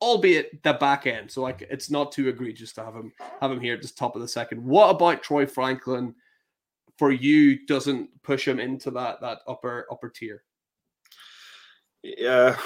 albeit 0.00 0.62
the 0.62 0.74
back 0.74 1.06
end. 1.06 1.30
So 1.30 1.42
like 1.42 1.66
it's 1.70 1.90
not 1.90 2.12
too 2.12 2.28
egregious 2.28 2.72
to 2.74 2.84
have 2.84 2.94
him 2.94 3.12
have 3.40 3.50
him 3.50 3.60
here 3.60 3.74
at 3.74 3.82
the 3.82 3.88
top 3.88 4.16
of 4.16 4.22
the 4.22 4.28
second. 4.28 4.64
What 4.64 4.90
about 4.90 5.22
Troy 5.22 5.46
Franklin 5.46 6.14
for 6.98 7.12
you 7.12 7.66
doesn't 7.66 8.10
push 8.22 8.46
him 8.46 8.58
into 8.58 8.90
that 8.92 9.20
that 9.20 9.38
upper 9.46 9.86
upper 9.90 10.08
tier? 10.08 10.42
Yeah, 12.02 12.56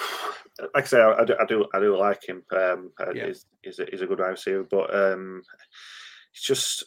like 0.75 0.85
I 0.85 0.87
say, 0.87 1.01
I, 1.01 1.25
do, 1.25 1.35
I 1.41 1.45
do, 1.47 1.67
I 1.73 1.81
do 1.81 1.97
like 1.97 2.27
him. 2.27 2.43
Um, 2.55 2.91
yeah. 3.15 3.27
he's, 3.27 3.47
he's, 3.63 3.79
a, 3.79 3.87
he's 3.91 4.03
a 4.03 4.07
good 4.07 4.19
wide 4.19 4.29
receiver, 4.29 4.67
but 4.71 4.95
um, 4.95 5.43
it's 6.35 6.43
just 6.43 6.85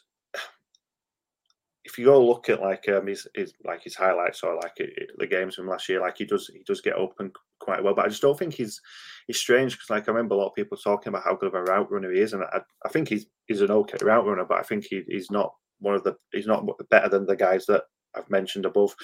if 1.94 2.00
you 2.00 2.06
go 2.06 2.26
look 2.26 2.50
at 2.50 2.60
like 2.60 2.90
um 2.90 3.06
his, 3.06 3.28
his 3.36 3.54
like 3.64 3.84
his 3.84 3.96
highlights 3.96 4.42
or 4.42 4.56
like 4.56 4.74
it, 4.78 5.12
the 5.20 5.28
games 5.28 5.54
from 5.54 5.68
last 5.68 5.88
year, 5.88 6.02
like 6.02 6.18
he 6.18 6.26
does 6.26 6.50
he 6.52 6.64
does 6.66 6.82
get 6.82 6.96
open 6.96 7.32
quite 7.60 7.84
well. 7.84 7.94
But 7.94 8.06
I 8.06 8.10
just 8.10 8.24
don't 8.24 8.38
think 8.38 8.56
he's 8.56 8.82
he's 9.28 9.38
strange 9.38 9.74
because 9.74 9.92
like 9.92 10.10
I 10.10 10.12
remember 10.12 10.34
a 10.34 10.40
lot 10.40 10.48
of 10.48 10.56
people 10.56 10.76
talking 10.76 11.10
about 11.10 11.24
how 11.24 11.36
good 11.36 11.50
of 11.50 11.54
a 11.54 11.62
route 11.62 11.92
runner 11.92 12.12
he 12.12 12.20
is, 12.20 12.34
and 12.34 12.44
I, 12.46 12.62
I 12.84 12.90
think 12.90 13.10
he's 13.10 13.28
he's 13.46 13.62
an 13.62 13.70
okay 13.70 14.00
route 14.02 14.26
runner, 14.26 14.44
but 14.44 14.58
I 14.58 14.64
think 14.64 14.86
he, 14.86 15.04
he's 15.08 15.30
not 15.30 15.54
one 15.82 15.94
of 15.94 16.04
the 16.04 16.16
he's 16.32 16.48
not 16.48 16.66
better 16.90 17.10
than 17.10 17.28
the 17.28 17.36
guys 17.36 17.68
that 17.68 17.84
I've 18.16 18.30
mentioned 18.30 18.66
above. 18.66 18.96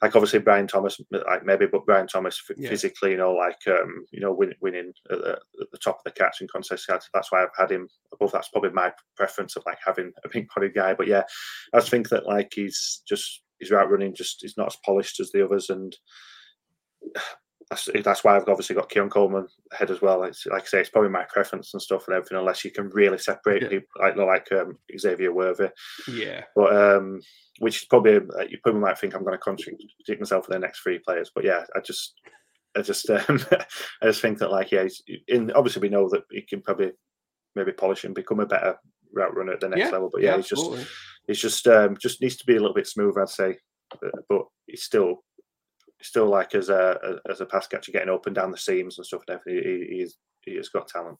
Like 0.00 0.14
obviously 0.16 0.38
Brian 0.40 0.66
Thomas, 0.66 1.00
like 1.10 1.44
maybe, 1.44 1.66
but 1.66 1.86
Brian 1.86 2.06
Thomas 2.06 2.40
yeah. 2.56 2.68
physically, 2.68 3.12
you 3.12 3.16
know, 3.16 3.32
like 3.32 3.58
um, 3.68 4.04
you 4.10 4.20
know, 4.20 4.32
win, 4.32 4.54
winning 4.60 4.92
at 5.10 5.18
the, 5.18 5.30
at 5.60 5.70
the, 5.70 5.78
top 5.78 5.98
of 5.98 6.04
the 6.04 6.10
catch 6.10 6.32
catching 6.32 6.48
contest. 6.48 6.86
That's 6.88 7.32
why 7.32 7.42
I've 7.42 7.48
had 7.56 7.70
him 7.70 7.88
above. 8.12 8.32
That's 8.32 8.48
probably 8.48 8.70
my 8.70 8.92
preference 9.16 9.56
of 9.56 9.64
like 9.66 9.78
having 9.84 10.12
a 10.24 10.28
big 10.28 10.48
body 10.54 10.70
guy. 10.70 10.94
But 10.94 11.08
yeah, 11.08 11.22
I 11.72 11.78
just 11.78 11.90
think 11.90 12.08
that 12.10 12.26
like 12.26 12.52
he's 12.54 13.02
just 13.08 13.42
his 13.60 13.70
route 13.70 13.90
running 13.90 14.14
just 14.14 14.44
is 14.44 14.56
not 14.56 14.68
as 14.68 14.78
polished 14.84 15.20
as 15.20 15.30
the 15.30 15.44
others, 15.44 15.70
and 15.70 15.96
that's, 17.70 17.88
that's 18.04 18.24
why 18.24 18.36
I've 18.36 18.48
obviously 18.48 18.76
got 18.76 18.88
Keon 18.88 19.10
Coleman 19.10 19.46
ahead 19.72 19.90
as 19.90 20.00
well. 20.02 20.22
It's 20.24 20.46
like 20.46 20.62
I 20.62 20.66
say, 20.66 20.80
it's 20.80 20.90
probably 20.90 21.10
my 21.10 21.24
preference 21.24 21.72
and 21.74 21.82
stuff 21.82 22.06
and 22.08 22.16
everything, 22.16 22.38
unless 22.38 22.64
you 22.64 22.70
can 22.70 22.88
really 22.90 23.18
separate 23.18 23.62
Yeah. 23.62 23.68
people 23.68 23.88
like 24.00 24.16
like 24.16 24.52
um, 24.52 24.78
Xavier 24.98 25.32
Worthy. 25.32 25.68
Yeah. 26.08 26.44
But 26.54 26.74
um, 26.76 27.20
which 27.58 27.78
is 27.82 27.84
probably 27.84 28.16
uh, 28.16 28.44
you 28.48 28.58
probably 28.62 28.80
might 28.80 28.98
think 28.98 29.14
I'm 29.14 29.22
going 29.24 29.32
to 29.34 29.38
contradict 29.38 29.82
myself 30.20 30.46
with 30.48 30.54
the 30.54 30.58
next 30.58 30.80
three 30.80 30.98
players. 30.98 31.30
But 31.34 31.44
yeah, 31.44 31.64
I 31.76 31.80
just 31.80 32.14
I 32.76 32.82
just 32.82 33.08
um, 33.10 33.40
I 34.02 34.06
just 34.06 34.22
think 34.22 34.38
that 34.38 34.50
like 34.50 34.70
yeah, 34.70 34.84
he's, 34.84 35.02
in 35.28 35.50
obviously 35.52 35.82
we 35.82 35.88
know 35.88 36.08
that 36.10 36.22
he 36.30 36.42
can 36.42 36.62
probably 36.62 36.92
maybe 37.54 37.72
polish 37.72 38.04
and 38.04 38.14
become 38.14 38.40
a 38.40 38.46
better 38.46 38.76
route 39.12 39.36
runner 39.36 39.52
at 39.52 39.60
the 39.60 39.68
next 39.68 39.80
Yeah, 39.80 39.90
level. 39.90 40.10
But 40.12 40.22
yeah, 40.22 40.36
he's 40.36 40.48
just 40.48 40.62
absolutely. 40.62 40.86
he's 41.26 41.40
just 41.40 41.66
um, 41.68 41.96
just 41.98 42.20
needs 42.22 42.36
to 42.36 42.46
be 42.46 42.56
a 42.56 42.60
little 42.60 42.74
bit 42.74 42.86
smoother, 42.86 43.22
I'd 43.22 43.28
say. 43.28 43.58
Uh, 43.92 44.08
But 44.28 44.46
he's 44.66 44.84
still 44.84 45.22
still 46.02 46.26
like 46.26 46.54
as 46.54 46.68
a 46.68 47.18
as 47.30 47.40
a 47.40 47.46
pass 47.46 47.66
catcher 47.66 47.92
getting 47.92 48.12
up 48.12 48.26
and 48.26 48.34
down 48.34 48.50
the 48.50 48.58
seams 48.58 48.98
and 48.98 49.06
stuff. 49.06 49.26
Definitely. 49.26 49.86
He, 49.88 49.96
he's 49.98 50.16
he 50.42 50.56
has 50.56 50.68
got 50.68 50.88
talent. 50.88 51.18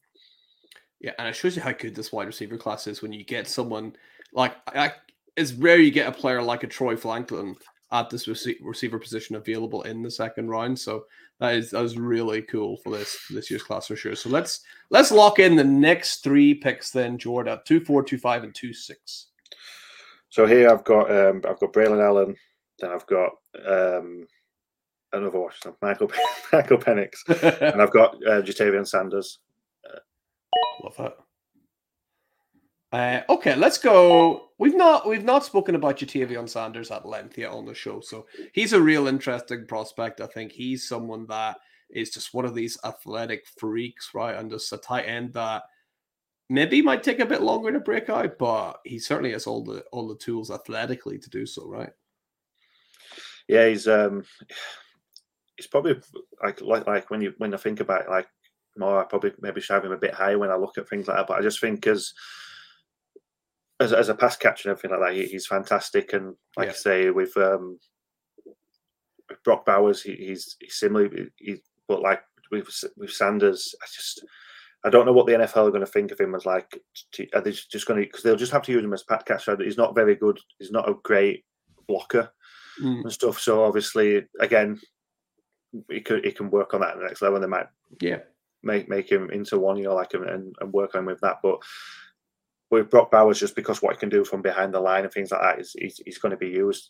Yeah, 1.00 1.12
and 1.18 1.28
it 1.28 1.34
shows 1.34 1.56
you 1.56 1.62
how 1.62 1.72
good 1.72 1.94
this 1.94 2.12
wide 2.12 2.26
receiver 2.26 2.56
class 2.56 2.86
is 2.86 3.02
when 3.02 3.12
you 3.12 3.24
get 3.24 3.48
someone 3.48 3.96
like 4.32 4.54
I, 4.68 4.92
it's 5.36 5.52
rare 5.52 5.78
you 5.78 5.90
get 5.90 6.08
a 6.08 6.12
player 6.12 6.42
like 6.42 6.62
a 6.62 6.68
Troy 6.68 6.96
Franklin 6.96 7.56
at 7.90 8.08
this 8.08 8.26
rece- 8.26 8.58
receiver 8.62 8.98
position 8.98 9.36
available 9.36 9.82
in 9.82 10.02
the 10.02 10.10
second 10.10 10.48
round. 10.48 10.78
So 10.78 11.04
that 11.40 11.54
is 11.54 11.70
that 11.70 11.84
is 11.84 11.98
really 11.98 12.42
cool 12.42 12.76
for 12.78 12.90
this 12.96 13.18
this 13.30 13.50
year's 13.50 13.62
class 13.62 13.88
for 13.88 13.96
sure. 13.96 14.14
So 14.14 14.30
let's 14.30 14.60
let's 14.90 15.10
lock 15.10 15.38
in 15.38 15.56
the 15.56 15.64
next 15.64 16.22
three 16.22 16.54
picks 16.54 16.90
then, 16.90 17.18
Jordan, 17.18 17.58
two 17.64 17.84
four, 17.84 18.02
two 18.02 18.18
five, 18.18 18.44
and 18.44 18.54
two 18.54 18.72
six. 18.72 19.28
So 20.28 20.46
here 20.46 20.70
I've 20.70 20.84
got 20.84 21.10
um, 21.10 21.42
I've 21.48 21.60
got 21.60 21.72
Braelon 21.72 22.02
Allen, 22.02 22.36
then 22.78 22.90
I've 22.90 23.06
got 23.06 23.32
um, 23.66 24.26
another 25.12 25.40
Washington, 25.40 25.74
Michael 25.82 26.10
Michael 26.52 26.78
Penix, 26.78 27.22
and 27.72 27.80
I've 27.80 27.92
got 27.92 28.14
uh, 28.26 28.42
Ja'Tavion 28.42 28.86
Sanders. 28.86 29.38
Love 30.82 30.96
that. 30.96 31.16
Uh, 32.92 33.22
okay, 33.32 33.56
let's 33.56 33.78
go. 33.78 34.48
We've 34.58 34.76
not 34.76 35.08
we've 35.08 35.24
not 35.24 35.44
spoken 35.44 35.74
about 35.74 35.98
Ja'Tavion 35.98 36.48
Sanders 36.48 36.90
at 36.90 37.06
length 37.06 37.38
yet 37.38 37.50
on 37.50 37.64
the 37.64 37.74
show, 37.74 38.00
so 38.00 38.26
he's 38.52 38.72
a 38.72 38.80
real 38.80 39.06
interesting 39.06 39.66
prospect. 39.66 40.20
I 40.20 40.26
think 40.26 40.52
he's 40.52 40.88
someone 40.88 41.26
that 41.28 41.56
is 41.90 42.10
just 42.10 42.34
one 42.34 42.44
of 42.44 42.54
these 42.54 42.78
athletic 42.84 43.46
freaks, 43.58 44.10
right? 44.14 44.36
And 44.36 44.50
just 44.50 44.72
a 44.72 44.78
tight 44.78 45.04
end 45.04 45.32
that 45.34 45.62
maybe 46.50 46.82
might 46.82 47.02
take 47.02 47.20
a 47.20 47.26
bit 47.26 47.42
longer 47.42 47.72
to 47.72 47.80
break 47.80 48.10
out, 48.10 48.38
but 48.38 48.80
he 48.84 48.98
certainly 48.98 49.32
has 49.32 49.46
all 49.46 49.64
the 49.64 49.84
all 49.90 50.06
the 50.06 50.16
tools 50.16 50.50
athletically 50.50 51.18
to 51.18 51.30
do 51.30 51.46
so, 51.46 51.66
right? 51.66 51.90
Yeah, 53.48 53.68
he's 53.68 53.88
um, 53.88 54.24
he's 55.56 55.66
probably 55.66 56.00
like 56.42 56.60
like 56.60 56.86
like 56.86 57.10
when 57.10 57.20
you 57.20 57.34
when 57.38 57.54
I 57.54 57.56
think 57.56 57.80
about 57.80 58.02
it, 58.02 58.10
like 58.10 58.28
more, 58.76 59.00
I 59.00 59.04
probably 59.04 59.32
maybe 59.40 59.62
have 59.68 59.84
him 59.84 59.92
a 59.92 59.98
bit 59.98 60.14
higher 60.14 60.38
when 60.38 60.50
I 60.50 60.56
look 60.56 60.78
at 60.78 60.88
things 60.88 61.08
like 61.08 61.16
that. 61.16 61.26
But 61.26 61.38
I 61.38 61.42
just 61.42 61.60
think 61.60 61.86
as 61.86 62.12
as, 63.80 63.92
as 63.92 64.08
a 64.08 64.14
pass 64.14 64.36
catcher 64.36 64.68
and 64.68 64.76
everything 64.78 64.98
like 64.98 65.10
that, 65.14 65.16
he, 65.20 65.26
he's 65.26 65.46
fantastic. 65.46 66.12
And 66.12 66.34
like 66.56 66.66
Yeah. 66.66 66.72
I 66.72 66.76
say, 66.76 67.10
with 67.10 67.36
um, 67.36 67.78
with 69.28 69.42
Brock 69.44 69.64
Bowers, 69.66 70.02
he, 70.02 70.14
he's 70.14 70.56
he's 70.60 70.76
similar. 70.76 71.08
He, 71.36 71.56
but 71.88 72.00
like 72.00 72.22
with 72.50 72.68
with 72.96 73.12
Sanders, 73.12 73.74
I 73.82 73.86
just 73.92 74.24
I 74.84 74.90
don't 74.90 75.06
know 75.06 75.12
what 75.12 75.26
the 75.26 75.32
NFL 75.34 75.68
are 75.68 75.70
going 75.70 75.80
to 75.80 75.86
think 75.86 76.10
of 76.10 76.20
him 76.20 76.34
as 76.34 76.46
like. 76.46 76.80
t- 77.12 77.30
Are 77.34 77.40
they 77.40 77.52
just 77.52 77.86
going 77.86 78.00
to 78.00 78.06
because 78.06 78.22
they'll 78.22 78.36
just 78.36 78.52
have 78.52 78.62
to 78.62 78.72
use 78.72 78.84
him 78.84 78.92
as 78.92 79.02
pass 79.04 79.22
catcher? 79.24 79.56
He's 79.62 79.76
not 79.76 79.94
very 79.94 80.14
good. 80.14 80.38
He's 80.58 80.70
not 80.72 80.88
a 80.88 80.94
great 81.02 81.44
blocker 81.86 82.30
Mm, 82.80 83.02
and 83.02 83.12
stuff. 83.12 83.38
So 83.38 83.64
obviously, 83.64 84.22
again, 84.40 84.80
he 85.88 86.00
could 86.00 86.24
he 86.24 86.32
can 86.32 86.50
work 86.50 86.74
on 86.74 86.80
that 86.80 86.90
at 86.90 86.98
the 86.98 87.04
next 87.04 87.22
level. 87.22 87.36
And 87.36 87.44
they 87.44 87.48
might 87.48 87.68
yeah, 88.00 88.18
make 88.62 88.88
make 88.88 89.10
him 89.10 89.30
into 89.30 89.58
one, 89.58 89.76
you 89.76 89.84
know, 89.84 89.94
like 89.94 90.14
and, 90.14 90.54
and 90.60 90.72
work 90.72 90.94
on 90.94 91.00
him 91.00 91.06
with 91.06 91.20
that. 91.20 91.38
But 91.42 91.58
with 92.70 92.90
Brock 92.90 93.10
Bowers, 93.10 93.38
just 93.38 93.54
because 93.54 93.82
what 93.82 93.94
he 93.94 94.00
can 94.00 94.08
do 94.08 94.24
from 94.24 94.40
behind 94.40 94.72
the 94.72 94.80
line 94.80 95.04
and 95.04 95.12
things 95.12 95.30
like 95.30 95.42
that 95.42 95.60
is 95.60 95.74
he's, 95.78 96.00
he's 96.06 96.18
going 96.18 96.30
to 96.30 96.38
be 96.38 96.48
used, 96.48 96.88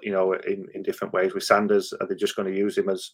you 0.00 0.12
know, 0.12 0.32
in, 0.32 0.66
in 0.74 0.82
different 0.84 1.12
ways. 1.12 1.34
With 1.34 1.42
Sanders, 1.42 1.92
are 2.00 2.06
they 2.06 2.14
just 2.14 2.36
going 2.36 2.50
to 2.50 2.56
use 2.56 2.78
him 2.78 2.88
as 2.88 3.10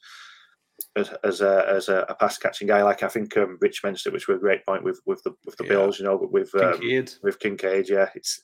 as 0.96 1.10
as 1.24 1.40
a 1.40 1.66
as 1.68 1.88
a, 1.88 2.04
a 2.08 2.14
pass 2.14 2.36
catching 2.36 2.68
guy? 2.68 2.82
Like 2.82 3.02
I 3.02 3.08
think 3.08 3.36
um, 3.36 3.58
Rich 3.60 3.82
mentioned 3.82 4.10
it, 4.10 4.14
which 4.14 4.28
was 4.28 4.36
a 4.36 4.40
great 4.40 4.66
point 4.66 4.84
with 4.84 5.00
with 5.06 5.22
the 5.22 5.34
with 5.46 5.56
the 5.56 5.64
Yeah. 5.64 5.70
Bills, 5.70 5.98
you 5.98 6.04
know, 6.04 6.18
but 6.18 6.30
with 6.30 6.54
um, 6.56 6.74
Kincaid. 6.74 7.12
with 7.22 7.40
Kincaid, 7.40 7.88
yeah, 7.88 8.10
it's 8.14 8.40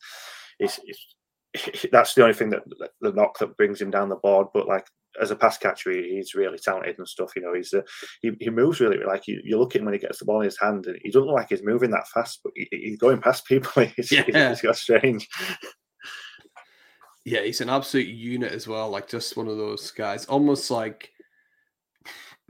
it's, 0.59 0.81
it's 1.53 1.87
that's 1.93 2.15
the 2.15 2.23
only 2.23 2.35
thing 2.35 2.51
that 2.51 2.63
the 3.01 3.13
knock 3.13 3.39
that 3.39 3.57
brings 3.57 3.81
him 3.81 3.91
down 3.91 4.09
the 4.09 4.17
board. 4.17 4.49
But 4.55 4.67
like 4.69 4.87
as 5.21 5.31
a 5.31 5.37
pass 5.37 5.59
catcher, 5.59 5.91
he, 5.91 6.17
he's 6.17 6.35
really 6.35 6.59
talented 6.59 6.99
and 6.99 7.09
stuff. 7.09 7.33
You 7.37 7.43
know, 7.43 7.55
he's 7.55 7.73
uh, 7.73 7.83
he, 8.23 8.33
he 8.41 8.51
moves 8.51 8.81
really 8.81 8.99
like 9.05 9.27
you, 9.27 9.41
you 9.45 9.59
look 9.59 9.75
at 9.75 9.81
him 9.81 9.87
when 9.87 9.95
he 9.95 10.01
gets 10.01 10.19
the 10.19 10.25
ball 10.25 10.41
in 10.41 10.47
his 10.47 10.59
hand, 10.61 10.87
and 10.87 10.99
he 11.03 11.11
doesn't 11.11 11.27
look 11.27 11.37
like 11.37 11.49
he's 11.51 11.63
moving 11.63 11.91
that 11.91 12.09
fast, 12.09 12.41
but 12.43 12.53
he, 12.57 12.69
he's 12.71 12.99
going 12.99 13.21
past 13.21 13.47
people. 13.47 13.71
It's, 13.97 14.11
Yeah. 14.13 14.25
it's 14.53 14.63
got 14.63 14.77
strange. 14.77 15.29
Yeah, 17.25 17.41
he's 17.41 17.61
an 17.63 17.71
absolute 17.71 18.09
unit 18.09 18.53
as 18.53 18.69
well. 18.69 18.91
Like 18.91 19.09
just 19.09 19.37
one 19.37 19.49
of 19.49 19.57
those 19.57 19.91
guys, 19.91 20.27
almost 20.27 20.71
like 20.71 21.11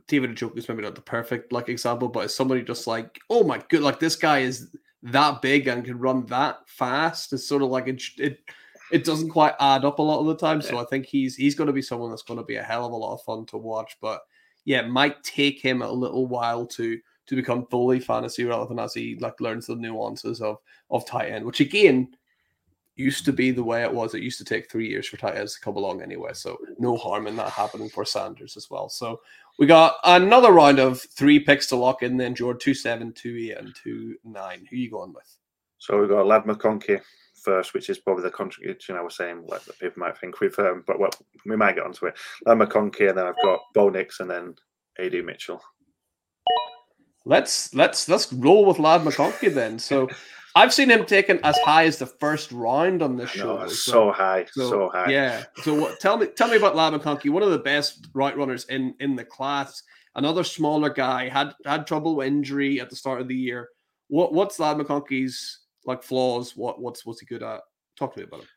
David 0.08 0.30
Njoku 0.30 0.58
is 0.58 0.68
maybe 0.68 0.82
not 0.82 0.94
the 0.96 1.00
perfect 1.00 1.52
like 1.52 1.68
example, 1.68 2.08
but 2.08 2.24
it's 2.24 2.34
somebody 2.34 2.62
just 2.62 2.86
like, 2.86 3.18
oh 3.30 3.44
my 3.44 3.62
good, 3.68 3.82
like 3.82 4.00
this 4.00 4.16
guy 4.16 4.40
is 4.40 4.74
that 5.04 5.42
big 5.42 5.68
and 5.68 5.84
can 5.84 5.98
run 5.98 6.26
that 6.26 6.58
fast. 6.66 7.32
It's 7.32 7.46
sort 7.46 7.62
of 7.62 7.68
like 7.68 7.86
it, 7.88 8.02
it, 8.18 8.38
it 8.94 9.02
doesn't 9.02 9.30
quite 9.30 9.54
add 9.58 9.84
up 9.84 9.98
a 9.98 10.02
lot 10.02 10.20
of 10.20 10.26
the 10.26 10.36
time. 10.36 10.62
So 10.62 10.78
I 10.78 10.84
think 10.84 11.04
he's 11.04 11.34
he's 11.34 11.56
going 11.56 11.66
to 11.66 11.72
be 11.72 11.82
someone 11.82 12.10
that's 12.10 12.22
going 12.22 12.38
to 12.38 12.44
be 12.44 12.54
a 12.56 12.62
hell 12.62 12.86
of 12.86 12.92
a 12.92 12.96
lot 12.96 13.14
of 13.14 13.22
fun 13.22 13.44
to 13.46 13.56
watch. 13.56 13.96
But 14.00 14.20
yeah, 14.64 14.82
it 14.82 14.88
might 14.88 15.20
take 15.24 15.60
him 15.60 15.82
a 15.82 15.90
little 15.90 16.28
while 16.28 16.64
to 16.66 17.00
to 17.26 17.34
become 17.34 17.66
fully 17.66 17.98
fantasy 17.98 18.44
relevant 18.44 18.78
as 18.78 18.94
he 18.94 19.16
like 19.16 19.40
learns 19.40 19.66
the 19.66 19.74
nuances 19.74 20.40
of 20.40 20.58
of 20.90 21.04
tight 21.06 21.32
end, 21.32 21.44
which 21.44 21.58
again 21.58 22.16
used 22.94 23.24
to 23.24 23.32
be 23.32 23.50
the 23.50 23.64
way 23.64 23.82
it 23.82 23.92
was. 23.92 24.14
It 24.14 24.22
used 24.22 24.38
to 24.38 24.44
take 24.44 24.70
three 24.70 24.88
years 24.88 25.08
for 25.08 25.16
tight 25.16 25.36
ends 25.36 25.54
to 25.56 25.60
come 25.60 25.74
along 25.74 26.00
anyway. 26.00 26.30
So 26.32 26.56
no 26.78 26.96
harm 26.96 27.26
in 27.26 27.34
that 27.34 27.50
happening 27.50 27.88
for 27.88 28.04
Sanders 28.04 28.56
as 28.56 28.70
well. 28.70 28.88
So 28.88 29.20
we 29.58 29.66
got 29.66 29.96
another 30.04 30.52
round 30.52 30.78
of 30.78 31.00
three 31.00 31.40
picks 31.40 31.66
to 31.68 31.76
lock 31.76 32.04
in 32.04 32.16
then, 32.16 32.36
George. 32.36 32.62
Two 32.62 32.74
seven, 32.74 33.12
two 33.12 33.36
eight, 33.36 33.58
and 33.58 33.74
two 33.74 34.14
nine. 34.22 34.68
Who 34.70 34.76
you 34.76 34.88
going 34.88 35.12
with? 35.12 35.36
So 35.78 35.98
we've 35.98 36.08
got 36.08 36.28
Ladd 36.28 36.44
McConkey 36.44 37.00
first, 37.44 37.74
which 37.74 37.90
is 37.90 37.98
probably 37.98 38.22
the 38.22 38.30
contribution 38.30 38.96
I 38.96 39.02
was 39.02 39.16
saying, 39.16 39.44
like 39.46 39.64
that 39.64 39.78
people 39.78 40.00
might 40.00 40.18
think 40.18 40.40
we've, 40.40 40.58
um, 40.58 40.84
but 40.86 40.98
well, 40.98 41.10
we 41.46 41.56
might 41.56 41.76
get 41.76 41.84
onto 41.84 42.06
it. 42.06 42.16
Ladd 42.46 42.58
McConkey, 42.58 43.08
and 43.08 43.18
then 43.18 43.26
I've 43.26 43.42
got 43.42 43.60
Bo 43.74 43.90
Nix, 43.90 44.20
and 44.20 44.30
then 44.30 44.54
AD 44.98 45.24
Mitchell. 45.24 45.62
Let's 47.24 47.74
let's 47.74 48.08
let's 48.08 48.32
roll 48.32 48.64
with 48.64 48.78
Ladd 48.78 49.02
McConkey 49.02 49.52
then. 49.52 49.78
So 49.78 50.08
I've 50.56 50.72
seen 50.72 50.88
him 50.88 51.04
taken 51.04 51.40
as 51.42 51.58
high 51.58 51.84
as 51.84 51.98
the 51.98 52.06
first 52.06 52.52
round 52.52 53.02
on 53.02 53.16
this 53.16 53.30
show. 53.30 53.58
No, 53.58 53.66
so 53.66 54.12
high, 54.12 54.46
So, 54.52 54.70
so 54.70 54.88
high. 54.88 55.10
Yeah. 55.10 55.44
So 55.62 55.74
what, 55.74 55.98
tell 55.98 56.16
me, 56.16 56.26
tell 56.28 56.48
me 56.48 56.56
about 56.56 56.76
Ladd 56.76 56.92
McConkey, 56.92 57.30
one 57.30 57.42
of 57.42 57.50
the 57.50 57.58
best 57.58 58.06
right 58.14 58.36
runners 58.36 58.64
in 58.66 58.94
in 59.00 59.16
the 59.16 59.24
class. 59.24 59.82
Another 60.14 60.44
smaller 60.44 60.90
guy 60.90 61.28
had 61.28 61.54
had 61.66 61.88
trouble 61.88 62.16
with 62.16 62.28
injury 62.28 62.80
at 62.80 62.88
the 62.88 62.96
start 62.96 63.20
of 63.20 63.26
the 63.26 63.34
year. 63.34 63.68
What 64.08 64.32
what's 64.32 64.60
Ladd 64.60 64.76
McConkey's 64.76 65.63
like 65.86 66.02
flaws? 66.02 66.56
What 66.56 66.80
what's 66.80 67.04
what's 67.06 67.20
he 67.20 67.26
good 67.26 67.42
at? 67.42 67.60
Talk 67.98 68.14
to 68.14 68.20
me 68.20 68.24
about 68.26 68.40
him. 68.40 68.48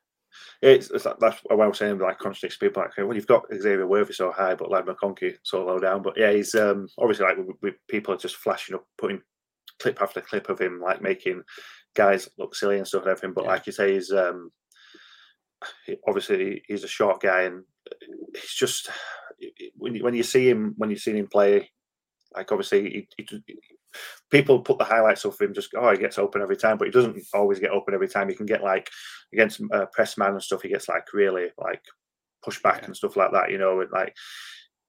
It's, 0.61 0.91
it's 0.91 1.05
like- 1.05 1.19
that's 1.19 1.39
what 1.43 1.59
I 1.59 1.67
was 1.67 1.77
saying. 1.77 1.97
Like 1.99 2.19
contradicts 2.19 2.57
people. 2.57 2.83
Like, 2.83 2.91
well, 2.97 3.13
you've 3.15 3.27
got 3.27 3.45
Xavier 3.51 3.87
Worthy 3.87 4.13
so 4.13 4.31
high, 4.31 4.55
but 4.55 4.69
Ladd 4.69 4.85
McConkey 4.85 5.35
so 5.43 5.65
low 5.65 5.79
down. 5.79 6.01
But 6.03 6.17
yeah, 6.17 6.31
he's 6.31 6.53
um, 6.55 6.87
obviously 6.97 7.25
like 7.25 7.37
we, 7.37 7.53
we, 7.61 7.71
people 7.87 8.13
are 8.13 8.17
just 8.17 8.35
flashing 8.35 8.75
up, 8.75 8.85
putting 8.97 9.21
clip 9.79 10.01
after 10.01 10.21
clip 10.21 10.49
of 10.49 10.59
him, 10.59 10.79
like 10.79 11.01
making 11.01 11.43
guys 11.95 12.29
look 12.37 12.55
silly 12.55 12.77
and 12.77 12.87
stuff 12.87 13.03
and 13.03 13.11
everything. 13.11 13.33
But 13.33 13.45
Yeah. 13.45 13.49
like 13.51 13.65
you 13.65 13.71
say, 13.73 13.93
he's 13.93 14.11
um, 14.11 14.51
he- 15.85 15.97
obviously 16.07 16.63
he's 16.67 16.83
a 16.83 16.87
short 16.87 17.21
guy, 17.21 17.43
and 17.43 17.63
he's 18.33 18.53
just 18.53 18.89
when 19.77 19.95
you, 19.95 20.03
when 20.03 20.13
you 20.13 20.23
see 20.23 20.47
him 20.49 20.73
when 20.77 20.89
you 20.89 20.97
see 20.97 21.13
him 21.17 21.27
play, 21.27 21.69
like 22.35 22.51
obviously 22.51 23.07
he, 23.17 23.23
he, 23.23 23.43
people 24.29 24.59
put 24.59 24.77
the 24.77 24.83
highlights 24.83 25.25
of 25.25 25.39
him 25.39 25.53
just 25.53 25.69
oh 25.75 25.91
he 25.91 25.97
gets 25.97 26.17
open 26.17 26.41
every 26.41 26.57
time, 26.57 26.77
but 26.77 26.85
he 26.87 26.91
doesn't 26.91 27.17
always 27.33 27.59
get 27.59 27.71
open 27.71 27.93
every 27.93 28.07
time. 28.07 28.29
He 28.29 28.35
can 28.35 28.45
get 28.45 28.63
like 28.63 28.89
against 29.33 29.61
uh, 29.71 29.85
press 29.91 30.17
man 30.17 30.31
and 30.31 30.43
stuff. 30.43 30.61
He 30.61 30.69
gets 30.69 30.89
like 30.89 31.13
really 31.13 31.47
like 31.57 31.81
push 32.43 32.61
back 32.61 32.79
Yeah. 32.81 32.85
and 32.87 32.97
stuff 32.97 33.15
like 33.17 33.31
that. 33.31 33.51
You 33.51 33.57
know, 33.57 33.81
and 33.81 33.91
like 33.91 34.15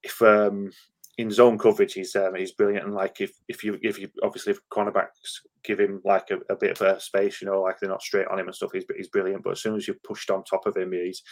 if 0.02 0.20
um 0.22 0.70
in 1.18 1.30
zone 1.32 1.58
coverage 1.58 1.94
he's 1.94 2.14
um, 2.14 2.36
he's 2.36 2.52
brilliant. 2.52 2.86
And 2.86 2.94
like 2.94 3.20
if 3.20 3.32
if 3.48 3.64
you 3.64 3.76
if 3.82 3.98
you 3.98 4.08
obviously 4.22 4.52
if 4.52 4.60
cornerbacks 4.72 5.40
give 5.64 5.80
him 5.80 6.00
like 6.04 6.30
a, 6.30 6.38
a 6.52 6.56
bit 6.56 6.70
of 6.70 6.80
a 6.80 7.00
space, 7.00 7.42
you 7.42 7.48
know, 7.48 7.60
like 7.60 7.78
they're 7.80 7.90
not 7.90 8.02
straight 8.02 8.28
on 8.28 8.38
him 8.38 8.46
and 8.46 8.54
stuff, 8.54 8.70
he's 8.72 8.84
he's 8.96 9.08
brilliant. 9.08 9.42
But 9.42 9.50
as 9.50 9.60
soon 9.60 9.74
as 9.74 9.86
you're 9.88 9.96
pushed 10.04 10.30
on 10.30 10.44
top 10.44 10.66
of 10.66 10.76
him, 10.76 10.92
he's 10.92 11.22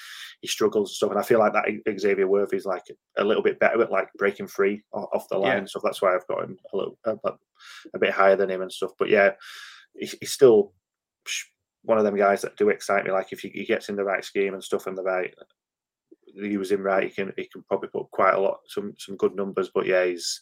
he 0.41 0.49
struggles 0.49 0.91
and 0.91 0.97
stuff. 0.97 1.11
And 1.11 1.21
I 1.21 1.23
feel 1.23 1.39
like 1.39 1.53
that 1.53 1.99
Xavier 2.01 2.27
Worthy 2.27 2.57
is 2.57 2.67
like 2.67 2.83
a 3.17 3.25
little 3.25 3.45
bit 3.45 3.61
better 3.61 3.81
at 3.81 3.93
like 3.93 4.09
breaking 4.19 4.49
free 4.49 4.83
off 4.93 5.29
the 5.29 5.39
line 5.39 5.53
Yeah. 5.53 5.59
and 5.59 5.71
stuff. 5.71 5.83
That's 5.85 6.03
why 6.03 6.15
I've 6.17 6.27
got 6.27 6.43
him 6.43 6.59
a 6.73 6.77
little 6.77 6.99
a, 7.05 7.17
a 7.95 7.99
bit 7.99 8.11
higher 8.11 8.35
than 8.35 8.51
him 8.51 8.63
and 8.63 8.73
stuff. 8.73 8.91
But 8.99 9.09
yeah, 9.09 9.31
he's, 9.95 10.17
he's 10.21 10.33
still 10.33 10.73
one 11.83 11.99
of 11.99 12.05
them 12.05 12.17
guys 12.17 12.43
that 12.43 12.57
do 12.57 12.71
excite 12.71 13.05
me. 13.05 13.13
Like 13.13 13.33
if 13.33 13.39
he, 13.39 13.51
he 13.51 13.65
gets 13.65 13.89
in 13.89 13.95
the 13.95 14.03
right 14.05 14.25
scheme 14.25 14.55
and 14.55 14.65
stuff 14.65 14.89
and 14.89 14.99
the 14.99 15.05
right 15.05 15.33
he 16.41 16.57
was 16.57 16.73
in 16.73 16.83
right, 16.83 17.05
he 17.05 17.11
can 17.11 17.33
he 17.37 17.47
can 17.47 17.63
probably 17.63 17.89
put 17.89 18.11
quite 18.11 18.35
a 18.35 18.41
lot 18.41 18.59
some 18.69 18.95
some 18.99 19.17
good 19.17 19.35
numbers. 19.35 19.71
But 19.75 19.87
yeah, 19.87 20.05
he's 20.05 20.41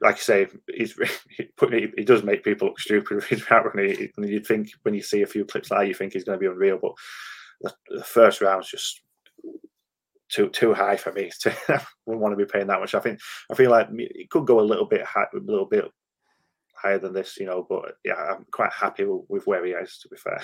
like 0.00 0.16
I 0.16 0.18
say, 0.18 0.46
he's 0.74 0.94
he, 1.38 1.88
he 1.96 2.04
does 2.04 2.22
make 2.22 2.44
people 2.44 2.68
look 2.68 2.80
stupid 2.80 3.16
with 3.16 3.26
his 3.26 3.50
route 3.50 3.74
running. 3.74 4.10
You 4.18 4.40
think 4.40 4.70
when 4.82 4.94
you 4.94 5.02
see 5.02 5.22
a 5.22 5.26
few 5.26 5.44
clips 5.44 5.70
like 5.70 5.88
you 5.88 5.94
think 5.94 6.12
he's 6.12 6.24
going 6.24 6.38
to 6.38 6.40
be 6.40 6.50
unreal, 6.50 6.78
but 6.80 6.92
the, 7.60 7.98
the 7.98 8.04
first 8.04 8.40
round's 8.40 8.70
just 8.70 9.00
too 10.28 10.48
too 10.48 10.74
high 10.74 10.96
for 10.96 11.12
me. 11.12 11.30
To, 11.40 11.54
wouldn't 12.06 12.22
want 12.22 12.32
to 12.32 12.44
be 12.44 12.50
paying 12.50 12.66
that 12.68 12.80
much. 12.80 12.94
I 12.94 13.00
think 13.00 13.20
I 13.50 13.54
feel 13.54 13.70
like 13.70 13.88
it 13.92 14.30
could 14.30 14.46
go 14.46 14.60
a 14.60 14.62
little 14.62 14.86
bit 14.86 15.04
high, 15.04 15.26
a 15.32 15.38
little 15.38 15.66
bit 15.66 15.84
higher 16.74 16.98
than 16.98 17.12
this, 17.12 17.36
you 17.38 17.46
know. 17.46 17.66
But 17.68 17.96
yeah, 18.04 18.14
I'm 18.14 18.46
quite 18.50 18.72
happy 18.72 19.04
with, 19.04 19.24
with 19.28 19.46
where 19.46 19.64
he 19.64 19.72
is. 19.72 19.98
To 19.98 20.08
be 20.08 20.16
fair, 20.16 20.42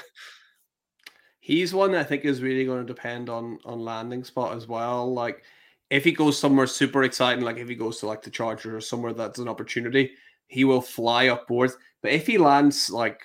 he's 1.40 1.74
one 1.74 1.94
I 1.94 2.04
think 2.04 2.24
is 2.24 2.42
really 2.42 2.64
going 2.64 2.86
to 2.86 2.94
depend 2.94 3.28
on 3.28 3.58
on 3.64 3.80
landing 3.80 4.22
spot 4.22 4.56
as 4.56 4.68
well. 4.68 5.12
Like 5.12 5.42
if 5.90 6.04
he 6.04 6.12
goes 6.12 6.38
somewhere 6.38 6.66
super 6.66 7.02
exciting, 7.02 7.44
like 7.44 7.56
if 7.56 7.68
he 7.68 7.74
goes 7.74 7.98
to 7.98 8.06
like 8.06 8.22
the 8.22 8.30
Chargers 8.30 8.72
or 8.72 8.80
somewhere 8.80 9.12
that's 9.12 9.40
an 9.40 9.48
opportunity, 9.48 10.12
he 10.46 10.64
will 10.64 10.80
fly 10.80 11.28
upwards. 11.28 11.76
But 12.02 12.12
if 12.12 12.26
he 12.26 12.38
lands 12.38 12.90
like 12.90 13.22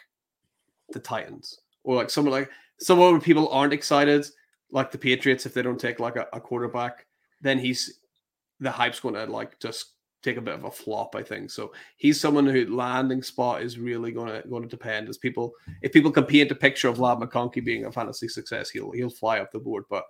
the 0.90 1.00
Titans 1.00 1.60
or 1.84 1.96
like 1.96 2.10
somewhere 2.10 2.42
like 2.42 2.50
somewhere 2.80 3.12
where 3.12 3.22
people 3.22 3.50
aren't 3.50 3.74
excited, 3.74 4.26
like 4.72 4.92
the 4.92 4.98
Patriots, 4.98 5.46
if 5.46 5.54
they 5.54 5.62
don't 5.62 5.80
take 5.80 6.00
like 6.00 6.16
a, 6.16 6.28
a 6.34 6.40
quarterback, 6.40 7.06
then 7.42 7.60
he's 7.60 8.00
the 8.60 8.72
hype's 8.72 9.02
going 9.02 9.16
to 9.16 9.26
like 9.26 9.60
just 9.60 9.95
take 10.26 10.38
a 10.38 10.42
bit 10.42 10.56
of 10.56 10.66
a 10.66 10.72
flop, 10.72 11.16
I 11.16 11.24
think. 11.24 11.52
So 11.52 11.72
he's 11.98 12.20
someone 12.20 12.46
who 12.46 12.76
landing 12.76 13.24
spot 13.24 13.62
is 13.62 13.80
really 13.80 14.12
going 14.12 14.30
to 14.42 14.48
going 14.48 14.64
to 14.64 14.70
depend. 14.70 15.08
As 15.08 15.18
people, 15.18 15.54
if 15.82 15.94
people 15.94 16.12
can 16.12 16.26
paint 16.26 16.52
a 16.52 16.56
picture 16.56 16.90
of 16.90 17.00
Ladd 17.00 17.20
McConkey 17.20 17.64
being 17.64 17.86
a 17.86 17.92
fantasy 17.92 18.28
success, 18.28 18.70
he'll 18.70 18.92
he'll 18.92 19.10
fly 19.10 19.40
up 19.40 19.52
the 19.52 19.60
board. 19.60 19.86
But 19.90 20.04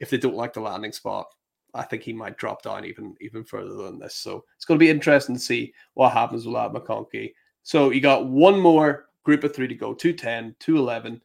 if 0.00 0.10
they 0.10 0.16
don't 0.16 0.36
like 0.36 0.52
the 0.52 0.60
landing 0.60 0.92
spot, 0.92 1.26
I 1.74 1.82
think 1.82 2.02
he 2.02 2.12
might 2.12 2.38
drop 2.38 2.62
down 2.62 2.84
even 2.84 3.14
even 3.20 3.44
further 3.44 3.74
than 3.74 3.98
this. 3.98 4.16
So 4.16 4.44
it's 4.56 4.64
going 4.64 4.78
to 4.78 4.84
be 4.84 4.90
interesting 4.90 5.36
to 5.36 5.40
see 5.40 5.72
what 5.94 6.12
happens 6.12 6.46
with 6.46 6.54
Ladd 6.54 6.72
McConkey. 6.72 7.32
So 7.62 7.90
you 7.90 8.00
got 8.00 8.26
one 8.26 8.58
more 8.58 9.08
group 9.24 9.44
of 9.44 9.54
three 9.54 9.68
to 9.68 9.74
go 9.74 9.92
210, 9.92 10.56
211, 10.58 11.20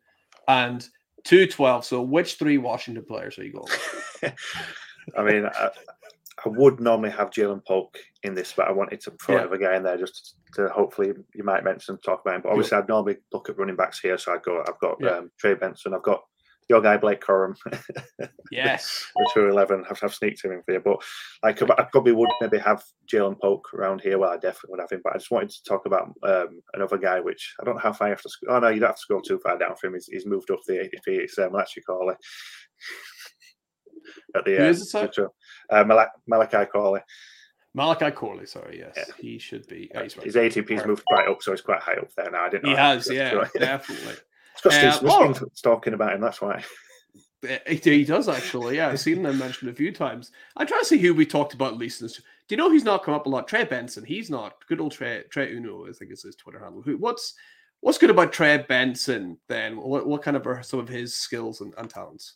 and 0.50 0.82
212. 1.24 1.86
So 1.86 2.02
which 2.02 2.36
three 2.36 2.58
Washington 2.58 3.06
players 3.06 3.38
are 3.40 3.46
you 3.46 3.54
going 3.54 4.34
I 5.18 5.24
mean, 5.24 5.50
I, 6.46 6.50
would 6.50 6.80
normally 6.80 7.12
have 7.12 7.30
Ja'Lynn 7.30 7.66
Polk 7.66 7.98
in 8.24 8.36
this, 8.36 8.54
but 8.56 8.68
I 8.68 8.72
wanted 8.72 9.02
to 9.02 9.12
throw 9.22 9.38
yeah. 9.38 9.54
a 9.54 9.58
guy 9.58 9.76
in 9.76 9.84
there 9.84 9.98
just 9.98 10.36
to 10.56 10.70
hopefully 10.70 11.14
you 11.34 11.44
might 11.44 11.64
mention 11.64 11.98
talk 12.00 12.22
about 12.22 12.36
him. 12.36 12.42
But 12.42 12.50
obviously, 12.50 12.78
I'd 12.78 12.88
normally 12.88 13.18
look 13.32 13.50
at 13.50 13.58
running 13.58 13.76
backs 13.76 14.00
here. 14.00 14.18
So 14.18 14.34
I'd 14.34 14.44
go, 14.44 14.64
I've 14.68 14.80
got 14.80 14.98
yeah. 15.00 15.10
um, 15.10 15.32
Trey 15.40 15.56
Benson, 15.56 15.94
I've 15.94 16.04
got 16.04 16.22
your 16.70 16.82
guy 16.82 16.98
Blake 16.98 17.22
Corum. 17.22 17.56
yes. 18.52 19.06
the 19.16 19.30
211. 19.34 19.86
I've, 19.90 20.00
I've 20.04 20.14
sneaked 20.14 20.44
him 20.44 20.52
in 20.52 20.62
for 20.64 20.74
you. 20.74 20.80
But 20.80 20.98
like, 21.44 21.62
I 21.62 21.84
probably 21.92 22.14
would 22.14 22.30
maybe 22.42 22.58
have 22.60 22.84
Ja'Lynn 23.12 23.40
Polk 23.40 23.74
around 23.74 24.02
here. 24.02 24.18
Well, 24.18 24.32
I 24.32 24.38
definitely 24.38 24.72
would 24.72 24.80
have 24.82 24.92
him. 24.92 25.02
But 25.04 25.14
I 25.14 25.18
just 25.18 25.32
wanted 25.32 25.50
to 25.52 25.64
talk 25.68 25.86
about 25.86 26.14
um, 26.24 26.62
another 26.74 26.98
guy, 26.98 27.20
which 27.20 27.54
I 27.60 27.66
don't 27.66 27.76
know 27.76 27.82
how 27.82 27.94
far 27.94 28.08
you 28.08 28.14
have 28.14 28.22
to. 28.22 28.30
Oh, 28.50 28.60
no, 28.60 28.70
you 28.70 28.80
don't 28.80 28.90
have 28.90 28.96
to 28.96 29.02
scroll 29.02 29.22
too 29.22 29.40
far 29.44 29.58
down 29.58 29.76
for 29.76 29.88
him. 29.88 29.94
He's, 29.94 30.08
he's 30.08 30.26
moved 30.26 30.52
up 30.52 30.60
the 30.68 30.74
ADP. 30.74 31.08
It's 31.08 31.38
um, 31.38 31.56
actually 31.56 31.84
Corley. 31.84 32.16
At 34.36 34.44
the 34.46 34.56
it, 34.56 35.20
uh, 35.74 35.84
Mal- 35.84 36.12
Malachi 36.28 36.66
Corley. 36.66 37.02
Malachi 37.74 38.12
Corley, 38.12 38.46
sorry, 38.46 38.80
yes, 38.80 38.94
yeah. 38.96 39.04
he 39.20 39.40
should 39.40 39.68
be. 39.68 39.90
Yeah, 39.94 40.04
he's 40.04 40.14
his 40.14 40.36
ADP's 40.36 40.86
moved 40.86 41.06
quite 41.06 41.28
up, 41.28 41.42
so 41.42 41.52
he's 41.52 41.62
quite 41.62 41.80
high 41.80 41.96
up 41.96 42.14
there 42.16 42.30
now. 42.30 42.46
I 42.46 42.50
didn't. 42.50 42.70
He 42.70 42.76
has, 42.76 43.10
yeah, 43.10 43.46
definitely. 43.58 44.16
It's 44.54 44.62
because 44.62 45.04
uh, 45.04 45.46
talking 45.64 45.96
about 45.96 46.14
him. 46.14 46.22
That's 46.22 46.40
why. 46.40 46.64
He 47.68 48.06
does 48.06 48.30
actually. 48.30 48.78
Yeah, 48.78 48.90
I've 48.90 49.00
seen 49.00 49.24
them 49.24 49.40
mentioned 49.40 49.72
a 49.72 49.74
few 49.74 49.92
times. 49.92 50.32
I 50.56 50.64
try 50.64 50.78
to 50.78 50.86
see 50.86 51.00
who 51.00 51.14
we 51.14 51.26
talked 51.26 51.56
about 51.56 51.76
least. 51.76 52.02
Do 52.02 52.08
you 52.50 52.58
know 52.58 52.70
he's 52.70 52.84
not 52.84 53.04
come 53.04 53.16
up 53.16 53.26
a 53.26 53.30
lot? 53.30 53.48
Trey 53.48 53.64
Benson. 53.64 54.06
He's 54.06 54.30
not 54.30 54.54
good. 54.68 54.80
Old 54.80 54.92
Trey 54.92 55.24
Trey 55.30 55.52
Uno, 55.54 55.88
I 55.88 55.92
think 55.92 56.12
is 56.12 56.24
his 56.24 56.36
Twitter 56.36 56.60
handle. 56.60 56.84
Who? 56.84 56.98
What's 56.98 57.34
what's 57.82 57.98
good 57.98 58.12
about 58.12 58.32
Trey 58.32 58.58
Benson? 58.58 59.38
Then 59.50 59.78
what 59.78 60.06
what 60.06 60.22
kind 60.22 60.38
of 60.38 60.46
are 60.46 60.62
some 60.64 60.80
of 60.80 60.88
his 60.88 61.16
skills 61.16 61.62
and, 61.62 61.74
and 61.78 61.90
talents? 61.90 62.36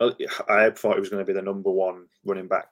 Well, 0.00 0.14
I 0.48 0.70
thought 0.70 0.94
he 0.94 1.00
was 1.00 1.08
going 1.08 1.24
to 1.24 1.26
be 1.26 1.36
the 1.36 1.42
number 1.42 1.70
one 1.70 2.06
running 2.24 2.48
back 2.48 2.68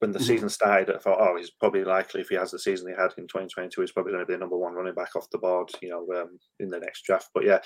when 0.00 0.12
the 0.12 0.18
mm-hmm. 0.18 0.26
season 0.26 0.48
started, 0.48 0.94
I 0.94 0.98
thought, 0.98 1.20
oh, 1.20 1.36
he's 1.36 1.50
probably 1.50 1.84
likely 1.84 2.22
if 2.22 2.30
he 2.30 2.34
has 2.34 2.50
the 2.50 2.58
season 2.58 2.88
he 2.88 2.94
had 2.94 3.12
in 3.18 3.24
2022, 3.24 3.80
he's 3.80 3.92
probably 3.92 4.12
going 4.12 4.22
to 4.22 4.26
be 4.26 4.32
the 4.32 4.38
number 4.38 4.56
one 4.56 4.72
running 4.72 4.94
back 4.94 5.14
off 5.14 5.28
the 5.30 5.38
board, 5.38 5.70
you 5.82 5.90
know, 5.90 6.06
um, 6.18 6.38
in 6.58 6.70
the 6.70 6.80
next 6.80 7.02
draft. 7.04 7.28
But 7.34 7.44
yeah, 7.44 7.58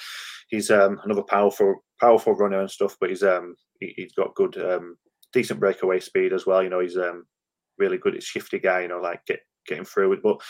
he's 0.48 0.68
um, 0.70 1.00
another 1.04 1.22
powerful, 1.22 1.84
powerful 2.00 2.34
runner 2.34 2.60
and 2.60 2.70
stuff. 2.70 2.96
But 3.00 3.10
he's 3.10 3.22
um, 3.22 3.54
he, 3.78 3.94
has 3.98 4.12
got 4.12 4.34
good, 4.34 4.58
um, 4.58 4.96
decent 5.32 5.60
breakaway 5.60 6.00
speed 6.00 6.32
as 6.32 6.44
well. 6.44 6.60
You 6.60 6.70
know, 6.70 6.80
he's 6.80 6.98
um, 6.98 7.24
really 7.78 7.98
good. 7.98 8.14
He's 8.14 8.24
shifty 8.24 8.58
guy. 8.58 8.82
You 8.82 8.88
know, 8.88 9.00
like 9.00 9.24
get 9.26 9.38
getting 9.68 9.84
through 9.84 10.14
it, 10.14 10.22
but 10.22 10.40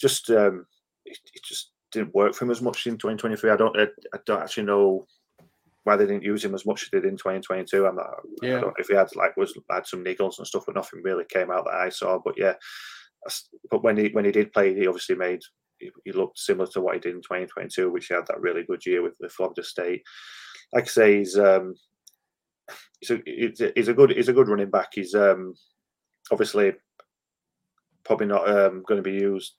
just 0.00 0.28
um, 0.30 0.66
it, 1.04 1.18
it 1.34 1.44
just 1.44 1.70
didn't 1.92 2.14
work 2.16 2.34
for 2.34 2.46
him 2.46 2.50
as 2.50 2.60
much 2.60 2.84
in 2.88 2.94
2023. 2.94 3.50
I 3.50 3.56
don't, 3.56 3.78
I, 3.78 3.84
I 4.12 4.18
don't 4.26 4.42
actually 4.42 4.64
know 4.64 5.06
why 5.88 5.96
they 5.96 6.06
didn't 6.06 6.22
use 6.22 6.44
him 6.44 6.54
as 6.54 6.66
much 6.66 6.82
as 6.82 6.90
they 6.90 7.00
did 7.00 7.08
in 7.08 7.16
2022. 7.16 7.86
I'm 7.86 7.96
not, 7.96 8.06
yeah. 8.42 8.48
I 8.48 8.60
don't 8.60 8.68
know 8.68 8.74
if 8.78 8.88
he 8.88 8.94
had 8.94 9.08
like 9.16 9.36
was 9.36 9.58
had 9.70 9.86
some 9.86 10.04
niggles 10.04 10.38
and 10.38 10.46
stuff, 10.46 10.64
but 10.66 10.74
nothing 10.74 11.00
really 11.02 11.24
came 11.28 11.50
out 11.50 11.64
that 11.64 11.74
I 11.74 11.88
saw. 11.88 12.18
But 12.24 12.34
yeah, 12.36 12.54
but 13.70 13.82
when 13.82 13.96
he 13.96 14.08
when 14.08 14.24
he 14.24 14.32
did 14.32 14.52
play, 14.52 14.74
he 14.74 14.86
obviously 14.86 15.16
made 15.16 15.40
he, 15.78 15.90
he 16.04 16.12
looked 16.12 16.38
similar 16.38 16.68
to 16.72 16.80
what 16.80 16.94
he 16.94 17.00
did 17.00 17.14
in 17.14 17.22
2022, 17.22 17.90
which 17.90 18.06
he 18.06 18.14
had 18.14 18.26
that 18.26 18.40
really 18.40 18.64
good 18.64 18.84
year 18.84 19.02
with, 19.02 19.14
with 19.20 19.32
Florida 19.32 19.62
State. 19.62 20.02
Like 20.72 20.84
I 20.84 20.86
say, 20.86 21.18
he's 21.18 21.38
um, 21.38 21.74
he's 23.00 23.10
a 23.10 23.72
he's 23.74 23.88
a 23.88 23.94
good 23.94 24.10
he's 24.10 24.28
a 24.28 24.32
good 24.32 24.48
running 24.48 24.70
back. 24.70 24.90
He's 24.92 25.14
um, 25.14 25.54
obviously 26.30 26.72
probably 28.04 28.26
not 28.26 28.48
um, 28.48 28.82
going 28.86 29.02
to 29.02 29.10
be 29.10 29.12
used 29.12 29.54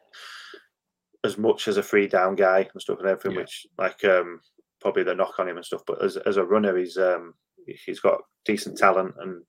as 1.24 1.38
much 1.38 1.68
as 1.68 1.78
a 1.78 1.84
free 1.84 2.08
down 2.08 2.36
guy 2.36 2.68
and 2.72 2.82
stuff 2.82 3.00
and 3.00 3.08
everything, 3.08 3.32
yeah. 3.32 3.38
which 3.40 3.66
like 3.78 4.04
um, 4.06 4.40
probably 4.82 5.04
the 5.04 5.16
knock 5.16 5.40
on 5.40 5.48
him 5.48 5.58
and 5.58 5.66
stuff. 5.66 5.82
But 5.86 6.04
as 6.04 6.18
as 6.18 6.38
a 6.38 6.44
runner, 6.44 6.76
he's 6.78 6.98
um 6.98 7.34
he's 7.86 8.00
got 8.00 8.22
decent 8.46 8.78
talent, 8.78 9.16
and 9.20 9.44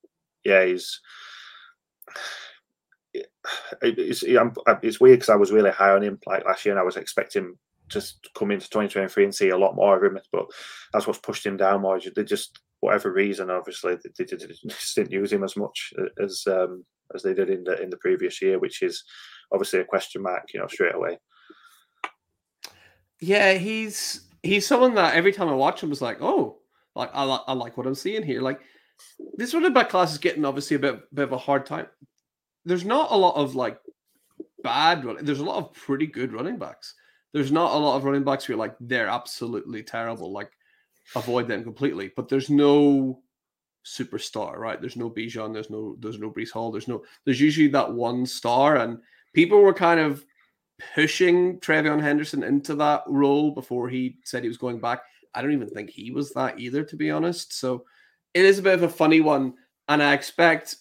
yeah, 0.44 0.64
he's. 0.64 1.00
It's 3.82 4.22
it's 4.22 5.00
weird 5.00 5.18
because 5.18 5.30
I 5.30 5.34
was 5.34 5.50
really 5.50 5.72
high 5.72 5.90
on 5.90 6.02
him 6.02 6.20
like 6.24 6.44
last 6.44 6.64
year, 6.64 6.72
and 6.72 6.78
I 6.78 6.84
was 6.84 6.96
expecting 6.96 7.58
to 7.88 8.02
come 8.36 8.52
into 8.52 8.68
2023 8.70 9.24
and 9.24 9.34
see 9.34 9.48
a 9.48 9.58
lot 9.58 9.74
more 9.74 9.96
of 9.96 10.04
him. 10.04 10.20
But 10.30 10.46
that's 10.92 11.08
what's 11.08 11.18
pushed 11.18 11.44
him 11.44 11.56
down 11.56 11.80
more. 11.80 11.98
They 11.98 12.22
just 12.22 12.60
whatever 12.80 13.12
reason, 13.12 13.50
obviously, 13.50 13.96
they, 13.96 14.24
they, 14.24 14.36
they 14.36 14.74
didn't 14.94 15.10
use 15.10 15.32
him 15.32 15.44
as 15.44 15.56
much 15.56 15.92
as 16.22 16.44
um, 16.46 16.84
as 17.14 17.22
they 17.22 17.34
did 17.34 17.50
in 17.50 17.64
the 17.64 17.80
in 17.80 17.90
the 17.90 17.96
previous 17.96 18.40
year, 18.42 18.58
which 18.58 18.82
is 18.82 19.04
obviously 19.52 19.80
a 19.80 19.84
question 19.84 20.22
mark, 20.22 20.44
you 20.52 20.60
know, 20.60 20.66
straight 20.66 20.94
away. 20.94 21.18
Yeah, 23.20 23.54
he's 23.54 24.26
he's 24.42 24.66
someone 24.66 24.94
that 24.94 25.14
every 25.14 25.32
time 25.32 25.48
I 25.48 25.54
watch 25.54 25.82
him 25.82 25.90
was 25.90 26.02
like, 26.02 26.18
oh, 26.20 26.58
like 26.94 27.10
I, 27.14 27.24
I 27.24 27.52
like 27.52 27.76
what 27.76 27.86
I'm 27.86 27.94
seeing 27.94 28.22
here. 28.22 28.40
Like 28.40 28.60
this 29.34 29.54
running 29.54 29.72
back 29.72 29.88
class 29.88 30.12
is 30.12 30.18
getting 30.18 30.44
obviously 30.44 30.76
a 30.76 30.80
bit, 30.80 31.14
bit 31.14 31.24
of 31.24 31.32
a 31.32 31.38
hard 31.38 31.66
time. 31.66 31.86
There's 32.64 32.84
not 32.84 33.10
a 33.10 33.16
lot 33.16 33.36
of 33.36 33.54
like 33.54 33.78
bad 34.62 35.04
running. 35.04 35.24
There's 35.24 35.40
a 35.40 35.44
lot 35.44 35.58
of 35.58 35.72
pretty 35.72 36.06
good 36.06 36.32
running 36.32 36.58
backs. 36.58 36.94
There's 37.32 37.52
not 37.52 37.74
a 37.74 37.78
lot 37.78 37.96
of 37.96 38.04
running 38.04 38.24
backs 38.24 38.44
who 38.44 38.54
are 38.54 38.58
like 38.58 38.74
they're 38.80 39.08
absolutely 39.08 39.82
terrible. 39.82 40.32
Like 40.32 40.50
avoid 41.14 41.48
them 41.48 41.62
completely. 41.62 42.12
But 42.14 42.28
there's 42.28 42.50
no 42.50 43.22
superstar, 43.84 44.56
right? 44.56 44.80
There's 44.80 44.96
no 44.96 45.10
Bijan. 45.10 45.52
There's 45.52 45.70
no 45.70 45.96
there's 46.00 46.18
no 46.18 46.30
Breece 46.30 46.50
Hall. 46.50 46.70
There's 46.70 46.88
no 46.88 47.02
there's 47.24 47.40
usually 47.40 47.68
that 47.68 47.92
one 47.92 48.26
star, 48.26 48.76
and 48.76 48.98
people 49.32 49.60
were 49.60 49.74
kind 49.74 50.00
of 50.00 50.24
pushing 50.94 51.58
TreVeyon 51.60 52.00
Henderson 52.00 52.42
into 52.42 52.74
that 52.76 53.02
role 53.06 53.50
before 53.50 53.88
he 53.88 54.18
said 54.24 54.42
he 54.42 54.48
was 54.48 54.56
going 54.56 54.80
back. 54.80 55.02
I 55.34 55.42
don't 55.42 55.52
even 55.52 55.68
think 55.68 55.90
he 55.90 56.10
was 56.10 56.32
that 56.32 56.58
either, 56.58 56.82
to 56.84 56.96
be 56.96 57.10
honest. 57.10 57.58
So 57.58 57.84
it 58.34 58.44
is 58.44 58.58
a 58.58 58.62
bit 58.62 58.74
of 58.74 58.82
a 58.82 58.88
funny 58.88 59.20
one. 59.20 59.54
And 59.88 60.02
I 60.02 60.14
expect 60.14 60.76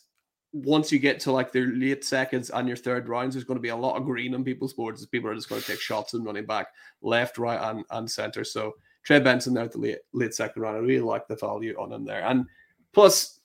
once 0.52 0.92
you 0.92 1.00
get 1.00 1.20
to 1.22 1.32
like 1.32 1.52
their 1.52 1.68
late 1.68 2.04
seconds 2.04 2.50
and 2.50 2.68
your 2.68 2.78
third 2.78 3.08
rounds, 3.08 3.36
there's 3.36 3.44
going 3.44 3.58
to 3.58 3.62
be 3.62 3.70
a 3.70 3.76
lot 3.76 3.98
of 3.98 4.06
green 4.06 4.34
on 4.34 4.44
people's 4.44 4.74
boards 4.74 5.02
as 5.02 5.08
people 5.08 5.30
are 5.30 5.36
just 5.36 5.50
going 5.50 5.62
to 5.62 5.68
take 5.68 5.80
shots 5.80 6.14
and 6.14 6.26
running 6.26 6.46
back 6.46 6.68
left, 7.02 7.38
right, 7.38 7.60
and, 7.70 7.86
and 7.92 8.10
center. 8.10 8.44
So 8.44 8.74
Trey 9.04 9.20
Benson 9.20 9.54
there 9.54 9.66
at 9.66 9.72
the 9.72 9.78
late, 9.78 10.00
late 10.14 10.34
second 10.34 10.62
round. 10.62 10.78
I 10.78 10.80
really 10.80 11.02
like 11.02 11.28
the 11.28 11.36
value 11.36 11.76
on 11.78 11.92
him 11.92 12.06
there. 12.06 12.24
And 12.24 12.46
plus, 12.94 13.39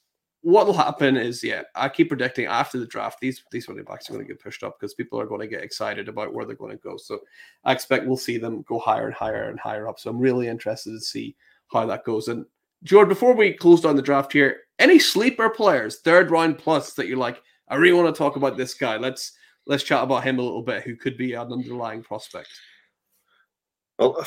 what 0.45 0.67
will 0.67 0.75
happen 0.75 1.17
is, 1.17 1.43
yeah, 1.43 1.63
I 1.75 1.89
keep 1.89 2.09
predicting 2.09 2.45
after 2.45 2.79
the 2.79 2.87
draft, 2.87 3.19
these 3.19 3.43
these 3.51 3.67
running 3.67 3.85
backs 3.85 4.11
are 4.11 4.13
going 4.13 4.27
to 4.27 4.31
get 4.31 4.43
pushed 4.43 4.63
up 4.63 4.79
because 4.79 4.93
people 4.93 5.19
are 5.19 5.27
going 5.27 5.41
to 5.41 5.47
get 5.47 5.63
excited 5.65 6.07
about 6.07 6.35
where 6.35 6.45
they're 6.45 6.55
going 6.55 6.77
to 6.77 6.83
go. 6.83 6.99
So 6.99 7.21
I 7.65 7.73
expect 7.73 8.07
we'll 8.07 8.19
see 8.19 8.37
them 8.37 8.63
go 8.69 8.79
higher 8.79 9.07
and 9.07 9.15
higher 9.15 9.49
and 9.49 9.59
higher 9.59 9.89
up. 9.89 9.99
So 9.99 10.11
I'm 10.11 10.19
really 10.19 10.47
interested 10.47 10.91
to 10.91 11.01
see 11.01 11.35
how 11.73 11.87
that 11.87 12.05
goes. 12.05 12.29
And 12.29 12.45
Jord, 12.83 13.09
before 13.09 13.35
we 13.35 13.55
close 13.55 13.81
down 13.81 13.97
the 13.97 14.03
draft 14.03 14.35
here, 14.35 14.59
any 14.79 14.99
sleeper 14.99 15.49
players, 15.49 16.01
third 16.01 16.31
round 16.31 16.59
plus 16.59 16.93
that 16.93 17.07
you're 17.07 17.17
like, 17.17 17.43
I 17.69 17.77
really 17.77 17.99
want 17.99 18.15
to 18.15 18.19
talk 18.19 18.37
about 18.37 18.59
this 18.59 18.75
guy. 18.75 18.99
Let's 18.99 19.33
let's 19.67 19.83
chat 19.83 20.03
about 20.03 20.25
him 20.25 20.39
a 20.39 20.43
little 20.43 20.63
bit, 20.63 20.83
who 20.83 20.95
could 20.95 21.17
be 21.17 21.33
an 21.33 21.51
underlying 21.51 22.03
prospect. 22.03 22.51
Well, 23.99 24.27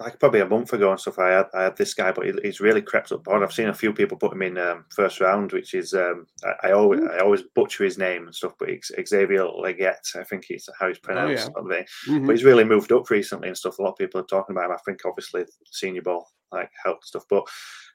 like 0.00 0.18
probably 0.18 0.40
a 0.40 0.48
month 0.48 0.72
ago 0.72 0.90
and 0.90 1.00
stuff. 1.00 1.18
I 1.18 1.30
had 1.30 1.46
I 1.54 1.62
had 1.64 1.76
this 1.76 1.94
guy, 1.94 2.12
but 2.12 2.26
he, 2.26 2.32
he's 2.42 2.60
really 2.60 2.82
crept 2.82 3.12
up 3.12 3.26
on. 3.28 3.42
I've 3.42 3.52
seen 3.52 3.68
a 3.68 3.74
few 3.74 3.92
people 3.92 4.16
put 4.16 4.32
him 4.32 4.42
in 4.42 4.58
um, 4.58 4.84
first 4.90 5.20
round, 5.20 5.52
which 5.52 5.74
is 5.74 5.94
um, 5.94 6.26
I, 6.44 6.68
I, 6.68 6.72
always 6.72 7.00
I 7.04 7.18
always 7.18 7.42
butcher 7.54 7.84
his 7.84 7.98
name 7.98 8.26
and 8.26 8.34
stuff, 8.34 8.54
but 8.58 8.68
Xavier 9.06 9.44
Legette, 9.44 10.16
I 10.16 10.24
think 10.24 10.46
it's 10.50 10.68
how 10.78 10.88
he's 10.88 10.98
pronounced. 10.98 11.50
Oh, 11.56 11.70
yeah. 11.70 11.82
mm-hmm. 12.08 12.26
But 12.26 12.32
he's 12.32 12.44
really 12.44 12.64
moved 12.64 12.92
up 12.92 13.10
recently 13.10 13.48
and 13.48 13.56
stuff. 13.56 13.78
A 13.78 13.82
lot 13.82 13.92
of 13.92 13.98
people 13.98 14.20
are 14.20 14.24
talking 14.24 14.54
about 14.54 14.66
him. 14.66 14.72
I 14.72 14.82
think 14.84 15.00
obviously 15.04 15.44
Senior 15.70 16.02
Bowl 16.02 16.26
like 16.52 16.70
helped 16.84 17.06
stuff, 17.06 17.24
but 17.28 17.44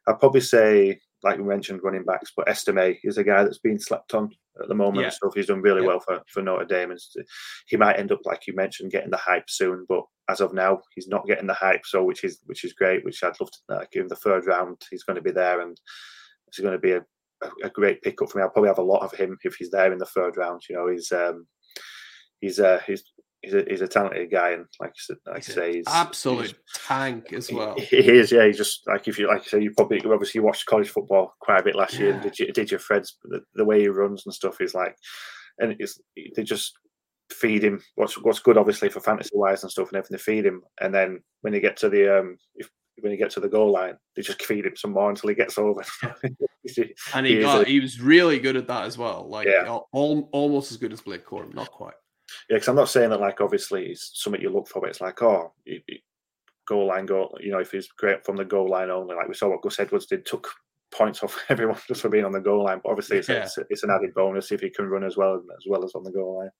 I'd 0.07 0.19
probably 0.19 0.41
say 0.41 0.99
like 1.23 1.37
we 1.37 1.43
mentioned, 1.43 1.81
running 1.83 2.03
backs, 2.03 2.31
but 2.35 2.47
Estime 2.47 2.97
is 3.03 3.17
a 3.17 3.23
guy 3.23 3.43
that's 3.43 3.59
been 3.59 3.79
slept 3.79 4.13
on 4.13 4.31
at 4.61 4.67
the 4.67 4.75
moment. 4.75 4.99
Yeah. 4.99 5.03
And 5.05 5.13
stuff. 5.13 5.33
He's 5.35 5.47
done 5.47 5.61
really 5.61 5.81
yeah. 5.81 5.87
well 5.87 5.99
for, 5.99 6.21
for 6.27 6.41
Notre 6.41 6.65
Dame. 6.65 6.91
And 6.91 6.99
he 7.67 7.77
might 7.77 7.99
end 7.99 8.11
up, 8.11 8.19
like 8.25 8.47
you 8.47 8.55
mentioned, 8.55 8.91
getting 8.91 9.11
the 9.11 9.17
hype 9.17 9.49
soon. 9.49 9.85
But 9.87 10.03
as 10.29 10.41
of 10.41 10.53
now, 10.53 10.81
he's 10.95 11.07
not 11.07 11.25
getting 11.25 11.47
the 11.47 11.53
hype. 11.53 11.85
So 11.85 12.03
which 12.03 12.23
is 12.23 12.39
which 12.45 12.63
is 12.63 12.73
great. 12.73 13.05
Which 13.05 13.23
I'd 13.23 13.39
love 13.39 13.51
to 13.51 13.59
like, 13.69 13.91
give 13.91 14.03
him 14.03 14.09
the 14.09 14.15
third 14.15 14.45
round. 14.45 14.81
He's 14.89 15.03
going 15.03 15.15
to 15.15 15.21
be 15.21 15.31
there, 15.31 15.61
and 15.61 15.79
it's 16.47 16.59
going 16.59 16.73
to 16.73 16.79
be 16.79 16.91
a, 16.91 17.03
a, 17.43 17.67
a, 17.67 17.69
great 17.69 18.01
pickup 18.01 18.29
for 18.29 18.37
me. 18.37 18.43
I'll 18.43 18.49
probably 18.49 18.69
have 18.69 18.79
a 18.79 18.83
lot 18.83 19.03
of 19.03 19.13
him 19.13 19.37
if 19.43 19.55
he's 19.55 19.71
there 19.71 19.91
in 19.91 19.99
the 19.99 20.05
third 20.05 20.37
round. 20.37 20.63
You 20.69 20.75
know, 20.75 20.87
he's 20.89 21.11
um, 21.11 21.47
he's 22.39 22.59
uh, 22.59 22.81
he's 22.85 23.03
he's 23.41 23.53
a, 23.53 23.65
he's 23.67 23.81
a 23.81 23.87
talented 23.87 24.31
guy, 24.31 24.51
and 24.51 24.65
like 24.79 24.91
I 24.91 24.93
said, 24.95 25.17
like 25.25 25.37
I 25.37 25.39
say, 25.39 25.73
he's 25.75 25.87
absolute 25.87 26.47
he's, 26.47 26.53
tank 26.75 27.33
as 27.33 27.51
well. 27.51 27.75
He, 27.77 28.01
he, 28.01 28.11
is, 28.11 28.31
yeah. 28.31 28.45
He's 28.45 28.57
just 28.57 28.87
like 28.87 29.07
if 29.07 29.17
you 29.17 29.27
like 29.27 29.41
I 29.41 29.45
say, 29.45 29.61
you 29.61 29.71
probably 29.71 30.01
obviously 30.05 30.41
watched 30.41 30.65
college 30.65 30.89
football 30.89 31.33
quite 31.39 31.59
a 31.59 31.63
bit 31.63 31.75
last 31.75 31.95
yeah. 31.95 31.99
year. 31.99 32.19
Did 32.19 32.39
you 32.39 32.51
did 32.51 32.71
your 32.71 32.79
Fred's 32.79 33.17
the, 33.23 33.41
the, 33.55 33.65
way 33.65 33.81
he 33.81 33.87
runs 33.87 34.23
and 34.25 34.33
stuff 34.33 34.61
is 34.61 34.73
like, 34.73 34.95
and 35.59 35.75
it's 35.79 35.99
they 36.35 36.43
just 36.43 36.73
feed 37.31 37.63
him 37.63 37.81
what's 37.95 38.17
what's 38.21 38.39
good 38.39 38.57
obviously 38.57 38.89
for 38.89 38.99
fantasy 38.99 39.31
wise 39.33 39.63
and 39.63 39.71
stuff 39.71 39.89
and 39.89 39.97
everything. 39.97 40.15
They 40.15 40.21
feed 40.21 40.45
him, 40.45 40.61
and 40.79 40.93
then 40.93 41.21
when 41.41 41.53
you 41.53 41.61
get 41.61 41.77
to 41.77 41.89
the 41.89 42.19
um 42.19 42.37
if 42.55 42.69
when 42.99 43.11
you 43.11 43.17
get 43.17 43.31
to 43.31 43.39
the 43.39 43.49
goal 43.49 43.71
line, 43.71 43.95
they 44.15 44.21
just 44.21 44.43
feed 44.43 44.65
him 44.65 44.75
some 44.75 44.91
more 44.91 45.09
until 45.09 45.29
he 45.29 45.35
gets 45.35 45.57
over. 45.57 45.81
and 47.13 47.25
he, 47.25 47.35
he 47.37 47.41
got, 47.41 47.61
a, 47.61 47.65
he 47.65 47.79
was 47.79 47.99
really 47.99 48.37
good 48.37 48.55
at 48.55 48.67
that 48.67 48.85
as 48.85 48.97
well. 48.97 49.27
Like 49.27 49.47
yeah. 49.47 49.79
almost 49.91 50.71
as 50.71 50.77
good 50.77 50.93
as 50.93 51.01
Blake 51.01 51.25
Corum, 51.25 51.55
not 51.55 51.71
quite. 51.71 51.93
Yeah, 52.49 52.57
because 52.57 52.67
I'm 52.67 52.75
not 52.75 52.89
saying 52.89 53.09
that 53.11 53.19
like 53.19 53.41
obviously 53.41 53.87
it's 53.87 54.11
something 54.21 54.41
you 54.41 54.49
look 54.49 54.67
for, 54.67 54.81
but 54.81 54.89
it's 54.89 55.01
like 55.01 55.21
oh, 55.21 55.53
goal 56.67 56.87
line 56.87 57.05
goal. 57.05 57.37
You 57.41 57.51
know, 57.51 57.59
if 57.59 57.71
he's 57.71 57.87
great 57.87 58.25
from 58.25 58.35
the 58.35 58.45
goal 58.45 58.69
line 58.69 58.89
only, 58.89 59.15
like 59.15 59.27
we 59.27 59.33
saw 59.33 59.49
what 59.49 59.61
Gus 59.61 59.79
Edwards 59.79 60.05
did, 60.05 60.25
took 60.25 60.49
points 60.91 61.23
off 61.23 61.37
everyone 61.49 61.77
just 61.87 62.01
for 62.01 62.09
being 62.09 62.25
on 62.25 62.31
the 62.31 62.39
goal 62.39 62.65
line. 62.65 62.81
But 62.83 62.91
obviously, 62.91 63.17
it's, 63.17 63.29
yeah. 63.29 63.43
it's, 63.43 63.57
it's, 63.69 63.83
an 63.83 63.89
added 63.89 64.13
bonus 64.13 64.51
if 64.51 64.61
he 64.61 64.69
can 64.69 64.85
run 64.85 65.03
as 65.03 65.17
well 65.17 65.35
as 65.35 65.65
well 65.67 65.83
as 65.83 65.95
on 65.95 66.03
the 66.03 66.11
goal 66.11 66.39
line. 66.39 66.51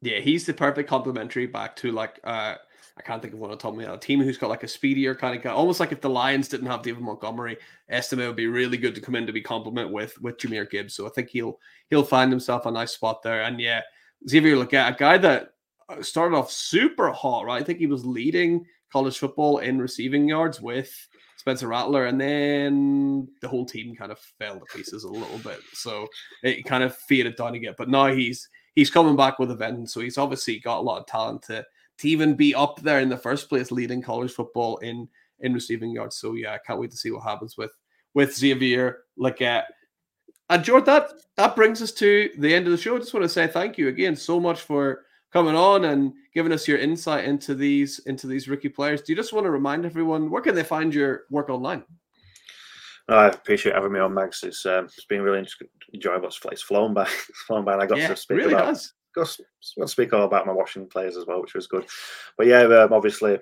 Yeah, 0.00 0.20
he's 0.20 0.46
the 0.46 0.54
perfect 0.54 0.88
complementary 0.88 1.46
back 1.46 1.74
to 1.76 1.90
like 1.90 2.20
uh 2.24 2.54
I 2.98 3.02
can't 3.02 3.22
think 3.22 3.34
of 3.34 3.40
one 3.40 3.52
on 3.52 3.58
top 3.58 3.72
of 3.72 3.78
me. 3.78 3.84
A 3.84 3.96
team 3.96 4.20
who's 4.20 4.38
got 4.38 4.50
like 4.50 4.64
a 4.64 4.68
speedier 4.68 5.14
kind 5.14 5.36
of 5.36 5.42
guy, 5.42 5.50
almost 5.50 5.78
like 5.78 5.92
if 5.92 6.00
the 6.00 6.10
Lions 6.10 6.48
didn't 6.48 6.66
have 6.66 6.82
David 6.82 7.02
Montgomery, 7.02 7.56
Estime 7.88 8.26
would 8.26 8.34
be 8.34 8.48
really 8.48 8.76
good 8.76 8.94
to 8.96 9.00
come 9.00 9.14
in 9.14 9.26
to 9.26 9.32
be 9.32 9.40
complement 9.40 9.92
with 9.92 10.20
with 10.20 10.36
Jahmyr 10.36 10.68
Gibbs. 10.68 10.94
So 10.94 11.06
I 11.06 11.10
think 11.10 11.30
he'll 11.30 11.58
he'll 11.90 12.04
find 12.04 12.30
himself 12.30 12.66
a 12.66 12.70
nice 12.70 12.92
spot 12.92 13.22
there. 13.22 13.42
And 13.42 13.60
yeah, 13.60 13.82
Xavier 14.26 14.56
Legette, 14.56 14.94
a 14.94 14.96
guy 14.96 15.18
that 15.18 15.50
uh, 15.88 16.02
started 16.02 16.36
off 16.36 16.50
super 16.50 17.10
hot, 17.10 17.44
right? 17.44 17.60
I 17.60 17.64
think 17.64 17.78
he 17.78 17.86
was 17.86 18.04
leading 18.04 18.64
college 18.92 19.18
football 19.18 19.58
in 19.58 19.78
receiving 19.78 20.28
yards 20.28 20.60
with 20.60 20.90
Spencer 21.36 21.68
Rattler, 21.68 22.06
and 22.06 22.20
then 22.20 23.28
the 23.40 23.48
whole 23.48 23.64
team 23.64 23.94
kind 23.94 24.10
of 24.10 24.18
fell 24.38 24.58
to 24.58 24.64
pieces 24.74 25.04
a 25.04 25.08
little 25.08 25.38
bit. 25.38 25.60
So 25.72 26.06
it 26.42 26.64
kind 26.64 26.82
of 26.82 26.96
faded 26.96 27.36
down 27.36 27.54
again. 27.54 27.74
But 27.78 27.88
now 27.88 28.08
he's 28.12 28.48
he's 28.74 28.90
coming 28.90 29.16
back 29.16 29.38
with 29.38 29.50
a 29.50 29.56
vengeance. 29.56 29.92
So 29.92 30.00
he's 30.00 30.18
obviously 30.18 30.58
got 30.60 30.78
a 30.78 30.82
lot 30.82 31.00
of 31.00 31.06
talent 31.06 31.42
to, 31.42 31.64
to 31.98 32.08
even 32.08 32.34
be 32.34 32.54
up 32.54 32.80
there 32.80 33.00
in 33.00 33.08
the 33.08 33.16
first 33.16 33.48
place, 33.48 33.70
leading 33.70 34.02
college 34.02 34.32
football 34.32 34.78
in 34.78 35.08
in 35.40 35.54
receiving 35.54 35.90
yards. 35.90 36.16
So 36.16 36.34
yeah, 36.34 36.52
I 36.52 36.58
can't 36.66 36.80
wait 36.80 36.90
to 36.90 36.96
see 36.96 37.10
what 37.10 37.22
happens 37.22 37.56
with 37.56 37.72
with 38.14 38.36
Xavier 38.36 39.04
Legette. 39.18 39.64
And 40.50 40.64
Jord, 40.64 40.86
that 40.86 41.12
that 41.36 41.54
brings 41.54 41.82
us 41.82 41.92
to 41.92 42.30
the 42.38 42.54
end 42.54 42.66
of 42.66 42.72
the 42.72 42.78
show. 42.78 42.96
I 42.96 42.98
just 42.98 43.14
want 43.14 43.24
to 43.24 43.28
say 43.28 43.46
thank 43.46 43.78
you 43.78 43.88
again 43.88 44.16
so 44.16 44.40
much 44.40 44.62
for 44.62 45.04
coming 45.32 45.54
on 45.54 45.84
and 45.84 46.12
giving 46.32 46.52
us 46.52 46.66
your 46.66 46.78
insight 46.78 47.24
into 47.24 47.54
these 47.54 47.98
into 48.00 48.26
these 48.26 48.48
rookie 48.48 48.68
players. 48.68 49.02
Do 49.02 49.12
you 49.12 49.16
just 49.16 49.32
want 49.32 49.44
to 49.44 49.50
remind 49.50 49.84
everyone 49.84 50.30
where 50.30 50.42
can 50.42 50.54
they 50.54 50.64
find 50.64 50.94
your 50.94 51.24
work 51.30 51.50
online? 51.50 51.84
I 53.08 53.28
appreciate 53.28 53.74
having 53.74 53.92
me 53.92 54.00
on, 54.00 54.12
Max. 54.12 54.42
It's 54.42 54.66
um, 54.66 54.86
it's 54.86 55.06
been 55.06 55.22
really 55.22 55.46
enjoyable. 55.94 56.28
It's 56.28 56.62
flown 56.62 56.94
by, 56.94 57.02
it's 57.28 57.42
flown 57.46 57.64
by, 57.64 57.74
and 57.74 57.82
I 57.82 57.86
got 57.86 57.98
yeah, 57.98 58.08
to 58.08 58.16
speak 58.16 58.38
really 58.38 58.52
about. 58.52 58.66
Has. 58.66 58.92
Got 59.14 59.36
to 59.78 59.88
speak 59.88 60.12
all 60.12 60.24
about 60.24 60.46
my 60.46 60.52
Washington 60.52 60.88
players 60.90 61.16
as 61.16 61.26
well, 61.26 61.40
which 61.40 61.54
was 61.54 61.66
good. 61.66 61.86
But 62.36 62.46
yeah, 62.46 62.60
um, 62.62 62.92
obviously 62.92 63.38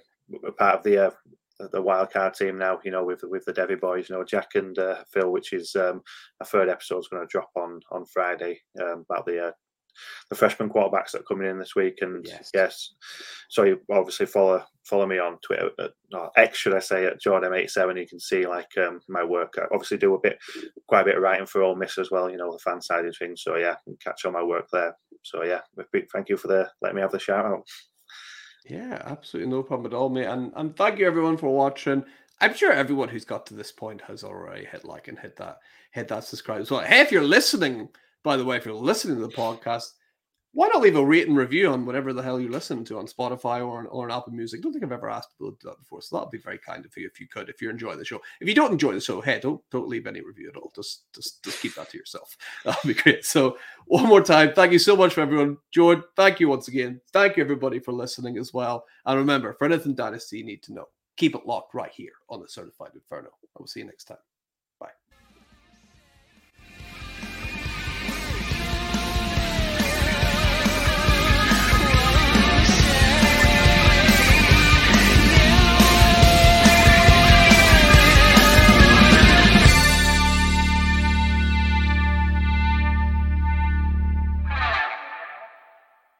part 0.57 0.79
of 0.79 0.83
the 0.85 1.09
uh, 1.09 1.11
the 1.59 1.83
wildcard 1.83 2.37
team 2.37 2.59
now. 2.59 2.81
You 2.85 2.91
know, 2.91 3.05
with 3.05 3.23
with 3.25 3.45
the 3.45 3.53
Devy 3.53 3.81
boys, 3.81 4.09
you 4.09 4.17
know, 4.17 4.25
Jack 4.25 4.55
and 4.55 4.79
uh, 4.79 5.05
Phil, 5.13 5.31
which 5.31 5.53
is 5.53 5.75
um, 5.77 6.03
a 6.41 6.45
third 6.45 6.69
episode 6.69 7.01
is 7.01 7.09
going 7.09 7.23
to 7.23 7.31
drop 7.31 7.51
on 7.57 7.81
on 7.91 8.05
Friday 8.07 8.61
um, 8.81 9.05
about 9.09 9.27
the 9.27 9.49
uh, 9.49 9.53
the 10.31 10.37
freshman 10.37 10.69
quarterbacks 10.69 11.13
that 11.13 11.21
are 11.21 11.25
coming 11.25 11.49
in 11.49 11.59
this 11.59 11.75
week. 11.75 11.99
And 12.01 12.27
yes, 12.27 12.51
yes 12.55 12.95
so 13.49 13.65
you 13.65 13.81
obviously 13.91 14.27
follow 14.27 14.63
follow 14.85 15.07
me 15.07 15.19
on 15.19 15.39
Twitter, 15.39 15.71
uh, 15.79 15.89
no, 16.13 16.31
X 16.37 16.59
should 16.59 16.75
I 16.75 16.79
say, 16.79 17.07
at 17.07 17.21
Jordan87. 17.21 18.01
You 18.01 18.07
can 18.07 18.21
see 18.21 18.47
like 18.47 18.71
um, 18.79 19.01
my 19.09 19.25
work. 19.25 19.55
I 19.59 19.65
obviously 19.73 19.99
do 19.99 20.15
a 20.15 20.21
bit, 20.21 20.39
quite 20.87 21.03
a 21.03 21.05
bit 21.05 21.17
of 21.17 21.23
writing 21.23 21.47
for 21.47 21.63
Ole 21.63 21.75
Miss 21.75 21.99
as 21.99 22.11
well. 22.11 22.31
You 22.31 22.37
know, 22.37 22.53
the 22.53 22.59
fan 22.59 22.81
side 22.81 23.05
of 23.05 23.17
things. 23.17 23.43
So 23.43 23.57
yeah, 23.57 23.77
catch 24.03 24.25
all 24.25 24.33
my 24.33 24.43
work 24.43 24.69
there. 24.73 24.97
So 25.23 25.43
yeah, 25.43 25.61
thank 26.13 26.29
you 26.29 26.37
for 26.37 26.49
the 26.49 26.71
letting 26.83 26.97
me 26.97 27.03
have 27.03 27.13
the 27.13 27.19
shout 27.19 27.47
out. 27.47 27.63
Yeah, 28.69 29.01
absolutely 29.05 29.51
no 29.51 29.63
problem 29.63 29.93
at 29.93 29.97
all, 29.97 30.09
mate. 30.09 30.27
And 30.27 30.53
and 30.57 30.77
thank 30.77 30.99
you 30.99 31.07
everyone 31.07 31.37
for 31.37 31.55
watching. 31.55 32.05
I'm 32.41 32.55
sure 32.55 32.73
everyone 32.73 33.09
who's 33.09 33.25
got 33.25 33.47
to 33.47 33.55
this 33.55 33.73
point 33.73 34.01
has 34.03 34.23
already 34.23 34.67
hit 34.67 34.85
like 34.85 35.09
and 35.09 35.19
hit 35.19 35.37
that 35.37 35.59
hit 35.93 36.09
that 36.09 36.25
subscribe 36.25 36.61
as 36.61 36.71
well. 36.71 36.81
Hey, 36.81 37.01
if 37.01 37.13
you're 37.13 37.23
listening, 37.23 37.89
by 38.23 38.37
the 38.37 38.45
way, 38.45 38.57
if 38.57 38.67
you're 38.67 38.75
listening 38.75 39.17
to 39.17 39.27
the 39.27 39.33
podcast, 39.33 39.93
why 40.57 40.69
not 40.69 40.81
leave 40.81 40.97
a 40.97 41.05
rate 41.05 41.29
and 41.29 41.37
review 41.37 41.71
on 41.71 41.85
whatever 41.85 42.15
the 42.15 42.23
hell 42.23 42.41
you 42.41 42.49
listen 42.49 42.83
to 42.83 42.97
on 42.97 43.07
Spotify 43.07 43.59
or 43.59 43.81
on, 43.81 43.87
or 43.89 44.05
on 44.05 44.11
Apple 44.11 44.33
Music? 44.33 44.59
I 44.59 44.63
don't 44.63 44.73
think 44.73 44.87
I've 44.87 44.91
ever 44.91 45.11
asked 45.11 45.37
people 45.37 45.53
to 45.53 45.59
do 45.61 45.69
that 45.69 45.79
before, 45.79 46.01
so 46.01 46.17
that'd 46.17 46.31
be 46.31 46.39
very 46.39 46.57
kind 46.57 46.83
of 46.83 46.97
you 46.97 47.07
if 47.07 47.21
you 47.21 47.29
could, 47.29 47.51
if 47.51 47.61
you're 47.61 47.71
enjoying 47.71 47.99
the 47.99 48.07
show. 48.07 48.23
If 48.41 48.49
you 48.49 48.55
don't 48.55 48.73
enjoy 48.73 48.95
the 48.95 49.01
show, 49.03 49.21
hey, 49.21 49.39
don't 49.39 49.61
don't 49.71 49.87
leave 49.87 50.07
any 50.07 50.23
review 50.23 50.49
at 50.49 50.57
all. 50.57 50.73
Just 50.75 51.13
just 51.15 51.45
just 51.45 51.61
keep 51.61 51.75
that 51.75 51.91
to 51.91 51.99
yourself. 51.99 52.35
That'd 52.65 52.89
be 52.89 52.95
great. 52.95 53.27
So 53.27 53.59
one 53.85 54.07
more 54.07 54.23
time, 54.23 54.55
thank 54.55 54.73
you 54.73 54.79
so 54.79 54.97
much 54.97 55.13
for 55.13 55.21
everyone. 55.21 55.59
Jord, 55.73 56.03
thank 56.17 56.41
you 56.41 56.49
once 56.49 56.69
again. 56.69 57.03
Thank 57.13 57.37
you 57.37 57.43
everybody 57.43 57.79
for 57.79 57.93
listening 57.93 58.39
as 58.39 58.55
well. 58.55 58.87
And 59.05 59.19
remember, 59.19 59.53
for 59.59 59.67
anything 59.67 59.95
Dynasty 59.95 60.39
you 60.39 60.45
need 60.45 60.63
to 60.63 60.73
know, 60.73 60.87
keep 61.19 61.35
it 61.35 61.45
locked 61.45 61.75
right 61.75 61.93
here 61.95 62.13
on 62.31 62.41
the 62.41 62.49
Certified 62.49 62.93
Inferno. 62.95 63.29
I 63.29 63.59
will 63.59 63.67
see 63.67 63.81
you 63.81 63.87
next 63.87 64.05
time. 64.05 64.17